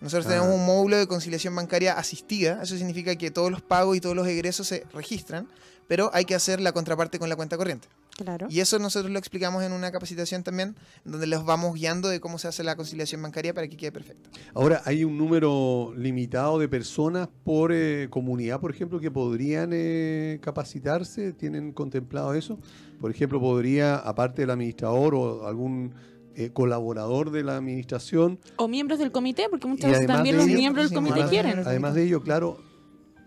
Nosotros 0.02 0.26
Ah. 0.28 0.30
tenemos 0.30 0.56
un 0.56 0.66
módulo 0.66 0.98
de 0.98 1.08
conciliación 1.08 1.56
bancaria 1.56 1.94
asistida, 1.94 2.62
eso 2.64 2.78
significa 2.78 3.16
que 3.16 3.32
todos 3.32 3.52
los 3.52 3.62
pagos 3.62 3.98
y 3.98 4.02
todos 4.02 4.16
los 4.16 4.28
egresos 4.28 4.68
se 4.68 4.86
registran, 4.94 5.48
pero 5.88 6.10
hay 6.14 6.26
que 6.26 6.36
hacer 6.36 6.62
la 6.62 6.72
contraparte 6.72 7.20
con 7.20 7.30
la 7.30 7.36
cuenta 7.36 7.58
corriente. 7.58 7.88
Claro. 8.16 8.48
Y 8.50 8.60
eso 8.60 8.80
nosotros 8.80 9.12
lo 9.14 9.18
explicamos 9.18 9.64
en 9.64 9.72
una 9.72 9.92
capacitación 9.94 10.44
también, 10.44 10.76
donde 11.06 11.26
los 11.26 11.46
vamos 11.46 11.74
guiando 11.74 12.10
de 12.10 12.20
cómo 12.20 12.38
se 12.38 12.50
hace 12.50 12.64
la 12.66 12.76
conciliación 12.76 13.22
bancaria 13.22 13.54
para 13.54 13.68
que 13.70 13.78
quede 13.78 13.94
perfecta. 13.94 14.30
Ahora, 14.54 14.82
¿hay 14.84 15.06
un 15.06 15.18
número 15.18 15.94
limitado 15.96 16.60
de 16.60 16.68
personas 16.68 17.30
por 17.46 17.72
eh, 17.72 18.08
comunidad, 18.10 18.60
por 18.60 18.72
ejemplo, 18.72 19.00
que 19.00 19.10
podrían 19.10 19.70
eh, 19.74 20.38
capacitarse? 20.42 21.32
¿Tienen 21.32 21.72
contemplado 21.72 22.34
eso? 22.34 22.60
Por 23.00 23.10
ejemplo, 23.10 23.40
podría, 23.40 23.96
aparte 23.96 24.42
del 24.42 24.50
administrador 24.52 25.16
o 25.16 25.48
algún 25.48 25.94
eh, 26.40 26.52
colaborador 26.52 27.32
de 27.32 27.44
la 27.44 27.58
administración, 27.58 28.40
O 28.56 28.68
miembros 28.68 28.98
del 29.00 29.12
comité, 29.12 29.48
porque 29.50 29.68
muchas 29.68 29.92
veces 29.92 30.08
también 30.08 30.38
los 30.38 30.46
ello, 30.48 30.58
miembros 30.58 30.90
del 30.90 30.96
comité 30.96 31.14
además- 31.16 31.30
quieren. 31.30 31.60
además 31.66 31.94
de 31.96 32.04
ello, 32.04 32.22
claro, 32.24 32.64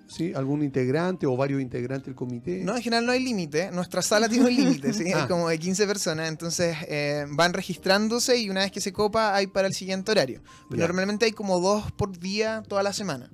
¿sí? 0.08 0.32
algún 0.34 0.62
integrante 0.62 1.26
o 1.26 1.36
varios 1.36 1.60
integrantes 1.60 2.06
del 2.06 2.14
comité. 2.14 2.62
No, 2.64 2.76
en 2.76 2.82
general 2.82 3.04
no 3.06 3.12
hay 3.12 3.22
límite. 3.22 3.70
Nuestra 3.70 4.02
sala 4.02 4.28
tiene 4.28 4.46
un 4.46 4.54
límite, 4.56 4.92
¿sí? 4.92 5.04
Ah. 5.14 5.20
Es 5.20 5.26
como 5.26 5.48
de 5.48 5.58
15 5.58 5.86
personas. 5.86 6.28
Entonces 6.28 6.76
eh, 6.88 7.26
van 7.30 7.52
registrándose 7.52 8.38
y 8.38 8.48
una 8.50 8.60
vez 8.60 8.70
que 8.72 8.80
se 8.80 8.92
copa 8.92 9.34
hay 9.34 9.46
para 9.46 9.66
el 9.68 9.74
siguiente 9.74 10.10
horario. 10.10 10.42
Pero 10.68 10.80
Ya. 10.80 10.86
Normalmente 10.86 11.24
hay 11.26 11.32
como 11.32 11.60
dos 11.60 11.92
por 11.92 12.18
día 12.18 12.62
toda 12.68 12.82
la 12.82 12.92
semana. 12.92 13.30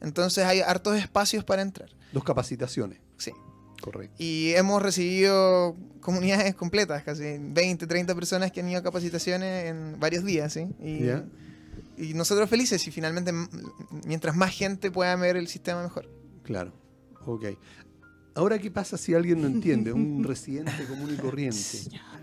Entonces 0.00 0.44
hay 0.44 0.60
hartos 0.60 0.96
espacios 0.96 1.42
para 1.44 1.62
entrar. 1.62 1.88
Dos 2.12 2.22
capacitaciones. 2.24 2.98
Correcto. 3.80 4.14
Y 4.18 4.52
hemos 4.54 4.82
recibido 4.82 5.76
comunidades 6.00 6.54
completas, 6.54 7.02
casi 7.02 7.38
20, 7.38 7.86
30 7.86 8.14
personas 8.14 8.52
que 8.52 8.60
han 8.60 8.68
ido 8.68 8.78
a 8.78 8.82
capacitaciones 8.82 9.66
en 9.66 9.98
varios 9.98 10.24
días, 10.24 10.52
¿sí? 10.52 10.66
Y, 11.98 12.14
nosotros 12.14 12.50
felices 12.50 12.86
y 12.86 12.90
finalmente 12.90 13.32
mientras 14.06 14.36
más 14.36 14.54
gente 14.54 14.90
pueda 14.90 15.16
ver 15.16 15.36
el 15.36 15.48
sistema 15.48 15.82
mejor. 15.82 16.08
Claro, 16.42 16.72
ok. 17.24 17.46
Ahora, 18.34 18.58
¿qué 18.58 18.70
pasa 18.70 18.98
si 18.98 19.14
alguien 19.14 19.40
no 19.40 19.46
entiende? 19.46 19.92
Un 19.92 20.22
residente 20.28 20.84
común 20.86 21.14
y 21.14 21.16
corriente, 21.16 21.58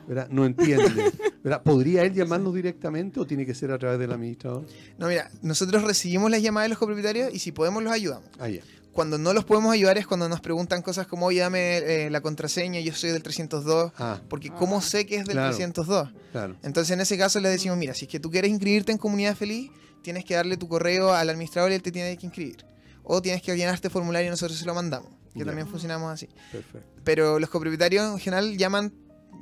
¿verdad? 0.07 0.29
No 0.29 0.45
entiende. 0.45 1.11
¿verdad? 1.43 1.61
¿Podría 1.61 2.03
él 2.03 2.13
llamarnos 2.13 2.53
directamente 2.53 3.19
o 3.19 3.25
tiene 3.25 3.45
que 3.45 3.53
ser 3.53 3.71
a 3.71 3.77
través 3.77 3.99
del 3.99 4.11
administrador? 4.11 4.65
No, 4.97 5.07
mira, 5.07 5.29
nosotros 5.41 5.83
recibimos 5.83 6.31
las 6.31 6.41
llamadas 6.41 6.65
de 6.65 6.69
los 6.69 6.77
copropietarios 6.77 7.33
y 7.33 7.39
si 7.39 7.51
podemos 7.51 7.83
los 7.83 7.91
ayudamos. 7.91 8.29
Ah, 8.39 8.47
ya. 8.47 8.61
Cuando 8.93 9.17
no 9.17 9.33
los 9.33 9.43
podemos 9.43 9.73
ayudar 9.73 9.97
es 9.97 10.05
cuando 10.07 10.29
nos 10.29 10.39
preguntan 10.39 10.81
cosas 10.83 11.07
como, 11.07 11.25
oye, 11.25 11.39
dame 11.39 11.77
eh, 11.77 12.09
la 12.11 12.21
contraseña, 12.21 12.79
yo 12.79 12.93
soy 12.93 13.09
del 13.09 13.23
302, 13.23 13.91
Ah, 13.97 14.21
porque 14.29 14.49
¿cómo 14.51 14.81
sé 14.81 15.05
que 15.07 15.15
es 15.15 15.25
del 15.25 15.33
Claro. 15.35 15.49
302? 15.55 16.09
claro. 16.31 16.55
Entonces 16.63 16.91
en 16.91 17.01
ese 17.01 17.17
caso 17.17 17.39
le 17.39 17.49
decimos, 17.49 17.77
mira, 17.77 17.93
si 17.95 18.05
es 18.05 18.11
que 18.11 18.19
tú 18.19 18.29
quieres 18.29 18.51
inscribirte 18.51 18.91
en 18.91 18.97
Comunidad 18.99 19.35
Feliz, 19.35 19.71
tienes 20.03 20.25
que 20.25 20.35
darle 20.35 20.57
tu 20.57 20.67
correo 20.67 21.11
al 21.11 21.29
administrador 21.29 21.71
y 21.71 21.75
él 21.75 21.81
te 21.81 21.91
tiene 21.91 22.15
que 22.17 22.25
inscribir. 22.27 22.65
O 23.03 23.21
tienes 23.21 23.41
que 23.41 23.55
llenar 23.55 23.73
este 23.73 23.89
formulario 23.89 24.27
y 24.27 24.29
nosotros 24.29 24.57
se 24.59 24.65
lo 24.65 24.75
mandamos, 24.75 25.09
que 25.33 25.39
Ya. 25.39 25.45
también 25.45 25.67
funcionamos 25.67 26.11
así. 26.11 26.27
Perfecto. 26.51 26.87
Pero 27.03 27.39
los 27.39 27.49
copropietarios 27.49 28.11
en 28.13 28.19
general 28.19 28.57
llaman 28.57 28.93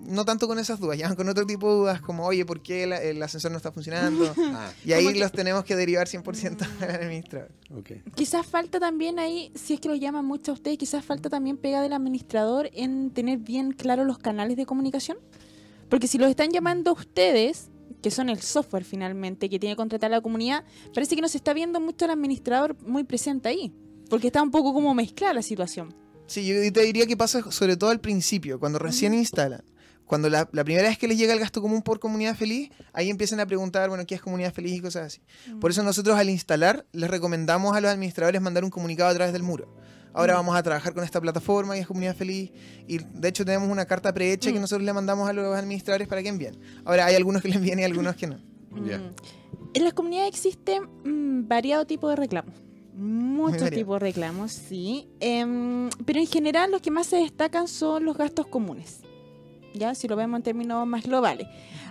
no 0.05 0.25
tanto 0.25 0.47
con 0.47 0.59
esas 0.59 0.79
dudas, 0.79 0.97
llaman 0.97 1.15
con 1.15 1.29
otro 1.29 1.45
tipo 1.45 1.69
de 1.69 1.75
dudas 1.79 2.01
como, 2.01 2.25
oye, 2.25 2.45
¿por 2.45 2.61
qué 2.61 2.85
la- 2.87 3.01
el 3.01 3.21
ascensor 3.21 3.51
no 3.51 3.57
está 3.57 3.71
funcionando? 3.71 4.33
Ah, 4.53 4.71
Y 4.85 4.93
ahí 4.93 5.11
que- 5.13 5.19
los 5.19 5.31
tenemos 5.31 5.63
que 5.63 5.75
derivar 5.75 6.07
100% 6.07 6.61
al 6.81 6.89
administrador. 6.91 7.49
Quizás 8.15 8.45
falta 8.45 8.79
también 8.79 9.19
ahí, 9.19 9.51
si 9.55 9.73
es 9.75 9.79
que 9.79 9.87
lo 9.89 9.95
llaman 9.95 10.25
mucho 10.25 10.51
a 10.51 10.53
ustedes, 10.55 10.77
quizás 10.77 11.03
falta 11.05 11.29
también 11.29 11.57
pega 11.57 11.81
del 11.81 11.93
administrador 11.93 12.69
en 12.73 13.11
tener 13.11 13.39
bien 13.39 13.71
claros 13.71 14.05
los 14.05 14.17
canales 14.19 14.57
de 14.57 14.65
comunicación. 14.65 15.17
Porque 15.89 16.07
si 16.07 16.17
los 16.17 16.29
están 16.29 16.51
llamando 16.51 16.91
a 16.91 16.93
ustedes, 16.93 17.69
que 18.01 18.11
son 18.11 18.29
el 18.29 18.41
software 18.41 18.83
finalmente 18.85 19.49
que 19.49 19.59
tiene 19.59 19.73
que 19.73 19.77
contratar 19.77 20.09
la 20.11 20.21
comunidad, 20.21 20.63
parece 20.93 21.15
que 21.15 21.21
no 21.21 21.27
se 21.27 21.37
está 21.37 21.53
viendo 21.53 21.79
mucho 21.79 22.05
el 22.05 22.11
administrador 22.11 22.75
muy 22.85 23.03
presente 23.03 23.49
ahí. 23.49 23.73
Porque 24.09 24.27
está 24.27 24.41
un 24.41 24.51
poco 24.51 24.73
como 24.73 24.93
mezclada 24.93 25.33
la 25.35 25.41
situación. 25.41 25.93
Sí, 26.27 26.45
yo 26.45 26.55
te 26.71 26.81
diría 26.83 27.05
que 27.07 27.17
pasa 27.17 27.51
sobre 27.51 27.75
todo 27.77 27.89
al 27.89 27.99
principio, 27.99 28.59
cuando 28.59 28.79
recién 28.79 29.13
instalan. 29.13 29.63
Cuando 30.11 30.27
la, 30.29 30.49
la 30.51 30.65
primera 30.65 30.89
vez 30.89 30.97
que 30.97 31.07
les 31.07 31.17
llega 31.17 31.31
el 31.31 31.39
gasto 31.39 31.61
común 31.61 31.81
por 31.81 32.01
comunidad 32.01 32.35
feliz, 32.35 32.69
ahí 32.91 33.09
empiezan 33.09 33.39
a 33.39 33.45
preguntar, 33.45 33.87
bueno, 33.87 34.05
¿qué 34.05 34.15
es 34.15 34.21
comunidad 34.21 34.53
feliz 34.53 34.73
y 34.73 34.81
cosas 34.81 35.05
así? 35.05 35.21
Por 35.61 35.71
eso 35.71 35.83
nosotros 35.83 36.17
al 36.17 36.29
instalar 36.29 36.85
les 36.91 37.09
recomendamos 37.09 37.77
a 37.77 37.79
los 37.79 37.89
administradores 37.89 38.41
mandar 38.41 38.65
un 38.65 38.71
comunicado 38.71 39.09
a 39.09 39.13
través 39.13 39.31
del 39.31 39.41
muro. 39.43 39.73
Ahora 40.13 40.33
Mm. 40.33 40.35
vamos 40.35 40.55
a 40.57 40.63
trabajar 40.63 40.93
con 40.93 41.05
esta 41.05 41.21
plataforma 41.21 41.77
y 41.77 41.79
es 41.79 41.87
comunidad 41.87 42.13
feliz. 42.17 42.51
Y 42.89 42.97
de 42.97 43.29
hecho 43.29 43.45
tenemos 43.45 43.69
una 43.69 43.85
carta 43.85 44.13
prehecha 44.13 44.51
que 44.51 44.57
Mm. 44.57 44.61
nosotros 44.63 44.85
le 44.85 44.91
mandamos 44.91 45.29
a 45.29 45.31
los 45.31 45.55
administradores 45.55 46.09
para 46.09 46.21
que 46.21 46.27
envíen. 46.27 46.59
Ahora 46.83 47.05
hay 47.05 47.15
algunos 47.15 47.41
que 47.41 47.47
le 47.47 47.55
envían 47.55 47.79
y 47.79 47.83
algunos 47.85 48.17
que 48.17 48.27
no. 48.27 48.35
Mm. 48.71 48.89
En 49.75 49.83
las 49.85 49.93
comunidades 49.93 50.27
existen 50.27 50.83
mm, 51.05 51.47
variado 51.47 51.85
tipo 51.87 52.09
de 52.09 52.17
reclamos. 52.17 52.53
Muchos 52.97 53.69
tipos 53.69 53.95
de 53.95 53.99
reclamos, 54.07 54.51
sí. 54.51 55.07
Em, 55.21 55.89
pero 56.05 56.19
en 56.19 56.27
general 56.27 56.69
los 56.69 56.81
que 56.81 56.91
más 56.91 57.07
se 57.07 57.15
destacan 57.15 57.69
son 57.69 58.03
los 58.03 58.17
gastos 58.17 58.47
comunes. 58.47 58.99
Ya, 59.73 59.95
si 59.95 60.07
lo 60.07 60.15
vemos 60.15 60.37
en 60.39 60.43
términos 60.43 60.85
más 60.85 61.03
globales. 61.03 61.47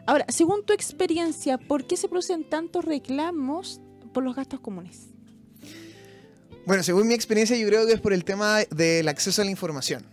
Ahora, 0.06 0.26
según 0.28 0.64
tu 0.64 0.72
experiencia, 0.72 1.58
¿por 1.58 1.86
qué 1.86 1.96
se 1.96 2.08
producen 2.08 2.44
tantos 2.44 2.84
reclamos 2.84 3.80
por 4.12 4.24
los 4.24 4.34
gastos 4.36 4.60
comunes? 4.60 5.08
Bueno, 6.66 6.82
según 6.82 7.08
mi 7.08 7.14
experiencia, 7.14 7.56
yo 7.56 7.66
creo 7.66 7.86
que 7.86 7.94
es 7.94 8.00
por 8.00 8.12
el 8.12 8.24
tema 8.24 8.58
del 8.70 9.08
acceso 9.08 9.42
a 9.42 9.44
la 9.44 9.50
información. 9.50 10.04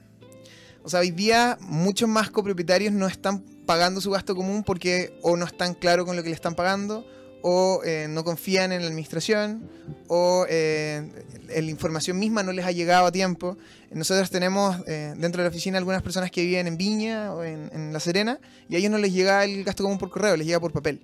O 0.83 0.89
sea, 0.89 1.01
hoy 1.01 1.11
día 1.11 1.57
muchos 1.61 2.07
más 2.07 2.29
copropietarios 2.29 2.93
no 2.93 3.07
están 3.07 3.43
pagando 3.65 3.99
su 3.99 4.09
gasto 4.09 4.35
común 4.35 4.63
porque 4.63 5.19
o 5.21 5.35
no 5.35 5.45
están 5.45 5.73
claros 5.73 6.05
con 6.05 6.15
lo 6.15 6.23
que 6.23 6.29
le 6.29 6.35
están 6.35 6.55
pagando, 6.55 7.05
o 7.41 7.81
eh, 7.85 8.07
no 8.09 8.23
confían 8.23 8.71
en 8.71 8.81
la 8.81 8.87
administración, 8.87 9.69
o 10.07 10.45
eh, 10.49 11.07
la 11.47 11.61
información 11.61 12.19
misma 12.19 12.43
no 12.43 12.51
les 12.51 12.65
ha 12.65 12.71
llegado 12.71 13.05
a 13.05 13.11
tiempo. 13.11 13.57
Nosotros 13.91 14.29
tenemos 14.29 14.75
eh, 14.87 15.13
dentro 15.17 15.41
de 15.41 15.47
la 15.47 15.49
oficina 15.49 15.77
algunas 15.77 16.01
personas 16.01 16.29
que 16.31 16.43
viven 16.43 16.67
en 16.67 16.77
Viña 16.77 17.33
o 17.33 17.43
en, 17.43 17.93
La 17.93 17.99
Serena, 17.99 18.39
y 18.69 18.75
a 18.75 18.79
ellos 18.79 18.91
no 18.91 18.97
les 18.97 19.13
llega 19.13 19.43
el 19.45 19.63
gasto 19.63 19.83
común 19.83 19.97
por 19.97 20.09
correo, 20.09 20.35
les 20.35 20.45
llega 20.47 20.59
por 20.59 20.71
papel. 20.73 21.01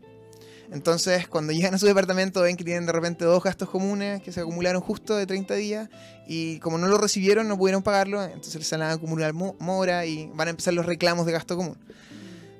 Entonces, 0.72 1.28
cuando 1.28 1.54
llegan 1.54 1.76
a 1.76 1.78
su 1.78 1.86
departamento, 1.86 2.42
ven 2.42 2.58
que 2.58 2.64
tienen 2.64 2.86
de 2.86 2.92
repente 2.92 3.26
dos 3.26 3.44
gastos 3.44 3.70
comunes 3.70 4.22
que 4.24 4.32
se 4.32 4.42
acumularon 4.42 4.82
justo 4.82 5.16
de 5.16 5.26
30 5.28 5.54
días 5.56 5.90
y 6.28 6.58
como 6.60 6.78
no 6.78 6.88
lo 6.88 6.98
recibieron, 6.98 7.48
no 7.48 7.58
pudieron 7.58 7.84
pagarlo, 7.84 8.24
entonces 8.24 8.56
les 8.56 8.72
van 8.72 8.82
a 8.82 8.92
acumular 8.94 9.34
mo- 9.34 9.56
mora 9.60 10.06
y 10.06 10.30
van 10.34 10.48
a 10.48 10.52
empezar 10.52 10.74
los 10.74 10.86
reclamos 10.86 11.26
de 11.26 11.32
gasto 11.32 11.56
común. 11.56 11.78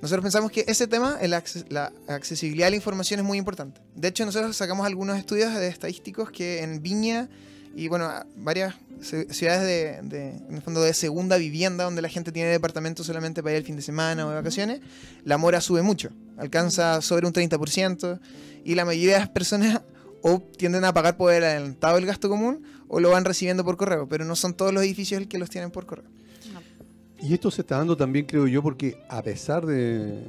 Nosotros 0.04 0.22
pensamos 0.22 0.52
que 0.52 0.66
ese 0.68 0.86
tema, 0.86 1.18
el 1.22 1.32
acces- 1.34 1.66
la 1.70 1.92
accesibilidad 2.10 2.68
a 2.68 2.72
la 2.72 2.76
información 2.76 3.22
es 3.22 3.26
muy 3.26 3.38
importante. 3.38 3.80
De 3.96 4.10
hecho, 4.10 4.26
nosotros 4.26 4.56
sacamos 4.56 4.86
algunos 4.86 5.18
estudios 5.18 5.54
de 5.56 5.68
estadísticos 5.70 6.30
que 6.30 6.62
en 6.62 6.82
Viña 6.84 7.30
y 7.74 7.88
bueno, 7.88 8.12
varias 8.36 8.76
ci- 9.00 9.32
ciudades 9.32 9.62
de, 9.62 10.02
de- 10.10 10.30
en 10.50 10.56
el 10.56 10.62
fondo 10.62 10.82
de 10.84 10.94
segunda 10.94 11.38
vivienda 11.38 11.86
donde 11.86 12.02
la 12.02 12.10
gente 12.10 12.34
tiene 12.34 12.50
departamento 12.50 13.04
solamente 13.04 13.42
para 13.42 13.54
ir 13.54 13.60
el 13.60 13.64
fin 13.66 13.78
de 13.78 13.82
semana 13.82 14.26
o 14.28 14.30
de 14.30 14.36
vacaciones, 14.36 14.82
la 15.24 15.38
mora 15.38 15.62
sube 15.62 15.82
mucho. 15.82 16.10
alcanza 16.38 17.02
sobre 17.02 17.26
un 17.26 17.32
30%, 17.34 18.20
y 18.66 18.76
la 18.76 18.84
mayoría 18.86 19.14
de 19.14 19.20
las 19.20 19.30
personas 19.30 19.82
o 20.22 20.40
tienden 20.58 20.84
a 20.84 20.94
pagar 20.94 21.16
por 21.16 21.32
el 21.34 21.44
adelantado 21.46 21.98
el 21.98 22.06
gasto 22.06 22.28
común 22.28 22.62
o 22.90 23.00
lo 23.00 23.10
van 23.12 23.24
recibiendo 23.24 23.64
por 23.64 23.78
correo, 23.78 24.08
pero 24.10 24.26
no 24.26 24.36
son 24.36 24.54
todos 24.54 24.74
los 24.74 24.84
edificios 24.84 25.22
el 25.22 25.28
que 25.30 25.38
los 25.38 25.50
tienen 25.50 25.72
por 25.72 25.86
correo. 25.86 26.10
Y 27.24 27.34
esto 27.34 27.50
se 27.50 27.62
está 27.62 27.78
dando 27.78 27.96
también, 27.96 28.26
creo 28.26 28.48
yo, 28.48 28.62
porque 28.62 28.98
a 29.10 29.22
pesar 29.24 29.66
de, 29.66 30.24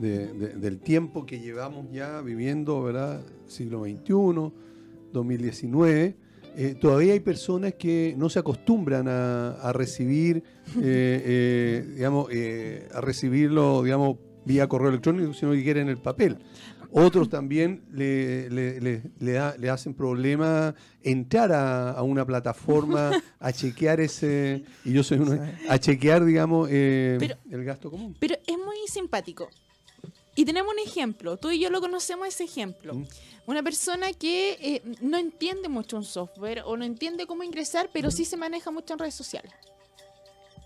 de- 0.00 0.32
de- 0.32 0.54
del 0.56 0.80
tiempo 0.80 1.24
que 1.24 1.38
llevamos 1.38 1.86
ya 1.92 2.20
viviendo, 2.22 2.82
¿verdad? 2.82 3.22
Siglo 3.46 3.84
XXI, 3.84 4.52
2019, 5.12 6.16
eh, 6.56 6.74
todavía 6.80 7.12
hay 7.12 7.20
personas 7.20 7.74
que 7.74 8.14
no 8.18 8.28
se 8.28 8.40
acostumbran 8.40 9.06
a, 9.06 9.52
a 9.52 9.72
recibir, 9.72 10.38
eh, 10.80 11.22
eh, 11.24 11.92
digamos, 11.94 12.26
eh, 12.32 12.88
a 12.92 13.00
recibirlo, 13.00 13.84
digamos, 13.84 14.16
vía 14.44 14.66
correo 14.68 14.88
electrónico, 14.88 15.32
sino 15.34 15.52
que 15.52 15.62
quieren 15.62 15.88
el 15.88 15.98
papel. 15.98 16.38
Otros 16.92 17.28
también 17.28 17.82
le, 17.92 18.50
le- 18.50 18.80
le- 18.80 19.02
le 19.18 19.32
da- 19.32 19.54
le 19.56 19.70
hacen 19.70 19.94
problema 19.94 20.74
entrar 21.02 21.52
a, 21.52 21.90
a 21.92 22.02
una 22.02 22.24
plataforma 22.26 23.10
a 23.38 23.52
chequear 23.52 24.00
ese, 24.00 24.64
y 24.84 24.92
yo 24.92 25.02
soy 25.02 25.18
uno, 25.18 25.38
a 25.68 25.78
chequear, 25.78 26.24
digamos, 26.24 26.68
eh, 26.70 27.16
Pero- 27.20 27.36
el 27.50 27.64
gasto 27.64 27.90
común. 27.90 28.16
Pero 28.18 28.34
es 28.46 28.56
muy 28.58 28.76
simpático. 28.86 29.48
Y 30.36 30.44
tenemos 30.44 30.72
un 30.72 30.78
ejemplo, 30.78 31.36
tú 31.36 31.50
y 31.50 31.58
yo 31.60 31.70
lo 31.70 31.80
conocemos 31.80 32.26
ese 32.28 32.44
ejemplo. 32.44 32.94
Mm. 32.94 33.06
Una 33.46 33.62
persona 33.62 34.12
que 34.12 34.52
eh, 34.60 34.82
no 35.00 35.18
entiende 35.18 35.68
mucho 35.68 35.96
un 35.96 36.04
software 36.04 36.62
o 36.64 36.76
no 36.76 36.84
entiende 36.84 37.26
cómo 37.26 37.42
ingresar, 37.42 37.90
pero 37.92 38.10
sí 38.10 38.24
se 38.24 38.36
maneja 38.36 38.70
mucho 38.70 38.92
en 38.94 38.98
redes 39.00 39.14
sociales. 39.14 39.52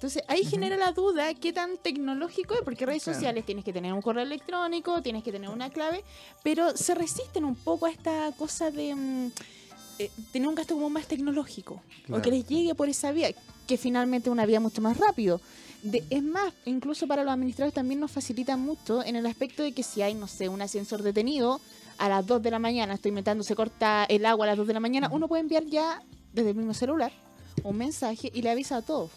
Entonces 0.05 0.22
ahí 0.28 0.44
genera 0.44 0.76
la 0.76 0.92
duda 0.92 1.32
qué 1.32 1.50
tan 1.55 1.78
tecnológico 1.78 2.52
es, 2.52 2.61
porque 2.62 2.84
redes 2.84 3.05
Claro. 3.05 3.16
sociales 3.18 3.46
tienes 3.46 3.64
que 3.64 3.72
tener 3.72 3.90
un 3.94 4.02
correo 4.02 4.22
electrónico, 4.22 5.00
tienes 5.00 5.24
que 5.24 5.32
tener 5.32 5.48
una 5.48 5.70
clave, 5.70 6.05
pero 6.42 6.76
se 6.76 6.94
resisten 6.94 7.42
un 7.42 7.55
poco 7.55 7.86
a 7.86 7.90
esta 7.90 8.30
cosa 8.36 8.70
de 8.70 8.94
mm, 8.94 9.30
eh, 10.00 10.11
tener 10.30 10.46
un 10.46 10.55
gasto 10.57 10.74
como 10.74 10.90
más 10.90 11.07
tecnológico 11.07 11.76
o 11.76 12.07
Claro. 12.09 12.22
que 12.22 12.30
les 12.32 12.46
llegue 12.46 12.74
por 12.74 12.90
esa 12.90 13.12
vía, 13.12 13.30
que 13.66 13.78
finalmente 13.78 14.28
es 14.28 14.32
una 14.32 14.44
vía 14.44 14.61
mucho 14.61 14.82
más 14.82 14.98
rápido. 14.98 15.40
De- 15.82 16.05
es 16.11 16.22
más, 16.22 16.52
incluso 16.66 17.07
para 17.07 17.24
los 17.24 17.32
administradores 17.32 17.72
también 17.72 17.98
nos 17.98 18.11
facilita 18.12 18.59
mucho 18.59 19.02
en 19.02 19.16
el 19.16 19.24
aspecto 19.24 19.62
de 19.62 19.72
que 19.72 19.82
si 19.82 20.02
hay, 20.02 20.12
no 20.12 20.26
sé, 20.28 20.50
un 20.50 20.61
ascensor 20.61 21.02
detenido 21.02 21.62
a 21.96 22.11
las 22.11 22.26
2 22.26 22.42
de 22.42 22.50
la 22.50 22.59
mañana, 22.59 22.92
estoy 22.92 23.09
inventando, 23.09 23.42
se 23.42 23.57
corta 23.57 24.05
el 24.05 24.26
agua 24.26 24.44
a 24.44 24.48
las 24.48 24.59
2 24.59 24.66
de 24.66 24.74
la 24.74 24.80
mañana, 24.80 25.09
uno 25.11 25.28
puede 25.28 25.40
enviar 25.40 25.64
ya 25.64 26.02
desde 26.34 26.50
el 26.50 26.57
mismo 26.57 26.74
celular 26.74 27.11
un 27.62 27.78
mensaje 27.78 28.30
y 28.34 28.42
le 28.42 28.50
avisa 28.50 28.76
a 28.76 28.82
todos 28.82 29.11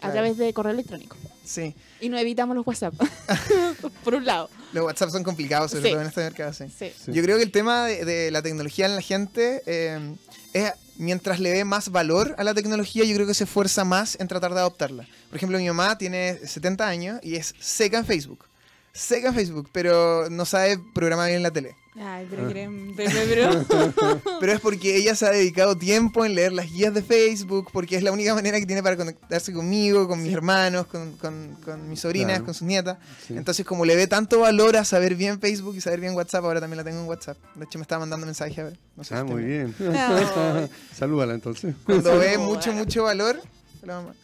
a 0.00 0.10
través 0.12 0.36
de 0.36 0.52
correo 0.52 0.72
electrónico. 0.72 1.16
Sí, 1.44 1.74
Y 2.00 2.08
no 2.08 2.16
evitamos 2.18 2.54
los 2.56 2.66
WhatsApp, 2.66 2.94
por 4.04 4.14
un 4.14 4.24
lado. 4.24 4.48
los 4.72 4.84
WhatsApp 4.84 5.10
son 5.10 5.24
complicados, 5.24 5.70
sobre 5.72 5.84
Sí. 5.84 5.90
todo 5.90 6.00
en 6.02 6.08
este 6.08 6.20
mercado, 6.22 6.52
sí. 6.52 6.64
Sí. 6.78 6.92
Sí. 7.04 7.12
Yo 7.12 7.22
creo 7.22 7.36
que 7.38 7.42
el 7.42 7.50
tema 7.52 7.86
de, 7.86 8.04
de 8.04 8.30
la 8.30 8.40
tecnología 8.42 8.86
en 8.86 8.94
la 8.94 9.00
gente 9.02 9.62
eh, 9.66 10.16
es 10.52 10.72
mientras 10.96 11.40
le 11.40 11.50
dé 11.50 11.64
más 11.64 11.88
valor 11.90 12.34
a 12.38 12.44
la 12.44 12.54
tecnología, 12.54 13.04
yo 13.04 13.14
creo 13.14 13.26
que 13.26 13.34
se 13.34 13.44
esfuerza 13.44 13.84
más 13.84 14.16
en 14.20 14.28
tratar 14.28 14.52
de 14.54 14.60
adoptarla. 14.60 15.06
Por 15.28 15.36
ejemplo, 15.36 15.58
mi 15.58 15.66
mamá 15.66 15.96
tiene 15.98 16.38
70 16.44 16.86
años 16.86 17.20
y 17.22 17.36
es 17.36 17.54
seca 17.58 17.98
en 17.98 18.06
Facebook. 18.06 18.44
Seca 18.92 19.28
en 19.28 19.34
Facebook, 19.34 19.70
pero 19.72 20.28
no 20.30 20.44
sabe 20.44 20.78
programar 20.94 21.28
bien 21.30 21.42
la 21.42 21.50
tele. 21.50 21.74
Ay, 21.98 22.24
pero, 22.30 22.48
creen- 22.48 22.94
pero, 22.96 23.10
pero- 23.28 24.20
pero- 24.40 24.52
es 24.52 24.60
porque 24.60 24.96
ella 24.96 25.16
se 25.16 25.26
ha 25.26 25.30
dedicado 25.30 25.76
tiempo 25.76 26.24
en 26.24 26.36
leer 26.36 26.52
las 26.52 26.70
guías 26.70 26.94
de 26.94 27.02
Facebook, 27.02 27.68
porque 27.72 27.96
es 27.96 28.04
la 28.04 28.12
única 28.12 28.32
manera 28.32 28.60
que 28.60 28.66
tiene 28.66 28.80
para 28.82 28.96
conectarse 28.96 29.52
conmigo, 29.52 30.06
con 30.06 30.22
mis 30.22 30.32
hermanos, 30.32 30.86
con, 30.86 31.16
con- 31.16 31.56
con 31.64 31.88
mis 31.88 31.98
sobrinas, 32.00 32.28
Claro. 32.34 32.44
con 32.44 32.54
sus 32.54 32.66
nietas. 32.68 32.98
Sí. 33.26 33.36
Entonces, 33.36 33.66
como 33.66 33.84
le 33.84 33.96
ve 33.96 34.06
tanto 34.06 34.38
valor 34.40 34.76
a 34.76 34.84
saber 34.84 35.16
bien 35.16 35.40
Facebook 35.40 35.74
y 35.76 35.80
saber 35.80 35.98
bien 36.00 36.14
WhatsApp, 36.14 36.44
ahora 36.44 36.60
también 36.60 36.76
la 36.78 36.84
tengo 36.84 37.00
en 37.00 37.06
WhatsApp. 37.08 37.36
De 37.56 37.64
hecho, 37.64 37.78
me 37.78 37.82
estaba 37.82 37.98
mandando 38.00 38.24
mensajes 38.24 38.58
a 38.60 38.62
ver. 38.64 38.78
No 38.96 39.02
sé 39.02 39.14
Ah, 39.16 39.24
si 39.26 39.32
muy 39.32 39.42
bien. 39.44 39.74
No. 39.80 40.68
Salúdala 40.96 41.34
entonces. 41.34 41.74
Cuando 41.84 42.16
ve 42.18 42.38
mucho, 42.38 42.72
mucho 42.72 43.02
valor, 43.02 43.42
mamá. 43.84 44.14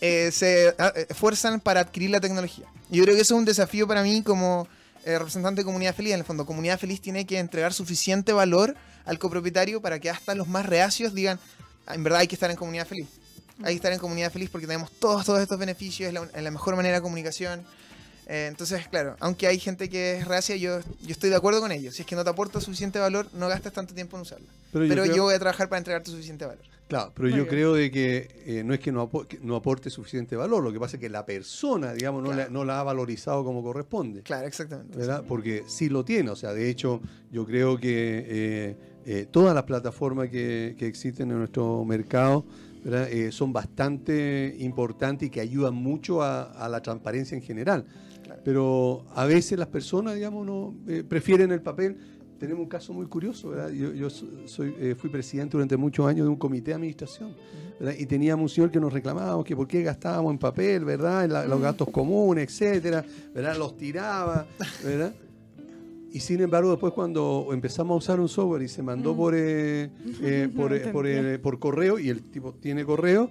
Eh, 0.00 0.30
se 0.32 0.74
ah, 0.78 0.92
eh, 0.94 1.06
esfuerzan 1.08 1.60
para 1.60 1.80
adquirir 1.80 2.10
la 2.10 2.20
tecnología. 2.20 2.66
Yo 2.90 3.02
creo 3.04 3.14
que 3.14 3.22
eso 3.22 3.34
es 3.34 3.38
un 3.38 3.44
desafío 3.44 3.86
para 3.88 4.02
mí 4.02 4.22
como 4.22 4.68
eh, 5.06 5.18
representante 5.18 5.60
de 5.60 5.64
Comunidad 5.64 5.94
Feliz. 5.94 6.12
En 6.12 6.18
el 6.18 6.24
fondo, 6.26 6.44
Comunidad 6.44 6.78
Feliz 6.80 7.00
tiene 7.00 7.24
que 7.24 7.38
entregar 7.38 7.72
suficiente 7.72 8.32
valor 8.32 8.74
al 9.04 9.18
copropietario 9.20 9.80
para 9.80 10.00
que 10.00 10.10
hasta 10.10 10.34
los 10.34 10.48
más 10.48 10.66
reacios 10.66 11.14
digan, 11.14 11.38
"Ah, 11.86 11.94
en 11.94 12.02
verdad 12.02 12.20
hay 12.20 12.26
que 12.26 12.34
estar 12.34 12.50
en 12.50 12.56
Comunidad 12.56 12.86
Feliz. 12.88 13.06
Hay 13.62 13.72
que 13.72 13.76
estar 13.76 13.92
en 13.92 14.00
Comunidad 14.00 14.32
Feliz 14.32 14.50
porque 14.50 14.66
tenemos 14.66 14.90
todos, 14.90 15.24
todos 15.24 15.40
estos 15.40 15.58
beneficios, 15.58 16.08
es 16.08 16.12
la, 16.12 16.42
la 16.42 16.50
mejor 16.50 16.74
manera 16.74 16.96
de 16.96 17.02
comunicación. 17.02 17.64
Eh, 18.26 18.46
entonces, 18.48 18.88
claro, 18.88 19.16
aunque 19.20 19.46
hay 19.46 19.58
gente 19.58 19.88
que 19.88 20.18
es 20.18 20.26
reacia, 20.26 20.56
yo, 20.56 20.80
yo 20.80 21.10
estoy 21.10 21.30
de 21.30 21.36
acuerdo 21.36 21.60
con 21.60 21.70
ellos. 21.70 21.94
Si 21.94 22.02
es 22.02 22.08
que 22.08 22.16
no 22.16 22.24
te 22.24 22.30
aporta 22.30 22.60
suficiente 22.60 22.98
valor, 22.98 23.28
no 23.34 23.48
gastes 23.48 23.72
tanto 23.72 23.94
tiempo 23.94 24.16
en 24.16 24.22
usarla. 24.22 24.46
Pero 24.72 24.84
yo 24.84 24.88
Pero 24.88 25.06
yo, 25.06 25.22
voy 25.24 25.34
a 25.34 25.38
trabajar 25.38 25.68
para 25.68 25.78
entregarte 25.78 26.10
suficiente 26.10 26.44
valor. 26.44 26.64
Claro, 26.88 27.12
pero 27.14 27.28
Muy 27.28 27.38
yo 27.38 27.44
bien. 27.44 27.48
creo 27.48 27.74
de 27.74 27.90
que 27.90 28.28
eh, 28.46 28.62
no 28.64 28.72
es 28.72 28.80
que 28.80 28.92
no, 28.92 29.10
que 29.10 29.40
no 29.42 29.56
aporte 29.56 29.90
suficiente 29.90 30.36
valor, 30.36 30.62
lo 30.62 30.72
que 30.72 30.78
pasa 30.78 30.96
es 30.96 31.00
que 31.00 31.08
la 31.08 31.26
persona, 31.26 31.92
digamos, 31.92 32.22
no, 32.22 32.32
la, 32.32 32.48
no 32.48 32.64
la 32.64 32.78
ha 32.78 32.82
valorizado 32.84 33.44
como 33.44 33.62
corresponde. 33.62 34.22
Claro, 34.22 34.46
exactamente. 34.46 34.96
¿verdad? 34.96 35.24
Porque 35.26 35.64
sí 35.66 35.88
lo 35.88 36.04
tiene, 36.04 36.30
o 36.30 36.36
sea, 36.36 36.52
de 36.52 36.68
hecho, 36.68 37.00
yo 37.32 37.44
creo 37.44 37.78
que 37.78 38.24
eh, 38.28 38.76
eh, 39.04 39.26
todas 39.30 39.54
las 39.54 39.64
plataformas 39.64 40.28
que, 40.28 40.76
que 40.78 40.86
existen 40.86 41.30
en 41.30 41.38
nuestro 41.38 41.84
mercado 41.84 42.44
¿verdad? 42.84 43.10
Eh, 43.10 43.32
son 43.32 43.52
bastante 43.52 44.54
importantes 44.60 45.26
y 45.26 45.30
que 45.30 45.40
ayudan 45.40 45.74
mucho 45.74 46.22
a, 46.22 46.42
a 46.42 46.68
la 46.68 46.80
transparencia 46.82 47.36
en 47.36 47.42
general. 47.42 47.84
Pero 48.46 49.04
a 49.16 49.24
veces 49.26 49.58
las 49.58 49.66
personas, 49.66 50.14
digamos, 50.14 50.46
no 50.46 50.72
eh, 50.86 51.02
prefieren 51.02 51.50
el 51.50 51.60
papel. 51.62 51.96
Tenemos 52.38 52.62
un 52.62 52.68
caso 52.68 52.92
muy 52.92 53.06
curioso, 53.06 53.48
¿verdad? 53.50 53.70
Yo, 53.70 53.92
yo 53.92 54.08
so- 54.08 54.28
soy, 54.46 54.72
eh, 54.78 54.94
fui 54.96 55.10
presidente 55.10 55.52
durante 55.56 55.76
muchos 55.76 56.06
años 56.06 56.26
de 56.26 56.30
un 56.30 56.36
comité 56.36 56.66
de 56.70 56.74
administración, 56.76 57.30
¿verdad? 57.80 57.96
Y 57.98 58.06
teníamos 58.06 58.44
un 58.52 58.54
señor 58.54 58.70
que 58.70 58.78
nos 58.78 58.92
reclamaba 58.92 59.42
que 59.42 59.56
por 59.56 59.66
qué 59.66 59.82
gastábamos 59.82 60.30
en 60.30 60.38
papel, 60.38 60.84
¿verdad? 60.84 61.24
En 61.24 61.32
la- 61.32 61.44
los 61.44 61.60
gastos 61.60 61.88
comunes, 61.88 62.44
etcétera, 62.44 63.04
¿verdad? 63.34 63.56
Los 63.58 63.76
tiraba, 63.76 64.46
¿verdad? 64.84 65.12
Y 66.12 66.20
sin 66.20 66.40
embargo, 66.40 66.70
después 66.70 66.92
cuando 66.92 67.48
empezamos 67.50 67.94
a 67.94 67.98
usar 67.98 68.20
un 68.20 68.28
software 68.28 68.62
y 68.62 68.68
se 68.68 68.80
mandó 68.80 69.12
Mm. 69.12 69.16
por, 69.16 69.34
eh, 69.34 69.90
eh, 70.22 70.48
por, 70.56 70.72
eh, 70.72 70.88
por, 70.92 71.06
eh, 71.08 71.38
por 71.40 71.58
correo, 71.58 71.98
y 71.98 72.10
el 72.10 72.22
tipo 72.22 72.52
tiene 72.52 72.84
correo, 72.84 73.28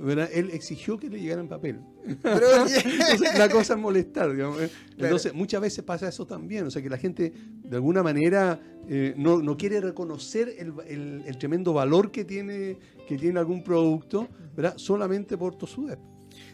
¿verdad? 0.00 0.28
él 0.32 0.50
exigió 0.52 0.98
que 0.98 1.08
le 1.08 1.20
llegara 1.20 1.40
en 1.40 1.48
papel. 1.48 1.80
Pero, 2.22 2.46
Entonces, 2.66 3.38
la 3.38 3.48
cosa 3.48 3.74
es 3.74 3.78
molestar, 3.80 4.32
digamos. 4.32 4.60
¿eh? 4.60 4.68
Claro. 4.68 5.04
Entonces, 5.04 5.32
muchas 5.34 5.60
veces 5.60 5.84
pasa 5.84 6.08
eso 6.08 6.26
también. 6.26 6.66
O 6.66 6.70
sea, 6.70 6.82
que 6.82 6.90
la 6.90 6.98
gente, 6.98 7.32
de 7.62 7.76
alguna 7.76 8.02
manera, 8.02 8.60
eh, 8.88 9.14
no, 9.16 9.38
no 9.42 9.56
quiere 9.56 9.80
reconocer 9.80 10.54
el, 10.58 10.72
el- 10.86 11.22
el 11.26 11.38
tremendo 11.38 11.72
valor 11.72 12.10
que 12.10 12.24
tiene, 12.24 12.78
que 13.08 13.16
tiene 13.16 13.38
algún 13.38 13.62
producto, 13.64 14.28
¿verdad? 14.56 14.74
Solamente 14.76 15.36
por 15.38 15.56
Tosudep. 15.56 15.98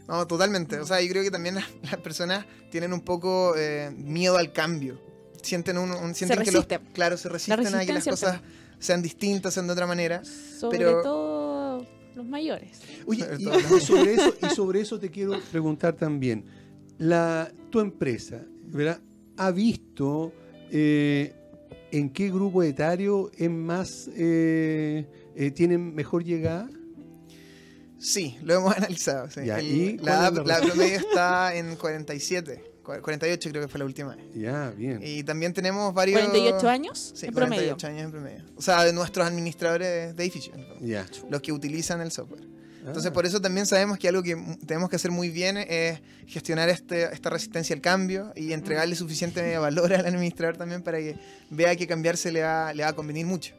no, 0.08 0.26
totalmente. 0.26 0.78
O 0.78 0.86
sea, 0.86 1.00
yo 1.00 1.08
creo 1.10 1.22
que 1.22 1.30
también 1.30 1.56
las, 1.56 1.64
las 1.82 1.96
personas 2.00 2.44
tienen 2.70 2.92
un 2.92 3.00
poco 3.00 3.54
eh, 3.56 3.90
miedo 3.96 4.36
al 4.36 4.52
cambio. 4.52 5.00
Sienten, 5.42 5.78
un, 5.78 5.90
un- 5.90 6.14
sienten 6.14 6.42
que 6.42 6.52
los, 6.52 6.66
claro, 6.92 7.16
se 7.16 7.28
resisten 7.30 7.74
a 7.74 7.84
que 7.86 7.92
las 7.94 8.04
cosas 8.04 8.40
sean 8.78 9.00
distintas, 9.02 9.54
sean 9.54 9.66
de 9.66 9.72
otra 9.72 9.86
manera. 9.86 10.22
Sobre 10.24 10.78
Pero- 10.78 11.02
todo 11.02 11.39
los 12.14 12.26
mayores. 12.26 12.80
Oye, 13.06 13.24
y, 13.38 13.44
sobre 13.80 14.14
eso, 14.14 14.34
y 14.42 14.54
sobre 14.54 14.80
eso 14.80 14.98
te 14.98 15.10
quiero 15.10 15.38
preguntar 15.50 15.94
también. 15.94 16.44
La, 16.98 17.50
tu 17.70 17.80
empresa, 17.80 18.44
¿verdad? 18.64 19.00
¿Ha 19.36 19.50
visto 19.52 20.32
eh, 20.70 21.32
en 21.92 22.10
qué 22.10 22.30
grupo 22.30 22.62
etario 22.62 23.30
es 23.38 23.50
más, 23.50 24.10
eh, 24.16 25.06
eh, 25.34 25.50
tienen 25.52 25.94
mejor 25.94 26.22
llegada? 26.24 26.68
Sí, 27.98 28.36
lo 28.42 28.54
hemos 28.54 28.74
analizado. 28.76 29.30
sí. 29.30 29.40
Ya, 29.44 29.58
El- 29.58 29.66
¿y 29.66 29.96
cuál 29.98 30.06
la, 30.06 30.30
la 30.30 30.42
la 30.60 30.60
promedio 30.66 30.98
está 30.98 31.54
en 31.56 31.76
47, 31.76 32.62
cua- 32.62 32.69
48 33.00 33.50
creo 33.50 33.62
que 33.62 33.68
fue 33.68 33.78
la 33.78 33.84
última 33.84 34.14
vez. 34.16 34.24
Ya, 34.34 34.70
bien. 34.76 35.00
Y 35.02 35.22
también 35.22 35.52
tenemos 35.52 35.92
varios... 35.94 36.20
48 36.20 36.68
años 36.68 37.12
Sí, 37.14 37.26
en 37.26 37.34
promedio. 37.34 37.76
48 37.76 37.86
años 37.86 38.02
en 38.04 38.10
promedio. 38.10 38.44
O 38.56 38.62
sea, 38.62 38.84
de 38.84 38.92
nuestros 38.92 39.26
administradores 39.26 40.16
de 40.16 40.22
edificios, 40.22 40.56
Ya. 40.80 41.06
los 41.30 41.40
que 41.40 41.52
utilizan 41.52 42.00
el 42.00 42.10
software. 42.10 42.42
Entonces, 42.84 43.10
Ah, 43.10 43.12
por 43.12 43.26
eso 43.26 43.40
también 43.42 43.66
sabemos 43.66 43.98
que 43.98 44.08
algo 44.08 44.22
que 44.22 44.34
tenemos 44.66 44.88
que 44.88 44.96
hacer 44.96 45.10
muy 45.10 45.28
bien 45.28 45.58
es 45.58 46.00
gestionar 46.26 46.70
este, 46.70 47.12
esta 47.12 47.28
resistencia 47.28 47.74
al 47.76 47.82
cambio 47.82 48.32
y 48.34 48.52
entregarle 48.54 48.94
suficiente 48.96 49.56
valor 49.58 49.92
al 49.92 50.06
administrador 50.06 50.56
también 50.56 50.82
para 50.82 50.96
que 50.98 51.16
vea 51.50 51.76
que 51.76 51.86
cambiarse 51.86 52.32
le 52.32 52.42
va, 52.42 52.72
le 52.72 52.82
va 52.82 52.88
a 52.88 52.92
convenir 52.94 53.26
mucho. 53.26 53.54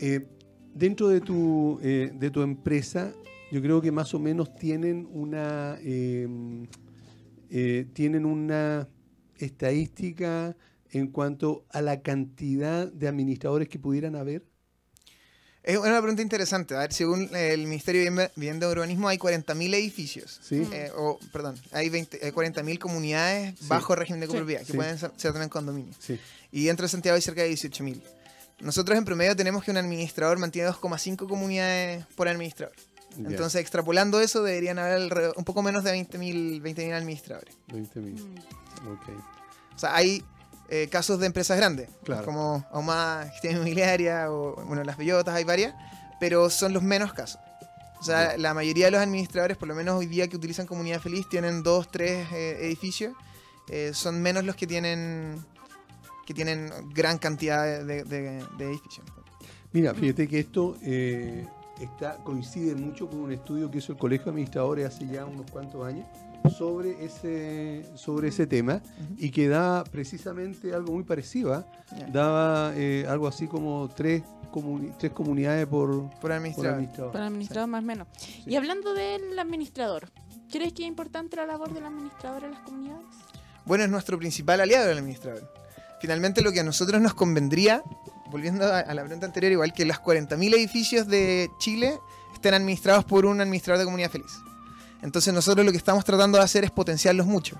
eh, 0.00 0.26
dentro 0.74 1.08
de 1.08 1.20
tu, 1.20 1.78
eh, 1.84 2.10
de 2.12 2.30
tu 2.32 2.42
empresa, 2.42 3.12
yo 3.52 3.62
creo 3.62 3.80
que 3.80 3.92
más 3.92 4.12
o 4.12 4.18
menos 4.18 4.52
tienen 4.56 5.08
una, 5.12 5.78
eh, 5.80 6.26
eh, 7.56 7.86
tienen 7.92 8.24
una 8.24 8.88
estadística 9.38 10.56
en 10.90 11.06
cuanto 11.08 11.64
a 11.70 11.82
la 11.82 12.02
cantidad 12.02 12.90
de 12.90 13.06
administradores 13.08 13.68
que 13.68 13.78
pudieran 13.78 14.16
haber. 14.16 14.44
Es 15.62 15.78
una 15.78 15.98
pregunta 16.00 16.20
interesante. 16.20 16.74
A 16.74 16.80
ver, 16.80 16.92
según 16.92 17.30
el 17.34 17.60
Ministerio 17.66 18.02
de 18.02 18.30
Vivienda- 18.36 18.66
y 18.66 18.70
Urbanismo, 18.72 19.08
hay 19.08 19.18
40.000 19.18 19.72
edificios. 19.72 20.40
Sí. 20.42 20.62
Eh, 20.72 20.90
o, 20.96 21.18
perdón, 21.32 21.54
hay, 21.72 21.88
20 21.88 22.18
hay 22.22 22.32
40.000 22.32 22.78
comunidades 22.78 23.54
Sí. 23.58 23.66
bajo 23.68 23.94
régimen 23.94 24.20
de 24.20 24.26
Sí. 24.26 24.32
copropiedad, 24.32 24.60
que 24.62 24.72
Sí. 24.72 24.76
pueden 24.76 24.98
ser, 24.98 25.12
ser 25.16 25.32
también 25.32 25.48
condominios. 25.48 25.96
Sí. 26.00 26.18
Y 26.52 26.64
dentro 26.64 26.84
de 26.84 26.88
Santiago 26.90 27.14
hay 27.16 27.22
cerca 27.22 27.42
de 27.42 27.48
18.000. 27.48 28.02
Nosotros 28.60 28.98
en 28.98 29.04
promedio 29.04 29.34
tenemos 29.36 29.64
que 29.64 29.70
un 29.70 29.76
administrador 29.78 30.38
mantiene 30.38 30.66
2,5 30.66 31.26
comunidades 31.28 32.04
por 32.14 32.28
administrador. 32.28 32.74
Entonces, 33.18 33.60
extrapolando 33.60 34.20
eso, 34.20 34.42
deberían 34.42 34.78
haber 34.78 34.94
alrededor- 34.96 35.34
un 35.36 35.44
poco 35.44 35.62
menos 35.62 35.84
de 35.84 35.92
20.000 35.92 36.60
20.000 36.62 36.92
administradores. 36.94 37.54
20.000. 37.68 38.20
Mm. 38.22 38.88
Ok. 38.92 39.08
O 39.74 39.78
sea, 39.78 39.94
hay 39.96 40.24
eh, 40.70 40.88
casos 40.90 41.20
de 41.20 41.26
empresas 41.26 41.56
grandes, 41.58 41.90
Claro. 42.04 42.24
como 42.24 42.64
Ahumada 42.72 43.28
Gestión 43.28 43.54
Inmobiliaria 43.56 44.30
o, 44.30 44.54
bueno, 44.64 44.82
Las 44.82 44.96
Bellotas, 44.96 45.34
hay 45.34 45.44
varias, 45.44 45.74
pero 46.18 46.48
son 46.50 46.72
los 46.72 46.82
menos 46.82 47.12
casos. 47.12 47.40
O 48.00 48.04
sea, 48.04 48.36
la 48.38 48.52
mayoría 48.54 48.86
de 48.86 48.90
los 48.90 49.00
administradores, 49.00 49.56
por 49.56 49.68
lo 49.68 49.74
menos 49.74 49.94
hoy 49.98 50.06
día 50.06 50.28
que 50.28 50.36
utilizan 50.36 50.66
Comunidad 50.66 51.00
Feliz, 51.00 51.26
tienen 51.28 51.62
dos, 51.62 51.90
tres 51.90 52.26
eh, 52.32 52.58
edificios. 52.62 53.14
Eh, 53.68 53.92
son 53.94 54.20
menos 54.20 54.44
los 54.44 54.56
que 54.56 54.66
tienen 54.66 55.44
que 56.26 56.32
tienen 56.34 56.70
gran 56.94 57.18
cantidad 57.18 57.64
de- 57.84 58.04
de 58.04 58.38
edificios. 58.58 59.06
Mira, 59.72 59.92
fíjate 59.94 60.26
que 60.28 60.38
esto 60.40 60.76
eh, 60.82 61.46
está, 61.80 62.16
coincide 62.18 62.74
mucho 62.74 63.08
con 63.08 63.20
un 63.20 63.32
estudio 63.32 63.70
que 63.70 63.78
hizo 63.78 63.92
el 63.92 63.98
Colegio 63.98 64.26
de 64.26 64.30
Administradores 64.30 64.86
hace 64.86 65.06
ya 65.06 65.24
unos 65.24 65.50
cuantos 65.50 65.84
años 65.86 66.06
sobre 66.58 67.02
ese, 67.04 67.84
sobre 67.96 68.28
ese 68.28 68.46
tema 68.46 68.82
y 69.16 69.30
que 69.30 69.48
da 69.48 69.82
precisamente 69.84 70.74
algo 70.74 70.92
muy 70.92 71.02
parecido. 71.04 71.54
¿ah? 71.54 71.66
Ya. 71.98 72.06
Daba 72.08 72.72
eh, 72.76 73.06
algo 73.08 73.26
así 73.26 73.46
como 73.46 73.88
tres, 73.94 74.22
comuni- 74.52 74.94
tres 74.98 75.12
comunidades 75.12 75.66
por, 75.66 75.88
Por 76.10 76.20
por 76.20 76.32
administrador. 76.32 76.74
administrador. 76.74 77.12
Para 77.12 77.24
el 77.24 77.28
administrador 77.32 77.68
más 77.68 77.82
o 77.82 77.86
menos. 77.86 78.08
Sí. 78.18 78.42
Y 78.46 78.56
hablando 78.56 78.92
del 78.92 79.38
administrador, 79.38 80.10
¿crees 80.50 80.74
que 80.74 80.82
es 80.82 80.88
importante 80.88 81.36
la 81.36 81.46
labor 81.46 81.72
del 81.72 81.86
administrador 81.86 82.44
en 82.44 82.50
las 82.52 82.60
comunidades? 82.60 83.06
Bueno, 83.64 83.84
es 83.84 83.90
nuestro 83.90 84.18
principal 84.18 84.60
aliado 84.60 84.90
el 84.90 84.98
administrador. 84.98 85.50
Finalmente 86.02 86.42
lo 86.42 86.52
que 86.52 86.60
a 86.60 86.64
nosotros 86.64 87.00
nos 87.00 87.14
convendría, 87.14 87.82
volviendo 88.34 88.66
a, 88.66 88.92
la 88.92 89.02
pregunta 89.02 89.26
anterior, 89.26 89.52
igual 89.52 89.72
que 89.72 89.84
los 89.84 89.98
40.000 89.98 90.54
edificios 90.56 91.06
de 91.06 91.52
Chile 91.58 92.00
estén 92.34 92.52
administrados 92.52 93.04
por 93.04 93.26
un 93.26 93.40
administrador 93.40 93.78
de 93.78 93.84
comunidad 93.84 94.10
feliz. 94.10 94.40
Entonces 95.02 95.32
nosotros 95.32 95.64
lo 95.64 95.70
que 95.70 95.78
estamos 95.78 96.04
tratando 96.04 96.38
de 96.38 96.42
hacer 96.42 96.64
es 96.64 96.72
potenciarlos 96.72 97.26
mucho. 97.26 97.56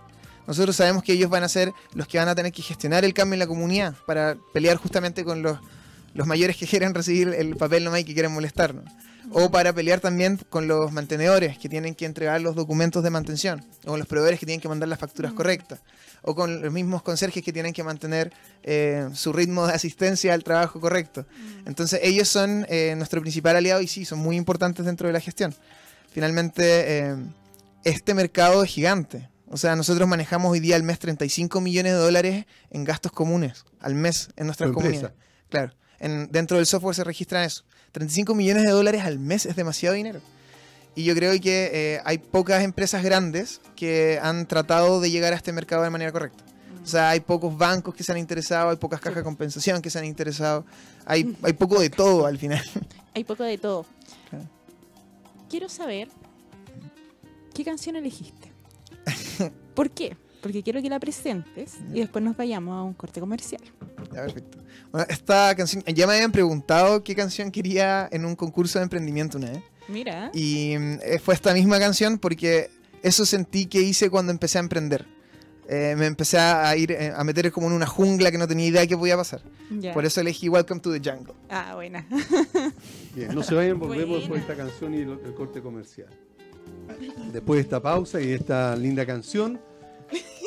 Nosotros 0.49 0.75
sabemos 0.75 1.05
que 1.05 1.13
ellos 1.13 1.31
van 1.31 1.45
a 1.45 1.49
ser 1.49 1.73
los 1.93 2.09
que 2.09 2.19
van 2.19 2.27
a 2.27 2.35
tener 2.35 2.51
que 2.51 2.61
gestionar 2.61 3.05
el 3.05 3.15
cambio 3.15 3.35
en 3.35 3.39
la 3.39 3.47
comunidad 3.47 3.95
para 4.05 4.37
pelear 4.53 4.77
justamente 4.77 5.23
con 5.25 5.43
los, 5.43 5.61
los 6.13 6.27
mayores 6.27 6.57
que 6.57 6.67
quieren 6.67 6.93
recibir 6.93 7.29
el 7.29 7.55
papel 7.55 7.85
nomás 7.85 8.01
y 8.01 8.05
que 8.05 8.13
quieren 8.13 8.33
molestarnos. 8.33 8.83
O 9.33 9.51
para 9.51 9.73
pelear 9.73 10.01
también 10.01 10.39
con 10.51 10.69
los 10.69 10.93
mantenedores 10.93 11.59
que 11.59 11.69
tienen 11.69 11.95
que 11.95 12.05
entregar 12.07 12.41
los 12.41 12.55
documentos 12.55 13.03
de 13.03 13.11
mantención. 13.11 13.65
O 13.85 13.91
con 13.91 13.99
los 13.99 14.09
proveedores 14.09 14.39
que 14.41 14.47
tienen 14.47 14.61
que 14.61 14.69
mandar 14.69 14.89
las 14.89 14.99
facturas 14.99 15.33
Mm. 15.33 15.37
correctas. 15.37 15.81
O 16.23 16.35
con 16.35 16.63
los 16.63 16.73
mismos 16.73 17.03
conserjes 17.03 17.43
que 17.43 17.53
tienen 17.53 17.73
que 17.73 17.83
mantener 17.83 18.33
eh, 18.63 19.09
su 19.15 19.33
ritmo 19.33 19.67
de 19.67 19.75
asistencia 19.75 20.33
al 20.35 20.43
trabajo 20.45 20.81
correcto. 20.81 21.27
Entonces 21.67 22.01
ellos 22.03 22.29
son 22.29 22.67
eh, 22.69 22.95
nuestro 22.97 23.21
principal 23.21 23.57
aliado 23.57 23.81
y 23.83 23.89
sí, 23.89 24.05
son 24.05 24.21
muy 24.21 24.37
importantes 24.37 24.87
dentro 24.87 25.07
de 25.07 25.13
la 25.13 25.21
gestión. 25.21 25.55
Finalmente, 26.13 26.63
eh, 26.99 27.17
este 27.85 28.15
mercado 28.15 28.63
es 28.63 28.71
gigante. 28.71 29.29
O 29.49 29.57
sea, 29.57 29.77
nosotros 29.77 30.09
manejamos 30.09 30.51
hoy 30.51 30.61
día 30.61 30.77
al 30.77 30.83
mes 30.83 30.99
35 30.99 31.61
millones 31.61 31.93
de 31.93 31.99
dólares 31.99 32.47
en 32.71 32.85
gastos 32.85 33.13
comunes 33.13 33.65
al 33.81 33.95
mes 33.95 34.29
en 34.37 34.47
nuestras 34.47 34.71
comunidades. 34.73 35.13
Claro, 35.51 35.73
en, 35.99 36.29
dentro 36.33 36.57
del 36.57 36.67
software 36.67 36.95
se 36.97 37.05
registran 37.05 37.45
eso. 37.45 37.65
35 37.95 38.35
millones 38.35 38.65
de 38.65 38.71
dólares 38.71 39.03
al 39.05 39.21
mes 39.21 39.47
es 39.47 39.55
demasiado 39.55 39.95
dinero. 39.95 40.21
Y 40.97 41.05
yo 41.05 41.15
creo 41.15 41.33
que 41.41 41.71
eh, 41.73 42.01
hay 42.05 42.19
pocas 42.19 42.65
empresas 42.65 43.05
grandes 43.05 43.61
que 43.77 44.19
han 44.21 44.47
tratado 44.47 45.01
de 45.01 45.13
llegar 45.13 45.33
a 45.33 45.37
este 45.37 45.53
mercado 45.53 45.85
de 45.85 45.91
manera 45.91 46.11
correcta. 46.11 46.43
O 46.83 46.87
sea, 46.87 47.11
hay 47.11 47.21
pocos 47.21 47.57
bancos 47.57 47.95
que 47.95 48.03
se 48.03 48.11
han 48.11 48.19
interesado, 48.19 48.71
hay 48.71 48.77
pocas 48.77 49.01
cajas 49.01 49.19
de 49.19 49.23
compensación 49.23 49.81
que 49.81 49.91
se 49.91 49.99
han 50.01 50.07
interesado, 50.07 50.67
hay, 51.07 51.37
hay 51.43 51.53
poco 51.53 51.81
de 51.81 51.89
todo 51.89 52.27
al 52.27 52.37
final. 52.37 52.63
Hay 53.17 53.23
poco 53.23 53.45
de 53.45 53.59
todo. 53.59 53.87
Claro. 54.29 54.45
Quiero 55.49 55.69
saber 55.69 56.09
qué 57.55 57.65
canción 57.65 57.95
elegiste. 57.95 58.51
¿Por 59.77 59.93
qué? 59.93 60.17
Porque 60.45 60.63
quiero 60.63 60.83
que 60.83 60.91
la 60.91 61.01
presentes 61.01 61.79
y 61.95 62.01
después 62.01 62.23
nos 62.23 62.37
vayamos 62.37 62.79
a 62.79 62.83
un 62.83 62.93
corte 62.93 63.19
comercial. 63.19 63.63
Ya, 64.13 64.27
perfecto. 64.27 64.59
Bueno, 64.93 65.07
esta 65.09 65.55
canción, 65.57 65.83
ya 65.85 66.07
me 66.07 66.13
habían 66.13 66.33
preguntado 66.33 67.03
qué 67.03 67.15
canción 67.15 67.51
quería 67.51 68.07
en 68.13 68.27
un 68.27 68.37
concurso 68.37 68.79
de 68.79 68.83
emprendimiento 68.83 69.39
una 69.39 69.53
vez. 69.53 69.63
Mira. 69.89 70.31
Y 70.35 70.73
eh, 70.75 71.19
fue 71.19 71.33
esta 71.33 71.55
misma 71.55 71.79
canción 71.79 72.19
porque 72.19 72.69
eso 73.03 73.25
sentí 73.25 73.65
que 73.65 73.81
hice 73.81 74.11
cuando 74.11 74.33
empecé 74.33 74.59
a 74.59 74.61
emprender. 74.61 75.07
Eh, 75.67 75.95
me 75.97 76.05
empecé 76.05 76.37
a 76.37 76.77
ir 76.77 76.93
eh, 76.93 77.11
a 77.17 77.25
meter 77.25 77.51
como 77.51 77.69
en 77.69 77.73
una 77.73 77.87
jungla 77.87 78.31
que 78.31 78.37
no 78.37 78.47
tenía 78.47 78.67
idea 78.67 78.83
de 78.83 78.89
qué 78.89 78.99
podía 78.99 79.17
pasar. 79.17 79.41
Ya. 79.71 79.95
Por 79.95 80.05
eso 80.05 80.21
elegí 80.21 80.51
Welcome 80.51 80.83
to 80.83 80.93
the 80.93 81.01
Jungle. 81.01 81.33
Ah, 81.49 81.75
buena. 81.75 82.07
Bien, 83.17 83.35
no 83.35 83.43
se 83.43 83.55
vayan, 83.55 83.79
volvemos 83.79 84.09
Buena. 84.09 84.19
después 84.19 84.47
de 84.47 84.53
esta 84.53 84.63
canción 84.63 84.93
y 84.93 84.99
el, 84.99 85.35
corte 85.35 85.63
comercial. 85.63 86.11
Después 87.33 87.57
de 87.57 87.63
esta 87.63 87.81
pausa 87.81 88.21
y 88.21 88.31
esta 88.31 88.77
linda 88.77 89.07
canción, 89.07 89.59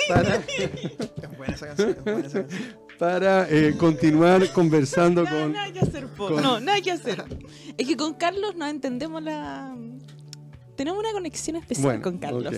para, 0.07 0.35
Es 0.47 1.37
buena 1.37 1.53
esa 1.55 1.67
canción. 1.67 1.89
es 1.89 2.03
buena 2.03 2.27
esa 2.27 2.39
canción. 2.47 2.47
para 2.99 3.49
eh, 3.49 3.75
continuar 3.77 4.51
conversando 4.53 5.23
No, 5.23 5.29
con... 5.29 5.51
nada 5.53 5.71
que 5.71 5.79
hacer, 5.79 6.07
po. 6.07 6.29
con- 6.29 6.41
No, 6.43 6.59
nada 6.59 6.81
que 6.81 6.91
hacer. 6.91 7.23
Es 7.77 7.87
que 7.87 7.95
con 7.97 8.13
Carlos 8.15 8.55
no 8.55 8.67
entendemos 8.67 9.21
la. 9.21 9.75
Tenemos 10.75 10.99
una 10.99 11.11
conexión 11.11 11.55
especial 11.55 11.85
Bueno, 11.85 12.01
con 12.03 12.17
Carlos. 12.19 12.53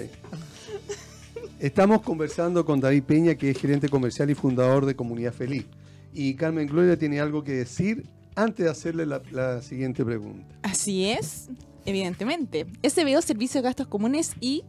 Estamos 1.59 2.01
conversando 2.01 2.65
con 2.65 2.79
David 2.79 3.03
Peña, 3.03 3.35
que 3.35 3.49
es 3.51 3.57
gerente 3.57 3.89
comercial 3.89 4.29
y 4.29 4.35
fundador 4.35 4.85
de 4.85 4.95
Comunidad 4.95 5.33
Feliz. 5.33 5.65
Y 6.13 6.35
Carmen 6.35 6.67
Gloria 6.67 6.97
tiene 6.97 7.19
algo 7.19 7.43
que 7.43 7.51
decir 7.53 8.05
antes 8.35 8.65
de 8.65 8.71
hacerle 8.71 9.05
la, 9.05 9.21
la 9.31 9.61
siguiente 9.61 10.03
pregunta. 10.05 10.45
Así 10.63 11.05
es, 11.05 11.49
evidentemente. 11.85 12.65
SBO, 12.87 13.21
Servicios 13.21 13.55
de 13.61 13.67
Gastos 13.67 13.87
Comunes 13.87 14.33
y 14.39 14.63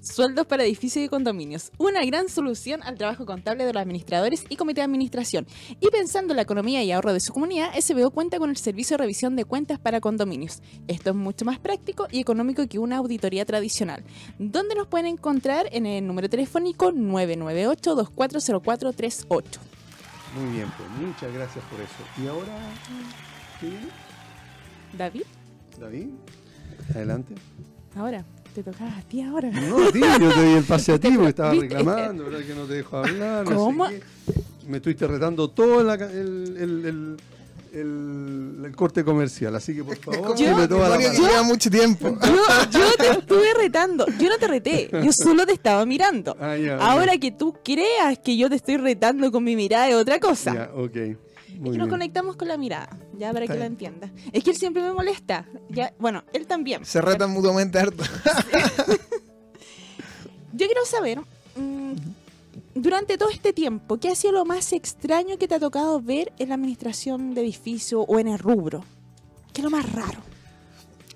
Sueldos 0.00 0.46
para 0.46 0.62
edificios 0.64 1.04
y 1.04 1.08
condominios. 1.08 1.72
Una 1.76 2.04
gran 2.04 2.28
solución 2.28 2.84
al 2.84 2.96
trabajo 2.96 3.26
contable 3.26 3.64
de 3.64 3.72
los 3.72 3.82
administradores 3.82 4.44
y 4.48 4.54
comité 4.54 4.80
de 4.80 4.84
administración. 4.84 5.44
Y 5.80 5.88
pensando 5.88 6.32
en 6.32 6.36
la 6.36 6.42
economía 6.42 6.84
y 6.84 6.92
ahorro 6.92 7.12
de 7.12 7.18
su 7.18 7.32
comunidad, 7.32 7.74
SBO 7.78 8.12
cuenta 8.12 8.38
con 8.38 8.50
el 8.50 8.56
servicio 8.56 8.96
de 8.96 9.02
revisión 9.02 9.34
de 9.34 9.44
cuentas 9.44 9.80
para 9.80 10.00
condominios. 10.00 10.62
Esto 10.86 11.10
es 11.10 11.16
mucho 11.16 11.44
más 11.44 11.58
práctico 11.58 12.06
y 12.12 12.20
económico 12.20 12.64
que 12.68 12.78
una 12.78 12.98
auditoría 12.98 13.44
tradicional. 13.44 14.04
¿Dónde 14.38 14.76
nos 14.76 14.86
pueden 14.86 15.06
encontrar? 15.06 15.66
En 15.72 15.84
el 15.86 16.06
número 16.06 16.28
telefónico 16.28 16.92
998-240438. 16.92 19.58
Muy 20.36 20.52
bien, 20.52 20.70
pues 20.76 20.88
muchas 20.90 21.34
gracias 21.34 21.64
por 21.64 21.80
eso. 21.80 21.96
¿Y 22.22 22.28
ahora 22.28 22.56
qué 23.60 23.66
viene? 23.66 23.88
David, 24.96 25.24
David? 25.80 26.10
Adelante. 26.94 27.34
ahora, 27.96 28.24
te 28.54 28.62
tocaba 28.62 28.90
a 28.96 29.02
ti 29.02 29.22
ahora. 29.22 29.50
No, 29.50 29.90
tío, 29.92 30.18
yo 30.18 30.32
te 30.34 30.42
di 30.42 30.52
el 30.54 30.64
pase 30.64 30.92
a 30.92 30.98
ti 30.98 31.10
porque 31.12 31.28
estaba 31.28 31.54
reclamando, 31.54 32.24
¿verdad? 32.24 32.40
Que 32.46 32.54
no 32.54 32.64
te 32.64 32.74
dejo 32.74 32.96
hablar. 32.98 33.44
no 33.44 33.50
sé 33.50 33.56
¿Cómo? 33.56 33.88
qué. 33.88 34.02
Me 34.66 34.76
estuviste 34.78 35.06
retando 35.06 35.48
todo 35.50 35.82
la 35.82 35.96
ca- 35.96 36.10
el, 36.10 36.56
el, 36.58 36.86
el, 36.86 37.16
el- 37.72 38.64
el 38.66 38.76
corte 38.76 39.04
comercial, 39.04 39.54
así 39.56 39.74
que 39.74 39.84
por 39.84 39.96
favor, 39.96 40.36
Yo- 40.36 40.48
dime 40.48 40.66
toda 40.68 40.88
la 40.90 40.98
lleva 40.98 41.42
mucho 41.42 41.70
tiempo. 41.70 42.08
Yo, 42.22 42.78
yo 42.80 42.86
te 42.98 43.10
estuve 43.10 43.54
retando. 43.56 44.04
Yo 44.18 44.28
no 44.28 44.38
te 44.38 44.46
reté. 44.48 44.90
Yo 44.92 45.12
solo 45.12 45.46
te 45.46 45.52
estaba 45.52 45.84
mirando. 45.86 46.36
Ah, 46.40 46.56
ya, 46.56 46.76
Ahora 46.78 47.14
ya. 47.14 47.20
que 47.20 47.30
tú 47.32 47.54
creas 47.64 48.18
que 48.18 48.36
yo 48.36 48.48
te 48.50 48.56
estoy 48.56 48.76
retando 48.78 49.30
con 49.30 49.44
mi 49.44 49.54
mirada 49.56 49.88
es 49.88 49.94
otra 49.94 50.18
cosa. 50.18 50.54
Ya, 50.54 50.70
ok. 51.58 51.64
es 51.64 51.64
Muy 51.64 51.72
que 51.72 51.78
nos 51.78 51.86
bien. 51.86 51.90
conectamos 51.90 52.36
con 52.36 52.48
la 52.48 52.56
mirada, 52.56 52.88
ya 53.18 53.32
para 53.32 53.44
Está 53.44 53.54
que 53.54 53.58
la 53.60 53.64
bien. 53.66 53.72
entiendas. 53.72 54.10
Es 54.32 54.44
que 54.44 54.50
él 54.50 54.56
siempre 54.56 54.82
me 54.82 54.92
molesta. 54.92 55.46
Ya, 55.68 55.92
bueno, 55.98 56.24
él 56.32 56.46
también. 56.46 56.84
Se 56.84 57.00
retan 57.00 57.30
mutuamente 57.30 57.78
harto. 57.78 58.04
Yo 60.52 60.66
quiero 60.66 60.84
saber, 60.86 61.20
mm, 61.56 61.92
durante 62.74 63.18
todo 63.18 63.30
este 63.30 63.52
tiempo, 63.52 63.98
¿qué 63.98 64.08
ha 64.10 64.14
sido 64.14 64.32
lo 64.32 64.44
más 64.44 64.72
extraño 64.72 65.36
que 65.38 65.46
te 65.48 65.54
ha 65.54 65.60
tocado 65.60 66.00
ver 66.00 66.32
en 66.38 66.48
la 66.48 66.54
administración 66.56 67.34
de 67.34 67.42
edificio 67.42 68.00
o 68.02 68.18
en 68.18 68.28
el 68.28 68.38
rubro? 68.38 68.84
¿Qué 69.52 69.60
es 69.60 69.64
lo 69.64 69.70
más 69.70 69.90
raro? 69.92 70.20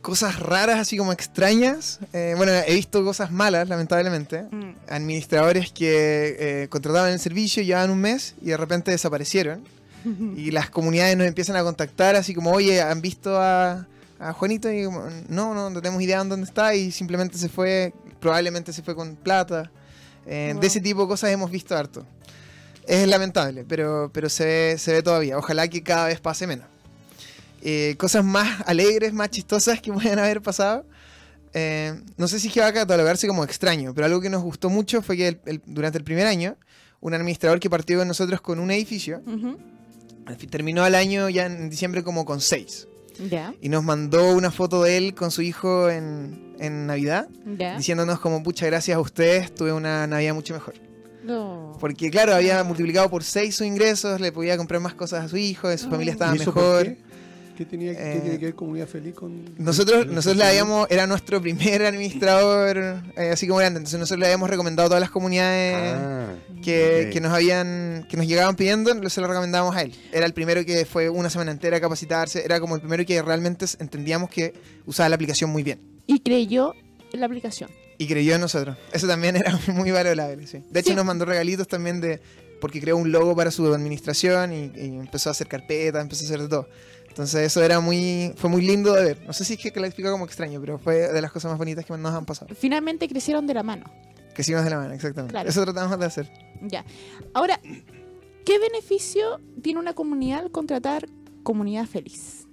Cosas 0.00 0.38
raras, 0.40 0.80
así 0.80 0.96
como 0.96 1.12
extrañas. 1.12 2.00
Eh, 2.12 2.34
bueno, 2.36 2.50
he 2.52 2.74
visto 2.74 3.04
cosas 3.04 3.30
malas, 3.30 3.68
lamentablemente. 3.68 4.42
Mm, 4.50 4.72
Administradores 4.88 5.70
que 5.72 6.36
eh, 6.64 6.68
contrataban 6.68 7.12
el 7.12 7.20
servicio, 7.20 7.62
llevaban 7.62 7.90
un 7.90 8.00
mes 8.00 8.34
y 8.42 8.46
de 8.46 8.56
repente 8.56 8.90
desaparecieron. 8.90 9.62
y 10.36 10.50
las 10.50 10.70
comunidades 10.70 11.16
nos 11.16 11.26
empiezan 11.26 11.56
a 11.56 11.62
contactar 11.62 12.16
así 12.16 12.34
como, 12.34 12.50
oye, 12.52 12.80
¿han 12.80 13.00
visto 13.00 13.38
a, 13.40 13.86
a 14.18 14.32
Juanito? 14.32 14.70
Y 14.72 14.84
como, 14.84 15.04
no, 15.28 15.54
no, 15.54 15.70
no 15.70 15.80
tenemos 15.82 16.02
idea 16.02 16.22
de 16.22 16.28
dónde 16.28 16.46
está 16.46 16.74
y 16.74 16.90
simplemente 16.92 17.38
se 17.38 17.48
fue, 17.48 17.92
probablemente 18.20 18.72
se 18.72 18.82
fue 18.82 18.94
con 18.94 19.16
plata. 19.16 19.70
Eh, 20.26 20.50
Wow. 20.52 20.60
De 20.60 20.66
ese 20.68 20.80
tipo 20.80 21.02
de 21.02 21.08
cosas 21.08 21.30
hemos 21.30 21.50
visto 21.50 21.76
harto. 21.76 22.06
Es 22.86 23.06
lamentable, 23.08 23.64
pero, 23.68 24.10
pero 24.12 24.28
se, 24.28 24.44
ve, 24.44 24.78
se 24.78 24.92
ve 24.92 25.02
todavía. 25.02 25.38
Ojalá 25.38 25.68
que 25.68 25.82
cada 25.82 26.06
vez 26.06 26.20
pase 26.20 26.46
menos. 26.46 26.66
eh, 27.62 27.94
cosas 27.98 28.24
más 28.24 28.60
alegres, 28.66 29.12
más 29.12 29.30
chistosas 29.30 29.80
que 29.80 29.92
puedan 29.92 30.18
haber 30.18 30.42
pasado. 30.42 30.84
Eh, 31.54 31.94
no 32.16 32.28
sé 32.28 32.40
si 32.40 32.48
es 32.48 32.54
que 32.54 32.60
va 32.60 32.68
a 32.68 32.72
catalogarse 32.72 33.26
como 33.28 33.44
extraño, 33.44 33.92
pero 33.94 34.06
algo 34.06 34.20
que 34.20 34.30
nos 34.30 34.42
gustó 34.42 34.70
mucho 34.70 35.02
fue 35.02 35.16
que 35.16 35.28
el- 35.28 35.40
el- 35.46 35.62
durante 35.66 35.98
el 35.98 36.04
primer 36.04 36.26
año, 36.26 36.56
un 37.00 37.12
administrador 37.14 37.60
que 37.60 37.68
partió 37.68 37.98
con 37.98 38.08
nosotros 38.08 38.40
con 38.40 38.58
un 38.58 38.70
edificio, 38.70 39.20
al 39.26 39.34
fin- 39.34 39.58
terminó 40.50 40.86
el 40.86 40.94
año 40.94 41.28
ya 41.28 41.46
en 41.46 41.70
diciembre 41.70 42.02
como 42.02 42.24
con 42.24 42.40
seis. 42.40 42.88
Ya, 43.30 43.54
Y 43.60 43.68
nos 43.68 43.84
mandó 43.84 44.32
una 44.34 44.50
foto 44.50 44.82
de 44.84 44.96
él 44.96 45.14
con 45.14 45.30
su 45.30 45.42
hijo 45.42 45.90
en, 45.90 46.54
en 46.58 46.86
Navidad, 46.86 47.28
ya. 47.58 47.76
diciéndonos 47.76 48.18
como 48.20 48.40
muchas 48.40 48.68
gracias 48.68 48.96
a 48.96 49.00
ustedes, 49.00 49.54
tuve 49.54 49.70
una 49.72 50.06
Navidad 50.06 50.34
mucho 50.34 50.54
mejor. 50.54 50.74
No. 51.22 51.76
Porque 51.78 52.10
claro, 52.10 52.34
había 52.34 52.64
multiplicado 52.64 53.10
por 53.10 53.22
seis 53.22 53.54
sus 53.54 53.66
ingresos, 53.66 54.18
le 54.20 54.32
podía 54.32 54.56
comprar 54.56 54.80
más 54.80 54.94
cosas 54.94 55.24
a 55.26 55.28
su 55.28 55.36
hijo, 55.36 55.68
su 55.76 55.86
Ah. 55.88 55.90
familia 55.90 56.12
estaba 56.12 56.34
¿Y 56.34 56.40
eso 56.40 56.52
por 56.54 56.62
mejor. 56.86 56.96
Qué? 57.56 57.64
¿Qué, 57.64 57.64
tenía, 57.70 57.94
qué 57.96 58.16
Eh, 58.16 58.20
tiene 58.20 58.38
que 58.38 58.44
ver 58.46 58.54
Comunidad 58.54 58.86
Feliz 58.86 59.14
con...? 59.14 59.44
Nosotros, 59.58 60.04
con- 60.06 60.14
nosotros 60.14 60.36
le 60.38 60.44
habíamos, 60.44 60.86
era 60.90 61.06
nuestro 61.06 61.40
primer 61.40 61.82
administrador 61.86 63.02
eh, 63.16 63.30
así 63.32 63.46
como 63.46 63.58
grande, 63.58 63.78
entonces 63.78 63.98
nosotros 64.00 64.20
le 64.20 64.26
habíamos 64.26 64.48
recomendado 64.50 64.86
a 64.86 64.88
todas 64.90 65.00
las 65.00 65.10
comunidades 65.10 65.96
Ah, 65.98 66.34
que, 66.62 67.04
ok. 67.06 67.12
que 67.12 67.20
nos 67.20 67.32
habían, 67.32 68.06
que 68.08 68.16
nos 68.16 68.26
llegaban 68.26 68.56
pidiendo, 68.56 68.92
se 69.10 69.20
lo 69.20 69.26
recomendábamos 69.26 69.76
a 69.76 69.82
él. 69.82 69.94
Era 70.12 70.26
el 70.26 70.32
primero 70.34 70.64
que 70.64 70.84
fue 70.84 71.08
una 71.08 71.30
semana 71.30 71.50
entera 71.52 71.76
a 71.76 71.80
capacitarse, 71.80 72.44
era 72.44 72.60
como 72.60 72.74
el 72.76 72.80
primero 72.80 73.04
que 73.04 73.20
realmente 73.22 73.66
entendíamos 73.78 74.30
que 74.30 74.54
usaba 74.86 75.08
la 75.08 75.14
aplicación 75.16 75.50
muy 75.50 75.62
bien. 75.62 75.80
Y 76.06 76.20
creyó 76.20 76.74
en 77.12 77.20
la 77.20 77.26
aplicación. 77.26 77.70
Y 77.98 78.06
creyó 78.08 78.34
en 78.34 78.40
nosotros. 78.40 78.76
Eso 78.92 79.06
también 79.06 79.36
era 79.36 79.58
muy 79.68 79.90
valorable, 79.90 80.46
sí. 80.46 80.62
De 80.70 80.80
hecho 80.80 80.90
Sí. 80.90 80.96
nos 80.96 81.04
mandó 81.04 81.24
regalitos 81.24 81.68
también 81.68 82.00
de 82.00 82.20
porque 82.60 82.80
creó 82.80 82.96
un 82.96 83.10
logo 83.10 83.34
para 83.34 83.50
su 83.50 83.72
administración 83.74 84.52
y, 84.52 84.70
y 84.78 84.84
empezó 84.96 85.30
a 85.30 85.32
hacer 85.32 85.48
carpetas, 85.48 86.00
empezó 86.00 86.24
a 86.24 86.26
hacer 86.26 86.40
de 86.42 86.48
todo. 86.48 86.68
Entonces 87.12 87.42
eso 87.42 87.62
era 87.62 87.78
muy, 87.78 88.32
fue 88.36 88.48
muy 88.48 88.62
lindo 88.62 88.94
de 88.94 89.04
ver. 89.04 89.26
No 89.26 89.34
sé 89.34 89.44
si 89.44 89.52
es 89.52 89.60
que 89.60 89.70
clasifica 89.70 90.10
como 90.10 90.24
extraño, 90.24 90.58
pero 90.62 90.78
fue 90.78 91.12
de 91.12 91.20
las 91.20 91.30
cosas 91.30 91.50
más 91.50 91.58
bonitas 91.58 91.84
que 91.84 91.94
nos 91.94 92.14
han 92.14 92.24
pasado. 92.24 92.54
Finalmente 92.54 93.06
crecieron 93.06 93.46
de 93.46 93.52
la 93.52 93.62
mano. 93.62 93.84
Que 94.34 94.40
hicimos 94.40 94.64
de 94.64 94.70
la 94.70 94.78
mano, 94.78 94.94
exactamente. 94.94 95.30
Claro. 95.30 95.50
Eso 95.50 95.62
tratamos 95.62 95.98
de 95.98 96.06
hacer. 96.06 96.32
Ya. 96.62 96.86
Ahora, 97.34 97.60
¿qué 98.46 98.58
beneficio 98.58 99.40
tiene 99.60 99.78
una 99.78 99.92
comunidad 99.92 100.38
al 100.38 100.50
contratar 100.50 101.06
comunidad 101.42 101.84
feliz? 101.84 102.48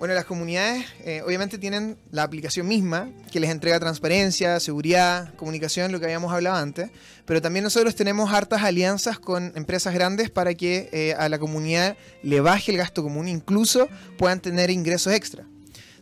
Bueno, 0.00 0.14
las 0.14 0.24
comunidades 0.24 0.86
eh, 1.04 1.20
obviamente 1.26 1.58
tienen 1.58 1.98
la 2.10 2.22
aplicación 2.22 2.66
misma 2.66 3.10
que 3.30 3.38
les 3.38 3.50
entrega 3.50 3.78
transparencia, 3.78 4.58
seguridad, 4.58 5.34
comunicación, 5.34 5.92
lo 5.92 6.00
que 6.00 6.06
habíamos 6.06 6.32
hablado 6.32 6.56
antes, 6.56 6.88
pero 7.26 7.42
también 7.42 7.64
nosotros 7.64 7.94
tenemos 7.94 8.32
hartas 8.32 8.62
alianzas 8.62 9.18
con 9.18 9.52
empresas 9.56 9.92
grandes 9.92 10.30
para 10.30 10.54
que 10.54 10.88
eh, 10.92 11.14
a 11.18 11.28
la 11.28 11.38
comunidad 11.38 11.98
le 12.22 12.40
baje 12.40 12.72
el 12.72 12.78
gasto 12.78 13.02
común, 13.02 13.28
incluso 13.28 13.88
puedan 14.16 14.40
tener 14.40 14.70
ingresos 14.70 15.12
extra. 15.12 15.44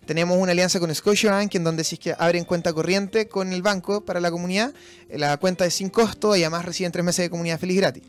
Tenemos 0.06 0.38
una 0.38 0.52
alianza 0.52 0.78
con 0.78 0.94
Scotiabank 0.94 1.56
en 1.56 1.64
donde 1.64 1.82
si 1.82 1.96
es 1.96 2.00
que 2.00 2.14
abren 2.16 2.44
cuenta 2.44 2.72
corriente 2.72 3.26
con 3.26 3.52
el 3.52 3.62
banco 3.62 4.04
para 4.04 4.20
la 4.20 4.30
comunidad, 4.30 4.72
eh, 5.08 5.18
la 5.18 5.36
cuenta 5.38 5.66
es 5.66 5.74
sin 5.74 5.90
costo 5.90 6.36
y 6.36 6.44
además 6.44 6.66
reciben 6.66 6.92
tres 6.92 7.04
meses 7.04 7.24
de 7.24 7.30
comunidad 7.30 7.58
feliz 7.58 7.78
gratis. 7.78 8.04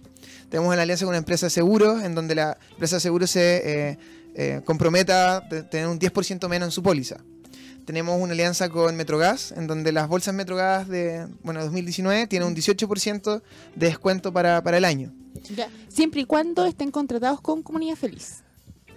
Tenemos 0.52 0.72
una 0.72 0.84
alianza 0.84 1.06
con 1.06 1.14
una 1.14 1.18
empresa 1.18 1.48
de 1.48 1.50
seguros 1.50 2.04
en 2.04 2.14
donde 2.14 2.36
la 2.36 2.60
empresa 2.74 2.98
de 2.98 3.00
seguros 3.00 3.32
se 3.32 3.98
eh, 4.36 4.62
comprometa 4.66 5.48
tener 5.70 5.88
un 5.88 6.00
10% 6.00 6.48
menos 6.48 6.68
en 6.68 6.72
su 6.72 6.84
póliza. 6.84 7.18
Tenemos 7.86 8.22
una 8.22 8.34
alianza 8.34 8.70
con 8.70 8.96
Metrogas, 8.96 9.52
en 9.52 9.66
donde 9.66 9.92
las 9.92 10.08
bolsas 10.08 10.34
Metrogas 10.34 10.88
de 10.88 11.28
bueno, 11.42 11.62
2019 11.64 12.28
tienen 12.28 12.48
un 12.48 12.56
18% 12.56 13.42
de 13.76 13.88
descuento 13.88 14.32
para, 14.32 14.62
para 14.62 14.78
el 14.78 14.86
año. 14.86 15.12
Ya. 15.56 15.70
Siempre 15.88 16.22
y 16.22 16.26
cuando 16.26 16.66
estén 16.66 16.92
contratados 16.92 17.42
con 17.42 17.64
comunidad 17.64 17.96
feliz. 17.96 18.44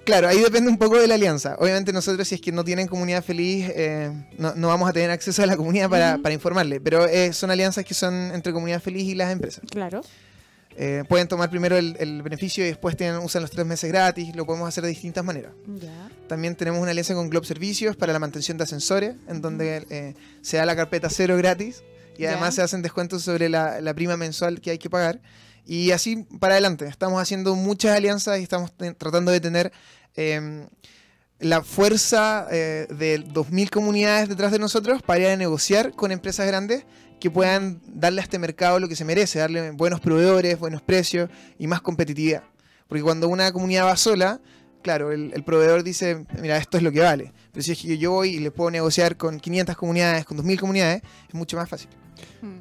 Claro, 0.04 0.28
ahí 0.28 0.40
depende 0.40 0.68
un 0.68 0.78
poco 0.78 0.98
de 0.98 1.06
la 1.06 1.14
alianza. 1.14 1.56
Obviamente 1.58 1.92
nosotros 1.92 2.26
si 2.26 2.34
es 2.34 2.40
que 2.40 2.50
no 2.50 2.64
tienen 2.64 2.88
comunidad 2.88 3.22
feliz, 3.22 3.70
eh, 3.74 4.10
no, 4.36 4.54
no 4.56 4.68
vamos 4.68 4.88
a 4.88 4.92
tener 4.92 5.10
acceso 5.10 5.42
a 5.42 5.46
la 5.46 5.56
comunidad 5.56 5.88
para, 5.88 6.18
para 6.18 6.34
informarle, 6.34 6.80
pero 6.80 7.06
eh, 7.06 7.32
son 7.32 7.50
alianzas 7.50 7.84
que 7.84 7.94
son 7.94 8.12
entre 8.34 8.52
comunidad 8.52 8.82
feliz 8.82 9.04
y 9.04 9.14
las 9.14 9.30
empresas. 9.30 9.64
Claro. 9.70 10.02
Eh, 10.76 11.04
pueden 11.08 11.28
tomar 11.28 11.50
primero 11.50 11.76
el, 11.76 11.96
el 11.98 12.22
beneficio 12.22 12.64
y 12.64 12.68
después 12.68 12.96
tienen, 12.96 13.18
usan 13.18 13.42
los 13.42 13.50
tres 13.50 13.66
meses 13.66 13.90
gratis, 13.90 14.34
lo 14.34 14.46
podemos 14.46 14.68
hacer 14.68 14.82
de 14.82 14.90
distintas 14.90 15.24
maneras. 15.24 15.52
También 16.28 16.56
tenemos 16.56 16.80
una 16.80 16.90
alianza 16.90 17.14
con 17.14 17.28
Globe 17.28 17.46
Servicios 17.46 17.96
para 17.96 18.12
la 18.12 18.18
mantención 18.18 18.56
de 18.56 18.64
ascensores, 18.64 19.14
en 19.28 19.42
donde 19.42 19.86
eh, 19.90 20.14
se 20.40 20.56
da 20.56 20.66
la 20.66 20.76
carpeta 20.76 21.10
cero 21.10 21.36
gratis 21.36 21.82
y 22.16 22.26
además 22.26 22.54
se 22.54 22.62
hacen 22.62 22.82
descuentos 22.82 23.22
sobre 23.22 23.48
la, 23.48 23.80
la 23.80 23.94
prima 23.94 24.16
mensual 24.16 24.60
que 24.60 24.70
hay 24.70 24.78
que 24.78 24.90
pagar. 24.90 25.20
Y 25.64 25.92
así 25.92 26.26
para 26.40 26.54
adelante. 26.54 26.86
Estamos 26.86 27.20
haciendo 27.20 27.54
muchas 27.54 27.96
alianzas 27.96 28.40
y 28.40 28.42
estamos 28.42 28.72
tratando 28.98 29.30
de 29.30 29.40
tener 29.40 29.72
eh, 30.16 30.66
la 31.42 31.62
fuerza 31.62 32.46
eh, 32.50 32.86
de 32.88 33.24
2.000 33.24 33.70
comunidades 33.70 34.28
detrás 34.28 34.52
de 34.52 34.58
nosotros 34.58 35.02
para 35.02 35.20
ir 35.20 35.26
a 35.26 35.36
negociar 35.36 35.92
con 35.92 36.12
empresas 36.12 36.46
grandes 36.46 36.84
que 37.22 37.30
puedan 37.30 37.80
darle 37.86 38.20
a 38.20 38.24
este 38.24 38.40
mercado 38.40 38.80
lo 38.80 38.88
que 38.88 38.96
se 38.96 39.04
merece, 39.04 39.38
darle 39.38 39.70
buenos 39.70 40.00
proveedores, 40.00 40.58
buenos 40.58 40.82
precios 40.82 41.30
y 41.56 41.68
más 41.68 41.80
competitividad. 41.80 42.42
Porque 42.88 43.00
cuando 43.00 43.28
una 43.28 43.52
comunidad 43.52 43.84
va 43.84 43.96
sola, 43.96 44.40
claro, 44.82 45.12
el, 45.12 45.30
el 45.32 45.44
proveedor 45.44 45.84
dice, 45.84 46.26
mira, 46.40 46.56
esto 46.56 46.78
es 46.78 46.82
lo 46.82 46.90
que 46.90 46.98
vale. 46.98 47.32
Pero 47.52 47.62
si 47.62 47.70
es 47.70 47.80
que 47.80 47.96
yo 47.96 48.10
voy 48.10 48.30
y 48.30 48.38
le 48.40 48.50
puedo 48.50 48.72
negociar 48.72 49.16
con 49.16 49.38
500 49.38 49.76
comunidades, 49.76 50.24
con 50.24 50.36
2.000 50.36 50.58
comunidades, 50.58 51.02
es 51.28 51.34
mucho 51.36 51.56
más 51.56 51.68
fácil. 51.68 51.90
Mm. 52.40 52.58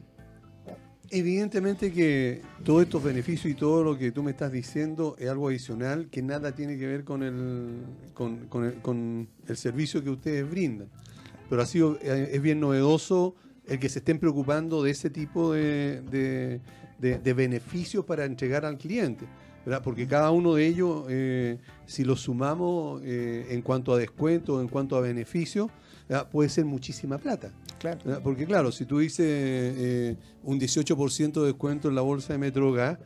Evidentemente 1.09 1.91
que 1.91 2.43
todos 2.63 2.83
estos 2.83 3.03
beneficios 3.03 3.51
y 3.51 3.55
todo 3.55 3.83
lo 3.83 3.97
que 3.97 4.11
tú 4.11 4.21
me 4.21 4.29
estás 4.29 4.51
diciendo 4.51 5.15
es 5.17 5.27
algo 5.27 5.47
adicional 5.47 6.07
que 6.11 6.21
nada 6.21 6.53
tiene 6.53 6.77
que 6.77 6.85
ver 6.85 7.03
con 7.03 7.23
el, 7.23 7.79
con, 8.13 8.45
con 8.45 8.65
el, 8.65 8.75
con 8.75 9.27
el 9.47 9.57
servicio 9.57 10.03
que 10.03 10.11
ustedes 10.11 10.47
brindan. 10.47 10.87
Pero 11.49 11.63
ha 11.63 11.65
sido, 11.65 11.97
eh, 12.03 12.29
es 12.31 12.41
bien 12.43 12.59
novedoso 12.59 13.35
el 13.67 13.79
que 13.79 13.89
se 13.89 13.99
estén 13.99 14.19
preocupando 14.19 14.83
de 14.83 14.91
ese 14.91 15.09
tipo 15.09 15.53
de, 15.53 16.01
de- 16.11 16.61
de- 16.99 17.17
de 17.19 17.33
beneficios 17.33 18.05
para 18.05 18.25
entregar 18.25 18.65
al 18.65 18.77
cliente. 18.77 19.25
¿verdad? 19.65 19.83
Porque 19.83 20.07
cada 20.07 20.31
uno 20.31 20.55
de 20.55 20.65
ellos, 20.65 21.05
eh, 21.09 21.59
si 21.85 22.03
lo 22.03 22.15
sumamos 22.15 22.99
eh, 23.05 23.45
en 23.51 23.61
cuanto 23.61 23.93
a 23.93 23.97
descuento, 23.99 24.59
en 24.59 24.67
cuanto 24.67 24.95
a 24.95 25.01
beneficio, 25.01 25.69
¿verdad? 26.09 26.27
puede 26.31 26.49
ser 26.49 26.65
muchísima 26.65 27.19
plata. 27.19 27.51
Claro. 27.77 27.99
¿verdad? 28.03 28.21
Porque 28.23 28.45
claro, 28.47 28.71
si 28.71 28.85
tú 28.85 28.97
dices 28.99 29.25
eh, 29.27 30.15
un 30.43 30.59
18% 30.59 31.41
de 31.41 31.45
descuento 31.45 31.89
en 31.89 31.95
la 31.95 32.01
bolsa 32.01 32.33
de 32.33 32.39
Metrogas, 32.39 32.97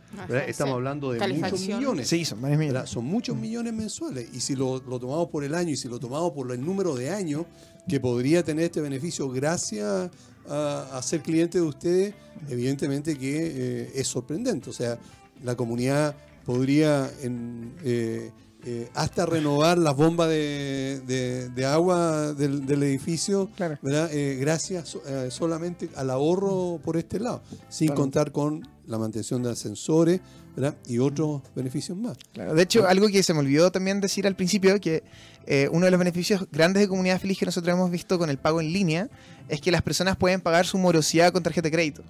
estamos 0.48 0.72
sí. 0.72 0.76
hablando 0.76 1.12
de 1.12 1.28
muchos 1.28 1.60
millones. 1.68 2.08
Sí, 2.08 2.24
son 2.24 2.42
millones. 2.42 2.90
Son 2.90 3.04
muchos 3.04 3.36
millones 3.36 3.74
mensuales. 3.74 4.30
Y 4.34 4.40
si 4.40 4.56
lo, 4.56 4.82
lo 4.88 4.98
tomamos 4.98 5.28
por 5.28 5.44
el 5.44 5.56
año 5.56 5.72
y 5.72 5.76
si 5.78 5.90
lo 5.90 6.00
tomamos 6.00 6.32
por 6.32 6.50
el 6.54 6.64
número 6.66 6.96
de 6.96 7.10
años 7.10 7.46
que 7.88 8.00
podría 8.00 8.44
tener 8.44 8.66
este 8.66 8.80
beneficio 8.80 9.30
gracias 9.30 10.10
a, 10.50 10.98
a 10.98 11.02
ser 11.02 11.22
cliente 11.22 11.60
de 11.60 11.64
ustedes, 11.66 12.14
evidentemente 12.50 13.18
que 13.18 13.36
eh, 13.38 13.92
es 13.96 14.08
sorprendente. 14.08 14.70
O 14.70 14.74
sea, 14.74 14.98
la 15.44 15.56
comunidad 15.56 16.16
podría 16.46 17.10
en, 17.22 17.74
eh, 17.84 18.32
eh, 18.68 18.90
hasta 18.96 19.26
renovar 19.28 19.78
las 19.78 19.96
bombas 19.96 20.28
de, 20.30 21.02
de- 21.06 21.50
de 21.50 21.66
agua 21.66 22.34
del, 22.34 22.66
del 22.66 22.82
edificio, 22.84 23.50
Claro. 23.56 23.78
¿verdad? 23.82 24.10
Eh, 24.12 24.38
gracias 24.40 24.90
so- 24.90 25.04
eh, 25.08 25.30
solamente 25.30 25.90
al 25.96 26.10
ahorro 26.10 26.80
por 26.84 26.98
este 26.98 27.20
lado, 27.20 27.42
sin 27.70 27.88
Claro. 27.90 28.02
contar 28.02 28.32
con 28.32 28.68
la 28.88 28.98
mantención 28.98 29.44
de 29.44 29.52
ascensores 29.52 30.22
¿verdad? 30.56 30.76
y 30.88 31.00
otros 31.00 31.42
beneficios 31.56 31.98
más. 31.98 32.18
Claro, 32.34 32.54
De 32.54 32.64
hecho, 32.64 32.88
algo 32.88 33.08
que 33.08 33.22
se 33.24 33.34
me 33.34 33.40
olvidó 33.40 33.72
también 33.72 34.00
decir 34.02 34.26
al 34.26 34.36
principio, 34.36 34.80
que 34.80 35.04
eh, 35.48 35.68
uno 35.72 35.86
de 35.86 35.92
los 35.92 35.98
beneficios 36.00 36.48
grandes 36.52 36.82
de 36.82 36.88
Comunidad 36.88 37.20
Feliz 37.20 37.38
que 37.38 37.46
nosotros 37.46 37.74
hemos 37.74 37.92
visto 37.92 38.18
con 38.18 38.30
el 38.30 38.38
pago 38.38 38.62
en 38.62 38.72
línea 38.72 39.10
es 39.50 39.62
que 39.62 39.72
las 39.72 39.82
personas 39.82 40.16
pueden 40.18 40.42
pagar 40.42 40.66
su 40.66 40.78
morosidad 40.78 41.32
con 41.34 41.44
tarjeta 41.44 41.68
de 41.68 41.72
crédito. 41.72 42.04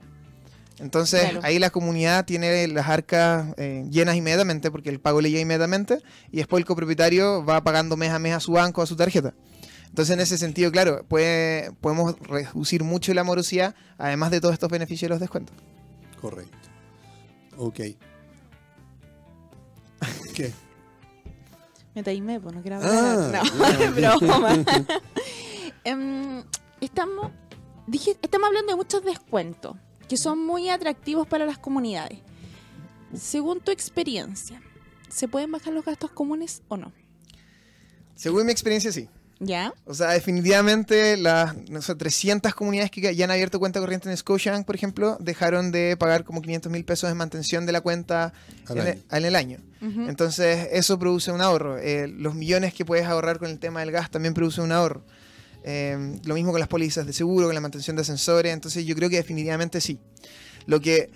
Entonces, 0.80 1.22
Claro. 1.22 1.40
ahí 1.44 1.58
la 1.58 1.70
comunidad 1.70 2.26
tiene 2.26 2.68
las 2.68 2.88
arcas 2.90 3.54
eh, 3.58 3.86
llenas 3.90 4.16
inmediatamente 4.18 4.70
porque 4.72 4.90
el 4.90 5.00
pago 5.00 5.22
le 5.22 5.30
llega 5.30 5.42
inmediatamente 5.42 6.00
y 6.32 6.38
después 6.38 6.60
el 6.60 6.66
copropietario 6.66 7.46
va 7.46 7.64
pagando 7.64 7.96
mes 7.96 8.12
a 8.12 8.20
mes 8.20 8.34
a 8.34 8.40
su 8.42 8.52
banco, 8.52 8.82
a 8.82 8.86
su 8.86 8.96
tarjeta. 8.96 9.34
Entonces, 9.88 10.14
en 10.14 10.20
ese 10.20 10.38
sentido, 10.38 10.72
claro, 10.74 11.06
puede, 11.08 11.72
podemos 11.80 12.20
reducir 12.20 12.84
mucho 12.84 13.14
la 13.14 13.24
morosidad, 13.24 13.74
además 13.98 14.32
de 14.32 14.42
todos 14.42 14.54
estos 14.54 14.70
beneficios 14.70 15.08
y 15.08 15.10
los 15.10 15.22
descuentos. 15.22 15.56
Correcto. 16.20 16.58
Ok. 17.58 17.80
¿Qué? 20.36 20.52
Me 21.96 22.04
taimé, 22.04 22.40
pues 22.40 22.54
no 22.54 22.62
quiero 22.62 22.78
Ah, 22.82 23.14
hablar. 23.26 23.44
no, 23.56 23.70
ya, 23.80 23.86
es 23.86 23.96
broma. 24.28 24.54
Em, 25.84 26.44
estamos, 26.82 27.32
dije, 27.88 28.18
estamos 28.22 28.48
hablando 28.48 28.72
de 28.72 28.76
muchos 28.76 29.04
descuentos 29.04 29.76
que 30.10 30.18
son 30.18 30.44
muy 30.44 30.70
atractivos 30.70 31.28
para 31.28 31.46
las 31.46 31.58
comunidades. 31.60 32.20
Según 33.14 33.60
tu 33.62 33.72
experiencia, 33.72 34.62
¿se 35.10 35.28
pueden 35.28 35.52
bajar 35.52 35.74
los 35.74 35.86
gastos 35.86 36.12
comunes 36.12 36.64
o 36.68 36.78
no? 36.78 36.92
Según 38.16 38.46
mi 38.48 38.52
experiencia, 38.52 38.92
sí. 38.92 39.08
¿Ya? 39.40 39.74
O 39.86 39.94
sea, 39.94 40.12
definitivamente 40.12 41.18
las 41.18 41.56
no 41.70 41.82
sé, 41.82 41.96
300 41.96 42.54
comunidades 42.56 42.90
que 42.90 43.14
ya 43.16 43.26
han 43.26 43.32
abierto 43.32 43.60
cuenta 43.60 43.80
corriente 43.82 44.10
en 44.10 44.16
Scotiabank, 44.16 44.66
por 44.66 44.76
ejemplo, 44.76 45.18
dejaron 45.20 45.72
de 45.72 45.98
pagar 45.98 46.24
como 46.24 46.42
500 46.42 46.72
mil 46.72 46.86
pesos 46.86 47.10
de 47.10 47.16
mantención 47.16 47.66
de 47.66 47.74
la 47.74 47.82
cuenta 47.82 48.34
Al 48.68 48.78
en, 48.78 48.88
año. 48.88 48.92
el, 49.12 49.18
en 49.18 49.26
el 49.26 49.36
año. 49.36 49.58
Entonces, 49.82 50.70
eso 50.72 50.98
produce 50.98 51.32
un 51.32 51.42
ahorro. 51.42 51.78
Eh, 51.78 52.08
los 52.08 52.34
millones 52.34 52.74
que 52.74 52.86
puedes 52.86 53.06
ahorrar 53.06 53.38
con 53.38 53.52
el 53.52 53.60
tema 53.60 53.82
del 53.82 53.92
gas 53.92 54.10
también 54.10 54.34
produce 54.34 54.62
un 54.62 54.72
ahorro. 54.72 55.06
Eh, 55.64 56.20
lo 56.24 56.34
mismo 56.34 56.52
con 56.52 56.60
las 56.60 56.70
pólizas 56.70 57.06
de 57.06 57.14
seguro, 57.14 57.48
con 57.48 57.54
la 57.56 57.62
mantención 57.62 57.96
de 57.96 58.02
ascensores. 58.02 58.52
Entonces, 58.52 58.84
yo 58.86 58.96
creo 58.96 59.12
que 59.12 59.18
definitivamente 59.18 59.82
sí. 59.82 60.00
Lo 60.66 60.80
que 60.80 61.12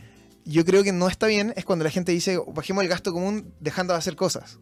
yo 0.45 0.65
creo 0.65 0.83
que 0.83 0.91
no 0.91 1.07
está 1.07 1.27
bien 1.27 1.53
es 1.55 1.65
cuando 1.65 1.83
la 1.85 1.91
gente 1.91 2.11
dice, 2.11 2.39
bajemos 2.53 2.83
el 2.83 2.89
gasto 2.89 3.13
común 3.13 3.53
dejando 3.59 3.93
de 3.93 3.99
hacer 3.99 4.15
cosas. 4.15 4.57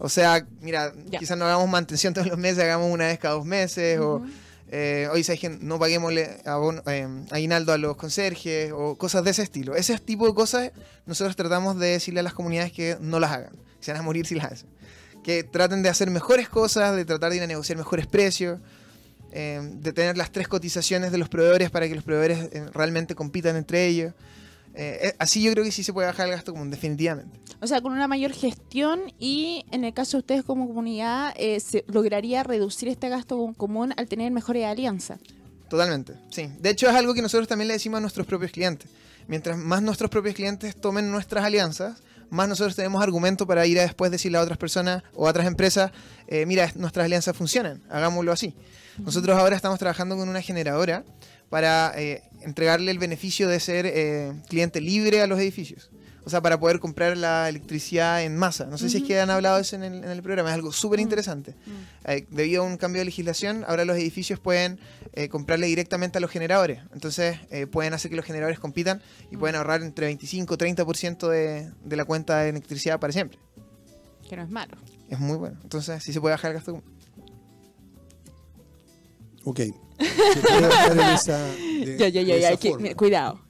O 0.00 0.08
sea, 0.08 0.46
mira, 0.60 0.92
quizás 1.20 1.38
no 1.38 1.44
hagamos 1.46 1.68
mantención 1.68 2.12
todos 2.14 2.26
los 2.26 2.38
meses, 2.38 2.58
hagamos 2.64 2.90
una 2.92 3.06
vez 3.06 3.18
cada 3.18 3.34
dos 3.34 3.46
meses, 3.46 3.98
o 4.00 4.22
eh, 4.74 5.08
hoy 5.12 5.22
sabes 5.22 5.40
que 5.40 5.48
no 5.50 5.78
abono- 5.78 6.82
eh, 6.86 7.06
aguinaldo 7.30 7.72
a 7.72 7.78
los 7.78 7.96
conserjes, 7.96 8.72
o 8.74 8.96
cosas 8.96 9.22
de 9.24 9.30
ese 9.30 9.42
estilo. 9.42 9.74
Ese 9.76 9.96
tipo 9.98 10.26
de 10.26 10.34
cosas 10.34 10.72
nosotros 11.06 11.36
tratamos 11.36 11.78
de 11.78 11.88
decirle 11.88 12.20
a 12.20 12.22
las 12.22 12.34
comunidades 12.34 12.72
que 12.72 12.96
no 13.00 13.20
las 13.20 13.32
hagan, 13.32 13.52
que 13.78 13.84
se 13.84 13.92
van 13.92 14.00
a 14.00 14.04
morir 14.04 14.26
si 14.26 14.34
las 14.34 14.50
hacen. 14.52 14.68
Que 15.22 15.44
traten 15.44 15.82
de 15.82 15.88
hacer 15.88 16.10
mejores 16.10 16.48
cosas, 16.48 16.96
de 16.96 17.04
tratar 17.04 17.30
de 17.30 17.36
ir 17.36 17.42
a 17.42 17.46
negociar 17.46 17.78
mejores 17.78 18.06
precios, 18.06 18.60
eh, 19.30 19.60
de 19.74 19.92
tener 19.92 20.16
las 20.16 20.32
tres 20.32 20.48
cotizaciones 20.48 21.12
de 21.12 21.18
los 21.18 21.28
proveedores 21.28 21.70
para 21.70 21.86
que 21.88 21.94
los 21.94 22.04
proveedores 22.04 22.48
eh, 22.52 22.66
realmente 22.74 23.14
compitan 23.14 23.56
entre 23.56 23.86
ellos. 23.86 24.12
Eh, 24.74 24.98
eh, 25.02 25.14
así 25.18 25.42
yo 25.42 25.52
creo 25.52 25.64
que 25.64 25.72
sí 25.72 25.84
se 25.84 25.92
puede 25.92 26.06
bajar 26.06 26.26
el 26.26 26.32
gasto 26.32 26.52
común, 26.52 26.70
definitivamente. 26.70 27.38
O 27.60 27.66
sea, 27.66 27.80
con 27.80 27.92
una 27.92 28.08
mayor 28.08 28.32
gestión 28.32 29.12
y 29.18 29.64
en 29.70 29.84
el 29.84 29.92
caso 29.92 30.16
de 30.16 30.20
ustedes 30.20 30.42
como 30.44 30.66
comunidad, 30.66 31.34
eh, 31.36 31.60
se 31.60 31.84
lograría 31.88 32.42
reducir 32.42 32.88
este 32.88 33.08
gasto 33.08 33.52
común 33.56 33.94
al 33.96 34.08
tener 34.08 34.32
mejores 34.32 34.64
alianzas. 34.64 35.20
Totalmente, 35.68 36.14
sí. 36.30 36.50
De 36.58 36.70
hecho 36.70 36.88
es 36.88 36.94
algo 36.94 37.14
que 37.14 37.22
nosotros 37.22 37.48
también 37.48 37.68
le 37.68 37.74
decimos 37.74 37.98
a 37.98 38.00
nuestros 38.00 38.26
propios 38.26 38.50
clientes. 38.50 38.90
Mientras 39.28 39.56
más 39.56 39.82
nuestros 39.82 40.10
propios 40.10 40.34
clientes 40.34 40.74
tomen 40.76 41.10
nuestras 41.10 41.44
alianzas, 41.44 42.02
más 42.30 42.48
nosotros 42.48 42.74
tenemos 42.74 43.02
argumento 43.02 43.46
para 43.46 43.66
ir 43.66 43.78
a 43.78 43.82
después 43.82 44.10
decirle 44.10 44.38
a 44.38 44.40
otras 44.40 44.58
personas 44.58 45.02
o 45.14 45.26
a 45.26 45.30
otras 45.30 45.46
empresas, 45.46 45.92
eh, 46.26 46.46
mira, 46.46 46.70
nuestras 46.76 47.04
alianzas 47.04 47.36
funcionan, 47.36 47.82
hagámoslo 47.90 48.32
así. 48.32 48.54
Nosotros 48.98 49.38
ahora 49.38 49.54
estamos 49.54 49.78
trabajando 49.78 50.16
con 50.16 50.28
una 50.28 50.42
generadora 50.42 51.04
para 51.52 51.92
eh, 51.96 52.22
entregarle 52.40 52.90
el 52.90 52.98
beneficio 52.98 53.46
de 53.46 53.60
ser 53.60 53.84
eh, 53.84 54.32
cliente 54.48 54.80
libre 54.80 55.20
a 55.20 55.26
los 55.26 55.38
edificios. 55.38 55.90
O 56.24 56.30
sea, 56.30 56.40
para 56.40 56.58
poder 56.58 56.80
comprar 56.80 57.14
la 57.14 57.46
electricidad 57.46 58.22
en 58.22 58.38
masa. 58.38 58.64
No 58.64 58.78
sé 58.78 58.88
si 58.88 58.96
es 58.96 59.02
que 59.02 59.20
han 59.20 59.28
hablado 59.28 59.56
de 59.56 59.62
eso 59.62 59.76
en 59.76 59.82
el, 59.82 60.02
en 60.02 60.08
el 60.08 60.22
programa, 60.22 60.48
es 60.48 60.54
algo 60.54 60.72
súper 60.72 60.98
interesante. 60.98 61.54
Eh, 62.06 62.26
debido 62.30 62.62
a 62.62 62.66
un 62.66 62.78
cambio 62.78 63.00
de 63.00 63.04
legislación, 63.04 63.66
ahora 63.68 63.84
los 63.84 63.98
edificios 63.98 64.40
pueden 64.40 64.80
eh, 65.12 65.28
comprarle 65.28 65.66
directamente 65.66 66.16
a 66.16 66.22
los 66.22 66.30
generadores. 66.30 66.80
Entonces 66.94 67.36
eh, 67.50 67.66
pueden 67.66 67.92
hacer 67.92 68.10
que 68.10 68.16
los 68.16 68.24
generadores 68.24 68.58
compitan 68.58 69.02
y 69.30 69.36
pueden 69.36 69.54
ahorrar 69.56 69.82
entre 69.82 70.06
25 70.06 70.54
y 70.54 70.56
30% 70.56 71.28
de, 71.28 71.70
de 71.84 71.96
la 71.96 72.06
cuenta 72.06 72.38
de 72.38 72.48
electricidad 72.48 72.98
para 72.98 73.12
siempre. 73.12 73.38
Que 74.26 74.36
no 74.36 74.42
es 74.42 74.48
malo. 74.48 74.78
Es 75.10 75.18
muy 75.20 75.36
bueno. 75.36 75.58
Entonces 75.62 76.02
sí 76.02 76.14
se 76.14 76.20
puede 76.22 76.32
bajar 76.32 76.52
el 76.52 76.56
gasto. 76.56 76.82
Mira, 82.78 82.94
cuidado. 82.96 83.40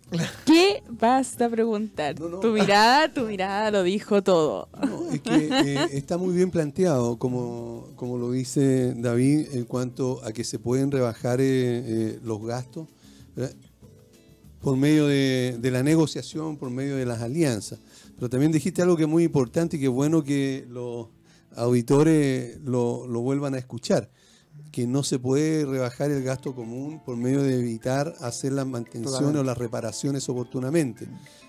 ¿Qué 0.44 0.82
vas 0.90 1.40
a 1.40 1.48
preguntar? 1.48 2.20
No, 2.20 2.28
no. 2.28 2.40
Tu 2.40 2.48
mirada, 2.48 3.12
tu 3.12 3.22
mirada 3.22 3.70
lo 3.70 3.82
dijo 3.82 4.22
todo. 4.22 4.68
No, 4.82 5.10
es 5.10 5.20
que 5.20 5.48
eh, 5.50 5.88
está 5.92 6.18
muy 6.18 6.34
bien 6.34 6.50
planteado, 6.50 7.16
como, 7.16 7.88
como 7.96 8.18
lo 8.18 8.30
dice 8.30 8.94
David, 8.94 9.48
en 9.52 9.64
cuanto 9.64 10.20
a 10.24 10.32
que 10.32 10.44
se 10.44 10.58
pueden 10.58 10.90
rebajar 10.90 11.40
eh, 11.40 11.44
eh, 11.46 12.20
los 12.22 12.44
gastos 12.44 12.88
¿verdad? 13.34 13.54
por 14.60 14.76
medio 14.76 15.06
de, 15.06 15.56
de 15.58 15.70
la 15.70 15.82
negociación, 15.82 16.58
por 16.58 16.70
medio 16.70 16.96
de 16.96 17.06
las 17.06 17.22
alianzas. 17.22 17.78
Pero 18.16 18.28
también 18.28 18.52
dijiste 18.52 18.82
algo 18.82 18.96
que 18.96 19.04
es 19.04 19.08
muy 19.08 19.24
importante 19.24 19.76
y 19.76 19.80
que 19.80 19.86
es 19.86 19.92
bueno 19.92 20.22
que 20.22 20.66
los 20.68 21.08
auditores 21.56 22.60
lo, 22.62 23.06
lo 23.06 23.20
vuelvan 23.20 23.54
a 23.54 23.58
escuchar, 23.58 24.10
que 24.70 24.86
no 24.86 25.02
se 25.02 25.18
puede 25.18 25.66
rebajar 25.66 26.10
el 26.10 26.22
gasto 26.22 26.54
común 26.54 27.00
por 27.04 27.16
medio 27.16 27.42
de 27.42 27.58
evitar 27.58 28.14
hacer 28.20 28.52
las 28.52 28.66
mantenciones 28.66 29.10
Totalmente. 29.10 29.40
o 29.40 29.44
las 29.44 29.58
reparaciones 29.58 30.28
oportunamente. 30.30 31.08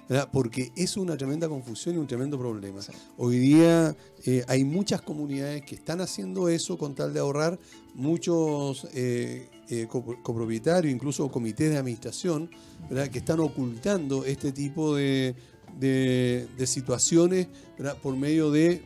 ¿verdad? 0.10 0.28
Porque 0.34 0.74
es 0.76 0.98
una 0.98 1.16
tremenda 1.16 1.48
confusión 1.48 1.96
y 1.96 1.98
un 2.00 2.08
tremendo 2.08 2.38
problema. 2.38 2.82
Sí. 2.82 2.92
Hoy 3.18 3.38
día 3.40 3.96
eh, 4.26 4.44
hay 4.50 4.66
muchas 4.66 5.02
comunidades 5.02 5.64
que 5.64 5.76
están 5.76 6.02
haciendo 6.02 6.50
eso 6.50 6.78
con 6.78 6.94
tal 6.96 7.14
de 7.14 7.22
ahorrar, 7.22 7.58
muchos 7.96 8.86
eh, 8.94 9.48
eh, 9.70 9.88
co- 9.90 10.18
copropietarios, 10.22 10.94
incluso 10.94 11.32
comités 11.32 11.72
de 11.72 11.78
administración, 11.78 12.50
¿verdad? 12.90 13.08
que 13.10 13.20
están 13.20 13.40
ocultando 13.40 14.26
este 14.26 14.52
tipo 14.52 14.94
de, 14.96 15.34
de- 15.80 16.48
de 16.58 16.68
situaciones 16.68 17.48
¿verdad? 17.78 17.96
por 18.02 18.18
medio 18.18 18.52
de 18.52 18.84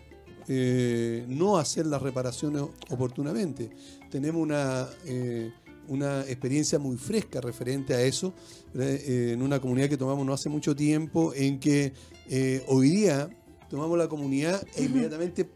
eh, 0.49 1.25
no 1.27 1.57
hacer 1.57 1.87
las 1.87 2.01
reparaciones 2.01 2.61
oportunamente. 2.89 3.69
Tenemos 4.09 4.41
una, 4.41 4.87
eh, 5.05 5.51
una 5.87 6.21
experiencia 6.21 6.79
muy 6.79 6.97
fresca 6.97 7.41
referente 7.41 7.93
a 7.93 8.01
eso. 8.01 8.33
Eh, 8.75 9.31
en 9.33 9.41
una 9.41 9.59
comunidad 9.59 9.89
que 9.89 9.97
tomamos 9.97 10.25
no 10.25 10.33
hace 10.33 10.49
mucho 10.49 10.75
tiempo, 10.75 11.33
en 11.33 11.59
que 11.59 11.93
eh, 12.29 12.63
hoy 12.67 12.89
día 12.89 13.29
tomamos 13.69 13.97
la 13.97 14.07
comunidad 14.07 14.61
e 14.75 14.83
inmediatamente, 14.85 15.49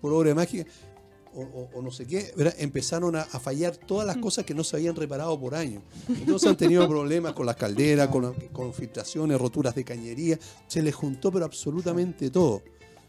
por 0.00 0.12
obra 0.12 0.28
de 0.30 0.34
magia, 0.34 0.66
o, 1.34 1.40
o- 1.40 1.70
o 1.78 1.82
no 1.82 1.90
sé 1.90 2.06
qué, 2.06 2.30
¿verdad? 2.36 2.54
empezaron 2.58 3.16
a, 3.16 3.22
a 3.22 3.40
fallar 3.40 3.76
todas 3.76 4.06
las 4.06 4.18
cosas 4.18 4.44
que 4.44 4.52
no 4.54 4.62
se 4.64 4.76
habían 4.76 4.94
reparado 4.94 5.38
por 5.40 5.54
años. 5.54 5.82
Entonces 6.08 6.48
han 6.50 6.56
tenido 6.58 6.86
problemas 6.88 7.32
con 7.32 7.46
las 7.46 7.56
calderas, 7.56 8.08
con, 8.08 8.34
con 8.52 8.74
filtraciones, 8.74 9.40
roturas 9.40 9.74
de 9.74 9.82
cañería, 9.84 10.38
se 10.66 10.82
les 10.82 10.94
juntó 10.94 11.32
pero 11.32 11.44
absolutamente 11.46 12.30
todo. 12.30 12.62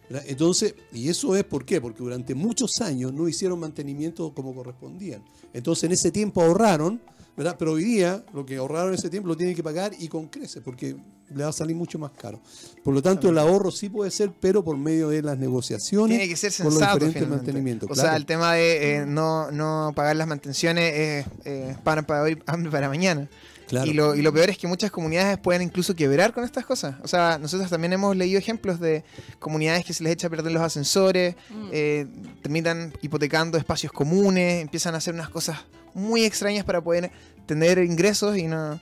Entonces, 0.10 0.76
y 0.92 1.10
eso 1.10 1.36
es 1.36 1.44
por 1.44 1.66
qué, 1.66 1.82
porque 1.82 2.00
durante 2.00 2.36
muchos 2.36 2.82
años 2.82 3.14
no 3.14 3.28
hicieron 3.28 3.60
mantenimiento 3.60 4.34
como 4.34 4.54
correspondían. 4.54 5.24
Entonces 5.54 5.86
en 5.86 5.92
ese 5.94 6.12
tiempo 6.12 6.42
ahorraron, 6.42 7.02
¿verdad? 7.36 7.56
Pero 7.58 7.74
hoy 7.74 7.84
día 7.84 8.24
lo 8.34 8.46
que 8.46 8.58
ahorraron 8.58 8.90
en 8.90 8.96
ese 8.96 9.10
tiempo 9.10 9.28
lo 9.28 9.38
tienen 9.38 9.56
que 9.56 9.64
pagar 9.64 9.92
y 9.98 10.08
con 10.08 10.28
creces, 10.28 10.62
porque 10.64 10.96
le 11.34 11.44
va 11.44 11.50
a 11.50 11.54
salir 11.54 11.76
mucho 11.76 11.98
más 11.98 12.12
caro. 12.12 12.40
Por 12.84 12.94
lo 12.94 13.02
tanto, 13.02 13.30
el 13.30 13.38
ahorro 13.40 13.72
sí 13.72 13.90
puede 13.90 14.12
ser, 14.12 14.32
pero 14.40 14.64
por 14.64 14.78
medio 14.78 15.10
de 15.10 15.22
las 15.24 15.38
negociaciones 15.38 16.18
Tiene 16.18 16.30
que 16.30 16.36
ser 16.36 16.52
por 16.58 16.66
los 16.66 16.74
sensato. 16.76 16.94
diferentes 16.96 17.24
finalmente. 17.24 17.46
mantenimientos. 17.46 17.90
O 17.90 17.94
claro. 17.94 18.10
sea, 18.10 18.18
el 18.18 18.26
tema 18.26 18.54
de 18.54 18.98
eh, 18.98 19.06
no, 19.08 19.50
no 19.52 19.94
pagar 19.96 20.16
las 20.16 20.28
mantenciones 20.28 20.94
es 20.94 21.26
eh, 21.46 21.76
pan 21.84 22.06
para 22.06 22.24
hoy, 22.24 22.38
hambre 22.46 22.72
para 22.72 22.88
mañana. 22.88 23.28
Claro. 23.68 23.90
Y, 23.90 23.94
lo, 23.94 24.16
y 24.16 24.22
lo 24.22 24.32
peor 24.34 24.50
es 24.50 24.58
que 24.58 24.68
muchas 24.68 24.92
comunidades 24.92 25.38
pueden 25.40 25.62
incluso 25.62 25.96
quebrar 25.96 26.34
con 26.34 26.44
estas 26.44 26.66
cosas. 26.66 26.96
O 27.02 27.08
sea, 27.08 27.38
nosotros 27.40 27.70
también 27.70 27.94
hemos 27.94 28.16
leído 28.16 28.38
ejemplos 28.38 28.80
de 28.80 29.04
comunidades 29.40 29.86
que 29.86 29.94
se 29.94 30.04
les 30.04 30.14
echa 30.14 30.28
a 30.28 30.30
perder 30.30 30.52
los 30.52 30.62
ascensores, 30.62 31.36
Mm. 31.50 31.70
eh, 31.72 32.08
terminan 32.42 32.94
hipotecando 33.02 33.58
espacios 33.58 33.92
comunes, 33.92 34.62
empiezan 34.62 34.94
a 34.96 34.98
hacer 34.98 35.14
unas 35.14 35.30
cosas 35.30 35.58
muy 35.94 36.24
extrañas 36.26 36.66
para 36.66 36.82
poder 36.82 37.12
tener 37.46 37.78
ingresos 37.80 38.38
y 38.38 38.44
no, 38.48 38.80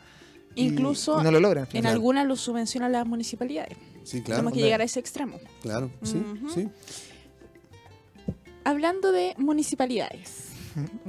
Incluso 0.55 1.19
y 1.21 1.23
no 1.23 1.31
lo 1.31 1.39
logran. 1.39 1.67
En 1.73 1.85
algunas 1.85 2.25
lo 2.27 2.35
subvencionan 2.35 2.91
las 2.91 3.05
municipalidades. 3.05 3.77
Sí, 4.03 4.21
claro. 4.21 4.39
Tenemos 4.41 4.53
que 4.53 4.61
llegar 4.61 4.81
a 4.81 4.83
ese 4.83 4.99
extremo. 4.99 5.39
Claro, 5.61 5.91
sí, 6.03 6.21
sí. 6.53 6.67
Hablando 8.63 9.11
de 9.11 9.33
municipalidades, 9.37 10.50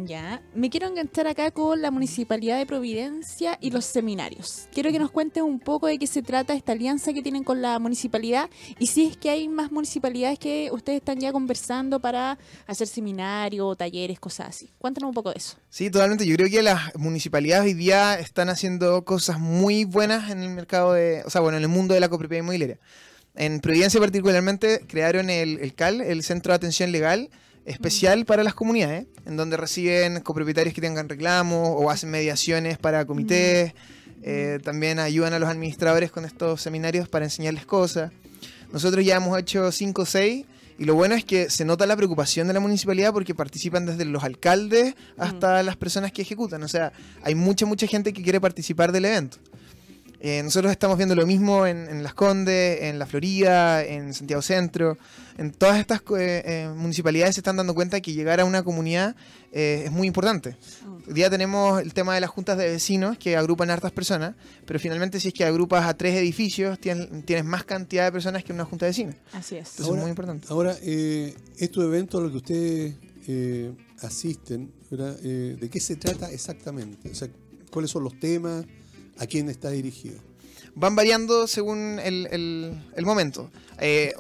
ya, 0.05 0.43
me 0.55 0.71
quiero 0.71 0.87
enganchar 0.87 1.27
acá 1.27 1.51
con 1.51 1.81
la 1.83 1.91
Municipalidad 1.91 2.59
de 2.59 2.67
Providencia 2.67 3.59
y 3.61 3.71
los 3.71 3.85
seminarios. 3.85 4.69
Quiero 4.73 4.91
que 4.91 4.99
nos 4.99 5.11
cuentes 5.11 5.43
un 5.43 5.61
poco 5.61 5.87
de 5.87 5.99
qué 5.99 6.07
se 6.07 6.23
trata 6.23 6.55
esta 6.55 6.73
alianza 6.73 7.13
que 7.13 7.23
tienen 7.23 7.45
con 7.45 7.63
la 7.63 7.79
municipalidad 7.79 8.51
y 8.79 8.87
si 8.87 9.07
es 9.07 9.17
que 9.17 9.31
hay 9.31 9.49
más 9.49 9.73
municipalidades 9.73 10.39
que 10.39 10.71
ustedes 10.73 10.99
están 10.99 11.21
ya 11.21 11.33
conversando 11.33 12.01
para 12.01 12.39
hacer 12.67 12.87
seminarios, 12.89 13.77
talleres, 13.77 14.19
cosas 14.19 14.49
así. 14.49 14.71
Cuéntanos 14.79 15.09
un 15.09 15.15
poco 15.15 15.31
de 15.31 15.39
eso. 15.39 15.57
Sí, 15.69 15.91
totalmente. 15.91 16.27
Yo 16.27 16.37
creo 16.37 16.49
que 16.49 16.63
las 16.63 16.95
municipalidades 16.97 17.65
hoy 17.65 17.75
día 17.75 18.19
están 18.19 18.49
haciendo 18.49 19.05
cosas 19.05 19.39
muy 19.39 19.85
buenas 19.85 20.31
en 20.31 20.43
el 20.43 20.51
mercado 20.51 20.93
de, 20.93 21.23
o 21.25 21.31
sea, 21.31 21.41
bueno, 21.41 21.59
en 21.59 21.65
el 21.65 21.69
mundo 21.69 21.95
de 21.95 22.01
la 22.01 22.09
copropiedad 22.09 22.43
inmobiliaria. 22.43 22.79
En 23.35 23.61
Providencia 23.61 23.99
particularmente 23.99 24.85
crearon 24.87 25.31
el, 25.31 25.59
el 25.61 25.75
CAL, 25.75 26.01
el 26.03 26.23
Centro 26.23 26.53
de 26.53 26.57
Atención 26.57 26.93
Legal, 26.93 27.31
especial 27.65 28.25
para 28.25 28.43
las 28.43 28.55
comunidades, 28.55 29.07
en 29.27 29.37
donde 29.37 29.57
reciben 29.57 30.21
copropietarios 30.21 30.75
que 30.75 30.81
tengan 30.81 31.09
reclamos 31.09 31.69
o 31.71 31.91
hacen 31.91 32.11
mediaciones 32.11 32.79
para 32.79 33.05
comités. 33.05 33.75
eh, 34.23 34.61
también 34.63 34.99
ayudan 34.99 35.33
a 35.33 35.39
los 35.39 35.49
administradores 35.49 36.11
con 36.11 36.25
estos 36.25 36.61
seminarios 36.63 37.09
para 37.09 37.25
enseñarles 37.25 37.67
cosas. 37.67 38.13
Nosotros 38.73 39.05
ya 39.05 39.17
hemos 39.17 39.39
hecho 39.39 39.71
5 39.71 40.03
o 40.03 40.07
6 40.07 40.47
y 40.79 40.85
lo 40.85 40.95
bueno 40.95 41.15
es 41.15 41.25
que 41.25 41.51
se 41.51 41.65
nota 41.65 41.87
la 41.87 41.97
preocupación 41.97 42.49
de 42.49 42.55
la 42.55 42.61
municipalidad 42.61 43.13
porque 43.13 43.35
participan 43.35 43.87
desde 43.87 44.05
los 44.05 44.25
alcaldes 44.25 44.95
hasta 45.19 45.63
las 45.63 45.77
personas 45.77 46.13
que 46.13 46.23
ejecutan. 46.23 46.63
O 46.63 46.69
sea, 46.69 46.93
hay 47.23 47.35
mucha, 47.35 47.67
mucha 47.67 47.87
gente 47.87 48.13
que 48.13 48.23
quiere 48.23 48.41
participar 48.41 48.91
del 48.91 49.05
evento. 49.05 49.39
Eh, 50.25 50.41
nosotros 50.45 50.70
estamos 50.70 50.97
viendo 50.97 51.16
lo 51.16 51.27
mismo 51.27 51.66
en, 51.66 51.89
en, 51.89 52.05
Las 52.05 52.14
Condes, 52.14 52.83
en 52.83 53.01
La 53.01 53.07
Florida, 53.07 53.85
en 53.85 54.14
Santiago 54.14 54.41
Centro. 54.41 54.97
En 55.37 55.51
todas 55.51 55.81
estas 55.81 56.01
eh, 56.16 56.43
eh, 56.45 56.73
municipalidades 56.77 57.35
se 57.35 57.41
están 57.41 57.57
dando 57.57 57.75
cuenta 57.75 58.01
que 58.01 58.12
llegar 58.12 58.39
a 58.39 58.45
una 58.45 58.62
comunidad 58.62 59.16
eh, 59.51 59.83
es 59.87 59.91
muy 59.91 60.07
importante. 60.07 60.57
Hoy 61.09 61.14
día 61.14 61.29
tenemos 61.29 61.83
el 61.83 61.93
tema 61.93 62.14
de 62.14 62.20
las 62.20 62.31
juntas 62.31 62.57
de 62.57 62.68
vecinos 62.68 63.18
que 63.18 63.37
agrupan 63.37 63.70
a 63.70 63.73
hartas 63.73 63.91
personas, 63.91 64.37
pero 64.64 64.79
finalmente 64.79 65.18
si 65.18 65.29
es 65.29 65.35
que 65.35 65.45
agrupas 65.45 65.87
a 65.87 65.95
tres 65.97 66.14
edificios, 66.14 66.79
tienes, 66.79 67.09
tienes 67.25 67.45
más 67.45 67.64
cantidad 67.64 68.05
de 68.05 68.12
personas 68.12 68.45
que 68.45 68.53
una 68.53 68.64
junta 68.64 68.87
de 68.87 68.91
vecinos. 68.91 69.16
Así 69.33 69.57
es. 69.57 69.70
Entonces 69.70 69.95
es 69.97 70.01
muy 70.01 70.11
importante. 70.11 70.47
Ahora, 70.51 70.77
estos 70.83 71.85
eventos 71.85 72.20
a 72.20 72.23
los 72.23 72.31
que 72.31 72.37
ustedes 72.37 72.95
asisten, 74.03 74.73
¿de 74.89 75.68
qué 75.68 75.81
se 75.81 75.97
trata 75.97 76.31
exactamente? 76.31 77.11
O 77.11 77.14
sea, 77.16 77.29
¿cuáles 77.73 77.91
son 77.91 78.05
los 78.05 78.18
temas? 78.20 78.64
¿A 79.19 79.27
quién 79.27 79.49
está 79.49 79.71
dirigido? 79.71 80.19
Van 80.75 80.97
variando 80.97 81.47
según 81.47 82.01
el, 82.03 83.05
momento. 83.05 83.51
Eh, 83.79 84.15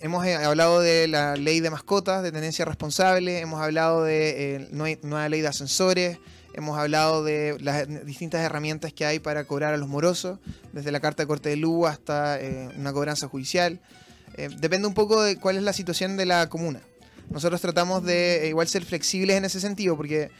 hemos 0.00 0.24
eh, 0.26 0.34
hablado 0.34 0.80
de 0.80 1.08
la 1.08 1.36
ley 1.36 1.60
de 1.60 1.70
mascotas, 1.70 2.22
de 2.22 2.32
tenencia 2.32 2.64
responsable, 2.64 3.40
hemos 3.40 3.60
hablado 3.60 4.04
de 4.04 4.56
eh, 4.56 4.68
nueva 5.02 5.28
ley 5.28 5.40
de 5.40 5.48
ascensores, 5.48 6.18
hemos 6.54 6.78
hablado 6.78 7.22
de 7.22 7.56
las 7.60 7.86
distintas 8.06 8.40
herramientas 8.40 8.92
que 8.92 9.04
hay 9.04 9.18
para 9.18 9.44
cobrar 9.44 9.74
a 9.74 9.76
los 9.76 9.88
morosos, 9.88 10.38
desde 10.72 10.90
la 10.90 11.00
carta 11.00 11.22
de 11.22 11.26
corte 11.26 11.50
de 11.50 11.56
luz 11.56 11.88
hasta 11.88 12.40
eh, 12.40 12.70
una 12.76 12.92
cobranza 12.92 13.28
judicial. 13.28 13.80
Depende 14.58 14.88
un 14.88 14.94
poco 14.94 15.20
de 15.22 15.36
cuál 15.36 15.58
es 15.58 15.62
la 15.62 15.74
situación 15.74 16.16
de 16.16 16.24
la 16.24 16.48
comuna. 16.48 16.80
Nosotros 17.28 17.60
tratamos 17.60 18.02
de 18.04 18.46
igual 18.48 18.68
ser 18.68 18.84
flexibles 18.86 19.36
en 19.36 19.44
ese 19.44 19.60
sentido, 19.60 19.96
porque 19.96 20.30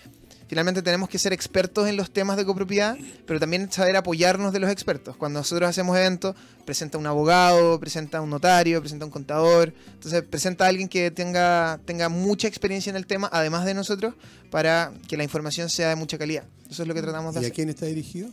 finalmente 0.50 0.82
tenemos 0.82 1.08
que 1.08 1.16
ser 1.16 1.32
expertos 1.32 1.86
en 1.86 1.96
los 1.96 2.10
temas 2.10 2.36
de 2.36 2.44
copropiedad, 2.44 2.98
pero 3.24 3.38
también 3.38 3.70
saber 3.70 3.96
apoyarnos 3.96 4.52
de 4.52 4.58
los 4.58 4.68
expertos. 4.68 5.16
Cuando 5.16 5.38
nosotros 5.38 5.70
hacemos 5.70 5.96
eventos, 5.96 6.34
presenta 6.64 6.98
un 6.98 7.06
abogado, 7.06 7.78
presenta 7.78 8.20
un 8.20 8.30
notario, 8.30 8.80
presenta 8.80 9.04
un 9.04 9.12
contador, 9.12 9.72
entonces 9.92 10.24
presenta 10.24 10.64
a 10.64 10.68
alguien 10.68 10.88
que 10.88 11.12
tenga, 11.12 11.78
tenga 11.84 12.08
mucha 12.08 12.48
experiencia 12.48 12.90
en 12.90 12.96
el 12.96 13.06
tema, 13.06 13.30
además 13.32 13.64
de 13.64 13.74
nosotros, 13.74 14.14
para 14.50 14.92
que 15.06 15.16
la 15.16 15.22
información 15.22 15.70
sea 15.70 15.90
de 15.90 15.94
mucha 15.94 16.18
calidad. 16.18 16.42
Eso 16.68 16.82
es 16.82 16.88
lo 16.88 16.94
que 16.94 17.02
tratamos 17.02 17.32
de 17.32 17.42
¿Y 17.42 17.44
hacer. 17.44 17.52
a 17.52 17.54
quién 17.54 17.68
está 17.68 17.86
dirigido? 17.86 18.28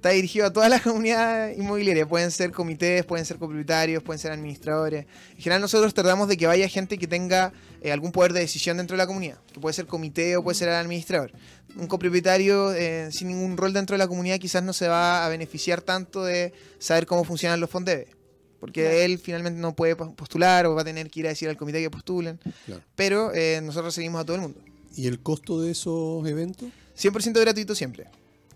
Está 0.00 0.08
dirigido 0.08 0.46
a 0.46 0.50
todas 0.50 0.70
las 0.70 0.80
comunidades 0.90 1.58
inmobiliarias. 1.58 2.08
Pueden 2.08 2.30
ser 2.30 2.52
comités, 2.52 3.04
pueden 3.04 3.26
ser 3.26 3.36
copropietarios, 3.36 4.02
pueden 4.02 4.18
ser 4.18 4.32
administradores. 4.32 5.04
En 5.32 5.42
general 5.42 5.60
nosotros 5.60 5.92
tratamos 5.92 6.26
de 6.26 6.38
que 6.38 6.46
vaya 6.46 6.66
gente 6.68 6.96
que 6.96 7.06
tenga 7.06 7.52
eh, 7.82 7.92
algún 7.92 8.10
poder 8.10 8.32
de 8.32 8.40
decisión 8.40 8.78
dentro 8.78 8.94
de 8.96 8.98
la 8.98 9.06
comunidad. 9.06 9.36
Que 9.52 9.60
puede 9.60 9.74
ser 9.74 9.84
comité 9.84 10.38
o 10.38 10.42
puede 10.42 10.54
ser 10.54 10.68
el 10.68 10.76
administrador. 10.76 11.32
Un 11.76 11.86
copropietario 11.86 12.72
eh, 12.72 13.12
sin 13.12 13.28
ningún 13.28 13.58
rol 13.58 13.74
dentro 13.74 13.92
de 13.92 13.98
la 13.98 14.08
comunidad 14.08 14.38
quizás 14.38 14.62
no 14.62 14.72
se 14.72 14.88
va 14.88 15.26
a 15.26 15.28
beneficiar 15.28 15.82
tanto 15.82 16.24
de 16.24 16.54
saber 16.78 17.04
cómo 17.04 17.22
funcionan 17.24 17.60
los 17.60 17.68
fondos 17.68 17.94
porque 18.58 18.80
claro. 18.84 18.96
él 18.96 19.18
finalmente 19.18 19.60
no 19.60 19.76
puede 19.76 19.96
postular 19.96 20.64
o 20.64 20.74
va 20.74 20.80
a 20.80 20.84
tener 20.84 21.10
que 21.10 21.20
ir 21.20 21.26
a 21.26 21.28
decir 21.28 21.50
al 21.50 21.58
comité 21.58 21.82
que 21.82 21.90
postulen. 21.90 22.40
Claro. 22.64 22.82
Pero 22.96 23.34
eh, 23.34 23.60
nosotros 23.62 23.94
seguimos 23.94 24.22
a 24.22 24.24
todo 24.24 24.36
el 24.36 24.42
mundo. 24.42 24.60
¿Y 24.96 25.08
el 25.08 25.20
costo 25.20 25.60
de 25.60 25.72
esos 25.72 26.26
eventos? 26.26 26.70
100% 26.98 27.38
gratuito 27.38 27.74
siempre. 27.74 28.06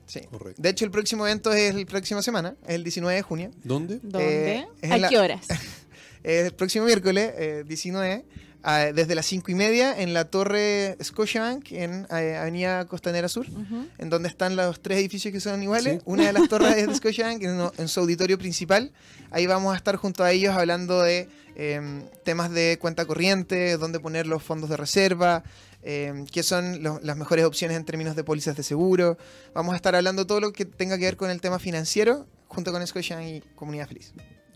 Sí. 0.07 0.21
Correcto. 0.31 0.61
De 0.61 0.69
hecho, 0.69 0.85
el 0.85 0.91
próximo 0.91 1.27
evento 1.27 1.53
es 1.53 1.75
la 1.75 1.85
próxima 1.87 2.23
semana, 2.23 2.57
es 2.67 2.75
el 2.75 2.85
19 2.85 3.17
de 3.17 3.23
junio. 3.23 3.51
¿Dónde? 3.63 4.01
¿Dónde? 4.03 4.67
Eh, 4.83 4.91
¿A 4.91 4.99
la, 4.99 5.09
qué 5.09 5.19
horas? 5.19 5.47
el 6.23 6.53
próximo 6.53 6.87
miércoles, 6.87 7.33
eh, 7.37 7.65
19, 7.67 8.25
a, 8.63 8.79
desde 8.93 9.15
las 9.15 9.27
5 9.27 9.51
y 9.51 9.55
media, 9.55 10.01
en 10.01 10.15
la 10.15 10.27
torre 10.27 10.97
Scotiabank, 11.03 11.73
en 11.73 12.07
eh, 12.11 12.37
Avenida 12.37 12.87
Costanera 12.87 13.29
Sur, 13.29 13.47
uh 13.49 13.59
-huh. 13.59 13.89
en 13.99 14.11
donde 14.11 14.29
están 14.29 14.57
los 14.57 14.81
tres 14.81 14.99
edificios 14.99 15.33
que 15.33 15.41
son 15.41 15.63
iguales. 15.63 15.97
Sí. 15.97 16.03
Una 16.05 16.27
de 16.27 16.33
las 16.33 16.49
torres 16.49 16.77
es 16.77 16.89
de 16.89 16.95
Scotiabank, 16.95 17.43
en, 17.43 17.61
en, 17.77 17.89
su 17.89 18.01
auditorio 18.01 18.39
principal. 18.39 18.93
Ahí 19.31 19.47
vamos 19.47 19.75
a 19.75 19.77
estar 19.77 19.97
junto 19.97 20.25
a 20.25 20.33
ellos 20.33 20.55
hablando 20.57 21.03
de 21.03 21.29
eh, 21.57 22.03
temas 22.25 22.51
de 22.51 22.79
cuenta 22.81 23.05
corriente, 23.05 23.77
dónde 23.77 24.01
poner 24.01 24.27
los 24.27 24.43
fondos 24.43 24.71
de 24.71 24.77
reserva, 24.77 25.45
eh, 25.83 26.25
qué 26.33 26.43
son 26.43 26.83
lo, 26.83 27.01
las 27.03 27.17
mejores 27.17 27.45
opciones 27.45 27.77
en 27.77 27.85
términos 27.85 28.17
de 28.17 28.25
pólizas 28.25 28.57
de 28.57 28.63
seguro. 28.63 29.19
Vamos 29.55 29.75
a 29.75 29.77
estar 29.77 29.95
hablando 29.95 30.27
todo 30.27 30.41
lo 30.41 30.53
que 30.53 30.65
tenga 30.65 30.99
que 30.99 31.05
ver 31.05 31.17
con 31.17 31.31
el 31.31 31.41
tema 31.41 31.59
financiero 31.59 32.27
junto 32.49 32.73
con 32.73 32.87
Scotiabank 32.87 33.27
y 33.27 33.41
Comunidad 33.55 33.89
Feliz. 33.89 34.13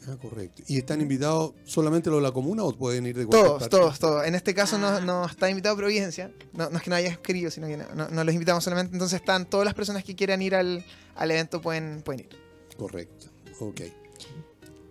Ah, 0.06 0.16
correcto. 0.20 0.62
¿Y 0.66 0.78
están 0.78 1.00
invitados 1.02 1.52
solamente 1.64 2.08
los 2.08 2.20
de 2.20 2.22
la 2.22 2.32
comuna 2.32 2.62
o 2.62 2.72
pueden 2.74 3.06
ir 3.06 3.16
de 3.16 3.26
Todos, 3.26 3.60
parte? 3.60 3.68
todos, 3.68 3.98
todos. 3.98 4.26
En 4.26 4.34
este 4.34 4.54
caso 4.54 4.78
no, 4.78 5.00
no, 5.00 5.26
está 5.26 5.50
invitado 5.50 5.76
Providencia. 5.76 6.30
No, 6.54 6.70
no, 6.70 6.78
es 6.78 6.82
que 6.82 6.88
no 6.88 6.96
hayas 6.96 7.18
querido, 7.18 7.50
sino 7.50 7.66
que 7.66 7.76
no, 7.76 8.08
no, 8.08 8.24
los 8.24 8.32
invitamos 8.32 8.64
solamente. 8.64 8.94
Entonces 8.94 9.20
están 9.20 9.44
todas 9.44 9.66
las 9.66 9.74
personas 9.74 10.04
que 10.04 10.16
quieran 10.16 10.40
ir 10.40 10.54
al, 10.54 10.84
al 11.14 11.30
evento 11.30 11.60
pueden, 11.60 12.00
pueden 12.02 12.20
ir. 12.20 12.28
Correcto. 12.76 13.26
Ok. 13.60 13.82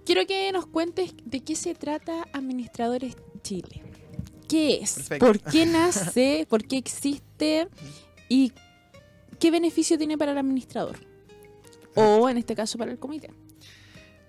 Quiero 0.07 0.25
que 0.25 0.49
nos 0.53 0.65
cuentes 0.65 1.13
de 1.25 1.41
qué 1.41 1.53
se 1.57 1.75
trata 1.75 2.25
Administradores 2.31 3.17
Chile. 3.43 3.83
¿Qué 4.47 4.79
es? 4.81 4.93
Perfecto. 4.93 5.25
¿Por 5.25 5.39
qué 5.41 5.65
nace? 5.65 6.47
¿Por 6.49 6.65
qué 6.65 6.77
existe? 6.77 7.67
¿Y 8.29 8.53
qué 9.37 9.51
beneficio 9.51 9.97
tiene 9.97 10.17
para 10.17 10.31
el 10.31 10.37
administrador? 10.37 10.97
O 11.93 12.29
en 12.29 12.37
este 12.37 12.55
caso 12.55 12.77
para 12.77 12.89
el 12.89 12.99
comité. 12.99 13.31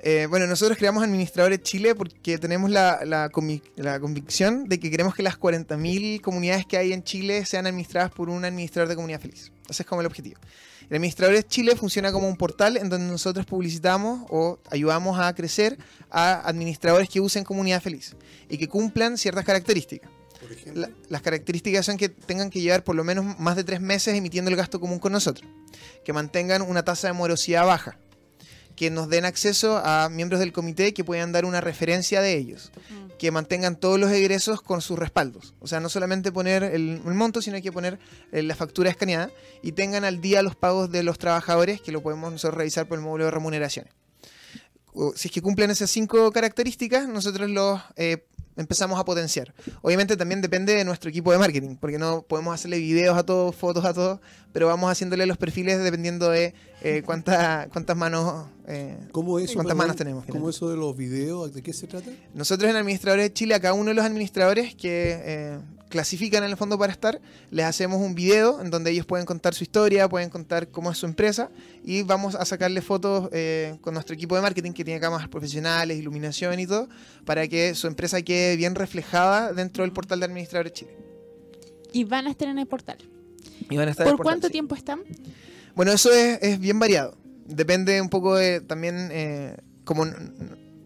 Eh, 0.00 0.26
bueno, 0.28 0.48
nosotros 0.48 0.76
creamos 0.76 1.04
Administradores 1.04 1.62
Chile 1.62 1.94
porque 1.94 2.38
tenemos 2.38 2.70
la, 2.70 3.04
la 3.04 3.30
convicción 3.30 4.64
de 4.64 4.80
que 4.80 4.90
queremos 4.90 5.14
que 5.14 5.22
las 5.22 5.38
40.000 5.38 6.20
comunidades 6.20 6.66
que 6.66 6.76
hay 6.76 6.92
en 6.92 7.04
Chile 7.04 7.46
sean 7.46 7.68
administradas 7.68 8.10
por 8.10 8.30
un 8.30 8.44
administrador 8.44 8.88
de 8.88 8.96
comunidad 8.96 9.20
feliz. 9.20 9.52
Ese 9.68 9.82
es 9.82 9.86
como 9.86 10.00
el 10.00 10.06
objetivo. 10.06 10.40
El 10.88 10.96
Administradores 10.96 11.46
Chile 11.46 11.76
funciona 11.76 12.12
como 12.12 12.28
un 12.28 12.36
portal 12.36 12.76
en 12.76 12.88
donde 12.88 13.10
nosotros 13.10 13.44
publicitamos 13.44 14.26
o 14.30 14.58
ayudamos 14.70 15.18
a 15.18 15.34
crecer 15.34 15.78
a 16.10 16.40
administradores 16.48 17.08
que 17.08 17.20
usen 17.20 17.44
comunidad 17.44 17.82
feliz 17.82 18.16
y 18.48 18.56
que 18.56 18.68
cumplan 18.68 19.18
ciertas 19.18 19.44
características. 19.44 20.10
La, 20.72 20.88
las 21.08 21.20
características 21.20 21.84
son 21.84 21.96
que 21.96 22.08
tengan 22.08 22.48
que 22.48 22.60
llevar 22.60 22.84
por 22.84 22.94
lo 22.94 23.04
menos 23.04 23.38
más 23.38 23.56
de 23.56 23.64
tres 23.64 23.80
meses 23.80 24.14
emitiendo 24.14 24.50
el 24.50 24.56
gasto 24.56 24.80
común 24.80 24.98
con 24.98 25.12
nosotros, 25.12 25.50
que 26.04 26.12
mantengan 26.12 26.62
una 26.62 26.84
tasa 26.84 27.08
de 27.08 27.12
morosidad 27.12 27.66
baja, 27.66 27.98
que 28.78 28.90
nos 28.90 29.08
den 29.08 29.24
acceso 29.24 29.78
a 29.84 30.08
miembros 30.08 30.38
del 30.38 30.52
comité 30.52 30.94
que 30.94 31.02
puedan 31.02 31.32
dar 31.32 31.44
una 31.44 31.60
referencia 31.60 32.22
de 32.22 32.36
ellos, 32.36 32.70
mm. 32.90 33.16
que 33.18 33.32
mantengan 33.32 33.74
todos 33.74 33.98
los 33.98 34.12
egresos 34.12 34.62
con 34.62 34.82
sus 34.82 34.96
respaldos. 34.96 35.52
O 35.58 35.66
sea, 35.66 35.80
no 35.80 35.88
solamente 35.88 36.30
poner 36.30 36.62
el, 36.62 37.02
el 37.04 37.14
monto, 37.14 37.42
sino 37.42 37.60
que 37.60 37.72
poner 37.72 37.98
eh, 38.30 38.44
la 38.44 38.54
factura 38.54 38.88
escaneada 38.88 39.32
y 39.64 39.72
tengan 39.72 40.04
al 40.04 40.20
día 40.20 40.42
los 40.42 40.54
pagos 40.54 40.92
de 40.92 41.02
los 41.02 41.18
trabajadores, 41.18 41.80
que 41.80 41.90
lo 41.90 42.04
podemos 42.04 42.30
nosotros 42.30 42.56
revisar 42.56 42.86
por 42.86 42.98
el 42.98 43.04
módulo 43.04 43.24
de 43.24 43.32
remuneraciones. 43.32 43.92
O, 44.94 45.12
si 45.16 45.26
es 45.26 45.34
que 45.34 45.42
cumplen 45.42 45.70
esas 45.70 45.90
cinco 45.90 46.30
características, 46.30 47.08
nosotros 47.08 47.50
los 47.50 47.80
eh, 47.96 48.28
empezamos 48.58 48.98
a 48.98 49.04
potenciar. 49.04 49.54
Obviamente 49.82 50.16
también 50.16 50.42
depende 50.42 50.74
de 50.74 50.84
nuestro 50.84 51.08
equipo 51.08 51.32
de 51.32 51.38
marketing, 51.38 51.76
porque 51.76 51.98
no 51.98 52.22
podemos 52.22 52.52
hacerle 52.52 52.78
videos 52.78 53.16
a 53.16 53.22
todos, 53.24 53.54
fotos 53.54 53.84
a 53.84 53.94
todos, 53.94 54.20
pero 54.52 54.66
vamos 54.66 54.90
haciéndole 54.90 55.24
los 55.26 55.38
perfiles 55.38 55.82
dependiendo 55.82 56.28
de 56.28 56.54
eh, 56.82 57.02
cuánta, 57.04 57.68
cuántas 57.72 57.96
manos 57.96 58.46
eh, 58.70 58.98
¿Cómo 59.12 59.38
eso, 59.38 59.54
cuántas 59.54 59.76
manos 59.76 59.96
tenemos. 59.96 60.26
¿Cómo 60.26 60.50
eso 60.50 60.68
de 60.68 60.76
los 60.76 60.94
videos? 60.94 61.54
¿De 61.54 61.62
qué 61.62 61.72
se 61.72 61.86
trata? 61.86 62.10
Nosotros 62.34 62.68
en 62.68 62.76
Administradores 62.76 63.24
de 63.24 63.32
Chile, 63.32 63.54
a 63.54 63.60
cada 63.60 63.72
uno 63.72 63.86
de 63.86 63.94
los 63.94 64.04
administradores 64.04 64.74
que 64.74 65.18
eh, 65.24 65.58
clasifican 65.88 66.44
en 66.44 66.50
el 66.50 66.56
fondo 66.58 66.78
para 66.78 66.92
estar, 66.92 67.18
les 67.50 67.64
hacemos 67.64 67.98
un 68.02 68.14
video 68.14 68.60
en 68.60 68.68
donde 68.68 68.90
ellos 68.90 69.06
pueden 69.06 69.24
contar 69.24 69.54
su 69.54 69.64
historia, 69.64 70.06
pueden 70.06 70.28
contar 70.28 70.68
cómo 70.68 70.90
es 70.90 70.98
su 70.98 71.06
empresa 71.06 71.50
y 71.82 72.02
vamos 72.02 72.34
a 72.34 72.44
sacarle 72.44 72.82
fotos 72.82 73.30
eh, 73.32 73.78
con 73.80 73.94
nuestro 73.94 74.14
equipo 74.14 74.36
de 74.36 74.42
marketing 74.42 74.72
que 74.72 74.84
tiene 74.84 75.00
cámaras 75.00 75.28
profesionales, 75.28 75.98
iluminación 75.98 76.60
y 76.60 76.66
todo, 76.66 76.90
para 77.24 77.48
que 77.48 77.74
su 77.74 77.86
empresa 77.86 78.20
quede 78.20 78.56
bien 78.56 78.74
reflejada 78.74 79.54
dentro 79.54 79.82
del 79.82 79.94
portal 79.94 80.20
de 80.20 80.26
Administradores 80.26 80.74
Chile. 80.74 80.94
Y 81.94 82.04
van 82.04 82.26
a 82.26 82.30
estar 82.30 82.48
en 82.48 82.58
el 82.58 82.66
portal. 82.66 82.98
Y 83.70 83.78
van 83.78 83.88
a 83.88 83.92
estar 83.92 84.06
¿Por 84.06 84.18
portal, 84.18 84.32
cuánto 84.32 84.48
sí. 84.48 84.52
tiempo 84.52 84.74
están? 84.74 85.00
Bueno, 85.78 85.92
eso 85.92 86.12
es, 86.12 86.40
es, 86.42 86.58
bien 86.58 86.80
variado. 86.80 87.16
Depende 87.46 88.00
un 88.00 88.08
poco 88.08 88.34
de 88.34 88.60
también, 88.60 89.10
eh, 89.12 89.56
como 89.84 90.06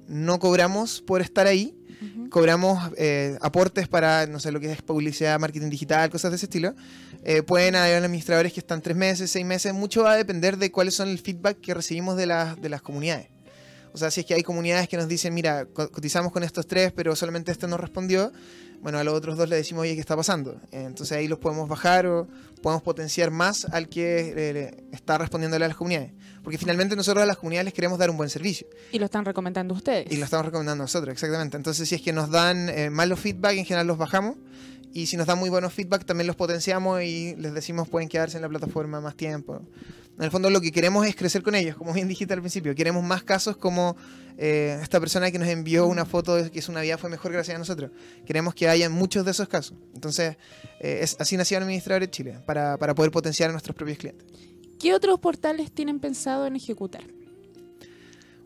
no 0.07 0.39
cobramos 0.39 1.01
por 1.01 1.23
estar 1.23 1.47
ahí, 1.47 1.75
uh 1.89 2.05
-huh. 2.05 2.29
cobramos 2.29 2.93
eh, 2.99 3.39
aportes 3.41 3.89
para, 3.89 4.27
no 4.27 4.39
sé, 4.39 4.53
lo 4.53 4.61
que 4.61 4.71
es 4.71 4.83
publicidad, 4.83 5.41
marketing 5.41 5.71
digital, 5.71 6.11
cosas 6.11 6.31
de 6.31 6.37
ese 6.37 6.45
estilo. 6.45 6.75
Eh, 7.25 7.43
pueden 7.43 7.75
haber 7.75 7.97
administradores 7.97 8.53
que 8.53 8.61
están 8.61 8.83
tres 8.83 8.95
meses, 8.95 9.31
seis 9.31 9.47
meses. 9.47 9.73
Mucho 9.73 10.03
va 10.03 10.13
a 10.13 10.17
depender 10.19 10.59
de 10.59 10.71
cuáles 10.71 10.93
son 10.93 11.09
el 11.09 11.19
feedback 11.19 11.59
que 11.59 11.73
recibimos 11.73 12.19
de, 12.19 12.27
la, 12.27 12.55
de 12.55 12.69
las 12.69 12.83
comunidades. 12.83 13.29
O 13.95 13.97
sea, 13.97 14.11
si 14.11 14.21
es 14.21 14.27
que 14.27 14.35
hay 14.35 14.43
comunidades 14.43 14.91
que 14.91 14.99
nos 14.99 15.09
dicen, 15.09 15.33
mira, 15.33 15.65
cotizamos 15.65 16.33
con 16.33 16.43
estos 16.43 16.67
tres, 16.67 16.93
pero 16.93 17.17
solamente 17.17 17.51
este 17.51 17.67
nos 17.67 17.81
respondió, 17.81 18.31
bueno, 18.83 18.99
a 18.99 19.05
los 19.05 19.15
otros 19.15 19.39
dos 19.39 19.49
le 19.49 19.55
decimos, 19.55 19.83
oye, 19.83 19.95
¿qué 19.95 20.01
está 20.01 20.17
pasando? 20.17 20.61
Entonces 20.73 21.17
ahí 21.17 21.29
los 21.29 21.39
podemos 21.39 21.69
bajar 21.69 22.05
o 22.07 22.27
podemos 22.61 22.83
potenciar 22.83 23.31
más 23.31 23.65
al 23.67 23.89
que 23.89 24.35
eh, 24.37 24.85
está 24.91 25.19
respondiéndole 25.19 25.65
a 25.65 25.69
las 25.69 25.77
comunidades. 25.77 26.11
Porque 26.43 26.59
finalmente 26.59 26.97
nosotros 26.97 27.23
a 27.23 27.27
las 27.27 27.37
comunidades 27.37 27.67
les 27.67 27.75
queremos 27.75 27.97
dar 27.97 28.11
un 28.11 28.17
buen 28.17 28.29
servicio. 28.29 28.67
Y 28.91 28.99
lo 28.99 29.05
están 29.05 29.25
recomendando 29.25 29.73
ustedes. 29.73 30.11
Y 30.11 30.17
lo 30.17 30.25
estamos 30.25 30.47
recomendando 30.47 30.83
nosotros, 30.83 31.13
exactamente. 31.13 31.57
Entonces 31.57 31.89
si 31.89 31.95
es 31.95 32.03
que 32.03 32.13
nos 32.13 32.31
dan 32.31 32.69
eh, 32.71 32.91
malos 32.91 33.21
feedback, 33.21 33.57
en 33.57 33.65
general 33.65 33.87
los 33.87 33.99
bajamos. 33.99 34.37
Y 34.93 35.07
si 35.07 35.17
nos 35.17 35.29
dan 35.29 35.39
muy 35.39 35.49
buenos 35.49 35.73
feedback, 35.73 36.05
también 36.05 36.27
los 36.27 36.37
potenciamos 36.37 37.03
y 37.03 37.37
les 37.37 37.55
decimos 37.55 37.89
pueden 37.89 38.09
quedarse 38.09 38.37
en 38.37 38.43
la 38.43 38.49
plataforma 38.49 39.01
más 39.01 39.17
tiempo. 39.17 39.63
En 40.19 40.25
el 40.25 40.31
fondo 40.31 40.51
lo 40.51 40.61
que 40.61 40.71
queremos 40.73 41.07
es 41.07 41.17
crecer 41.17 41.43
con 41.43 41.55
ellos, 41.55 41.77
como 41.77 41.93
bien 41.93 42.07
dijiste 42.07 42.35
al 42.35 42.41
principio. 42.41 42.75
Queremos 42.75 43.03
más 43.03 43.23
casos 43.23 43.57
como 43.57 43.97
eh, 44.37 44.79
esta 44.83 45.01
persona 45.01 45.31
que 45.31 45.39
nos 45.39 45.49
envió 45.49 45.87
una 45.87 46.05
foto 46.05 46.37
de 46.37 46.51
que 46.51 46.61
su 46.61 46.71
Navidad 46.71 46.99
fue 46.99 47.09
mejor 47.11 47.33
gracias 47.33 47.55
a 47.57 47.59
nosotros. 47.59 47.91
Queremos 48.27 48.55
que 48.55 48.69
haya 48.69 48.89
muchos 48.91 49.25
de 49.25 49.31
esos 49.31 49.49
casos. 49.49 49.77
Entonces, 49.95 50.37
eh, 50.81 50.99
es, 51.03 51.17
así 51.19 51.37
nació 51.37 51.57
el 51.57 51.65
Administrador 51.65 52.03
de 52.03 52.11
Chile, 52.11 52.39
para, 52.47 52.77
para 52.77 52.95
poder 52.95 53.11
potenciar 53.11 53.49
a 53.49 53.53
nuestros 53.53 53.75
propios 53.75 53.99
clientes. 53.99 54.27
¿Qué 54.79 54.93
otros 54.95 55.19
portales 55.19 55.73
tienen 55.73 55.99
pensado 55.99 56.47
en 56.47 56.57
ejecutar? 56.57 57.05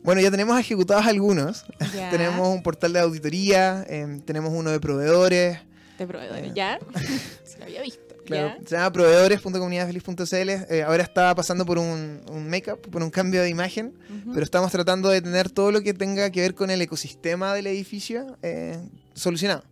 Bueno, 0.02 0.20
ya 0.20 0.30
tenemos 0.30 0.58
ejecutados 0.60 1.04
algunos. 1.06 1.64
Tenemos 2.10 2.46
un 2.48 2.62
portal 2.62 2.92
de 2.92 3.00
auditoría, 3.00 3.84
em, 3.88 4.20
tenemos 4.20 4.52
uno 4.52 4.70
de 4.70 4.78
proveedores. 4.78 5.58
De 5.98 6.06
proveedores, 6.06 6.44
Eh. 6.44 6.52
¿ya? 6.54 6.78
Se 7.44 7.58
lo 7.58 7.64
había 7.64 7.82
visto. 7.82 8.05
Claro, 8.26 8.48
¿ya? 8.60 8.68
se 8.68 8.74
llama 8.76 8.92
proveedores.comunidadfeliz.cl. 8.92 10.50
Eh, 10.74 10.82
ahora 10.86 11.02
está 11.02 11.34
pasando 11.34 11.64
por 11.66 11.78
un, 11.78 12.20
un 12.30 12.48
make-up, 12.48 12.80
por 12.90 13.02
un 13.02 13.10
cambio 13.10 13.42
de 13.42 13.48
imagen, 13.48 13.94
pero 14.32 14.44
estamos 14.44 14.70
tratando 14.72 15.08
de 15.08 15.22
tener 15.22 15.50
todo 15.50 15.72
lo 15.72 15.80
que 15.82 15.94
tenga 15.94 16.30
que 16.30 16.40
ver 16.40 16.54
con 16.54 16.70
el 16.70 16.80
ecosistema 16.82 17.54
del 17.54 17.66
edificio 17.66 18.36
eh, 18.42 18.78
solucionado. 19.14 19.64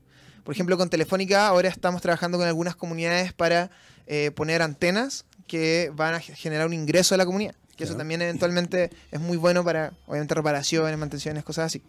Por 0.45 0.55
ejemplo, 0.55 0.77
con 0.77 0.91
Telefónica 0.91 1.47
ahora 1.49 1.69
estamos 1.69 2.03
trabajando 2.03 2.39
con 2.39 2.47
algunas 2.47 2.77
comunidades 2.77 3.33
para 3.33 3.71
eh, 4.07 4.31
poner 4.35 4.63
antenas 4.63 5.25
que 5.47 5.91
van 5.95 6.15
a 6.15 6.21
ge- 6.21 6.35
generar 6.35 6.67
un 6.67 6.75
ingreso 6.75 7.15
a 7.15 7.19
la 7.19 7.27
comunidad. 7.27 7.55
Que 7.77 7.83
eso 7.85 7.97
también 7.97 8.23
eventualmente 8.23 8.91
es 9.11 9.19
muy 9.19 9.37
bueno 9.37 9.65
para, 9.65 9.93
obviamente, 10.07 10.33
reparaciones, 10.35 10.97
mantenciones, 10.97 11.43
cosas 11.43 11.67
así. 11.67 11.83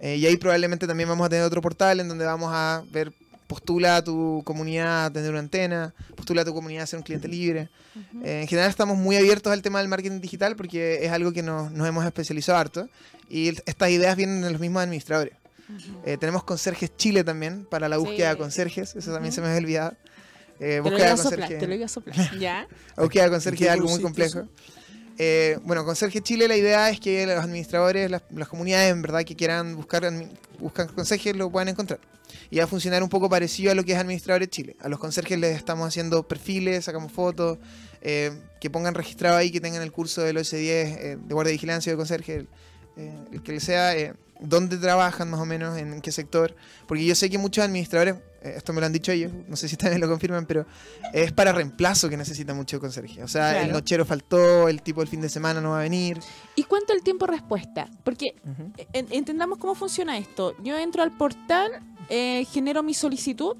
Eh, 0.00 0.16
y 0.16 0.24
ahí 0.24 0.38
probablemente 0.38 0.86
también 0.86 1.06
vamos 1.08 1.26
a 1.26 1.28
tener 1.28 1.44
otro 1.44 1.60
portal 1.60 2.00
en 2.00 2.08
donde 2.08 2.24
vamos 2.24 2.48
a 2.50 2.82
ver, 2.90 3.12
postula 3.52 3.96
a 3.98 4.02
tu 4.04 4.40
comunidad 4.46 5.04
a 5.06 5.12
tener 5.12 5.30
una 5.30 5.40
antena, 5.40 5.94
postula 6.16 6.40
a 6.40 6.44
tu 6.46 6.54
comunidad 6.54 6.84
a 6.84 6.86
ser 6.86 6.98
un 6.98 7.02
cliente 7.02 7.28
libre. 7.28 7.68
Eh, 8.24 8.40
en 8.42 8.48
general 8.48 8.70
estamos 8.70 8.96
muy 8.96 9.16
abiertos 9.16 9.52
al 9.52 9.60
tema 9.60 9.78
del 9.80 9.88
marketing 9.88 10.20
digital 10.20 10.56
porque 10.56 11.04
es 11.04 11.12
algo 11.12 11.32
que 11.32 11.42
nos, 11.42 11.70
nos 11.70 11.86
hemos 11.86 12.04
especializado 12.06 12.56
harto 12.58 12.88
y 13.28 13.48
estas 13.66 13.90
ideas 13.90 14.16
vienen 14.16 14.40
de 14.40 14.50
los 14.50 14.60
mismos 14.60 14.82
administradores. 14.82 15.34
Ujú. 15.68 16.00
Eh, 16.06 16.16
tenemos 16.16 16.44
Conserjes 16.44 16.96
Chile 16.96 17.24
también 17.24 17.66
para 17.66 17.88
la 17.90 17.98
búsqueda 17.98 18.30
de 18.30 18.36
conserjes, 18.38 18.96
eso 18.96 19.12
también 19.12 19.32
se 19.32 19.40
me 19.42 19.48
había 19.48 19.58
olvidado. 19.58 19.92
Eh, 20.58 20.58
Te 20.58 20.76
lo 20.78 20.82
búsqueda 20.84 20.98
iba 20.98 21.06
de 21.06 21.12
a 21.12 21.16
soplar, 21.22 21.40
conserje- 21.50 21.58
te 21.60 21.66
lo 21.68 21.74
iba 21.74 21.84
a 21.84 21.88
soplar. 21.88 22.16
Búsqueda 22.96 23.24
de 23.24 23.30
conserje 23.30 23.58
qué 23.58 23.64
es 23.64 23.70
algo 23.70 23.88
muy 23.88 24.00
complejo. 24.00 24.48
Eh, 25.18 25.58
bueno, 25.64 25.84
Conserje 25.84 26.22
Chile 26.22 26.48
la 26.48 26.56
idea 26.56 26.88
es 26.88 26.98
que 26.98 27.26
los 27.26 27.38
administradores, 27.38 28.10
las, 28.10 28.22
las 28.34 28.48
comunidades 28.48 28.90
en 28.92 29.02
verdad 29.02 29.22
que 29.24 29.36
quieran 29.36 29.76
buscar 29.76 30.10
buscan 30.58 30.88
conserjes 30.88 31.36
lo 31.36 31.50
puedan 31.50 31.68
encontrar. 31.68 32.00
Y 32.52 32.58
va 32.58 32.64
a 32.64 32.66
funcionar 32.66 33.02
un 33.02 33.08
poco 33.08 33.30
parecido 33.30 33.72
a 33.72 33.74
lo 33.74 33.82
que 33.82 33.92
es 33.92 33.98
Administradores 33.98 34.50
Chile. 34.50 34.76
A 34.80 34.90
los 34.90 34.98
conserjes 34.98 35.38
les 35.38 35.56
estamos 35.56 35.88
haciendo 35.88 36.28
perfiles, 36.28 36.84
sacamos 36.84 37.10
fotos, 37.10 37.56
eh, 38.02 38.30
que 38.60 38.68
pongan 38.68 38.94
registrado 38.94 39.38
ahí, 39.38 39.50
que 39.50 39.58
tengan 39.58 39.80
el 39.80 39.90
curso 39.90 40.20
del 40.20 40.36
OS10 40.36 40.58
eh, 40.58 41.18
de 41.18 41.34
guardia 41.34 41.48
de 41.48 41.52
vigilancia 41.54 41.90
de 41.90 41.96
conserje, 41.96 42.34
el, 42.34 42.48
eh, 42.98 43.14
el 43.32 43.42
que 43.42 43.52
les 43.52 43.64
sea, 43.64 43.94
dónde 44.38 44.76
trabajan 44.76 45.30
más 45.30 45.40
o 45.40 45.46
menos, 45.46 45.78
en 45.78 46.02
qué 46.02 46.12
sector. 46.12 46.54
Porque 46.86 47.06
yo 47.06 47.14
sé 47.14 47.30
que 47.30 47.38
muchos 47.38 47.64
administradores, 47.64 48.16
esto 48.44 48.72
me 48.72 48.80
lo 48.80 48.86
han 48.86 48.92
dicho 48.92 49.12
ellos, 49.12 49.32
no 49.48 49.56
sé 49.56 49.68
si 49.68 49.76
también 49.76 50.00
lo 50.00 50.08
confirman, 50.08 50.46
pero 50.46 50.66
es 51.12 51.32
para 51.32 51.52
reemplazo 51.52 52.08
que 52.08 52.16
necesita 52.16 52.54
mucho 52.54 52.80
conserje. 52.80 53.22
O 53.22 53.28
sea, 53.28 53.50
el 53.58 53.64
Claro. 53.66 53.72
nochero 53.74 54.04
faltó, 54.04 54.68
el 54.68 54.82
tipo 54.82 55.02
el 55.02 55.08
fin 55.08 55.20
de 55.20 55.28
semana 55.28 55.60
no 55.60 55.70
va 55.70 55.78
a 55.80 55.82
venir. 55.82 56.18
¿Y 56.56 56.64
cuánto 56.64 56.92
el 56.92 57.02
tiempo 57.02 57.26
de 57.26 57.32
respuesta? 57.32 57.88
Porque 58.04 58.34
en- 58.92 59.06
entendamos 59.10 59.58
cómo 59.58 59.74
funciona 59.74 60.18
esto. 60.18 60.54
Yo 60.62 60.76
entro 60.78 61.02
al 61.02 61.16
portal, 61.16 61.70
eh, 62.08 62.44
genero 62.50 62.82
mi 62.82 62.94
solicitud. 62.94 63.56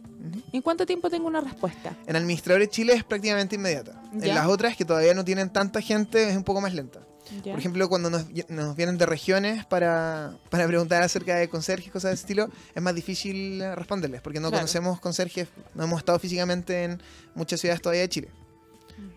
¿En 0.52 0.62
cuánto 0.62 0.86
tiempo 0.86 1.10
tengo 1.10 1.26
una 1.26 1.40
respuesta? 1.40 1.96
En 2.06 2.14
Administradores 2.16 2.68
Chile 2.70 2.92
es 2.94 3.04
prácticamente 3.04 3.56
inmediata. 3.56 4.00
Ya. 4.12 4.28
En 4.28 4.34
las 4.34 4.46
otras 4.46 4.76
que 4.76 4.84
todavía 4.84 5.14
no 5.14 5.24
tienen 5.24 5.50
tanta 5.50 5.80
gente 5.80 6.28
es 6.30 6.36
un 6.36 6.44
poco 6.44 6.60
más 6.60 6.72
lenta. 6.74 7.00
Por 7.44 7.58
ejemplo, 7.58 7.88
cuando 7.88 8.10
nos, 8.10 8.26
nos 8.48 8.76
vienen 8.76 8.98
de 8.98 9.06
regiones 9.06 9.64
para, 9.66 10.36
para 10.50 10.66
preguntar 10.66 11.02
acerca 11.02 11.36
de 11.36 11.48
conserjes, 11.48 11.90
cosas 11.92 12.10
de 12.10 12.14
ese 12.14 12.22
estilo, 12.22 12.48
es 12.74 12.82
más 12.82 12.94
difícil 12.94 13.62
responderles, 13.74 14.20
porque 14.20 14.40
no 14.40 14.48
Claro. 14.48 14.62
conocemos 14.62 15.00
conserjes, 15.00 15.48
no 15.74 15.84
hemos 15.84 15.98
estado 15.98 16.18
físicamente 16.18 16.84
en 16.84 17.02
muchas 17.34 17.60
ciudades 17.60 17.80
todavía 17.80 18.02
de 18.02 18.08
Chile. 18.08 18.28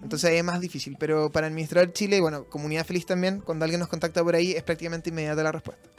Entonces 0.02 0.30
ahí 0.30 0.38
es 0.38 0.44
más 0.44 0.60
difícil. 0.62 0.96
Pero 1.00 1.32
para 1.32 1.48
administrar 1.48 1.92
Chile, 1.94 2.18
y 2.18 2.20
bueno, 2.22 2.46
Comunidad 2.46 2.86
Feliz 2.86 3.06
también, 3.06 3.42
cuando 3.42 3.66
alguien 3.66 3.80
nos 3.80 3.90
contacta 3.90 4.24
por 4.24 4.36
ahí, 4.36 4.54
es 4.54 4.64
prácticamente 4.64 5.10
inmediata 5.10 5.44
la 5.44 5.52
respuesta. 5.52 5.90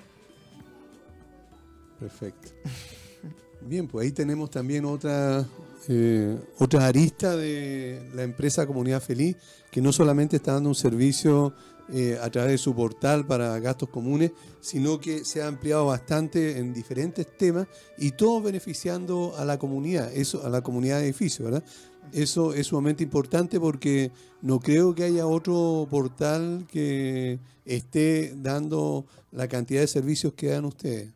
Perfecto. 1.98 2.48
Bien, 3.60 3.88
pues 3.88 4.04
ahí 4.06 4.12
tenemos 4.12 4.50
también 4.50 4.84
otra, 4.84 5.44
eh, 5.88 6.36
otra 6.58 6.86
arista 6.86 7.36
de 7.36 8.10
la 8.14 8.22
empresa 8.22 8.66
Comunidad 8.66 9.02
Feliz, 9.02 9.36
que 9.70 9.80
no 9.80 9.92
solamente 9.92 10.36
está 10.36 10.52
dando 10.52 10.68
un 10.68 10.74
servicio 10.74 11.52
eh, 11.92 12.18
a 12.20 12.30
través 12.30 12.52
de 12.52 12.58
su 12.58 12.74
portal 12.74 13.26
para 13.26 13.58
gastos 13.60 13.88
comunes, 13.88 14.32
sino 14.60 14.98
que 15.00 15.24
se 15.24 15.42
ha 15.42 15.46
ampliado 15.46 15.86
bastante 15.86 16.58
en 16.58 16.72
diferentes 16.72 17.26
temas 17.36 17.68
y 17.98 18.12
todo 18.12 18.42
beneficiando 18.42 19.34
a 19.36 19.44
la 19.44 19.58
comunidad, 19.58 20.12
eso, 20.12 20.44
a 20.44 20.48
la 20.48 20.62
comunidad 20.62 20.98
de 20.98 21.04
edificios, 21.04 21.44
¿verdad? 21.44 21.64
Eso 22.12 22.54
es 22.54 22.68
sumamente 22.68 23.02
importante 23.02 23.58
porque 23.60 24.10
no 24.42 24.60
creo 24.60 24.94
que 24.94 25.04
haya 25.04 25.26
otro 25.26 25.86
portal 25.90 26.66
que 26.68 27.38
esté 27.64 28.34
dando 28.36 29.06
la 29.32 29.48
cantidad 29.48 29.80
de 29.80 29.86
servicios 29.86 30.32
que 30.34 30.48
dan 30.48 30.64
ustedes. 30.64 31.12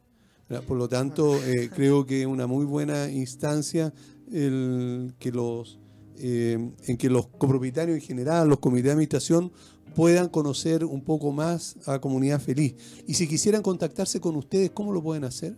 ¿verdad? 0.48 0.64
Por 0.66 0.76
lo 0.76 0.88
tanto, 0.88 1.36
eh, 1.44 1.70
creo 1.74 2.06
que 2.06 2.22
es 2.22 2.26
una 2.26 2.46
muy 2.46 2.64
buena 2.64 3.10
instancia 3.10 3.92
el 4.32 5.14
que 5.18 5.30
los, 5.32 5.78
eh, 6.18 6.58
en 6.86 6.96
que 6.96 7.08
los 7.08 7.28
copropietarios 7.28 7.96
en 7.96 8.02
general, 8.02 8.48
los 8.48 8.58
comités 8.58 8.84
de 8.84 8.90
administración, 8.92 9.52
puedan 9.94 10.28
conocer 10.28 10.84
un 10.84 11.02
poco 11.02 11.32
más 11.32 11.76
a 11.86 11.98
Comunidad 12.00 12.40
Feliz. 12.40 12.74
Y 13.06 13.14
si 13.14 13.26
quisieran 13.28 13.62
contactarse 13.62 14.20
con 14.20 14.36
ustedes, 14.36 14.70
¿cómo 14.70 14.92
lo 14.92 15.02
pueden 15.02 15.24
hacer? 15.24 15.56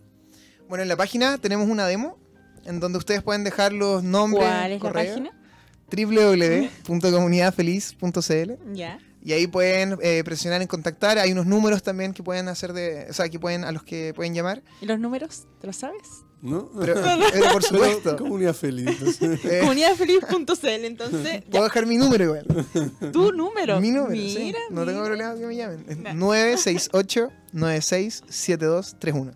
Bueno, 0.69 0.83
en 0.83 0.89
la 0.89 0.97
página 0.97 1.37
tenemos 1.37 1.67
una 1.69 1.85
demo 1.87 2.17
en 2.65 2.79
donde 2.79 2.97
ustedes 2.97 3.21
pueden 3.23 3.43
dejar 3.43 3.73
los 3.73 4.03
nombres, 4.03 4.45
¿Cuál 4.47 4.71
es 4.71 4.81
la 4.81 4.89
correo, 4.89 5.13
página? 5.13 5.31
www.comunidadfeliz.cl 5.91 8.51
Ya. 8.73 8.97
y 9.21 9.33
ahí 9.33 9.47
pueden 9.47 9.97
eh, 10.01 10.23
presionar 10.23 10.61
en 10.61 10.67
contactar. 10.67 11.17
Hay 11.19 11.31
unos 11.31 11.45
números 11.45 11.83
también 11.83 12.13
que 12.13 12.23
pueden 12.23 12.47
hacer 12.47 12.73
de, 12.73 13.07
o 13.09 13.13
sea, 13.13 13.29
que 13.29 13.39
pueden 13.39 13.63
a 13.63 13.71
los 13.71 13.83
que 13.83 14.13
pueden 14.15 14.33
llamar. 14.33 14.63
¿Y 14.81 14.85
los 14.85 14.99
números? 14.99 15.45
¿Te 15.59 15.67
lo 15.67 15.73
sabes? 15.73 16.23
¿No? 16.43 16.69
Pero, 16.77 16.95
pero 17.31 17.51
por 17.53 17.63
supuesto. 17.63 18.17
Comunidad 18.17 18.53
Feliz. 18.53 18.85
entonces. 18.87 19.45
eh, 19.45 19.59
Comunidadfeliz.cl, 19.61 20.67
entonces. 20.85 21.41
puedo 21.49 21.63
dejar 21.63 21.85
mi 21.85 21.95
número 21.97 22.25
igual. 22.25 22.45
Tu 23.13 23.31
número. 23.31 23.79
Mi 23.79 23.91
número, 23.91 24.13
sí. 24.21 24.35
Mira, 24.39 24.59
No 24.69 24.85
tengo 24.85 25.03
problema 25.05 25.35
que 25.35 25.45
me 25.45 25.55
llamen. 25.55 25.85
Es 25.87 25.97
Nah. 25.97 26.13
968-967231. 27.53 29.33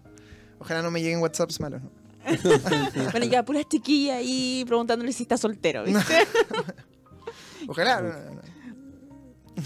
Ojalá 0.59 0.81
no 0.81 0.91
me 0.91 1.01
lleguen 1.01 1.19
WhatsApps 1.21 1.59
malos. 1.59 1.81
¿no? 1.81 1.89
Bueno, 3.11 3.25
ya, 3.25 3.45
puras 3.45 3.63
chiquillas 3.69 4.17
ahí 4.17 4.65
preguntándole 4.67 5.13
si 5.13 5.23
está 5.23 5.37
soltero, 5.37 5.85
¿viste? 5.85 6.01
Ojalá. 7.69 8.01
no, 8.01 8.09
no, 8.09 8.19
no. 8.35 8.41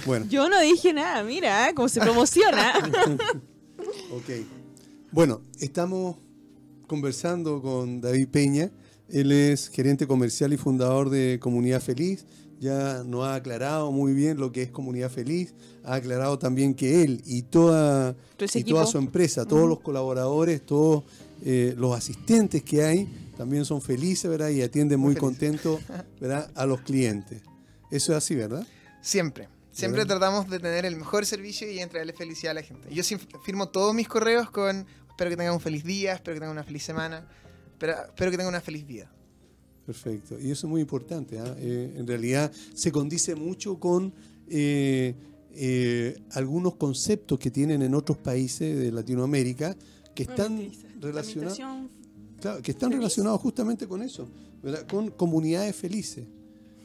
Bueno, 0.05 0.25
Yo 0.29 0.47
no 0.47 0.59
dije 0.61 0.93
nada, 0.93 1.23
mira, 1.23 1.67
¿eh? 1.69 1.73
cómo 1.73 1.89
se 1.89 1.99
promociona. 1.99 2.71
ok. 4.11 4.29
Bueno, 5.11 5.41
estamos 5.59 6.17
conversando 6.91 7.61
con 7.61 8.01
David 8.01 8.27
Peña. 8.27 8.69
Él 9.07 9.31
es 9.31 9.69
gerente 9.69 10.05
comercial 10.05 10.51
y 10.51 10.57
fundador 10.57 11.09
de 11.09 11.39
Comunidad 11.41 11.81
Feliz. 11.81 12.25
Ya 12.59 13.05
nos 13.05 13.25
ha 13.25 13.35
aclarado 13.35 13.93
muy 13.93 14.11
bien 14.13 14.37
lo 14.37 14.51
que 14.51 14.63
es 14.63 14.71
Comunidad 14.71 15.09
Feliz. 15.09 15.53
Ha 15.85 15.95
aclarado 15.95 16.37
también 16.37 16.73
que 16.73 17.01
él 17.01 17.21
y 17.25 17.43
toda, 17.43 18.13
y 18.53 18.63
toda 18.65 18.85
su 18.85 18.97
empresa, 18.97 19.45
todos 19.45 19.69
los 19.69 19.79
colaboradores, 19.79 20.65
todos 20.65 21.05
eh, 21.45 21.73
los 21.77 21.95
asistentes 21.95 22.61
que 22.61 22.83
hay, 22.83 23.07
también 23.37 23.63
son 23.63 23.81
felices, 23.81 24.29
¿verdad? 24.29 24.49
Y 24.49 24.61
atienden 24.61 24.99
muy, 24.99 25.13
Muy 25.13 25.15
contentos, 25.21 25.79
¿verdad? 26.19 26.51
A 26.55 26.65
los 26.65 26.81
clientes. 26.81 27.41
Eso 27.89 28.11
es 28.11 28.17
así, 28.17 28.35
¿verdad? 28.35 28.67
Siempre. 29.01 29.47
Siempre 29.71 30.05
tratamos 30.05 30.49
de 30.49 30.59
tener 30.59 30.85
el 30.85 30.97
mejor 30.97 31.25
servicio 31.25 31.71
y 31.71 31.79
entregarle 31.79 32.11
felicidad 32.11 32.51
a 32.51 32.55
la 32.55 32.63
gente. 32.63 32.93
Yo 32.93 33.03
firmo 33.43 33.69
todos 33.69 33.95
mis 33.95 34.07
correos 34.07 34.51
con 34.51 34.85
espero 35.21 35.29
que 35.29 35.37
tengan 35.37 35.53
un 35.53 35.61
feliz 35.61 35.83
día, 35.83 36.13
espero 36.13 36.33
que 36.33 36.39
tengan 36.39 36.53
una 36.55 36.63
feliz 36.63 36.81
semana, 36.81 37.27
pero, 37.77 37.93
espero 37.93 38.31
que 38.31 38.37
tengan 38.37 38.47
una 38.47 38.61
feliz 38.61 38.87
vida. 38.87 39.11
Perfecto. 39.85 40.39
Y 40.39 40.49
eso 40.49 40.65
es 40.65 40.71
muy 40.71 40.81
importante. 40.81 41.37
¿ah? 41.37 41.55
Eh, 41.59 41.93
en 41.95 42.07
realidad 42.07 42.51
se 42.73 42.91
condice 42.91 43.35
mucho 43.35 43.79
con 43.79 44.11
eh, 44.47 45.13
eh, 45.53 46.17
algunos 46.31 46.75
conceptos 46.75 47.37
que 47.37 47.51
tienen 47.51 47.83
en 47.83 47.93
otros 47.93 48.17
países 48.17 48.79
de 48.79 48.91
Latinoamérica 48.91 49.75
que 50.15 50.23
están 50.23 50.71
relacionados, 50.99 51.59
claro, 52.39 52.61
que 52.63 52.71
están 52.71 52.89
feliz. 52.89 53.01
relacionados 53.01 53.41
justamente 53.41 53.87
con 53.87 54.01
eso, 54.01 54.27
¿verdad? 54.63 54.87
con 54.87 55.11
comunidades 55.11 55.75
felices. 55.75 56.25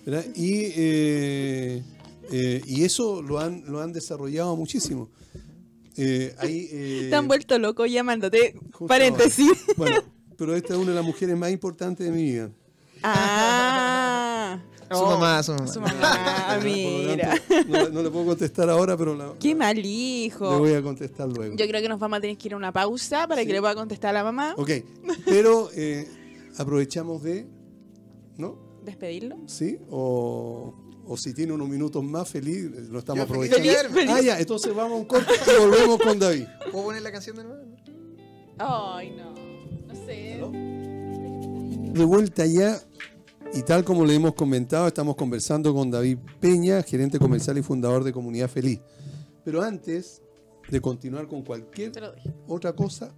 ¿verdad? 0.05 0.27
Y, 0.35 0.73
eh, 0.77 1.83
eh, 2.31 2.63
y 2.67 2.85
eso 2.85 3.23
lo 3.23 3.39
han, 3.39 3.65
lo 3.67 3.81
han 3.81 3.93
desarrollado 3.93 4.57
muchísimo. 4.57 5.09
Eh, 5.97 6.35
ahí, 6.39 6.69
eh, 6.71 7.07
Te 7.11 7.17
han 7.17 7.27
vuelto 7.29 7.59
loco 7.59 7.87
llamándote. 7.87 8.55
Paréntesis. 8.87 9.51
ahora. 9.51 9.75
Bueno, 9.77 10.03
pero 10.37 10.55
esta 10.55 10.75
es 10.75 10.79
una 10.79 10.91
de 10.91 10.97
las 10.97 11.05
mujeres 11.05 11.37
más 11.37 11.51
importantes 11.51 12.07
de 12.07 12.13
mi 12.13 12.23
vida. 12.25 12.51
Ah. 13.03 14.59
Su 14.89 14.99
Oh, 14.99 15.07
mamá, 15.19 15.43
su 15.43 15.51
mamá. 15.53 15.67
Su 15.67 15.81
mamá, 15.81 16.59
mira. 16.63 17.35
tanto, 17.49 17.69
no, 17.69 17.89
no 17.89 18.03
le 18.05 18.11
puedo 18.11 18.25
contestar 18.27 18.71
ahora, 18.71 18.97
pero 18.97 19.17
la- 19.17 19.35
Qué 19.41 19.53
mal 19.53 19.75
le 19.75 19.83
hijo. 19.89 20.59
voy 20.61 20.75
a 20.75 20.83
contestar 20.83 21.29
luego. 21.29 21.57
Yo 21.57 21.67
creo 21.67 21.83
que 21.83 21.89
nos 21.89 21.99
vamos 21.99 22.19
a 22.19 22.21
tener 22.21 22.39
que 22.39 22.47
ir 22.47 22.55
a 22.55 22.57
una 22.57 22.71
pausa 22.73 23.27
para 23.27 23.41
Sí. 23.41 23.49
que 23.49 23.53
le 23.55 23.61
pueda 23.61 23.75
contestar 23.75 24.11
a 24.11 24.13
la 24.21 24.23
mamá. 24.23 24.55
Ok, 24.57 24.71
pero 25.25 25.71
eh, 25.75 26.09
aprovechamos 26.57 27.21
de, 27.25 27.49
¿no? 28.39 28.57
Despedirlo. 28.85 29.39
¿Sí? 29.47 29.77
O, 29.91 30.73
o 31.07 31.17
si 31.17 31.33
tiene 31.35 31.53
unos 31.53 31.69
minutos 31.69 32.03
más, 32.03 32.29
feliz, 32.29 32.71
lo 32.89 32.99
estamos 32.99 33.27
Yo 33.29 33.35
feliz 33.35 33.53
aprovechando. 33.53 33.63
quedarme. 33.93 34.13
Ah, 34.13 34.21
ya, 34.21 34.39
entonces 34.39 34.75
vamos 34.75 34.93
a 34.93 34.97
un 34.97 35.05
corte 35.05 35.33
y 35.47 35.61
volvemos 35.61 35.99
con 36.01 36.19
David. 36.19 36.47
¿Puedo 36.73 36.85
poner 36.87 37.03
la 37.03 37.13
canción 37.13 37.37
de 37.37 37.45
nuevo? 37.45 37.63
Ay, 38.59 39.11
no. 39.17 39.35
No 39.87 39.95
sé. 40.07 40.41
De 41.93 42.05
vuelta 42.05 42.45
ya, 42.47 42.81
y 43.55 43.63
tal 43.63 43.85
como 43.85 44.05
le 44.05 44.15
hemos 44.15 44.35
comentado, 44.35 44.87
estamos 44.87 45.17
conversando 45.17 45.73
con 45.73 45.91
David 45.91 46.19
Peña, 46.41 46.83
gerente 46.83 47.19
comercial 47.19 47.57
y 47.59 47.63
fundador 47.63 48.05
de 48.05 48.13
Comunidad 48.13 48.51
Feliz. 48.51 48.81
Pero 49.45 49.63
antes 49.63 50.21
de 50.69 50.81
continuar 50.81 51.29
con 51.29 51.43
cualquier 51.43 51.93
otra 52.49 52.75
cosa, 52.75 53.15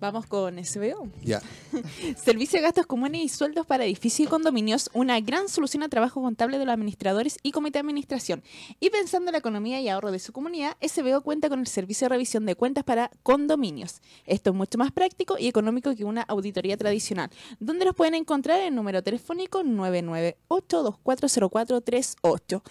Vamos 0.00 0.26
con 0.26 0.64
SBO. 0.64 1.08
ya. 1.22 1.42
Servicio 2.16 2.58
de 2.58 2.62
gastos 2.62 2.86
comunes 2.86 3.22
y 3.22 3.28
sueldos 3.28 3.66
para 3.66 3.84
edificios 3.84 4.26
y 4.26 4.30
condominios, 4.30 4.90
una 4.92 5.20
gran 5.20 5.48
solución 5.48 5.82
a 5.82 5.88
trabajo 5.88 6.22
contable 6.22 6.58
de 6.58 6.64
los 6.64 6.72
administradores 6.72 7.38
y 7.42 7.50
comité 7.52 7.78
de 7.78 7.80
administración. 7.80 8.42
Y 8.80 8.90
pensando 8.90 9.30
en 9.30 9.32
la 9.32 9.38
economía 9.38 9.80
y 9.80 9.88
ahorro 9.88 10.12
de 10.12 10.18
su 10.18 10.32
comunidad, 10.32 10.76
SBO 10.80 11.22
cuenta 11.22 11.48
con 11.48 11.60
el 11.60 11.66
servicio 11.66 12.06
de 12.06 12.10
revisión 12.10 12.46
de 12.46 12.54
cuentas 12.54 12.84
para 12.84 13.10
condominios. 13.22 14.00
Esto 14.26 14.50
es 14.50 14.56
mucho 14.56 14.78
más 14.78 14.92
práctico 14.92 15.36
y 15.38 15.48
económico 15.48 15.94
que 15.94 16.04
una 16.04 16.22
auditoría 16.22 16.76
tradicional, 16.76 17.30
donde 17.60 17.84
los 17.84 17.94
pueden 17.94 18.14
encontrar 18.14 18.60
en 18.60 18.68
el 18.68 18.74
número 18.74 19.02
telefónico 19.02 19.62
998-240438. 19.62 22.62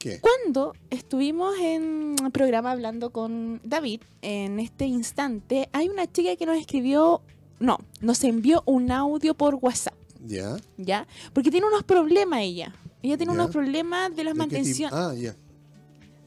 ¿Qué? 0.00 0.18
Cuando 0.18 0.72
estuvimos 0.88 1.58
en 1.58 2.16
un 2.22 2.30
programa 2.32 2.70
hablando 2.70 3.10
con 3.10 3.60
David, 3.64 4.00
en 4.22 4.58
este 4.58 4.86
instante, 4.86 5.68
hay 5.74 5.90
una 5.90 6.10
chica 6.10 6.34
que 6.36 6.46
nos 6.46 6.56
escribió, 6.56 7.20
no, 7.58 7.76
nos 8.00 8.24
envió 8.24 8.62
un 8.64 8.90
audio 8.92 9.34
por 9.34 9.56
WhatsApp, 9.56 9.92
Ya. 10.26 10.56
¿ya? 10.78 11.06
Porque 11.34 11.50
tiene 11.50 11.66
unos 11.66 11.82
problemas 11.84 12.40
ella. 12.40 12.74
Ella 13.02 13.18
tiene 13.18 13.34
Ya. 13.34 13.40
unos 13.42 13.50
problemas 13.50 14.16
de 14.16 14.24
las, 14.24 14.34
mantención- 14.34 14.90
Ah, 14.90 15.12
ya. 15.14 15.36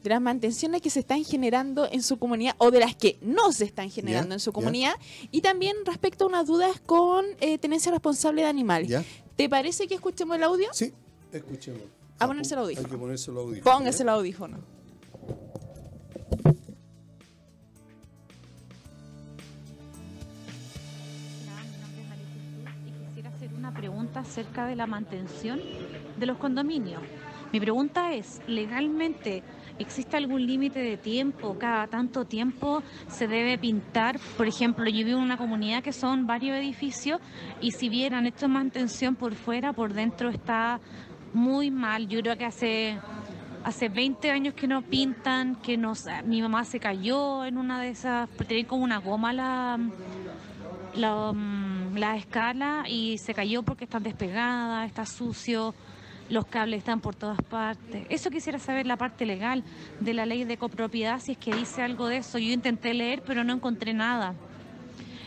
de 0.04 0.10
las 0.10 0.20
mantenciones 0.20 0.80
que 0.80 0.90
se 0.90 1.00
están 1.00 1.24
generando 1.24 1.88
en 1.90 2.04
su 2.04 2.16
comunidad 2.16 2.54
o 2.58 2.70
de 2.70 2.78
las 2.78 2.94
que 2.94 3.18
no 3.22 3.50
se 3.50 3.64
están 3.64 3.90
generando 3.90 4.28
Ya, 4.28 4.34
en 4.34 4.40
su 4.40 4.50
ya. 4.50 4.54
comunidad. 4.54 4.94
Y 5.32 5.40
también 5.40 5.74
respecto 5.84 6.26
a 6.26 6.28
unas 6.28 6.46
dudas 6.46 6.78
con 6.86 7.24
eh, 7.40 7.58
tenencia 7.58 7.90
responsable 7.90 8.42
de 8.42 8.48
animales. 8.48 9.04
¿Te 9.34 9.48
parece 9.48 9.88
que 9.88 9.96
escuchemos 9.96 10.36
el 10.36 10.44
audio? 10.44 10.68
Sí, 10.72 10.92
escuchemos. 11.32 11.82
A 12.18 12.26
ponerse 12.26 12.54
el 12.54 12.58
Hay 12.60 12.64
audífono. 12.64 12.88
que 12.88 12.96
ponerse 12.98 13.30
el 13.30 13.36
audífono. 13.38 13.64
Póngase 13.78 14.02
el 14.02 14.06
¿ya? 14.06 14.12
audífono. 14.12 14.58
Hola, 21.42 21.62
mi 21.70 21.78
nombre 21.78 22.02
es 22.02 22.08
María 22.08 22.26
Jesús 22.26 22.86
y 22.86 23.06
quisiera 23.08 23.28
hacer 23.30 23.52
una 23.54 23.74
pregunta 23.74 24.20
acerca 24.20 24.66
de 24.66 24.76
la 24.76 24.86
mantención 24.86 25.60
de 26.18 26.26
los 26.26 26.38
condominios. 26.38 27.02
Mi 27.52 27.60
pregunta 27.60 28.12
es, 28.14 28.40
¿legalmente 28.48 29.42
existe 29.78 30.16
algún 30.16 30.44
límite 30.44 30.80
de 30.80 30.96
tiempo? 30.96 31.56
¿Cada 31.58 31.86
tanto 31.86 32.24
tiempo 32.24 32.82
se 33.08 33.28
debe 33.28 33.58
pintar? 33.58 34.18
Por 34.36 34.48
ejemplo, 34.48 34.84
yo 34.86 35.04
vivo 35.04 35.18
en 35.18 35.24
una 35.24 35.36
comunidad 35.36 35.82
que 35.82 35.92
son 35.92 36.26
varios 36.26 36.56
edificios 36.56 37.20
y 37.60 37.70
si 37.70 37.88
vieran 37.88 38.26
esto 38.26 38.46
es 38.46 38.50
mantención 38.50 39.14
por 39.14 39.34
fuera, 39.36 39.72
por 39.72 39.92
dentro 39.92 40.30
está 40.30 40.80
muy 41.34 41.70
mal. 41.70 42.08
Yo 42.08 42.20
creo 42.20 42.38
que 42.38 42.44
hace 42.46 42.98
hace 43.64 43.88
20 43.88 44.30
años 44.30 44.54
que 44.54 44.68
no 44.68 44.82
pintan, 44.82 45.56
que 45.56 45.76
nos, 45.76 46.04
mi 46.26 46.42
mamá 46.42 46.64
se 46.64 46.78
cayó 46.78 47.46
en 47.46 47.56
una 47.56 47.80
de 47.80 47.88
esas, 47.88 48.28
tenía 48.46 48.66
como 48.66 48.84
una 48.84 48.98
goma 48.98 49.32
la, 49.32 49.78
la, 50.94 51.32
mm, 51.32 51.96
la 51.96 52.16
escala 52.16 52.84
y 52.86 53.16
se 53.18 53.32
cayó 53.32 53.62
porque 53.62 53.84
están 53.84 54.02
despegadas, 54.02 54.86
está 54.86 55.06
sucio, 55.06 55.74
los 56.28 56.46
cables 56.46 56.78
están 56.78 57.00
por 57.00 57.14
todas 57.14 57.40
partes. 57.42 58.06
Eso 58.10 58.30
quisiera 58.30 58.58
saber 58.58 58.86
la 58.86 58.96
parte 58.96 59.24
legal 59.24 59.64
de 60.00 60.12
la 60.12 60.26
ley 60.26 60.44
de 60.44 60.58
copropiedad, 60.58 61.20
si 61.20 61.32
es 61.32 61.38
que 61.38 61.54
dice 61.54 61.82
algo 61.82 62.06
de 62.08 62.18
eso. 62.18 62.38
Yo 62.38 62.52
intenté 62.52 62.92
leer, 62.92 63.22
pero 63.26 63.44
no 63.44 63.54
encontré 63.54 63.94
nada. 63.94 64.34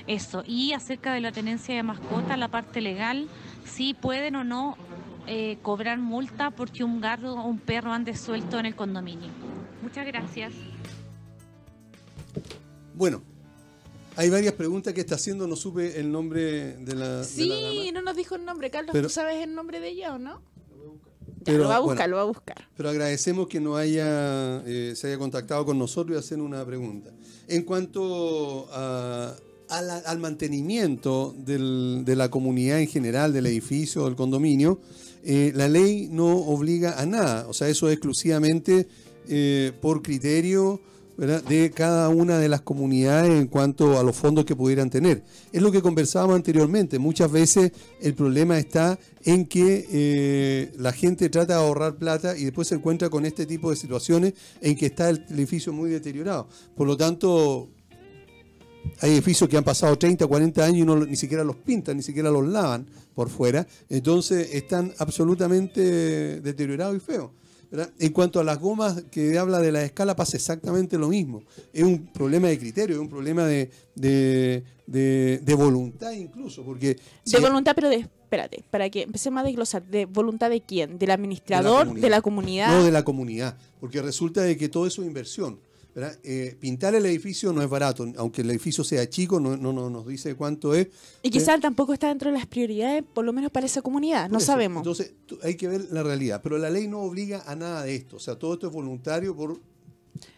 Eso. 0.05 0.43
Y 0.45 0.73
acerca 0.73 1.13
de 1.13 1.21
la 1.21 1.31
tenencia 1.31 1.75
de 1.75 1.84
mascotas, 1.84 2.38
la 2.38 2.47
parte 2.47 2.81
legal, 2.81 3.27
si 3.65 3.93
pueden 3.93 4.35
o 4.38 4.43
no 4.43 4.77
eh, 5.28 5.58
cobrar 5.62 5.98
multa 5.99 6.52
porque 6.52 6.84
un 6.84 7.02
gato 7.02 7.34
o 7.36 7.48
un 7.48 7.60
perro 7.60 7.91
ande 7.91 8.16
suelto 8.16 8.60
en 8.60 8.66
el 8.68 8.76
condominio. 8.76 9.30
Muchas 9.84 10.06
gracias. 10.08 10.54
Bueno, 12.95 13.22
hay 14.16 14.30
varias 14.30 14.54
preguntas 14.54 14.94
que 14.94 15.02
está 15.02 15.16
haciendo, 15.16 15.48
no 15.48 15.56
supe 15.56 15.99
el 15.99 16.12
nombre 16.12 16.78
de 16.78 16.95
la. 16.95 17.18
de 17.20 17.24
Sí, 17.26 17.48
la 17.49 17.56
dama. 17.62 17.91
no 17.94 18.02
nos 18.02 18.16
dijo 18.16 18.36
el 18.36 18.45
nombre. 18.45 18.70
Carlos, 18.72 18.91
Pero- 18.94 19.08
¿tú 19.08 19.14
sabes 19.14 19.44
el 19.44 19.54
nombre 19.54 19.80
de 19.80 19.90
ella 19.90 20.16
o 20.16 20.18
no? 20.18 20.41
Ya, 21.40 21.54
Pero, 21.54 21.64
lo 21.64 21.70
va 21.70 21.76
a 21.78 21.80
buscar, 21.80 21.98
bueno. 21.98 22.12
lo 22.12 22.16
va 22.18 22.22
a 22.24 22.26
buscar. 22.26 22.68
Pero 22.76 22.90
agradecemos 22.90 23.48
que 23.48 23.60
nos 23.62 23.78
haya, 23.78 24.62
eh, 24.66 24.94
se 24.95 25.08
haya 25.08 25.18
contactado 25.18 25.66
con 25.66 25.78
nosotros 25.80 26.16
y 26.16 26.20
hacer 26.20 26.41
una 26.41 26.66
pregunta. 26.66 27.12
En 27.48 27.64
cuanto 27.64 28.68
a- 28.72 29.34
a 29.70 29.82
la- 29.82 29.98
al 29.99 30.20
mantenimiento 30.20 31.34
del- 31.38 32.02
de 32.04 32.16
la 32.16 32.30
comunidad 32.30 32.80
en 32.82 32.88
general, 32.88 33.32
del 33.34 33.45
edificio, 33.45 34.06
del 34.06 34.16
condominio, 34.16 34.80
eh, 35.30 35.52
la 35.54 35.68
ley 35.68 36.08
no 36.10 36.38
obliga 36.38 37.02
a 37.02 37.06
nada. 37.06 37.48
O 37.49 37.54
sea, 37.54 37.68
eso 37.68 37.90
es 37.90 37.95
exclusivamente 37.95 38.88
eh, 39.28 39.74
por 39.82 40.02
criterio 40.02 40.80
de 41.18 41.72
cada 41.76 42.08
una 42.08 42.38
de 42.38 42.48
las 42.48 42.62
comunidades 42.62 43.32
en 43.32 43.48
cuanto 43.48 43.99
a 43.99 44.04
los 44.04 44.16
fondos 44.16 44.45
que 44.45 44.56
pudieran 44.56 44.90
tener. 44.90 45.24
Es 45.52 45.62
lo 45.62 45.70
que 45.70 45.82
conversábamos 45.82 46.38
anteriormente. 46.38 46.98
Muchas 46.98 47.30
veces 47.30 47.74
el 47.99 48.14
problema 48.14 48.58
está 48.58 48.98
en 49.26 49.48
que 49.48 49.86
eh, 49.91 50.72
la 50.78 50.94
gente 50.94 51.28
trata 51.28 51.56
de 51.56 51.60
ahorrar 51.60 51.98
plata 51.98 52.38
y 52.38 52.45
después 52.45 52.70
se 52.70 52.76
encuentra 52.76 53.10
con 53.10 53.26
este 53.26 53.45
tipo 53.45 53.70
de 53.70 53.76
situaciones 53.76 54.34
en 54.62 54.78
que 54.78 54.86
está 54.86 55.10
el 55.10 55.26
edificio 55.30 55.74
muy 55.74 55.90
deteriorado. 55.90 56.48
Por 56.74 56.88
lo 56.88 56.95
tanto, 56.95 57.68
hay 59.01 59.11
edificios 59.11 59.49
que 59.49 59.57
han 59.57 59.64
pasado 59.64 59.97
30, 59.97 60.26
40 60.27 60.64
años 60.65 60.77
y 60.80 60.85
no, 60.85 60.95
ni 61.05 61.15
siquiera 61.15 61.43
los 61.43 61.55
pintan, 61.55 61.97
ni 61.97 62.03
siquiera 62.03 62.30
los 62.31 62.45
lavan 62.47 62.85
por 63.14 63.30
fuera. 63.30 63.65
Entonces 63.89 64.53
están 64.53 64.93
absolutamente 64.99 66.41
deteriorados 66.41 66.95
y 66.97 66.99
feos. 66.99 67.31
¿verdad? 67.69 67.89
En 67.99 68.14
cuanto 68.14 68.39
a 68.39 68.45
las 68.45 68.59
gomas 68.59 69.03
que 69.11 69.38
habla 69.38 69.59
de 69.59 69.73
la 69.73 69.84
escala, 69.84 70.15
pasa 70.15 70.38
exactamente 70.38 70.97
lo 70.97 71.09
mismo. 71.09 71.43
Es 71.73 71.84
un 71.84 72.07
problema 72.07 72.47
de 72.47 72.57
criterio, 72.57 72.95
es 72.95 73.01
un 73.01 73.09
problema 73.09 73.45
de, 73.45 73.69
de, 73.93 74.64
de- 74.85 75.39
de 75.43 75.53
voluntad 75.53 76.11
incluso, 76.11 76.64
porque... 76.64 76.97
si- 77.26 77.35
De 77.35 77.41
voluntad, 77.41 77.73
pero 77.76 77.89
de, 77.89 77.97
espérate, 77.97 78.64
para 78.72 78.89
que 78.89 79.01
empecemos 79.01 79.41
a 79.41 79.43
desglosar. 79.43 79.84
¿De 79.85 80.05
voluntad 80.05 80.49
de 80.49 80.61
quién? 80.61 80.97
¿Del 80.97 81.11
administrador? 81.11 81.93
¿De 81.93 82.09
la 82.09 82.22
comunidad? 82.22 82.69
No 82.72 82.85
de 82.85 82.91
la 82.91 83.03
comunidad, 83.03 83.57
porque 83.81 84.01
resulta 84.01 84.43
de 84.43 84.55
que 84.55 84.69
todo 84.69 84.88
eso 84.88 85.01
es 85.01 85.07
inversión. 85.09 85.59
Eh, 86.24 86.56
pintar 86.60 86.94
el 86.94 87.06
edificio 87.07 87.52
no 87.52 87.64
es 87.64 87.69
barato, 87.69 88.06
aunque 88.18 88.41
el 88.41 88.52
edificio 88.52 88.84
sea 88.84 89.10
chico, 89.10 89.40
no, 89.40 89.57
no, 89.57 89.74
no 89.74 89.90
nos 89.90 90.06
dice 90.06 90.36
cuánto 90.36 90.76
es. 90.76 90.90
y 91.24 91.32
quizás 91.32 91.60
tampoco 91.60 91.91
está 91.91 92.10
dentro 92.10 92.30
de 92.30 92.38
las 92.38 92.45
prioridades, 92.45 93.03
por 93.03 93.26
lo 93.26 93.34
menos 93.34 93.49
para 93.49 93.65
esa 93.65 93.82
comunidad. 93.82 94.30
No 94.30 94.38
eso, 94.38 94.45
sabemos. 94.45 94.82
Entonces, 94.82 95.14
hay 95.41 95.56
que 95.56 95.68
ver 95.68 95.88
la 95.90 96.03
realidad. 96.03 96.41
Pero 96.44 96.60
la 96.60 96.69
ley 96.69 96.88
no 96.88 96.99
obliga 96.99 97.44
a 97.48 97.56
nada 97.56 97.84
de 97.84 97.95
esto. 97.95 98.18
O 98.18 98.19
sea, 98.19 98.36
todo 98.36 98.53
esto 98.53 98.68
es 98.68 98.74
voluntario 98.74 99.36
por 99.36 99.60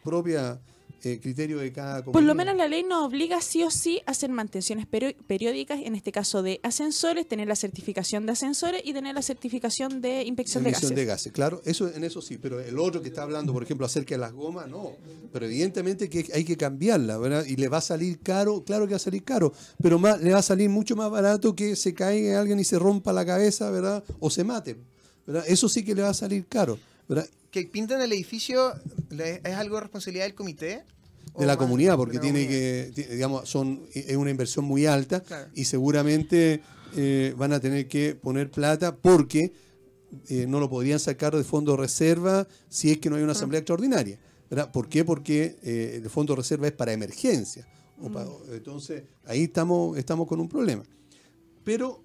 propia 0.02 0.62
eh, 1.04 1.20
criterio 1.22 1.60
de 1.60 1.72
cada. 1.72 2.04
Por 2.04 2.24
lo 2.24 2.36
menos 2.36 2.56
la 2.56 2.68
ley 2.68 2.84
nos 2.84 3.06
obliga 3.06 3.42
sí 3.42 3.64
o 3.64 3.72
sí 3.72 4.02
a 4.06 4.12
hacer 4.12 4.30
mantenciones 4.30 4.86
periódicas, 4.86 5.80
en 5.84 5.96
este 5.96 6.12
caso 6.12 6.42
de 6.44 6.60
ascensores, 6.64 7.28
tener 7.28 7.48
la 7.48 7.56
certificación 7.56 8.26
de 8.26 8.34
ascensores 8.34 8.82
y 8.84 8.94
tener 8.94 9.16
la 9.16 9.22
certificación 9.22 10.02
de 10.02 10.24
inspección 10.24 10.64
de 10.64 10.72
gases. 10.72 10.96
de 10.96 11.06
gases, 11.06 11.32
claro, 11.32 11.62
eso 11.66 11.94
en 11.94 12.04
eso 12.04 12.22
sí, 12.22 12.38
pero 12.38 12.60
el 12.60 12.78
otro 12.80 13.02
que 13.02 13.10
está 13.10 13.24
hablando, 13.24 13.54
por 13.54 13.64
ejemplo, 13.64 13.86
acerca 13.86 14.16
de 14.16 14.20
las 14.20 14.34
gomas, 14.34 14.68
no. 14.68 14.92
Pero 15.32 15.46
evidentemente 15.46 16.10
que 16.10 16.26
hay 16.34 16.44
que 16.44 16.58
cambiarla, 16.58 17.18
¿verdad? 17.18 17.46
Y 17.46 17.56
le 17.56 17.68
va 17.68 17.78
a 17.78 17.82
salir 17.82 18.20
caro, 18.20 18.64
claro 18.64 18.86
que 18.86 18.92
va 18.92 18.98
a 18.98 19.00
salir 19.00 19.24
caro, 19.24 19.54
pero 19.82 20.00
más, 20.00 20.22
le 20.22 20.32
va 20.32 20.40
a 20.40 20.44
salir 20.44 20.70
mucho 20.70 20.96
más 20.96 21.10
barato 21.10 21.56
que 21.56 21.76
se 21.76 21.94
caiga 21.94 22.40
alguien 22.40 22.60
y 22.60 22.64
se 22.64 22.80
rompa 22.80 23.14
la 23.14 23.26
cabeza, 23.26 23.70
¿verdad? 23.70 24.04
O 24.20 24.30
se 24.30 24.44
mate, 24.44 24.78
¿verdad? 25.26 25.44
Eso 25.48 25.70
sí 25.70 25.84
que 25.84 25.96
le 25.96 26.02
va 26.02 26.10
a 26.10 26.14
salir 26.14 26.46
caro, 26.48 26.80
¿verdad? 27.10 27.28
Que 27.52 27.64
pintan 27.66 28.02
el 28.02 28.14
edificio 28.14 28.74
es 29.12 29.56
algo 29.56 29.76
de 29.76 29.82
responsabilidad 29.82 30.24
del 30.26 30.36
comité. 30.36 30.84
¿O 31.34 31.42
de 31.42 31.48
la 31.48 31.58
comunidad, 31.58 31.96
porque 31.98 32.16
la 32.16 32.22
tiene 32.22 32.46
comunidad? 32.46 32.94
que, 32.94 33.08
digamos, 33.16 33.50
son 33.50 33.82
es 33.94 34.16
una 34.16 34.30
inversión 34.32 34.64
muy 34.66 34.86
alta 34.86 35.22
Claro. 35.22 35.50
y 35.54 35.66
seguramente 35.66 36.62
eh, 36.96 37.34
van 37.38 37.54
a 37.54 37.60
tener 37.60 37.88
que 37.88 38.16
poner 38.16 38.50
plata 38.50 38.96
porque 38.96 39.52
eh, 40.28 40.46
no 40.48 40.60
lo 40.60 40.70
podrían 40.70 41.00
sacar 41.00 41.36
de 41.36 41.44
fondo 41.44 41.78
reserva 41.78 42.48
si 42.68 42.92
es 42.92 42.98
que 43.00 43.10
no 43.10 43.16
hay 43.18 43.24
una 43.24 43.34
asamblea 43.34 43.60
extraordinaria. 43.60 44.20
¿verdad? 44.50 44.72
¿Por 44.72 44.90
qué? 44.90 45.06
Porque 45.06 45.58
eh, 45.62 46.00
el 46.04 46.10
fondo 46.10 46.36
reserva 46.36 46.66
es 46.68 46.74
para 46.74 46.94
emergencia. 46.94 47.68
Pa- 48.14 48.26
entonces, 48.52 49.04
ahí 49.26 49.44
estamos, 49.44 49.98
estamos 49.98 50.26
con 50.28 50.40
un 50.40 50.50
problema. 50.50 50.84
Pero 51.64 52.02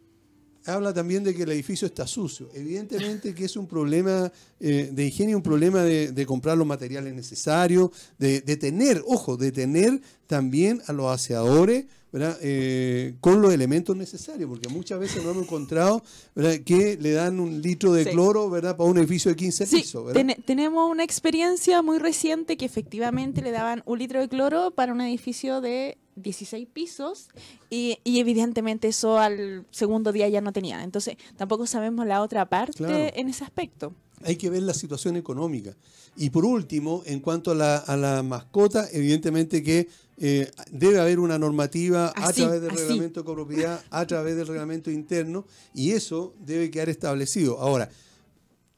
habla 0.67 0.93
también 0.95 1.23
de 1.25 1.35
que 1.35 1.43
el 1.45 1.51
edificio 1.53 1.87
está 1.87 2.07
sucio. 2.07 2.49
Evidentemente 2.55 3.35
que 3.35 3.45
es 3.45 3.57
un 3.57 3.67
problema 3.67 4.33
eh, 4.61 4.91
de 4.93 5.05
higiene, 5.07 5.37
un 5.37 5.43
problema 5.43 5.83
de, 5.83 6.13
de 6.13 6.27
comprar 6.27 6.57
los 6.57 6.67
materiales 6.67 7.15
necesarios, 7.15 7.91
de, 8.19 8.41
de 8.41 8.57
tener, 8.57 9.03
ojo, 9.07 9.37
de 9.37 9.53
tener 9.53 10.01
también 10.27 10.81
a 10.87 10.93
los 10.93 11.07
aseadores 11.11 11.85
¿verdad? 12.13 12.39
Eh, 12.43 13.17
con 13.21 13.43
los 13.43 13.53
elementos 13.53 13.97
necesarios, 13.97 14.49
porque 14.49 14.69
muchas 14.69 15.01
veces 15.01 15.17
nos 15.25 15.33
hemos 15.33 15.43
encontrado 15.47 16.01
¿verdad? 16.37 16.61
que 16.65 16.97
le 17.01 17.11
dan 17.11 17.41
un 17.41 17.61
litro 17.61 17.93
de 17.93 18.05
Sí. 18.05 18.11
cloro 18.11 18.49
¿verdad? 18.49 18.77
para 18.77 18.89
un 18.89 18.99
edificio 18.99 19.31
de 19.33 19.37
15 19.37 19.67
Sí, 19.67 19.77
pisos. 19.79 20.13
tenemos 20.47 20.89
una 20.89 21.03
experiencia 21.03 21.83
muy 21.83 21.99
reciente 21.99 22.57
que 22.57 22.67
efectivamente 22.67 23.43
le 23.43 23.51
daban 23.51 23.83
un 23.85 23.99
litro 23.99 24.21
de 24.21 24.29
cloro 24.29 24.71
para 24.71 24.93
un 24.93 25.01
edificio 25.01 25.61
de 25.61 25.99
16 26.17 26.69
pisos 26.73 27.29
y, 27.71 27.99
y 28.05 28.21
evidentemente 28.21 28.89
eso 28.89 29.19
al 29.19 29.67
segundo 29.71 30.13
día 30.13 30.29
ya 30.29 30.41
no 30.41 30.53
tenía. 30.53 30.83
Entonces 30.85 31.17
tampoco 31.37 31.67
sabemos 31.67 32.07
la 32.07 32.23
otra 32.23 32.49
parte 32.49 32.73
Claro. 32.79 33.13
en 33.15 33.29
ese 33.29 33.45
aspecto. 33.45 33.93
hay 34.23 34.37
que 34.37 34.49
ver 34.51 34.63
la 34.63 34.75
situación 34.75 35.17
económica. 35.17 35.75
Y 36.17 36.31
por 36.31 36.45
último, 36.45 37.03
en 37.07 37.19
cuanto 37.21 37.51
a 37.51 37.55
la, 37.57 37.77
a 37.79 37.97
la 37.97 38.23
mascota, 38.23 38.87
evidentemente 38.93 39.63
que 39.65 39.89
eh, 40.19 40.49
debe 40.71 41.01
haber 41.01 41.19
una 41.19 41.37
normativa 41.41 42.13
a 42.15 42.33
través 42.33 42.61
del 42.63 42.71
así. 42.71 42.79
reglamento 42.83 43.21
de 43.21 43.25
copropiedad, 43.27 43.83
a 43.91 44.07
través 44.07 44.37
del 44.37 44.47
reglamento 44.47 44.93
interno, 44.93 45.45
y 45.75 45.91
eso 45.91 46.33
debe 46.47 46.71
quedar 46.71 46.89
establecido. 46.89 47.59
Ahora, 47.59 47.91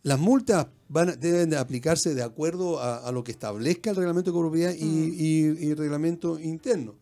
las 0.03 0.19
multas 0.19 0.67
van 0.89 1.19
deben 1.21 1.51
de 1.51 1.59
aplicarse 1.59 2.15
de 2.15 2.23
acuerdo 2.23 2.79
a, 2.81 2.99
a 3.07 3.13
lo 3.13 3.23
que 3.23 3.33
establezca 3.33 3.91
el 3.91 3.97
reglamento 3.97 4.31
de 4.31 4.35
copropiedad 4.35 4.73
y, 4.73 4.85
y- 4.87 5.67
y 5.69 5.75
reglamento 5.75 6.39
interno. 6.41 6.95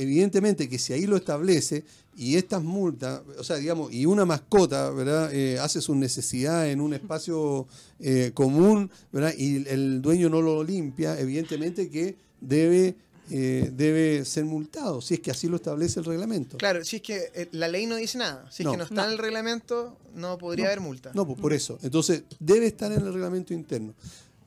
Evidentemente 0.00 0.68
que 0.68 0.78
si 0.78 0.92
ahí 0.92 1.06
lo 1.06 1.16
establece 1.16 1.84
y 2.16 2.36
estas 2.36 2.62
multas, 2.62 3.20
o 3.38 3.44
sea, 3.44 3.56
digamos, 3.56 3.92
y 3.92 4.06
una 4.06 4.24
mascota, 4.24 4.90
¿verdad? 4.90 5.30
Eh, 5.32 5.58
hace 5.58 5.80
sus 5.80 5.96
necesidades 5.96 6.72
en 6.72 6.80
un 6.80 6.94
espacio 6.94 7.66
eh, 7.98 8.30
común, 8.34 8.90
¿verdad? 9.12 9.34
Y 9.36 9.68
el 9.68 10.00
dueño 10.02 10.28
no 10.28 10.40
lo 10.42 10.64
limpia, 10.64 11.18
evidentemente 11.20 11.88
que 11.90 12.16
debe, 12.40 12.96
eh, 13.30 13.70
debe 13.76 14.24
ser 14.24 14.44
multado, 14.44 15.00
si 15.00 15.14
es 15.14 15.20
que 15.20 15.30
así 15.30 15.48
lo 15.48 15.56
establece 15.56 16.00
el 16.00 16.06
reglamento. 16.06 16.56
Claro, 16.58 16.84
si 16.84 16.96
es 16.96 17.02
que 17.02 17.30
eh, 17.34 17.48
la 17.52 17.68
ley 17.68 17.86
no 17.86 17.96
dice 17.96 18.18
nada. 18.18 18.50
Si 18.50 18.62
es 18.62 18.64
No. 18.66 18.72
que 18.72 18.78
no 18.78 18.84
está 18.84 19.04
en 19.04 19.12
el 19.12 19.18
reglamento, 19.18 19.96
no 20.14 20.36
podría 20.38 20.66
haber 20.66 20.80
multa. 20.80 21.12
No, 21.14 21.26
pues 21.26 21.38
por 21.38 21.52
eso. 21.52 21.78
Entonces, 21.82 22.24
debe 22.38 22.66
estar 22.66 22.90
en 22.92 23.00
el 23.02 23.12
reglamento 23.12 23.54
interno. 23.54 23.94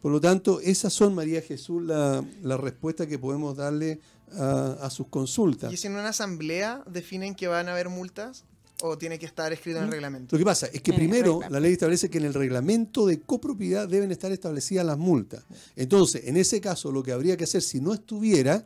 Por 0.02 0.12
lo 0.12 0.20
tanto, 0.20 0.60
esas 0.60 0.92
son, 0.92 1.16
María 1.16 1.42
Jesús, 1.42 1.82
la, 1.82 2.22
la 2.42 2.58
respuesta 2.58 3.08
que 3.08 3.18
podemos 3.18 3.56
darle 3.56 4.00
a, 4.38 4.78
a 4.82 4.90
sus 4.90 5.08
consultas. 5.08 5.72
¿Y 5.72 5.78
si 5.78 5.88
en 5.88 5.94
una 5.94 6.10
asamblea 6.10 6.84
definen 6.88 7.36
que 7.36 7.48
van 7.48 7.68
a 7.70 7.74
haber 7.74 7.90
multas? 7.90 8.44
¿O 8.82 8.98
tiene 8.98 9.18
que 9.18 9.26
estar 9.26 9.54
escrito 9.54 9.78
en 9.78 9.86
el 9.86 9.92
reglamento? 9.92 10.36
Lo 10.36 10.40
que 10.40 10.44
pasa 10.44 10.66
es 10.68 10.82
que 10.82 10.92
primero 10.92 11.40
la 11.50 11.60
ley 11.62 11.72
establece 11.72 12.10
que 12.10 12.18
en 12.18 12.26
el 12.26 12.34
reglamento 12.34 13.06
de 13.06 13.22
copropiedad 13.22 13.88
deben 13.88 14.12
estar 14.12 14.30
establecidas 14.32 14.86
las 14.86 14.98
multas. 14.98 15.44
Entonces, 15.78 16.24
en 16.26 16.36
ese 16.36 16.60
caso, 16.60 16.92
lo 16.92 17.02
que 17.02 17.14
habría 17.14 17.38
que 17.38 17.46
hacer 17.46 17.62
si 17.62 17.80
no 17.80 17.94
estuviera, 17.94 18.66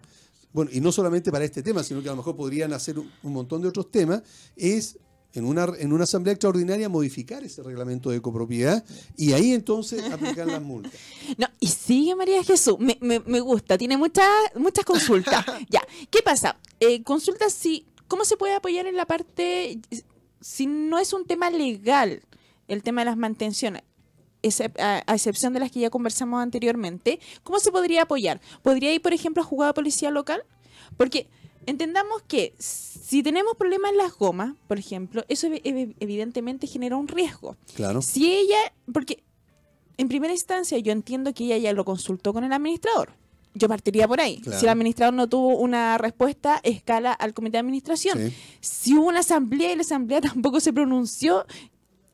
bueno, 0.53 0.71
y 0.73 0.81
no 0.81 0.91
solamente 0.91 1.31
para 1.31 1.45
este 1.45 1.61
tema, 1.61 1.83
sino 1.83 2.01
que 2.01 2.07
a 2.07 2.13
lo 2.13 2.17
mejor 2.17 2.35
podrían 2.35 2.73
hacer 2.73 2.97
un 2.97 3.31
montón 3.31 3.61
de 3.61 3.67
otros 3.67 3.91
temas, 3.91 4.23
es 4.55 4.97
en 5.33 5.45
una, 5.45 5.67
en 5.77 5.93
una 5.93 6.05
asamblea 6.05 6.33
extraordinaria 6.33 6.89
modificar 6.89 7.43
ese 7.43 7.61
reglamento 7.61 8.09
de 8.09 8.21
copropiedad 8.21 8.83
y 9.15 9.33
ahí 9.33 9.51
entonces 9.53 10.03
aplicar 10.11 10.47
las 10.47 10.61
multas. 10.61 10.93
No, 11.37 11.47
y 11.59 11.67
sigue 11.67 12.15
María 12.15 12.43
Jesús, 12.43 12.77
me, 12.79 12.97
me- 13.01 13.19
me 13.19 13.39
gusta, 13.39 13.77
tiene 13.77 13.97
muchas 13.97 14.25
muchas 14.55 14.85
consultas. 14.85 15.45
ya, 15.69 15.81
¿qué 16.09 16.21
pasa? 16.23 16.57
Eh, 16.79 17.03
consultas 17.03 17.53
si, 17.53 17.85
¿cómo 18.07 18.23
se 18.25 18.37
puede 18.37 18.53
apoyar 18.55 18.87
en 18.87 18.95
la 18.95 19.05
parte, 19.05 19.79
si 20.41 20.65
no 20.65 20.97
es 20.99 21.13
un 21.13 21.25
tema 21.25 21.49
legal, 21.49 22.21
el 22.67 22.81
tema 22.83 23.01
de 23.01 23.05
las 23.05 23.17
mantenciones? 23.17 23.83
A, 24.79 25.03
excepción 25.13 25.51
de 25.53 25.59
las 25.59 25.71
que 25.71 25.81
ya 25.81 25.89
conversamos 25.89 26.41
anteriormente, 26.41 27.19
¿cómo 27.43 27.59
se 27.59 27.71
podría 27.71 28.03
apoyar? 28.03 28.39
¿Podría 28.61 28.93
ir, 28.93 29.01
por 29.01 29.11
ejemplo, 29.13 29.43
a 29.43 29.45
jugar 29.45 29.69
a 29.69 29.73
policía 29.73 30.09
local? 30.09 30.41
Porque 30.95 31.27
entendamos 31.67 32.23
que 32.27 32.55
si 32.57 33.21
tenemos 33.21 33.55
problemas 33.55 33.91
en 33.91 33.97
las 33.97 34.13
gomas, 34.17 34.55
por 34.67 34.79
ejemplo, 34.79 35.23
eso 35.29 35.47
ev- 35.47 35.61
ev- 35.63 35.95
evidentemente 35.99 36.65
genera 36.65 36.95
un 36.97 37.07
riesgo. 37.07 37.55
Claro. 37.75 38.01
Si 38.01 38.31
ella, 38.31 38.57
porque 38.91 39.23
en 39.97 40.07
primera 40.07 40.33
instancia 40.33 40.77
yo 40.79 40.91
entiendo 40.91 41.33
que 41.33 41.43
ella 41.45 41.57
ya 41.57 41.73
lo 41.73 41.85
consultó 41.85 42.33
con 42.33 42.43
el 42.43 42.51
administrador. 42.53 43.11
Yo 43.53 43.67
partiría 43.67 44.07
por 44.07 44.21
ahí. 44.21 44.39
Claro. 44.41 44.59
Si 44.59 44.65
el 44.65 44.69
administrador 44.69 45.13
no 45.15 45.27
tuvo 45.27 45.57
una 45.57 45.97
respuesta, 45.97 46.59
escala 46.63 47.11
al 47.13 47.33
comité 47.33 47.53
de 47.53 47.59
administración. 47.59 48.17
Sí. 48.19 48.33
Si 48.61 48.93
hubo 48.95 49.07
una 49.07 49.19
asamblea 49.21 49.71
y 49.73 49.75
la 49.75 49.81
asamblea 49.81 50.21
tampoco 50.33 50.59
se 50.59 50.71
pronunció, 50.73 51.45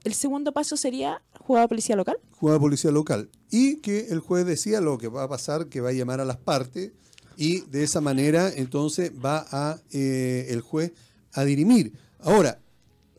el 0.05 0.13
segundo 0.13 0.51
paso 0.53 0.77
sería 0.77 1.21
jugar 1.39 1.63
a 1.63 1.67
policía 1.67 1.95
local. 1.97 2.17
Jugada 2.31 2.59
policía 2.59 2.91
local. 2.91 3.29
Y 3.51 3.77
que 3.77 4.07
el 4.09 4.19
juez 4.19 4.45
decía 4.45 4.79
lo 4.81 4.97
que 4.97 5.09
va 5.09 5.23
a 5.23 5.27
pasar, 5.29 5.67
que 5.67 5.81
va 5.81 5.89
a 5.89 5.93
llamar 5.93 6.21
a 6.21 6.25
las 6.25 6.37
partes 6.37 6.91
y 7.37 7.61
de 7.61 7.83
esa 7.83 8.01
manera 8.01 8.51
entonces 8.55 9.11
va 9.23 9.45
a 9.51 9.79
eh, 9.91 10.47
el 10.49 10.61
juez 10.61 10.91
a 11.33 11.43
dirimir. 11.43 11.93
Ahora, 12.19 12.59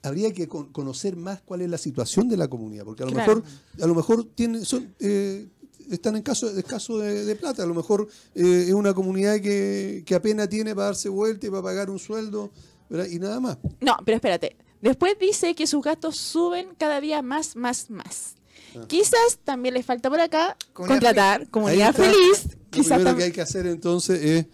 habría 0.02 0.32
que 0.32 0.46
con- 0.48 0.70
conocer 0.72 1.16
más 1.16 1.40
cuál 1.42 1.62
es 1.62 1.70
la 1.70 1.78
situación 1.78 2.28
de 2.28 2.36
la 2.36 2.48
comunidad, 2.48 2.84
porque 2.84 3.02
a 3.02 3.06
lo 3.06 3.12
Claro. 3.12 3.36
mejor, 3.36 3.50
a 3.82 3.86
lo 3.86 3.94
mejor 3.94 4.24
tienen, 4.34 4.64
son, 4.64 4.94
eh, 5.00 5.48
están 5.90 6.16
en 6.16 6.22
caso, 6.22 6.48
escaso 6.50 6.98
de, 6.98 7.24
de 7.24 7.36
plata, 7.36 7.62
a 7.62 7.66
lo 7.66 7.74
mejor 7.74 8.08
eh, 8.34 8.64
es 8.68 8.72
una 8.72 8.92
comunidad 8.94 9.40
que, 9.40 10.02
que 10.06 10.14
apenas 10.14 10.48
tiene 10.48 10.74
para 10.74 10.86
darse 10.86 11.08
vuelta 11.08 11.46
y 11.46 11.50
para 11.50 11.62
pagar 11.62 11.90
un 11.90 11.98
sueldo 11.98 12.50
¿verdad? 12.90 13.06
y 13.10 13.18
nada 13.18 13.40
más. 13.40 13.58
No, 13.80 13.96
pero 14.04 14.16
espérate. 14.16 14.56
Después 14.82 15.14
dice 15.18 15.54
que 15.54 15.66
sus 15.66 15.82
gastos 15.82 16.16
suben 16.18 16.68
cada 16.78 17.00
día 17.00 17.22
más, 17.22 17.56
más, 17.56 17.88
más. 17.90 18.34
Ah. 18.76 18.84
Quizás 18.88 19.38
también 19.44 19.74
le 19.74 19.82
falta 19.82 20.10
por 20.10 20.20
acá 20.20 20.56
Comunidad 20.72 20.96
contratar 21.00 21.48
comunidad 21.50 21.90
está. 21.90 22.02
feliz. 22.02 22.48
Lo 22.56 22.70
Quizás 22.70 22.98
primero 22.98 23.16
que 23.16 23.24
hay 23.24 23.32
que 23.32 23.40
hacer 23.40 23.66
entonces 23.66 24.20
es, 24.22 24.46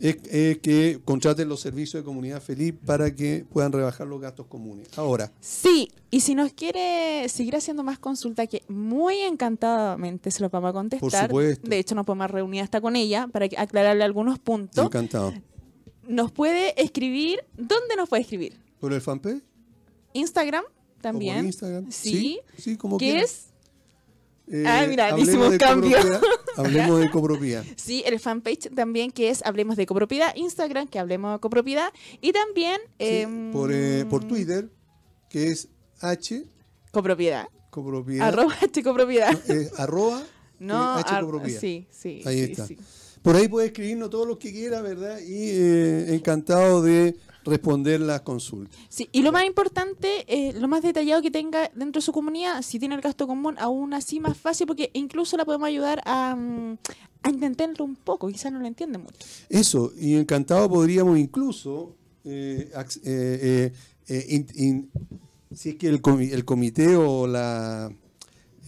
es- 0.00 0.18
es 0.32 0.58
que 0.58 1.00
contraten 1.04 1.48
los 1.48 1.60
servicios 1.60 2.02
de 2.02 2.04
comunidad 2.04 2.40
feliz 2.42 2.74
para 2.84 3.14
que 3.14 3.44
puedan 3.52 3.72
rebajar 3.72 4.06
los 4.06 4.20
gastos 4.20 4.46
comunes. 4.46 4.88
Ahora, 4.96 5.32
Sí, 5.40 5.90
y 6.10 6.20
si 6.20 6.34
nos 6.34 6.52
quiere 6.52 7.28
seguir 7.28 7.54
haciendo 7.56 7.82
más 7.84 7.98
consulta, 7.98 8.46
que 8.46 8.62
muy 8.68 9.18
encantadamente 9.20 10.30
se 10.30 10.40
lo 10.42 10.50
vamos 10.50 10.70
a 10.70 10.72
contestar. 10.72 11.26
supuesto. 11.28 11.68
De 11.68 11.78
hecho, 11.78 11.94
nos 11.94 12.04
podemos 12.06 12.30
reunir 12.30 12.62
hasta 12.62 12.80
con 12.80 12.96
ella 12.96 13.28
para 13.32 13.48
que- 13.48 13.58
aclararle 13.58 14.04
algunos 14.04 14.38
puntos. 14.38 14.86
encantado. 14.86 15.32
Nos 16.06 16.32
puede 16.32 16.80
escribir. 16.82 17.40
¿Dónde 17.56 17.94
nos 17.96 18.08
puede 18.08 18.22
escribir? 18.22 18.58
¿Por 18.80 18.92
el 18.92 19.00
fanpage? 19.00 19.42
Instagram 20.14 20.64
¿O 20.64 21.00
también. 21.02 21.36
por 21.36 21.44
Instagram? 21.46 21.90
Sí. 21.90 22.40
sí, 22.56 22.76
como 22.76 22.96
¿Qué 22.98 23.06
quiera. 23.10 23.22
es? 23.24 23.47
Eh, 24.50 24.64
Ah, 24.66 24.86
mira, 24.88 25.18
hicimos 25.18 25.56
cambio. 25.58 25.98
Hablemos 26.56 27.00
de 27.00 27.10
copropiedad. 27.10 27.64
Sí, 27.76 28.02
el 28.06 28.18
fanpage 28.18 28.74
también 28.74 29.10
que 29.10 29.30
es 29.30 29.44
Hablemos 29.44 29.76
de 29.76 29.86
Copropiedad. 29.86 30.34
Instagram 30.36 30.88
que 30.88 30.98
Hablemos 30.98 31.34
de 31.34 31.40
Copropiedad. 31.40 31.92
Y 32.20 32.32
también... 32.32 32.80
Sí, 32.98 33.06
em, 33.06 33.52
por, 33.52 33.70
eh, 33.72 34.04
por 34.08 34.24
Twitter, 34.24 34.68
que 35.28 35.48
es 35.48 35.68
H 36.00 36.44
Copropiedad. 36.92 37.46
copropiedad. 37.70 38.28
Arroba 38.28 38.54
H 38.62 38.82
Copropiedad. 38.82 39.50
eh, 39.50 39.70
arroba 39.76 40.22
No, 40.58 40.98
eh, 40.98 41.02
H 41.02 41.14
ar- 41.14 41.24
copropiedad. 41.24 41.60
sí, 41.60 41.86
sí. 41.90 42.22
Ahí 42.24 42.44
sí, 42.46 42.52
está. 42.52 42.66
sí. 42.66 42.78
Por 43.22 43.36
ahí 43.36 43.48
puede 43.48 43.66
escribirnos 43.66 44.08
todo 44.10 44.24
lo 44.24 44.38
que 44.38 44.52
quiera, 44.52 44.80
¿verdad? 44.80 45.18
Y 45.20 45.50
encantado 46.14 46.82
de 46.82 47.16
responder 47.48 48.00
las 48.00 48.20
consultas. 48.22 48.78
Sí, 48.88 49.08
y 49.12 49.22
lo 49.22 49.32
más 49.32 49.44
importante, 49.46 50.24
eh, 50.26 50.52
lo 50.52 50.68
más 50.68 50.82
detallado 50.82 51.22
que 51.22 51.30
tenga 51.30 51.70
dentro 51.74 52.00
de 52.00 52.04
su 52.04 52.12
comunidad, 52.12 52.62
si 52.62 52.78
tiene 52.78 52.94
el 52.94 53.00
gasto 53.00 53.26
común, 53.26 53.56
aún 53.58 53.94
así 53.94 54.20
más 54.20 54.36
fácil, 54.36 54.66
porque 54.66 54.90
incluso 54.94 55.36
la 55.36 55.44
podemos 55.44 55.66
ayudar 55.66 56.00
a, 56.04 56.36
mm, 56.36 56.78
a 57.22 57.28
entenderlo 57.28 57.84
un 57.84 57.96
poco, 57.96 58.28
quizás 58.28 58.52
no 58.52 58.60
lo 58.60 58.66
entiende 58.66 58.98
mucho. 58.98 59.16
Eso, 59.48 59.92
y 59.98 60.14
encantado 60.14 60.68
podríamos 60.68 61.18
incluso, 61.18 61.96
eh, 62.24 62.70
eh, 64.08 64.26
in- 64.28 64.46
in- 64.54 64.90
si 65.54 65.70
es 65.70 65.74
que 65.76 65.88
el, 65.88 66.00
el 66.32 66.44
comité 66.44 66.94
o 66.96 67.26
la, 67.26 67.90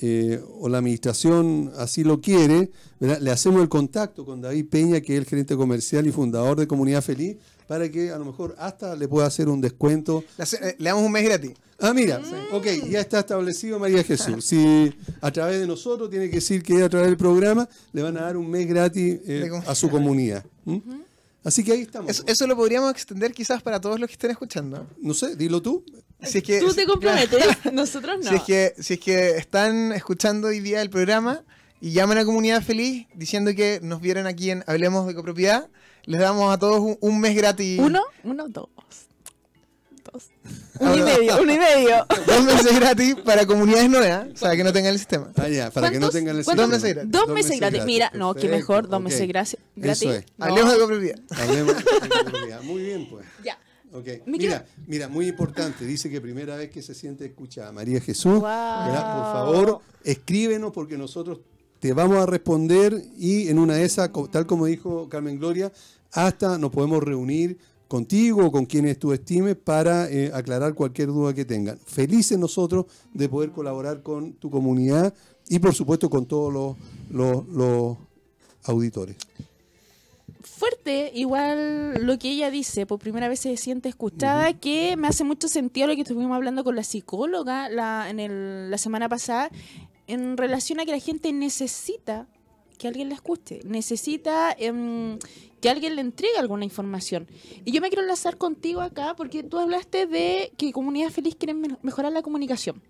eh, 0.00 0.40
o 0.58 0.68
la 0.68 0.78
administración 0.78 1.70
así 1.76 2.04
lo 2.04 2.20
quiere, 2.20 2.70
¿verdad? 2.98 3.18
le 3.20 3.30
hacemos 3.30 3.60
el 3.60 3.68
contacto 3.68 4.24
con 4.24 4.40
David 4.40 4.66
Peña, 4.70 5.00
que 5.00 5.12
es 5.14 5.18
el 5.20 5.26
gerente 5.26 5.56
comercial 5.56 6.06
y 6.06 6.10
fundador 6.12 6.58
de 6.58 6.66
Comunidad 6.66 7.02
Feliz, 7.02 7.36
para 7.70 7.88
que 7.88 8.10
a 8.10 8.18
lo 8.18 8.24
mejor 8.24 8.56
hasta 8.58 8.96
le 8.96 9.06
pueda 9.06 9.28
hacer 9.28 9.48
un 9.48 9.60
descuento. 9.60 10.24
Le 10.36 10.70
eh, 10.70 10.76
damos 10.80 11.04
un 11.04 11.12
mes 11.12 11.22
gratis. 11.22 11.52
Ah, 11.78 11.94
mira, 11.94 12.20
ok, 12.50 12.66
ya 12.88 12.98
está 12.98 13.20
establecido 13.20 13.78
María 13.78 14.02
Jesús. 14.02 14.44
Si 14.44 14.92
a 15.20 15.30
través 15.30 15.60
de 15.60 15.68
nosotros 15.68 16.10
tiene 16.10 16.28
que 16.28 16.36
decir 16.36 16.64
que 16.64 16.74
es 16.74 16.82
a 16.82 16.88
través 16.88 17.06
del 17.06 17.16
programa, 17.16 17.68
le 17.92 18.02
van 18.02 18.16
a 18.16 18.22
dar 18.22 18.36
un 18.36 18.50
mes 18.50 18.66
gratis 18.66 19.20
eh, 19.24 19.48
a 19.68 19.74
su 19.76 19.88
comunidad. 19.88 20.44
¿m? 20.66 20.82
Así 21.44 21.62
que 21.62 21.70
ahí 21.70 21.82
estamos. 21.82 22.10
Eso, 22.10 22.24
eso 22.26 22.44
lo 22.48 22.56
podríamos 22.56 22.90
extender 22.90 23.32
quizás 23.32 23.62
para 23.62 23.80
todos 23.80 24.00
los 24.00 24.08
que 24.08 24.14
estén 24.14 24.32
escuchando. 24.32 24.88
No 25.00 25.14
sé, 25.14 25.36
dilo 25.36 25.62
tú. 25.62 25.84
Si 26.24 26.38
es 26.38 26.42
que, 26.42 26.58
Tú 26.58 26.74
te 26.74 26.80
si- 26.80 26.86
comprometes, 26.88 27.40
nosotros 27.72 28.16
no. 28.24 28.30
Si 28.30 28.34
es, 28.34 28.42
que, 28.42 28.74
si 28.80 28.94
es 28.94 29.00
que 29.00 29.36
están 29.36 29.92
escuchando 29.92 30.48
hoy 30.48 30.58
día 30.58 30.82
el 30.82 30.90
programa 30.90 31.44
y 31.80 31.92
llaman 31.92 32.18
a 32.18 32.24
Comunidad 32.24 32.62
Feliz 32.64 33.06
diciendo 33.14 33.54
que 33.54 33.78
nos 33.80 34.00
vieron 34.00 34.26
aquí 34.26 34.50
en 34.50 34.64
Hablemos 34.66 35.06
de 35.06 35.14
Copropiedad, 35.14 35.68
les 36.04 36.20
damos 36.20 36.52
a 36.52 36.58
todos 36.58 36.80
un, 36.80 36.98
un 37.00 37.20
mes 37.20 37.34
gratis. 37.36 37.78
Uno, 37.80 38.02
uno, 38.24 38.48
dos. 38.48 38.68
Dos. 40.12 40.30
Uno 40.80 40.96
y 40.96 41.02
medio, 41.02 41.42
uno 41.42 41.52
y 41.52 41.58
medio. 41.58 42.06
Dos 42.26 42.42
meses 42.44 42.74
gratis 42.80 43.14
para 43.22 43.44
comunidades 43.44 43.90
nuevas, 43.90 44.28
o 44.32 44.36
sea, 44.36 44.56
que 44.56 44.64
no 44.64 44.72
tengan 44.72 44.92
el 44.94 44.98
sistema. 44.98 45.30
Ah, 45.36 45.46
ya, 45.46 45.70
para 45.70 45.88
que 45.90 45.96
no 45.96 46.06
¿Cuántos- 46.06 46.14
tengan 46.14 46.36
el 46.38 46.44
cuántos- 46.44 46.64
Dos 46.70 46.74
meses 46.80 46.94
gratis. 46.94 47.10
Dos 47.12 47.28
meses 47.28 47.60
gratis. 47.60 47.84
Mira, 47.84 48.10
no, 48.14 48.32
qué 48.32 48.40
perfecto, 48.48 48.56
mejor, 48.56 48.88
dos 48.88 48.98
ok. 48.98 49.04
meses 49.04 49.28
gratis. 49.28 49.56
gratis. 49.76 50.02
Eso 50.02 50.12
es. 50.14 50.24
No. 50.38 50.46
Hablemos 50.46 50.72
de 50.72 50.78
copropiedad. 50.78 51.18
Hablemos 51.36 51.76
de 51.76 51.84
copropiedad. 52.24 52.62
Muy 52.62 52.82
bien, 52.82 53.08
pues. 53.10 53.26
Ya. 53.44 53.58
Ok. 53.92 54.06
Me 54.24 54.38
Mira, 54.38 54.64
mira, 54.86 55.08
muy 55.08 55.28
importante. 55.28 55.84
Dice 55.84 56.08
que 56.08 56.20
primera 56.20 56.56
vez 56.56 56.70
que 56.70 56.80
se 56.80 56.94
siente 56.94 57.26
escuchada. 57.26 57.72
María 57.72 58.00
Jesús. 58.00 58.40
¿verdad? 58.40 59.14
por 59.16 59.32
favor, 59.34 59.80
escríbenos 60.02 60.72
porque 60.72 60.96
nosotros 60.96 61.40
te 61.80 61.92
vamos 61.92 62.18
a 62.18 62.26
responder 62.26 63.02
y 63.18 63.48
en 63.48 63.58
una 63.58 63.74
de 63.74 63.84
esas, 63.84 64.10
tal 64.30 64.46
como 64.46 64.66
dijo 64.66 65.08
Carmen 65.08 65.38
Gloria, 65.38 65.72
hasta 66.12 66.58
nos 66.58 66.70
podemos 66.70 67.02
reunir 67.02 67.58
contigo 67.88 68.46
o 68.46 68.52
con 68.52 68.66
quienes 68.66 68.98
tú 68.98 69.12
estimes 69.12 69.56
para 69.56 70.08
eh, 70.10 70.30
aclarar 70.32 70.74
cualquier 70.74 71.08
duda 71.08 71.34
que 71.34 71.44
tengan. 71.44 71.78
Felices 71.78 72.38
nosotros 72.38 72.86
de 73.12 73.28
poder 73.28 73.50
colaborar 73.50 74.02
con 74.02 74.34
tu 74.34 74.48
comunidad 74.50 75.12
y 75.48 75.58
por 75.58 75.74
supuesto 75.74 76.08
con 76.08 76.26
todos 76.26 76.52
los, 76.52 76.76
los- 77.10 77.46
los 77.48 77.96
auditores. 78.64 79.16
Fuerte, 80.42 81.10
igual 81.14 82.06
lo 82.06 82.18
que 82.18 82.30
ella 82.30 82.50
dice, 82.50 82.86
por 82.86 82.98
primera 82.98 83.28
vez 83.28 83.40
se 83.40 83.56
siente 83.56 83.88
escuchada, 83.88 84.52
que 84.54 84.96
me 84.96 85.08
hace 85.08 85.24
mucho 85.24 85.48
sentido 85.48 85.86
lo 85.88 85.94
que 85.94 86.02
estuvimos 86.02 86.34
hablando 86.34 86.64
con 86.64 86.76
la 86.76 86.84
psicóloga 86.84 87.68
la, 87.68 88.08
en 88.08 88.20
el- 88.20 88.70
la 88.70 88.78
semana 88.78 89.08
pasada, 89.08 89.50
en 90.12 90.36
relación 90.36 90.80
a 90.80 90.84
que 90.84 90.92
la 90.92 90.98
gente 91.00 91.32
necesita 91.32 92.26
que 92.78 92.88
alguien 92.88 93.08
la 93.10 93.14
escuche, 93.14 93.60
necesita 93.64 94.52
em, 94.58 95.18
que 95.60 95.68
alguien 95.68 95.96
le 95.96 96.00
entregue 96.00 96.38
alguna 96.38 96.64
información. 96.64 97.26
Y 97.66 97.72
yo 97.72 97.80
me 97.82 97.88
quiero 97.88 98.02
enlazar 98.02 98.38
contigo 98.38 98.80
acá 98.80 99.14
porque 99.16 99.42
tú 99.42 99.58
hablaste 99.58 100.06
de 100.06 100.52
que 100.56 100.72
Comunidad 100.72 101.10
Feliz 101.10 101.34
quiere 101.36 101.52
me- 101.54 101.76
mejorar 101.82 102.12
la 102.12 102.22
comunicación. 102.22 102.80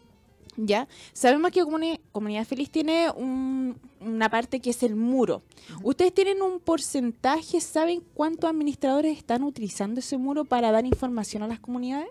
¿Ya? 0.56 0.88
Sabemos 1.12 1.52
que 1.52 1.62
Comuni- 1.64 2.00
Comunidad 2.12 2.44
Feliz 2.44 2.70
tiene 2.70 3.10
un- 3.10 3.78
una 4.00 4.28
parte 4.28 4.60
que 4.60 4.70
es 4.70 4.82
el 4.82 4.94
muro. 4.94 5.42
¿Ustedes 5.82 6.12
tienen 6.12 6.42
un 6.42 6.60
porcentaje? 6.60 7.60
¿Saben 7.60 8.02
cuántos 8.14 8.50
administradores 8.50 9.16
están 9.16 9.42
utilizando 9.42 10.00
ese 10.00 10.18
muro 10.18 10.44
para 10.44 10.70
dar 10.70 10.84
información 10.84 11.42
a 11.42 11.48
las 11.48 11.60
comunidades? 11.60 12.08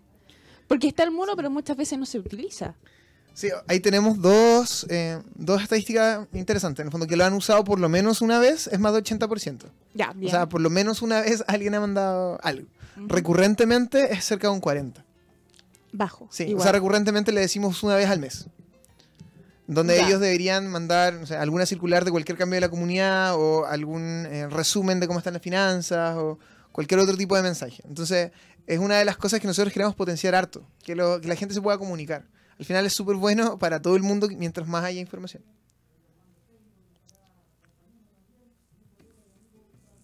Porque 0.67 0.87
está 0.87 1.03
el 1.03 1.11
muro, 1.11 1.35
pero 1.35 1.49
muchas 1.49 1.77
veces 1.77 1.99
no 1.99 2.05
se 2.05 2.17
utiliza. 2.19 2.75
Sí, 3.33 3.49
ahí 3.67 3.79
tenemos 3.79 4.21
dos, 4.21 4.85
eh, 4.89 5.19
dos 5.35 5.61
estadísticas 5.61 6.27
interesantes. 6.33 6.81
En 6.81 6.87
el 6.87 6.91
fondo, 6.91 7.07
que 7.07 7.15
lo 7.15 7.23
han 7.23 7.33
usado 7.33 7.63
por 7.63 7.79
lo 7.79 7.87
menos 7.87 8.21
una 8.21 8.37
vez 8.39 8.67
es 8.67 8.79
más 8.79 8.91
de 8.93 8.99
80%. 8.99 9.65
Ya, 9.93 10.11
O 10.11 10.13
bien. 10.15 10.31
sea, 10.31 10.49
por 10.49 10.59
lo 10.61 10.69
menos 10.69 11.01
una 11.01 11.21
vez 11.21 11.43
alguien 11.47 11.73
ha 11.75 11.79
mandado 11.79 12.37
algo. 12.43 12.67
Recurrentemente 12.97 14.13
es 14.13 14.25
cerca 14.25 14.47
de 14.47 14.53
un 14.53 14.61
40%. 14.61 15.03
Bajo. 15.91 16.27
Sí, 16.31 16.43
igual. 16.43 16.59
o 16.59 16.63
sea, 16.63 16.71
recurrentemente 16.71 17.31
le 17.31 17.41
decimos 17.41 17.81
una 17.83 17.95
vez 17.95 18.09
al 18.09 18.19
mes. 18.19 18.47
Donde 19.67 19.95
Ya. 19.97 20.07
ellos 20.07 20.19
deberían 20.19 20.67
mandar 20.67 21.13
no 21.13 21.25
sé, 21.25 21.35
alguna 21.35 21.65
circular 21.65 22.03
de 22.05 22.11
cualquier 22.11 22.37
cambio 22.37 22.55
de 22.57 22.61
la 22.61 22.69
comunidad 22.69 23.35
o 23.35 23.65
algún 23.65 24.25
eh, 24.29 24.47
resumen 24.49 24.99
de 24.99 25.07
cómo 25.07 25.19
están 25.19 25.33
las 25.33 25.41
finanzas 25.43 26.15
o 26.17 26.39
cualquier 26.71 26.99
otro 26.99 27.15
tipo 27.17 27.35
de 27.35 27.43
mensaje. 27.43 27.81
Entonces, 27.87 28.31
es 28.67 28.79
una 28.79 28.97
de 28.97 29.05
las 29.05 29.17
cosas 29.17 29.39
que 29.39 29.47
nosotros 29.47 29.71
queremos 29.73 29.95
potenciar 29.95 30.35
harto, 30.35 30.63
que, 30.83 30.95
lo- 30.95 31.19
que 31.21 31.27
la 31.27 31.35
gente 31.35 31.53
se 31.53 31.61
pueda 31.61 31.77
comunicar. 31.77 32.23
Al 32.59 32.65
final 32.65 32.85
es 32.85 32.93
súper 32.93 33.15
bueno 33.15 33.57
para 33.57 33.81
todo 33.81 33.95
el 33.95 34.03
mundo 34.03 34.27
mientras 34.37 34.67
más 34.67 34.83
haya 34.83 34.99
información. 34.99 35.41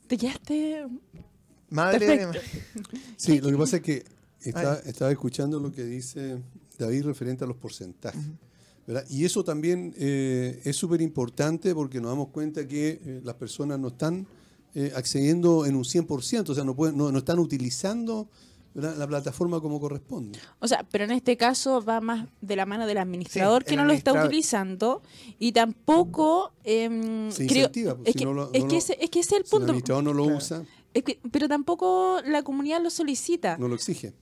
Te 0.08 0.18
quedaste... 0.18 0.88
Madre 1.70 2.06
de-. 2.06 2.42
Sí, 3.18 3.40
lo 3.42 3.50
que 3.50 3.58
pasa 3.58 3.78
es 3.78 3.82
que 3.82 4.06
está- 4.42 4.80
estaba 4.86 5.12
escuchando 5.12 5.60
lo 5.60 5.72
que 5.72 5.84
dice 5.84 6.42
David 6.78 7.06
referente 7.06 7.44
a 7.44 7.48
los 7.48 7.58
porcentajes. 7.58 8.22
¿verdad? 8.86 9.04
Y 9.10 9.26
eso 9.26 9.44
también 9.44 9.94
eh, 9.98 10.62
es 10.64 10.76
súper 10.76 11.02
importante 11.02 11.74
porque 11.74 12.00
nos 12.00 12.12
damos 12.12 12.30
cuenta 12.30 12.68
que 12.68 13.02
eh, 13.04 13.22
las 13.24 13.34
personas 13.36 13.80
no 13.80 13.88
están 13.90 14.28
eh, 14.76 14.92
accediendo 14.96 15.66
en 15.66 15.76
un 15.76 15.84
100%, 15.84 16.50
o 16.50 16.54
sea, 16.56 16.64
no, 16.64 16.76
pueden, 16.76 16.96
no, 16.96 17.12
no 17.12 17.18
están 17.18 17.40
utilizando 17.40 18.30
¿verdad? 18.76 18.96
la 18.98 19.08
plataforma 19.08 19.60
como 19.62 19.80
corresponde. 19.80 20.38
O 20.60 20.68
sea, 20.68 20.86
pero 20.92 21.06
en 21.06 21.12
este 21.12 21.36
caso 21.38 21.82
va 21.84 22.00
más 22.02 22.28
de 22.42 22.56
la 22.56 22.66
mano 22.68 22.86
del 22.86 23.00
administrador 23.00 23.64
Sí, 23.64 23.70
que 23.70 23.74
el 23.74 23.80
no 23.80 23.86
lo 23.86 23.94
está 23.94 24.14
utilizando 24.14 25.02
y 25.40 25.52
tampoco 25.54 26.52
em, 26.64 27.32
Se 27.32 27.48
creo 27.48 27.60
incentiva, 27.68 27.96
pues, 27.96 28.08
es, 28.10 28.14
si 28.14 28.20
que, 28.20 28.26
no 28.26 28.34
lo- 28.34 28.50
es 28.54 28.62
no 28.64 28.68
que 28.70 28.78
ese, 28.78 28.98
es 29.02 29.10
que 29.10 29.20
ese 29.22 29.36
es 29.36 29.42
el 29.42 29.46
Si 29.46 29.56
el 29.56 29.60
punto 29.60 29.66
administrador 29.72 30.04
no 30.04 30.14
lo 30.14 30.24
Claro. 30.26 30.38
usa, 30.38 30.64
Es 30.94 31.04
que- 31.04 31.20
pero 31.32 31.48
tampoco 31.48 32.20
la 32.26 32.44
comunidad 32.44 32.82
lo 32.82 32.90
solicita 32.90 33.58
no 33.58 33.68
lo 33.68 33.76
exige. 33.76 34.14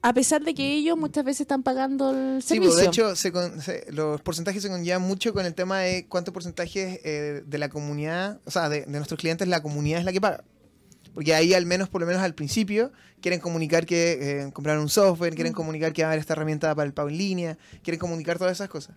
a 0.00 0.12
pesar 0.14 0.42
de 0.44 0.54
que 0.54 0.74
ellos 0.74 0.96
muchas 0.96 1.24
veces 1.24 1.40
están 1.42 1.62
pagando 1.62 2.10
el 2.12 2.40
Sí, 2.42 2.48
servicio 2.50 2.70
pues, 2.72 2.80
de 2.82 2.86
hecho, 2.86 3.16
se 3.16 3.32
con- 3.32 3.60
se- 3.60 3.84
los 3.90 4.20
porcentajes 4.20 4.62
se 4.62 4.68
conllevan 4.68 5.02
mucho 5.02 5.32
con 5.32 5.44
el 5.44 5.54
tema 5.54 5.80
de 5.80 6.06
cuánto 6.06 6.32
porcentaje 6.32 7.00
eh, 7.04 7.42
de 7.44 7.58
la 7.58 7.68
comunidad, 7.68 8.40
o 8.44 8.50
sea, 8.50 8.68
de, 8.68 8.82
de 8.82 8.86
nuestros 8.92 9.18
clientes, 9.18 9.48
la 9.48 9.60
comunidad 9.62 9.98
es 9.98 10.04
la 10.04 10.12
que 10.12 10.20
paga. 10.20 10.44
Porque 11.18 11.34
ahí, 11.34 11.52
al 11.52 11.66
menos, 11.66 11.88
por 11.88 12.00
lo 12.00 12.06
menos 12.06 12.22
al 12.22 12.32
principio, 12.32 12.92
quieren 13.20 13.40
comunicar 13.40 13.86
que 13.86 14.12
eh, 14.44 14.52
compraron 14.52 14.82
un 14.82 14.88
software, 14.88 15.34
quieren 15.34 15.52
comunicar 15.52 15.92
que 15.92 16.02
va 16.02 16.10
a 16.10 16.12
haber 16.12 16.20
esta 16.20 16.34
herramienta 16.34 16.72
para 16.76 16.86
el 16.86 16.94
pago 16.94 17.08
en 17.08 17.18
línea, 17.18 17.58
quieren 17.82 17.98
comunicar 17.98 18.38
todas 18.38 18.52
esas 18.52 18.68
cosas. 18.68 18.94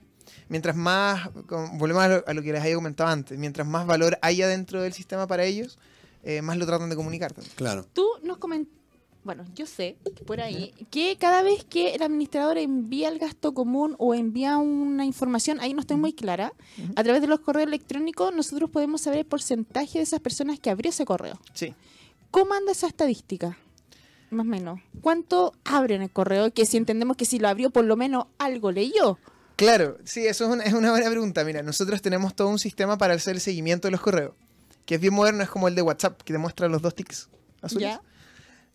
Mientras 0.48 0.76
más, 0.76 1.30
con- 1.48 1.80
volvemos 1.80 2.03
a 2.03 2.07
lo, 2.10 2.23
a 2.27 2.34
lo 2.35 2.43
que 2.43 2.52
les 2.52 2.61
había 2.61 2.76
comentado 2.76 3.10
antes, 3.10 3.39
mientras 3.39 3.65
más 3.68 3.88
valor 3.88 4.19
haya 4.22 4.48
dentro 4.48 4.84
del 4.84 4.93
sistema 4.93 5.26
para 5.26 5.45
ellos, 5.45 5.80
eh, 6.23 6.43
más 6.43 6.57
lo 6.57 6.68
tratan 6.68 6.91
de 6.91 6.95
comunicar. 6.95 7.34
también. 7.34 7.56
Claro. 7.56 7.88
tú 7.91 8.07
nos 8.22 8.38
comentaste 8.38 8.80
bueno, 9.23 9.45
yo 9.53 9.68
sé 9.68 9.98
que 10.15 10.23
por 10.23 10.41
ahí 10.41 10.73
que 10.89 11.15
cada 11.19 11.43
vez 11.43 11.64
que 11.64 11.93
el 11.93 12.02
administrador 12.02 12.57
envía 12.57 13.07
el 13.07 13.19
gasto 13.19 13.53
común 13.53 13.95
o 13.99 14.15
envía 14.15 14.57
una 14.57 15.06
información, 15.06 15.60
ahí 15.61 15.76
no 15.76 15.81
estoy 15.81 15.98
muy 15.98 16.14
clara, 16.14 16.53
a 16.95 17.03
través 17.03 17.22
de 17.22 17.27
los 17.27 17.39
correos 17.39 17.68
electrónicos 17.68 18.34
nosotros 18.34 18.72
podemos 18.72 19.02
saber 19.02 19.19
el 19.19 19.26
porcentaje 19.26 19.99
de 19.99 20.03
esas 20.03 20.22
personas 20.22 20.60
que 20.60 20.72
abrió 20.72 20.89
ese 20.89 21.06
correo. 21.06 21.39
Sí. 21.53 21.76
¿Cómo 22.32 22.53
anda 22.53 22.72
esa 22.72 22.88
estadística? 22.88 23.58
Más 24.30 24.45
o 24.45 24.49
menos. 24.49 24.80
¿Cuánto 25.02 25.53
abren 25.66 26.02
el 26.02 26.10
correo? 26.10 26.53
Que 26.53 26.66
si 26.66 26.78
entendemos 26.78 27.18
que 27.18 27.26
si 27.26 27.38
lo 27.40 27.49
abrió, 27.49 27.70
por 27.70 27.84
lo 27.86 27.98
menos 27.98 28.28
algo 28.38 28.72
leyó. 28.72 29.20
Claro, 29.58 29.98
sí, 30.06 30.26
eso 30.26 30.45
es 30.45 30.49
una, 30.52 30.64
es 30.66 30.74
una 30.74 30.91
buena 30.91 31.10
pregunta. 31.10 31.44
Mira, 31.44 31.62
nosotros 31.62 32.02
tenemos 32.02 32.34
todo 32.36 32.48
un 32.48 32.60
sistema 32.60 32.98
para 32.98 33.14
hacer 33.14 33.36
el 33.36 33.41
seguimiento 33.41 33.88
de 33.88 33.91
los 33.91 34.02
correos, 34.02 34.34
que 34.86 34.95
es 34.95 35.02
bien 35.02 35.14
moderno, 35.14 35.44
es 35.44 35.49
como 35.49 35.68
el 35.68 35.76
de 35.76 35.82
WhatsApp, 35.82 36.22
que 36.22 36.34
demuestra 36.34 36.68
los 36.70 36.82
dos 36.82 36.95
tics 36.95 37.30
azules. 37.62 37.90
¿Ya? 37.90 38.02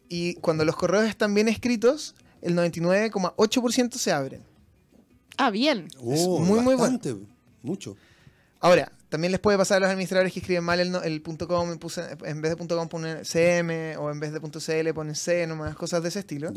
Y 0.09 0.35
cuando 0.37 0.65
los 0.65 0.77
correos 0.77 1.05
están 1.07 1.35
bien 1.35 1.49
escritos, 1.49 2.15
el 2.43 2.55
99,8% 2.55 3.95
se 3.95 4.13
abren. 4.13 4.43
Ah, 5.39 5.51
bien. 5.51 5.89
Es 5.95 6.25
Oh, 6.27 6.39
muy, 6.39 6.61
muy 6.61 6.75
bueno. 6.75 6.99
Mucho. 7.63 7.97
Ahora, 8.61 8.93
también 9.09 9.31
les 9.33 9.41
puede 9.41 9.57
pasar 9.59 9.79
a 9.79 9.81
los 9.81 9.89
administradores 9.91 10.33
que 10.33 10.41
escriben 10.41 10.65
mal 10.65 10.81
el, 10.81 10.91
no- 10.91 11.03
el 11.03 11.23
punto 11.23 11.47
.com, 11.49 11.71
en 12.25 12.43
vez 12.43 12.57
de 12.57 12.67
.com 12.67 12.89
ponen 12.89 13.25
CM, 13.25 13.97
o 13.99 14.11
en 14.11 14.19
vez 14.21 14.33
de 14.33 14.41
.cl 14.41 14.95
ponen 14.95 15.15
C, 15.15 15.47
nomás, 15.47 15.77
cosas 15.77 16.03
de 16.03 16.09
ese 16.09 16.21
estilo. 16.21 16.51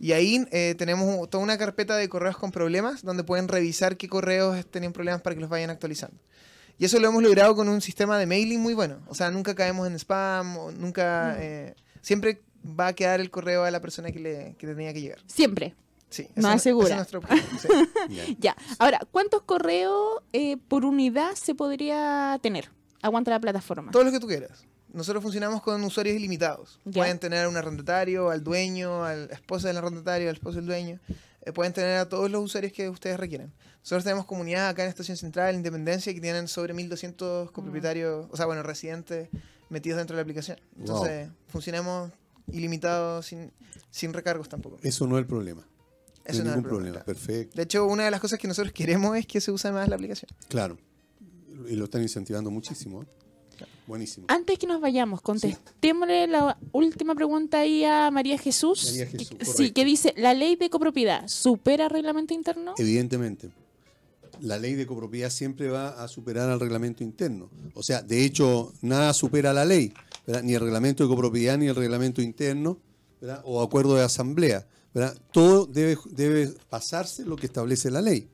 Y 0.00 0.12
ahí 0.12 0.46
eh, 0.50 0.74
tenemos 0.76 1.30
toda 1.30 1.42
una 1.42 1.56
carpeta 1.56 1.96
de 1.96 2.08
correos 2.08 2.36
con 2.36 2.50
problemas 2.50 3.02
donde 3.02 3.22
pueden 3.24 3.48
revisar 3.48 3.96
qué 3.96 4.08
correos 4.08 4.66
tenían 4.66 4.92
problemas 4.92 5.22
para 5.22 5.34
que 5.34 5.40
los 5.40 5.50
vayan 5.50 5.70
actualizando. 5.70 6.16
Y 6.78 6.84
eso 6.86 6.98
lo 6.98 7.08
hemos 7.08 7.22
logrado 7.22 7.54
con 7.54 7.68
un 7.68 7.80
sistema 7.80 8.18
de 8.18 8.26
mailing 8.26 8.60
muy 8.60 8.74
bueno. 8.74 8.98
O 9.06 9.14
sea, 9.14 9.30
nunca 9.30 9.54
caemos 9.54 9.86
en 9.86 9.94
spam, 9.94 10.56
nunca... 10.78 11.36
eh, 11.38 11.74
siempre 12.02 12.42
va 12.66 12.88
a 12.88 12.92
quedar 12.94 13.20
el 13.20 13.30
correo 13.30 13.62
a 13.64 13.70
la 13.70 13.80
persona 13.80 14.10
que 14.10 14.18
le, 14.18 14.56
que 14.58 14.66
le 14.66 14.74
tenía 14.74 14.92
que 14.92 15.00
llegar. 15.00 15.18
Siempre. 15.26 15.74
Sí, 16.14 16.28
Más 16.36 16.62
segura. 16.62 17.00
es 17.00 17.08
sí. 17.60 17.68
Ya. 18.08 18.24
Ya. 18.38 18.56
Ahora, 18.78 19.00
¿cuántos 19.10 19.42
correos 19.42 20.22
eh, 20.32 20.56
por 20.68 20.84
unidad 20.84 21.34
se 21.34 21.56
podría 21.56 22.38
tener? 22.40 22.70
Aguanta 23.02 23.32
la 23.32 23.40
plataforma. 23.40 23.90
Todo 23.90 24.04
lo 24.04 24.12
que 24.12 24.20
tú 24.20 24.28
quieras. 24.28 24.64
Nosotros 24.92 25.24
funcionamos 25.24 25.60
con 25.60 25.82
usuarios 25.82 26.14
ilimitados. 26.14 26.78
Pueden 26.92 27.18
tener 27.18 27.48
un 27.48 27.56
arrendatario, 27.56 28.30
al 28.30 28.44
dueño, 28.44 29.04
al 29.04 29.28
esposo 29.32 29.66
del 29.66 29.76
arrendatario, 29.76 30.28
al 30.28 30.36
esposo 30.36 30.58
del 30.58 30.66
dueño. 30.66 31.00
Eh, 31.42 31.50
pueden 31.52 31.72
tener 31.72 31.98
a 31.98 32.08
todos 32.08 32.30
los 32.30 32.44
usuarios 32.44 32.72
que 32.72 32.88
ustedes 32.88 33.18
requieran. 33.18 33.52
Nosotros 33.80 34.04
tenemos 34.04 34.24
comunidad 34.24 34.68
acá 34.68 34.84
en 34.84 34.90
Estación 34.90 35.16
Central, 35.16 35.56
Independencia, 35.56 36.14
que 36.14 36.20
tienen 36.20 36.46
sobre 36.46 36.74
1.200 36.74 37.50
copropietarios, 37.50 38.28
o 38.30 38.36
sea, 38.36 38.46
bueno, 38.46 38.62
residentes 38.62 39.30
metidos 39.68 39.98
dentro 39.98 40.14
de 40.14 40.18
la 40.18 40.22
aplicación. 40.22 40.60
Entonces, 40.78 41.28
funcionamos 41.48 42.12
ilimitados, 42.52 43.26
sin, 43.26 43.52
sin 43.90 44.12
recargos 44.12 44.48
tampoco. 44.48 44.78
Eso 44.82 45.08
no 45.08 45.16
es 45.16 45.22
el 45.22 45.26
problema. 45.26 45.66
Eso 46.24 46.38
no 46.38 46.44
no 46.44 46.50
hay 46.50 46.52
es 46.52 46.56
el 46.56 46.62
ningún 46.62 46.62
problema. 46.62 47.04
Perfecto. 47.04 47.56
De 47.56 47.62
hecho, 47.62 47.86
una 47.86 48.04
de 48.04 48.10
las 48.10 48.20
cosas 48.20 48.38
que 48.38 48.48
nosotros 48.48 48.72
queremos 48.74 49.16
es 49.16 49.26
que 49.26 49.40
se 49.40 49.52
use 49.52 49.70
más 49.72 49.88
la 49.88 49.96
aplicación. 49.96 50.30
Claro. 50.48 50.78
Y 51.68 51.76
lo 51.76 51.84
están 51.84 52.02
incentivando 52.02 52.50
muchísimo. 52.50 53.02
¿eh? 53.02 53.06
Buenísimo. 53.86 54.26
Antes 54.28 54.58
que 54.58 54.66
nos 54.66 54.80
vayamos, 54.80 55.20
contestémosle 55.20 56.26
la 56.26 56.56
última 56.72 57.14
pregunta 57.14 57.60
ahí 57.60 57.84
a 57.84 58.10
María 58.10 58.38
Jesús. 58.38 58.86
María 58.86 59.06
Jesús, 59.06 59.56
sí, 59.56 59.72
que 59.72 59.84
dice, 59.84 60.14
¿la 60.16 60.32
ley 60.32 60.56
de 60.56 60.70
copropiedad 60.70 61.28
supera 61.28 61.88
reglamento 61.88 62.32
interno? 62.32 62.74
Evidentemente. 62.78 63.50
La 64.40 64.58
ley 64.58 64.74
de 64.74 64.86
copropiedad 64.86 65.30
siempre 65.30 65.68
va 65.68 66.02
a 66.02 66.08
superar 66.08 66.50
al 66.50 66.58
reglamento 66.58 67.04
interno. 67.04 67.50
O 67.74 67.82
sea, 67.82 68.02
de 68.02 68.24
hecho, 68.24 68.72
nada 68.80 69.12
supera 69.12 69.52
la 69.52 69.64
ley, 69.64 69.92
¿verdad? 70.26 70.42
ni 70.42 70.54
el 70.54 70.60
reglamento 70.60 71.04
de 71.04 71.08
copropiedad 71.08 71.56
ni 71.58 71.66
el 71.66 71.76
reglamento 71.76 72.20
interno, 72.20 72.78
¿verdad? 73.20 73.42
o 73.44 73.62
acuerdo 73.62 73.94
de 73.94 74.02
asamblea. 74.02 74.66
¿Verdad? 74.94 75.16
todo 75.32 75.66
debe, 75.66 75.98
debe 76.10 76.54
pasarse 76.70 77.24
lo 77.24 77.36
que 77.36 77.46
establece 77.46 77.90
la 77.90 78.00
ley. 78.00 78.28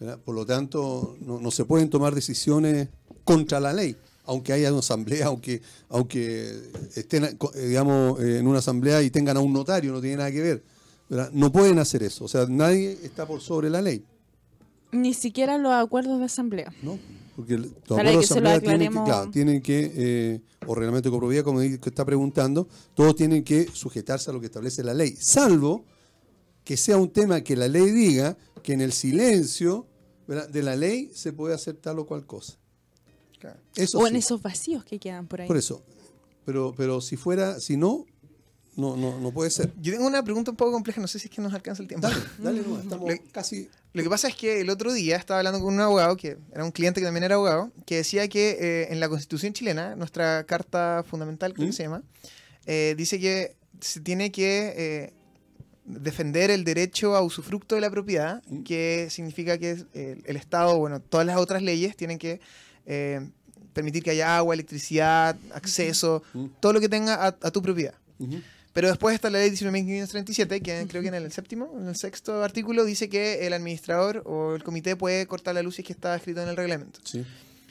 ¿verdad? 0.00 0.18
Por 0.18 0.34
lo 0.34 0.46
tanto, 0.46 1.16
no, 1.20 1.40
no 1.40 1.50
se 1.50 1.64
pueden 1.64 1.90
tomar 1.90 2.14
decisiones 2.14 2.88
contra 3.24 3.60
la 3.60 3.74
ley, 3.74 3.94
aunque 4.24 4.54
haya 4.54 4.70
una 4.70 4.78
asamblea, 4.78 5.26
aunque, 5.26 5.60
aunque 5.90 6.70
estén, 6.94 7.38
digamos, 7.54 8.20
en 8.20 8.46
una 8.46 8.60
asamblea 8.60 9.02
y 9.02 9.10
tengan 9.10 9.36
a 9.36 9.40
un 9.40 9.52
notario, 9.52 9.92
no 9.92 10.00
tiene 10.00 10.16
nada 10.16 10.32
que 10.32 10.40
ver. 10.40 10.64
¿verdad? 11.10 11.30
No 11.32 11.52
pueden 11.52 11.78
hacer 11.78 12.02
eso, 12.02 12.24
o 12.24 12.28
sea, 12.28 12.46
nadie 12.48 12.98
está 13.02 13.26
por 13.26 13.40
sobre 13.40 13.70
la 13.70 13.82
ley. 13.82 14.04
Ni 14.92 15.12
siquiera 15.12 15.58
los 15.58 15.72
acuerdos 15.72 16.18
de 16.18 16.24
asamblea. 16.24 16.72
¿no? 16.82 16.98
Porque 17.36 17.58
los 17.58 17.70
acuerdos 17.84 18.14
de 18.14 18.18
asamblea 18.20 18.60
tienen 18.60 18.60
que, 18.60 18.86
aclaremos. 18.86 19.04
claro, 19.04 19.30
tienen 19.30 19.62
que, 19.62 19.92
eh, 19.94 20.40
o 20.66 20.74
reglamento 20.74 21.08
de 21.08 21.12
copropiedad, 21.12 21.44
como 21.44 21.60
está 21.60 22.04
preguntando, 22.04 22.66
todos 22.94 23.14
tienen 23.14 23.44
que 23.44 23.68
sujetarse 23.72 24.30
a 24.30 24.32
lo 24.32 24.40
que 24.40 24.46
establece 24.46 24.82
la 24.82 24.94
ley, 24.94 25.14
salvo 25.18 25.84
que 26.68 26.76
sea 26.76 26.98
un 26.98 27.08
tema 27.10 27.40
que 27.40 27.56
la 27.56 27.66
ley 27.66 27.90
diga 27.90 28.36
que 28.62 28.74
en 28.74 28.82
el 28.82 28.92
silencio 28.92 29.86
¿verdad? 30.26 30.50
de 30.50 30.62
la 30.62 30.76
ley 30.76 31.10
se 31.14 31.32
puede 31.32 31.54
hacer 31.54 31.76
tal 31.76 31.98
o 31.98 32.04
cual 32.04 32.26
cosa. 32.26 32.58
Claro. 33.38 33.58
Eso 33.74 33.98
o 33.98 34.06
en 34.06 34.12
sí. 34.12 34.18
esos 34.18 34.42
vacíos 34.42 34.84
que 34.84 34.98
quedan 34.98 35.26
por 35.28 35.40
ahí. 35.40 35.48
Por 35.48 35.56
eso. 35.56 35.82
Pero, 36.44 36.74
pero 36.76 37.00
si 37.00 37.16
fuera, 37.16 37.58
si 37.58 37.78
no, 37.78 38.04
no, 38.76 38.98
no, 38.98 39.18
no 39.18 39.32
puede 39.32 39.48
ser. 39.48 39.72
Yo 39.80 39.94
tengo 39.94 40.06
una 40.06 40.22
pregunta 40.22 40.50
un 40.50 40.58
poco 40.58 40.72
compleja, 40.72 41.00
no 41.00 41.08
sé 41.08 41.18
si 41.18 41.28
es 41.28 41.34
que 41.34 41.40
nos 41.40 41.54
alcanza 41.54 41.80
el 41.80 41.88
tiempo. 41.88 42.06
Dale, 42.06 42.22
dale, 42.36 42.60
no, 42.60 42.78
estamos 42.82 43.08
Le- 43.08 43.20
casi. 43.32 43.70
Lo 43.94 44.02
que 44.02 44.10
pasa 44.10 44.28
es 44.28 44.34
que 44.34 44.60
el 44.60 44.68
otro 44.68 44.92
día 44.92 45.16
estaba 45.16 45.40
hablando 45.40 45.60
con 45.62 45.72
un 45.72 45.80
abogado, 45.80 46.18
que 46.18 46.36
era 46.52 46.66
un 46.66 46.70
cliente 46.70 47.00
que 47.00 47.06
también 47.06 47.24
era 47.24 47.36
abogado, 47.36 47.72
que 47.86 47.96
decía 47.96 48.28
que 48.28 48.58
eh, 48.60 48.88
en 48.92 49.00
la 49.00 49.08
constitución 49.08 49.54
chilena, 49.54 49.96
nuestra 49.96 50.44
carta 50.44 51.02
fundamental, 51.08 51.54
creo 51.54 51.66
¿Mm? 51.66 51.70
que 51.70 51.76
se 51.76 51.82
llama, 51.84 52.02
eh, 52.66 52.94
dice 52.94 53.18
que 53.18 53.56
se 53.80 54.00
tiene 54.00 54.30
que 54.30 54.74
eh, 54.76 55.12
defender 55.88 56.50
el 56.50 56.64
derecho 56.64 57.16
a 57.16 57.22
usufructo 57.22 57.74
de 57.74 57.80
la 57.80 57.90
propiedad, 57.90 58.42
¿Mm? 58.48 58.62
que 58.62 59.08
significa 59.10 59.58
que 59.58 59.84
el 59.94 60.36
Estado, 60.36 60.78
bueno, 60.78 61.00
todas 61.00 61.26
las 61.26 61.36
otras 61.38 61.62
leyes 61.62 61.96
tienen 61.96 62.18
que 62.18 62.40
eh, 62.86 63.26
permitir 63.72 64.02
que 64.02 64.10
haya 64.10 64.36
agua, 64.36 64.54
electricidad, 64.54 65.36
acceso, 65.52 66.22
¿Mm? 66.34 66.46
todo 66.60 66.72
lo 66.72 66.80
que 66.80 66.88
tenga 66.88 67.14
a, 67.14 67.26
a 67.28 67.50
tu 67.50 67.62
propiedad. 67.62 67.94
Pero 68.72 68.88
después 68.88 69.14
está 69.14 69.30
la 69.30 69.38
ley 69.38 69.50
19.537, 69.50 70.62
que 70.62 70.86
creo 70.88 71.02
que 71.02 71.08
en 71.08 71.14
el 71.14 71.32
séptimo, 71.32 71.74
en 71.80 71.88
el 71.88 71.96
sexto 71.96 72.44
artículo, 72.44 72.84
dice 72.84 73.08
que 73.08 73.46
el 73.46 73.52
administrador 73.52 74.22
o 74.26 74.54
el 74.54 74.62
comité 74.62 74.94
puede 74.94 75.26
cortar 75.26 75.54
la 75.54 75.62
luz 75.62 75.76
si 75.76 75.82
es 75.82 75.86
que 75.86 75.92
está 75.92 76.14
escrito 76.14 76.42
en 76.42 76.48
el 76.48 76.56
reglamento. 76.56 77.00
Sí. 77.02 77.24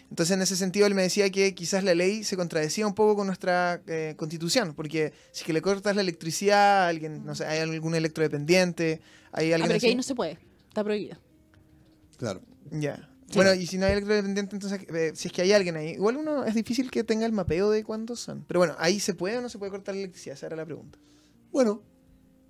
Entonces, 0.09 0.35
en 0.35 0.41
ese 0.41 0.55
sentido, 0.55 0.87
él 0.87 0.95
me 0.95 1.01
decía 1.01 1.29
que 1.29 1.53
quizás 1.53 1.83
la 1.83 1.93
ley 1.93 2.23
se 2.23 2.37
contradecía 2.37 2.87
un 2.87 2.93
poco 2.93 3.17
con 3.17 3.27
nuestra 3.27 3.81
eh, 3.87 4.13
constitución, 4.17 4.73
porque 4.73 5.11
si 5.31 5.43
que 5.43 5.51
le 5.53 5.61
cortas 5.61 5.95
la 5.95 6.01
electricidad 6.01 6.85
a 6.85 6.87
alguien, 6.87 7.25
no 7.25 7.35
sé, 7.35 7.45
hay 7.45 7.59
algún 7.59 7.93
electrodependiente, 7.93 9.01
hay 9.31 9.51
Ah, 9.51 9.55
alguien 9.55 9.67
pero 9.67 9.79
que 9.79 9.87
ahí 9.87 9.95
no 9.95 10.03
se 10.03 10.15
puede. 10.15 10.37
Está 10.69 10.83
prohibido. 10.83 11.17
Claro. 12.17 12.41
Ya. 12.71 13.09
Sí. 13.29 13.35
Bueno, 13.35 13.53
y 13.53 13.67
si 13.67 13.77
no 13.77 13.85
hay 13.85 13.91
electrodependiente, 13.93 14.55
entonces, 14.55 14.79
eh, 14.87 15.11
si 15.13 15.27
es 15.27 15.33
que 15.33 15.41
hay 15.41 15.51
alguien 15.51 15.75
ahí, 15.75 15.89
igual 15.89 16.15
uno 16.15 16.45
es 16.45 16.55
difícil 16.55 16.89
que 16.89 17.03
tenga 17.03 17.25
el 17.25 17.33
mapeo 17.33 17.69
de 17.69 17.83
cuántos 17.83 18.21
son. 18.21 18.45
Pero 18.47 18.61
bueno, 18.61 18.75
ahí 18.79 19.01
se 19.01 19.13
puede 19.13 19.37
o 19.37 19.41
no 19.41 19.49
se 19.49 19.57
puede 19.59 19.71
cortar 19.71 19.95
la 19.95 19.99
electricidad, 20.01 20.37
esa 20.37 20.45
era 20.45 20.55
la 20.55 20.65
pregunta. 20.65 20.97
Bueno, 21.51 21.83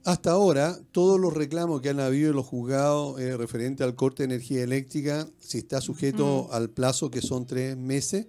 hasta 0.08 0.32
ahora, 0.32 0.80
todos 0.94 1.20
los 1.20 1.34
reclamos 1.34 1.82
que 1.82 1.90
han 1.90 2.00
habido 2.00 2.30
en 2.30 2.38
los 2.38 2.46
juzgados 2.46 3.20
eh, 3.20 3.36
referente 3.36 3.84
al 3.84 3.94
corte 3.94 4.24
de 4.24 4.36
energía 4.36 4.64
eléctrica, 4.64 5.28
si 5.38 5.58
está 5.58 5.82
sujeto 5.82 6.48
al 6.54 6.70
plazo 6.70 7.12
que 7.12 7.22
son 7.22 7.46
tres 7.46 7.76
meses, 7.76 8.28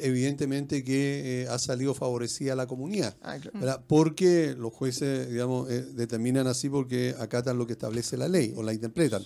evidentemente 0.00 0.84
que 0.84 1.44
eh, 1.44 1.48
ha 1.48 1.58
salido 1.58 1.94
favorecida 1.94 2.54
la 2.54 2.66
comunidad. 2.66 3.16
Ah. 3.22 3.38
Porque 3.86 4.54
los 4.58 4.74
jueces, 4.74 5.30
digamos, 5.30 5.70
eh, 5.70 5.86
determinan 5.94 6.48
así 6.48 6.68
porque 6.68 7.14
acatan 7.18 7.56
lo 7.56 7.66
que 7.66 7.72
establece 7.72 8.18
la 8.18 8.28
ley 8.28 8.52
o 8.54 8.62
la 8.62 8.74
interpretan. 8.74 9.22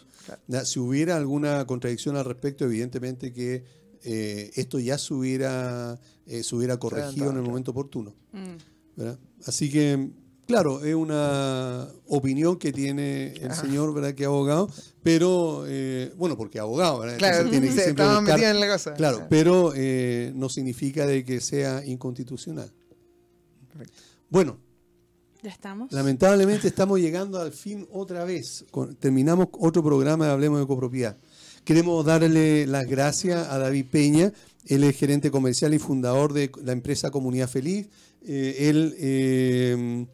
Si 0.63 0.79
hubiera 0.79 1.17
alguna 1.17 1.67
contradicción 1.67 2.17
al 2.17 2.25
respecto, 2.25 2.67
evidentemente 2.67 3.33
que 3.33 3.65
eh, 4.05 4.53
esto 4.55 4.79
ya 4.79 4.97
se 4.97 5.13
hubiera, 5.13 5.99
se 6.25 6.55
hubiera 6.55 6.77
corregido 6.77 7.31
en 7.33 7.39
el 7.39 7.43
momento 7.43 7.73
oportuno. 7.73 8.15
Mm. 8.31 9.03
Así 9.45 9.69
que, 9.73 10.09
claro, 10.51 10.85
es 10.85 10.95
una 10.95 11.89
opinión 12.09 12.57
que 12.59 12.73
tiene 12.73 13.33
el 13.35 13.51
Ajá. 13.53 13.63
señor, 13.63 13.95
¿verdad? 13.95 14.15
Que 14.15 14.25
es 14.25 14.27
abogado, 14.27 14.69
pero, 15.03 15.65
eh, 15.69 16.13
bueno, 16.17 16.37
porque 16.37 16.59
es 16.59 16.63
abogado, 16.63 16.99
¿verdad? 16.99 17.19
Claro, 17.19 17.37
Entonces 17.39 17.61
tiene 17.61 17.67
que 17.69 17.73
sí, 17.79 17.85
siempre 17.85 18.05
estamos 18.05 18.23
buscar- 18.23 18.39
metidos 18.39 18.55
en 18.55 18.61
la 18.69 18.73
cosa. 18.75 18.95
Claro, 18.95 19.27
pero 19.31 19.73
eh, 19.77 20.33
no 20.35 20.49
significa 20.49 21.07
de 21.07 21.25
que 21.25 21.41
sea 21.41 21.85
inconstitucional. 21.87 22.71
Perfecto. 23.69 24.03
Bueno, 24.29 24.59
Ya 25.43 25.51
estamos. 25.51 25.91
lamentablemente 25.93 26.69
estamos 26.69 26.99
llegando 27.01 27.41
al 27.41 27.53
fin 27.53 27.87
otra 27.93 28.25
vez. 28.25 28.65
Con- 28.71 28.95
terminamos 28.97 29.49
otro 29.53 29.83
programa 29.83 30.27
de 30.27 30.33
Hablemos 30.33 30.61
de 30.61 30.67
Copropiedad. 30.67 31.17
Queremos 31.65 32.05
darle 32.05 32.67
las 32.67 32.87
gracias 32.87 33.47
a 33.49 33.59
David 33.59 33.87
Peña, 33.91 34.33
él 34.67 34.83
es 34.85 34.97
gerente 34.97 35.31
comercial 35.31 35.73
y 35.75 35.79
fundador 35.79 36.33
de 36.33 36.51
la 36.65 36.73
empresa 36.73 37.11
Comunidad 37.11 37.49
Feliz. 37.49 37.89
Eh, 38.23 38.69
él 38.69 38.95
eh, 38.99 40.07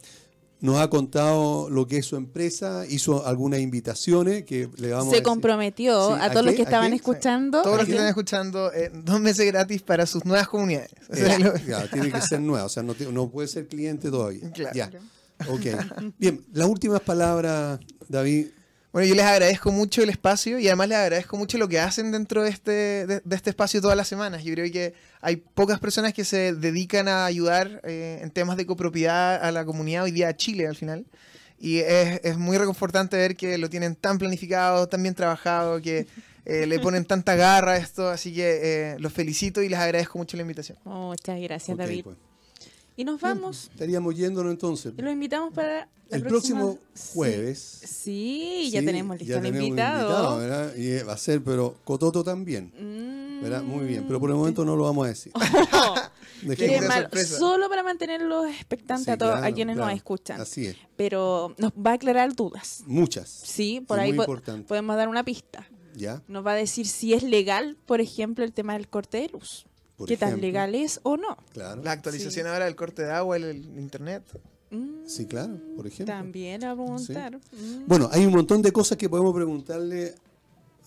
nos 0.61 0.79
ha 0.79 0.89
contado 0.89 1.69
lo 1.69 1.87
que 1.87 1.99
es 1.99 2.07
su 2.07 2.17
empresa, 2.17 2.85
hizo 2.89 3.27
algunas 3.27 3.61
invitaciones 3.61 4.45
que 4.45 4.69
le 4.77 4.91
vamos 4.93 5.13
a 5.13 5.17
se 5.17 5.23
comprometió 5.23 6.09
Sí, 6.09 6.21
a 6.21 6.25
¿a 6.25 6.31
todos 6.31 6.47
los 6.47 6.55
que 6.55 6.63
¿A 6.63 6.65
estaban 6.65 6.93
escuchando. 6.93 7.63
Todos 7.63 7.77
los 7.77 7.87
que 7.87 7.93
están 7.93 8.09
escuchando, 8.09 8.73
eh, 8.73 8.91
dos 8.93 9.21
meses 9.21 9.47
gratis 9.47 9.83
para 9.83 10.07
sus 10.07 10.25
nuevas 10.25 10.49
comunidades. 10.49 10.91
Eh, 11.11 11.39
lo- 11.39 11.57
ya, 11.69 11.87
tiene 11.91 12.11
que 12.11 12.21
ser 12.21 12.41
nueva, 12.41 12.65
o 12.65 12.69
sea, 12.69 12.83
no, 12.83 12.95
no 13.13 13.29
puede 13.31 13.49
ser 13.49 13.69
cliente 13.69 14.11
todavía. 14.11 14.51
Claro. 14.51 14.75
Ya, 14.75 14.91
ok. 15.49 16.13
Bien, 16.19 16.45
las 16.53 16.69
últimas 16.69 17.01
palabras, 17.01 17.79
David. 18.09 18.47
Bueno, 18.97 19.11
yo 19.11 19.15
les 19.15 19.27
agradezco 19.27 19.73
mucho 19.73 20.03
el 20.03 20.09
espacio 20.09 20.59
y 20.59 20.69
además 20.69 20.89
les 20.89 20.97
agradezco 20.97 21.37
mucho 21.37 21.59
lo 21.59 21.69
que 21.69 21.79
hacen 21.79 22.13
dentro 22.13 22.43
de 22.43 22.49
este, 22.49 23.07
de, 23.07 23.21
de 23.23 23.37
este 23.37 23.51
espacio 23.51 23.83
todas 23.83 23.95
las 23.95 24.09
semanas. 24.09 24.43
Yo 24.43 24.55
creo 24.55 24.73
que 24.73 24.95
hay 25.21 25.37
pocas 25.37 25.79
personas 25.79 26.15
que 26.15 26.25
se 26.25 26.55
dedican 26.55 27.07
a 27.07 27.27
ayudar 27.27 27.83
eh, 27.85 28.21
en 28.23 28.31
temas 28.31 28.57
de 28.57 28.65
copropiedad 28.65 29.45
a 29.45 29.53
la 29.53 29.67
comunidad 29.67 30.05
hoy 30.05 30.13
día 30.13 30.29
a 30.29 30.35
Chile 30.35 30.67
al 30.67 30.77
final. 30.77 31.05
Y 31.59 31.81
es, 31.81 32.23
es 32.25 32.39
muy 32.39 32.57
reconfortante 32.57 33.19
ver 33.19 33.37
que 33.37 33.59
lo 33.59 33.69
tienen 33.69 33.97
tan 33.97 34.17
planificado, 34.17 34.89
tan 34.89 35.03
bien 35.03 35.15
trabajado, 35.15 35.83
que 35.83 36.07
eh, 36.47 36.65
le 36.67 36.81
ponen 36.81 37.05
tanta 37.05 37.35
garra 37.35 37.73
a 37.73 37.77
esto. 37.77 38.09
Así 38.09 38.33
que 38.33 38.61
eh, 38.63 38.97
los 38.99 39.13
felicito 39.13 39.61
y 39.61 39.69
les 39.69 39.79
agradezco 39.79 40.17
mucho 40.17 40.39
la 40.39 40.41
invitación. 40.41 40.79
Muchas 40.85 41.39
gracias, 41.39 41.77
David. 41.77 42.05
pues. 42.05 42.17
Y 42.97 43.05
nos 43.05 43.21
vamos. 43.21 43.69
Estaríamos 43.73 44.17
yéndonos 44.17 44.53
entonces. 44.53 44.95
Y 44.97 45.03
lo 45.03 45.11
invitamos 45.11 45.53
para 45.53 45.89
El 46.11 46.23
próximo 46.23 46.79
jueves. 47.13 47.61
Sí, 47.85 48.71
ya 48.73 48.81
tenemos 48.83 49.19
listo 49.19 49.35
ya 49.35 49.41
tenemos 49.43 49.67
invitado. 49.67 50.77
Y 50.77 50.87
eh, 50.89 51.03
va 51.05 51.13
a 51.13 51.19
ser, 51.19 51.43
pero 51.43 51.77
Cototo 51.85 52.25
también. 52.25 52.73
Mm. 52.79 53.43
¿verdad? 53.43 53.63
Muy 53.63 53.85
bien, 53.85 54.05
pero 54.07 54.19
por 54.19 54.31
el 54.31 54.37
momento 54.37 54.65
no 54.65 54.77
lo 54.77 54.85
vamos 54.85 55.05
a 55.05 55.09
decir. 55.11 55.33
Sorpresa. 56.41 57.39
Solo 57.39 57.69
para 57.69 57.83
mantenerlos 57.83 58.47
expectantes 58.49 59.05
Sí, 59.07 59.11
a 59.11 59.19
todos 59.19 59.33
claro, 59.33 59.47
a 59.47 59.53
quienes 59.53 59.77
claro. 59.77 59.91
nos 59.91 59.97
escuchan. 59.97 60.41
Así 60.41 60.67
es. 60.67 60.77
Pero 60.97 61.55
nos 61.59 61.73
va 61.73 61.93
a 61.93 61.95
aclarar 61.95 62.35
dudas. 62.35 62.83
Muchas. 62.87 63.29
Sí, 63.29 63.81
por 63.87 63.99
ahí 63.99 64.13
po- 64.13 64.23
importante. 64.23 64.67
podemos 64.67 64.97
dar 64.97 65.09
una 65.09 65.25
pista. 65.25 65.67
¿Ya? 65.95 66.23
Nos 66.29 66.45
va 66.47 66.53
a 66.53 66.57
decir 66.57 66.87
si 66.87 67.15
es 67.15 67.23
legal, 67.23 67.77
por 67.87 68.01
ejemplo, 68.01 68.45
el 68.45 68.53
tema 68.53 68.75
del 68.75 68.89
corte 68.89 69.19
de 69.19 69.29
luz. 69.29 69.67
Por 69.97 70.09
¿Qué 70.09 70.17
tan 70.17 70.29
ejemplo. 70.31 70.47
legal 70.49 70.75
es 70.75 71.01
o 71.05 71.17
no? 71.17 71.37
Claro. 71.53 71.83
La 71.83 71.93
actualización 71.93 72.47
ahora 72.47 72.67
del 72.67 72.77
corte 72.77 73.03
de 73.03 73.13
agua, 73.13 73.37
el, 73.37 73.45
el 73.45 73.57
internet. 73.79 74.23
Mm, 74.71 75.07
Sí, 75.07 75.27
claro, 75.27 75.59
por 75.77 75.87
ejemplo. 75.87 76.15
También 76.15 76.65
a 76.65 76.75
preguntar. 76.75 77.37
Mm. 77.37 77.87
Bueno, 77.87 78.09
hay 78.13 78.27
un 78.27 78.33
montón 78.33 78.61
de 78.63 78.73
cosas 78.73 78.99
que 78.99 79.09
podemos 79.09 79.35
preguntarle 79.35 80.15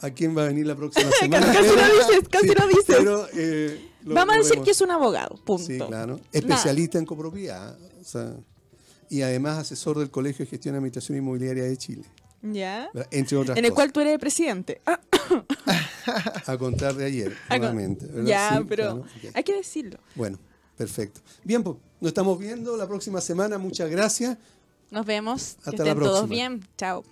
a 0.01 0.09
quién 0.11 0.37
va 0.37 0.43
a 0.43 0.47
venir 0.47 0.65
la 0.67 0.75
próxima 0.75 1.09
semana. 1.19 1.45
Casi 1.47 1.69
pero- 1.69 1.75
lo 1.75 1.93
dices, 1.95 2.29
casi 2.29 2.47
sí, 2.49 2.53
lo 2.59 2.67
dices. 2.67 2.85
Pero, 2.87 3.27
eh, 3.33 3.89
lo- 4.03 4.15
Vamos 4.15 4.35
a 4.35 4.37
decir 4.37 4.51
vemos. 4.53 4.65
que 4.65 4.71
es 4.71 4.81
un 4.81 4.91
abogado, 4.91 5.35
punto. 5.43 5.65
Sí, 5.65 5.77
claro. 5.79 6.19
Especialista 6.31 6.97
en 6.99 7.05
copropiedad. 7.05 7.77
o 7.99 8.03
sea, 8.03 8.33
y 9.09 9.23
además 9.23 9.57
asesor 9.57 9.97
del 9.97 10.11
Colegio 10.11 10.45
de 10.45 10.51
Gestión 10.51 10.75
y 10.75 10.77
Administración 10.77 11.17
Inmobiliaria 11.17 11.63
de 11.63 11.75
Chile. 11.77 12.03
¿Ya? 12.41 12.89
Entre 13.11 13.35
otras 13.37 13.57
En 13.57 13.65
el 13.65 13.73
cual 13.73 13.91
tú 13.91 13.99
eres 13.99 14.13
el 14.13 14.19
presidente. 14.19 14.81
Ah, 14.85 14.99
A 16.47 16.57
contar 16.57 16.95
de 16.95 17.05
ayer, 17.05 17.35
no. 17.49 17.57
nuevamente. 17.57 18.05
¿verdad? 18.07 18.23
Ya, 18.25 18.57
Sí, 18.57 18.65
pero 18.67 18.83
claro, 18.83 19.05
hay 19.33 19.43
que 19.43 19.53
decirlo. 19.55 19.99
Bueno, 20.15 20.39
perfecto. 20.77 21.21
Bien, 21.43 21.63
pues 21.63 21.77
nos 21.99 22.09
estamos 22.09 22.39
viendo 22.39 22.75
la 22.77 22.87
próxima 22.87 23.21
semana. 23.21 23.57
Muchas 23.57 23.89
gracias. 23.89 24.37
Nos 24.89 25.05
vemos. 25.05 25.57
Hasta 25.59 25.71
que 25.71 25.77
la 25.77 25.83
estén 25.89 25.99
todos 25.99 26.19
próxima. 26.19 26.35
bien. 26.35 26.67
Chao. 26.77 27.03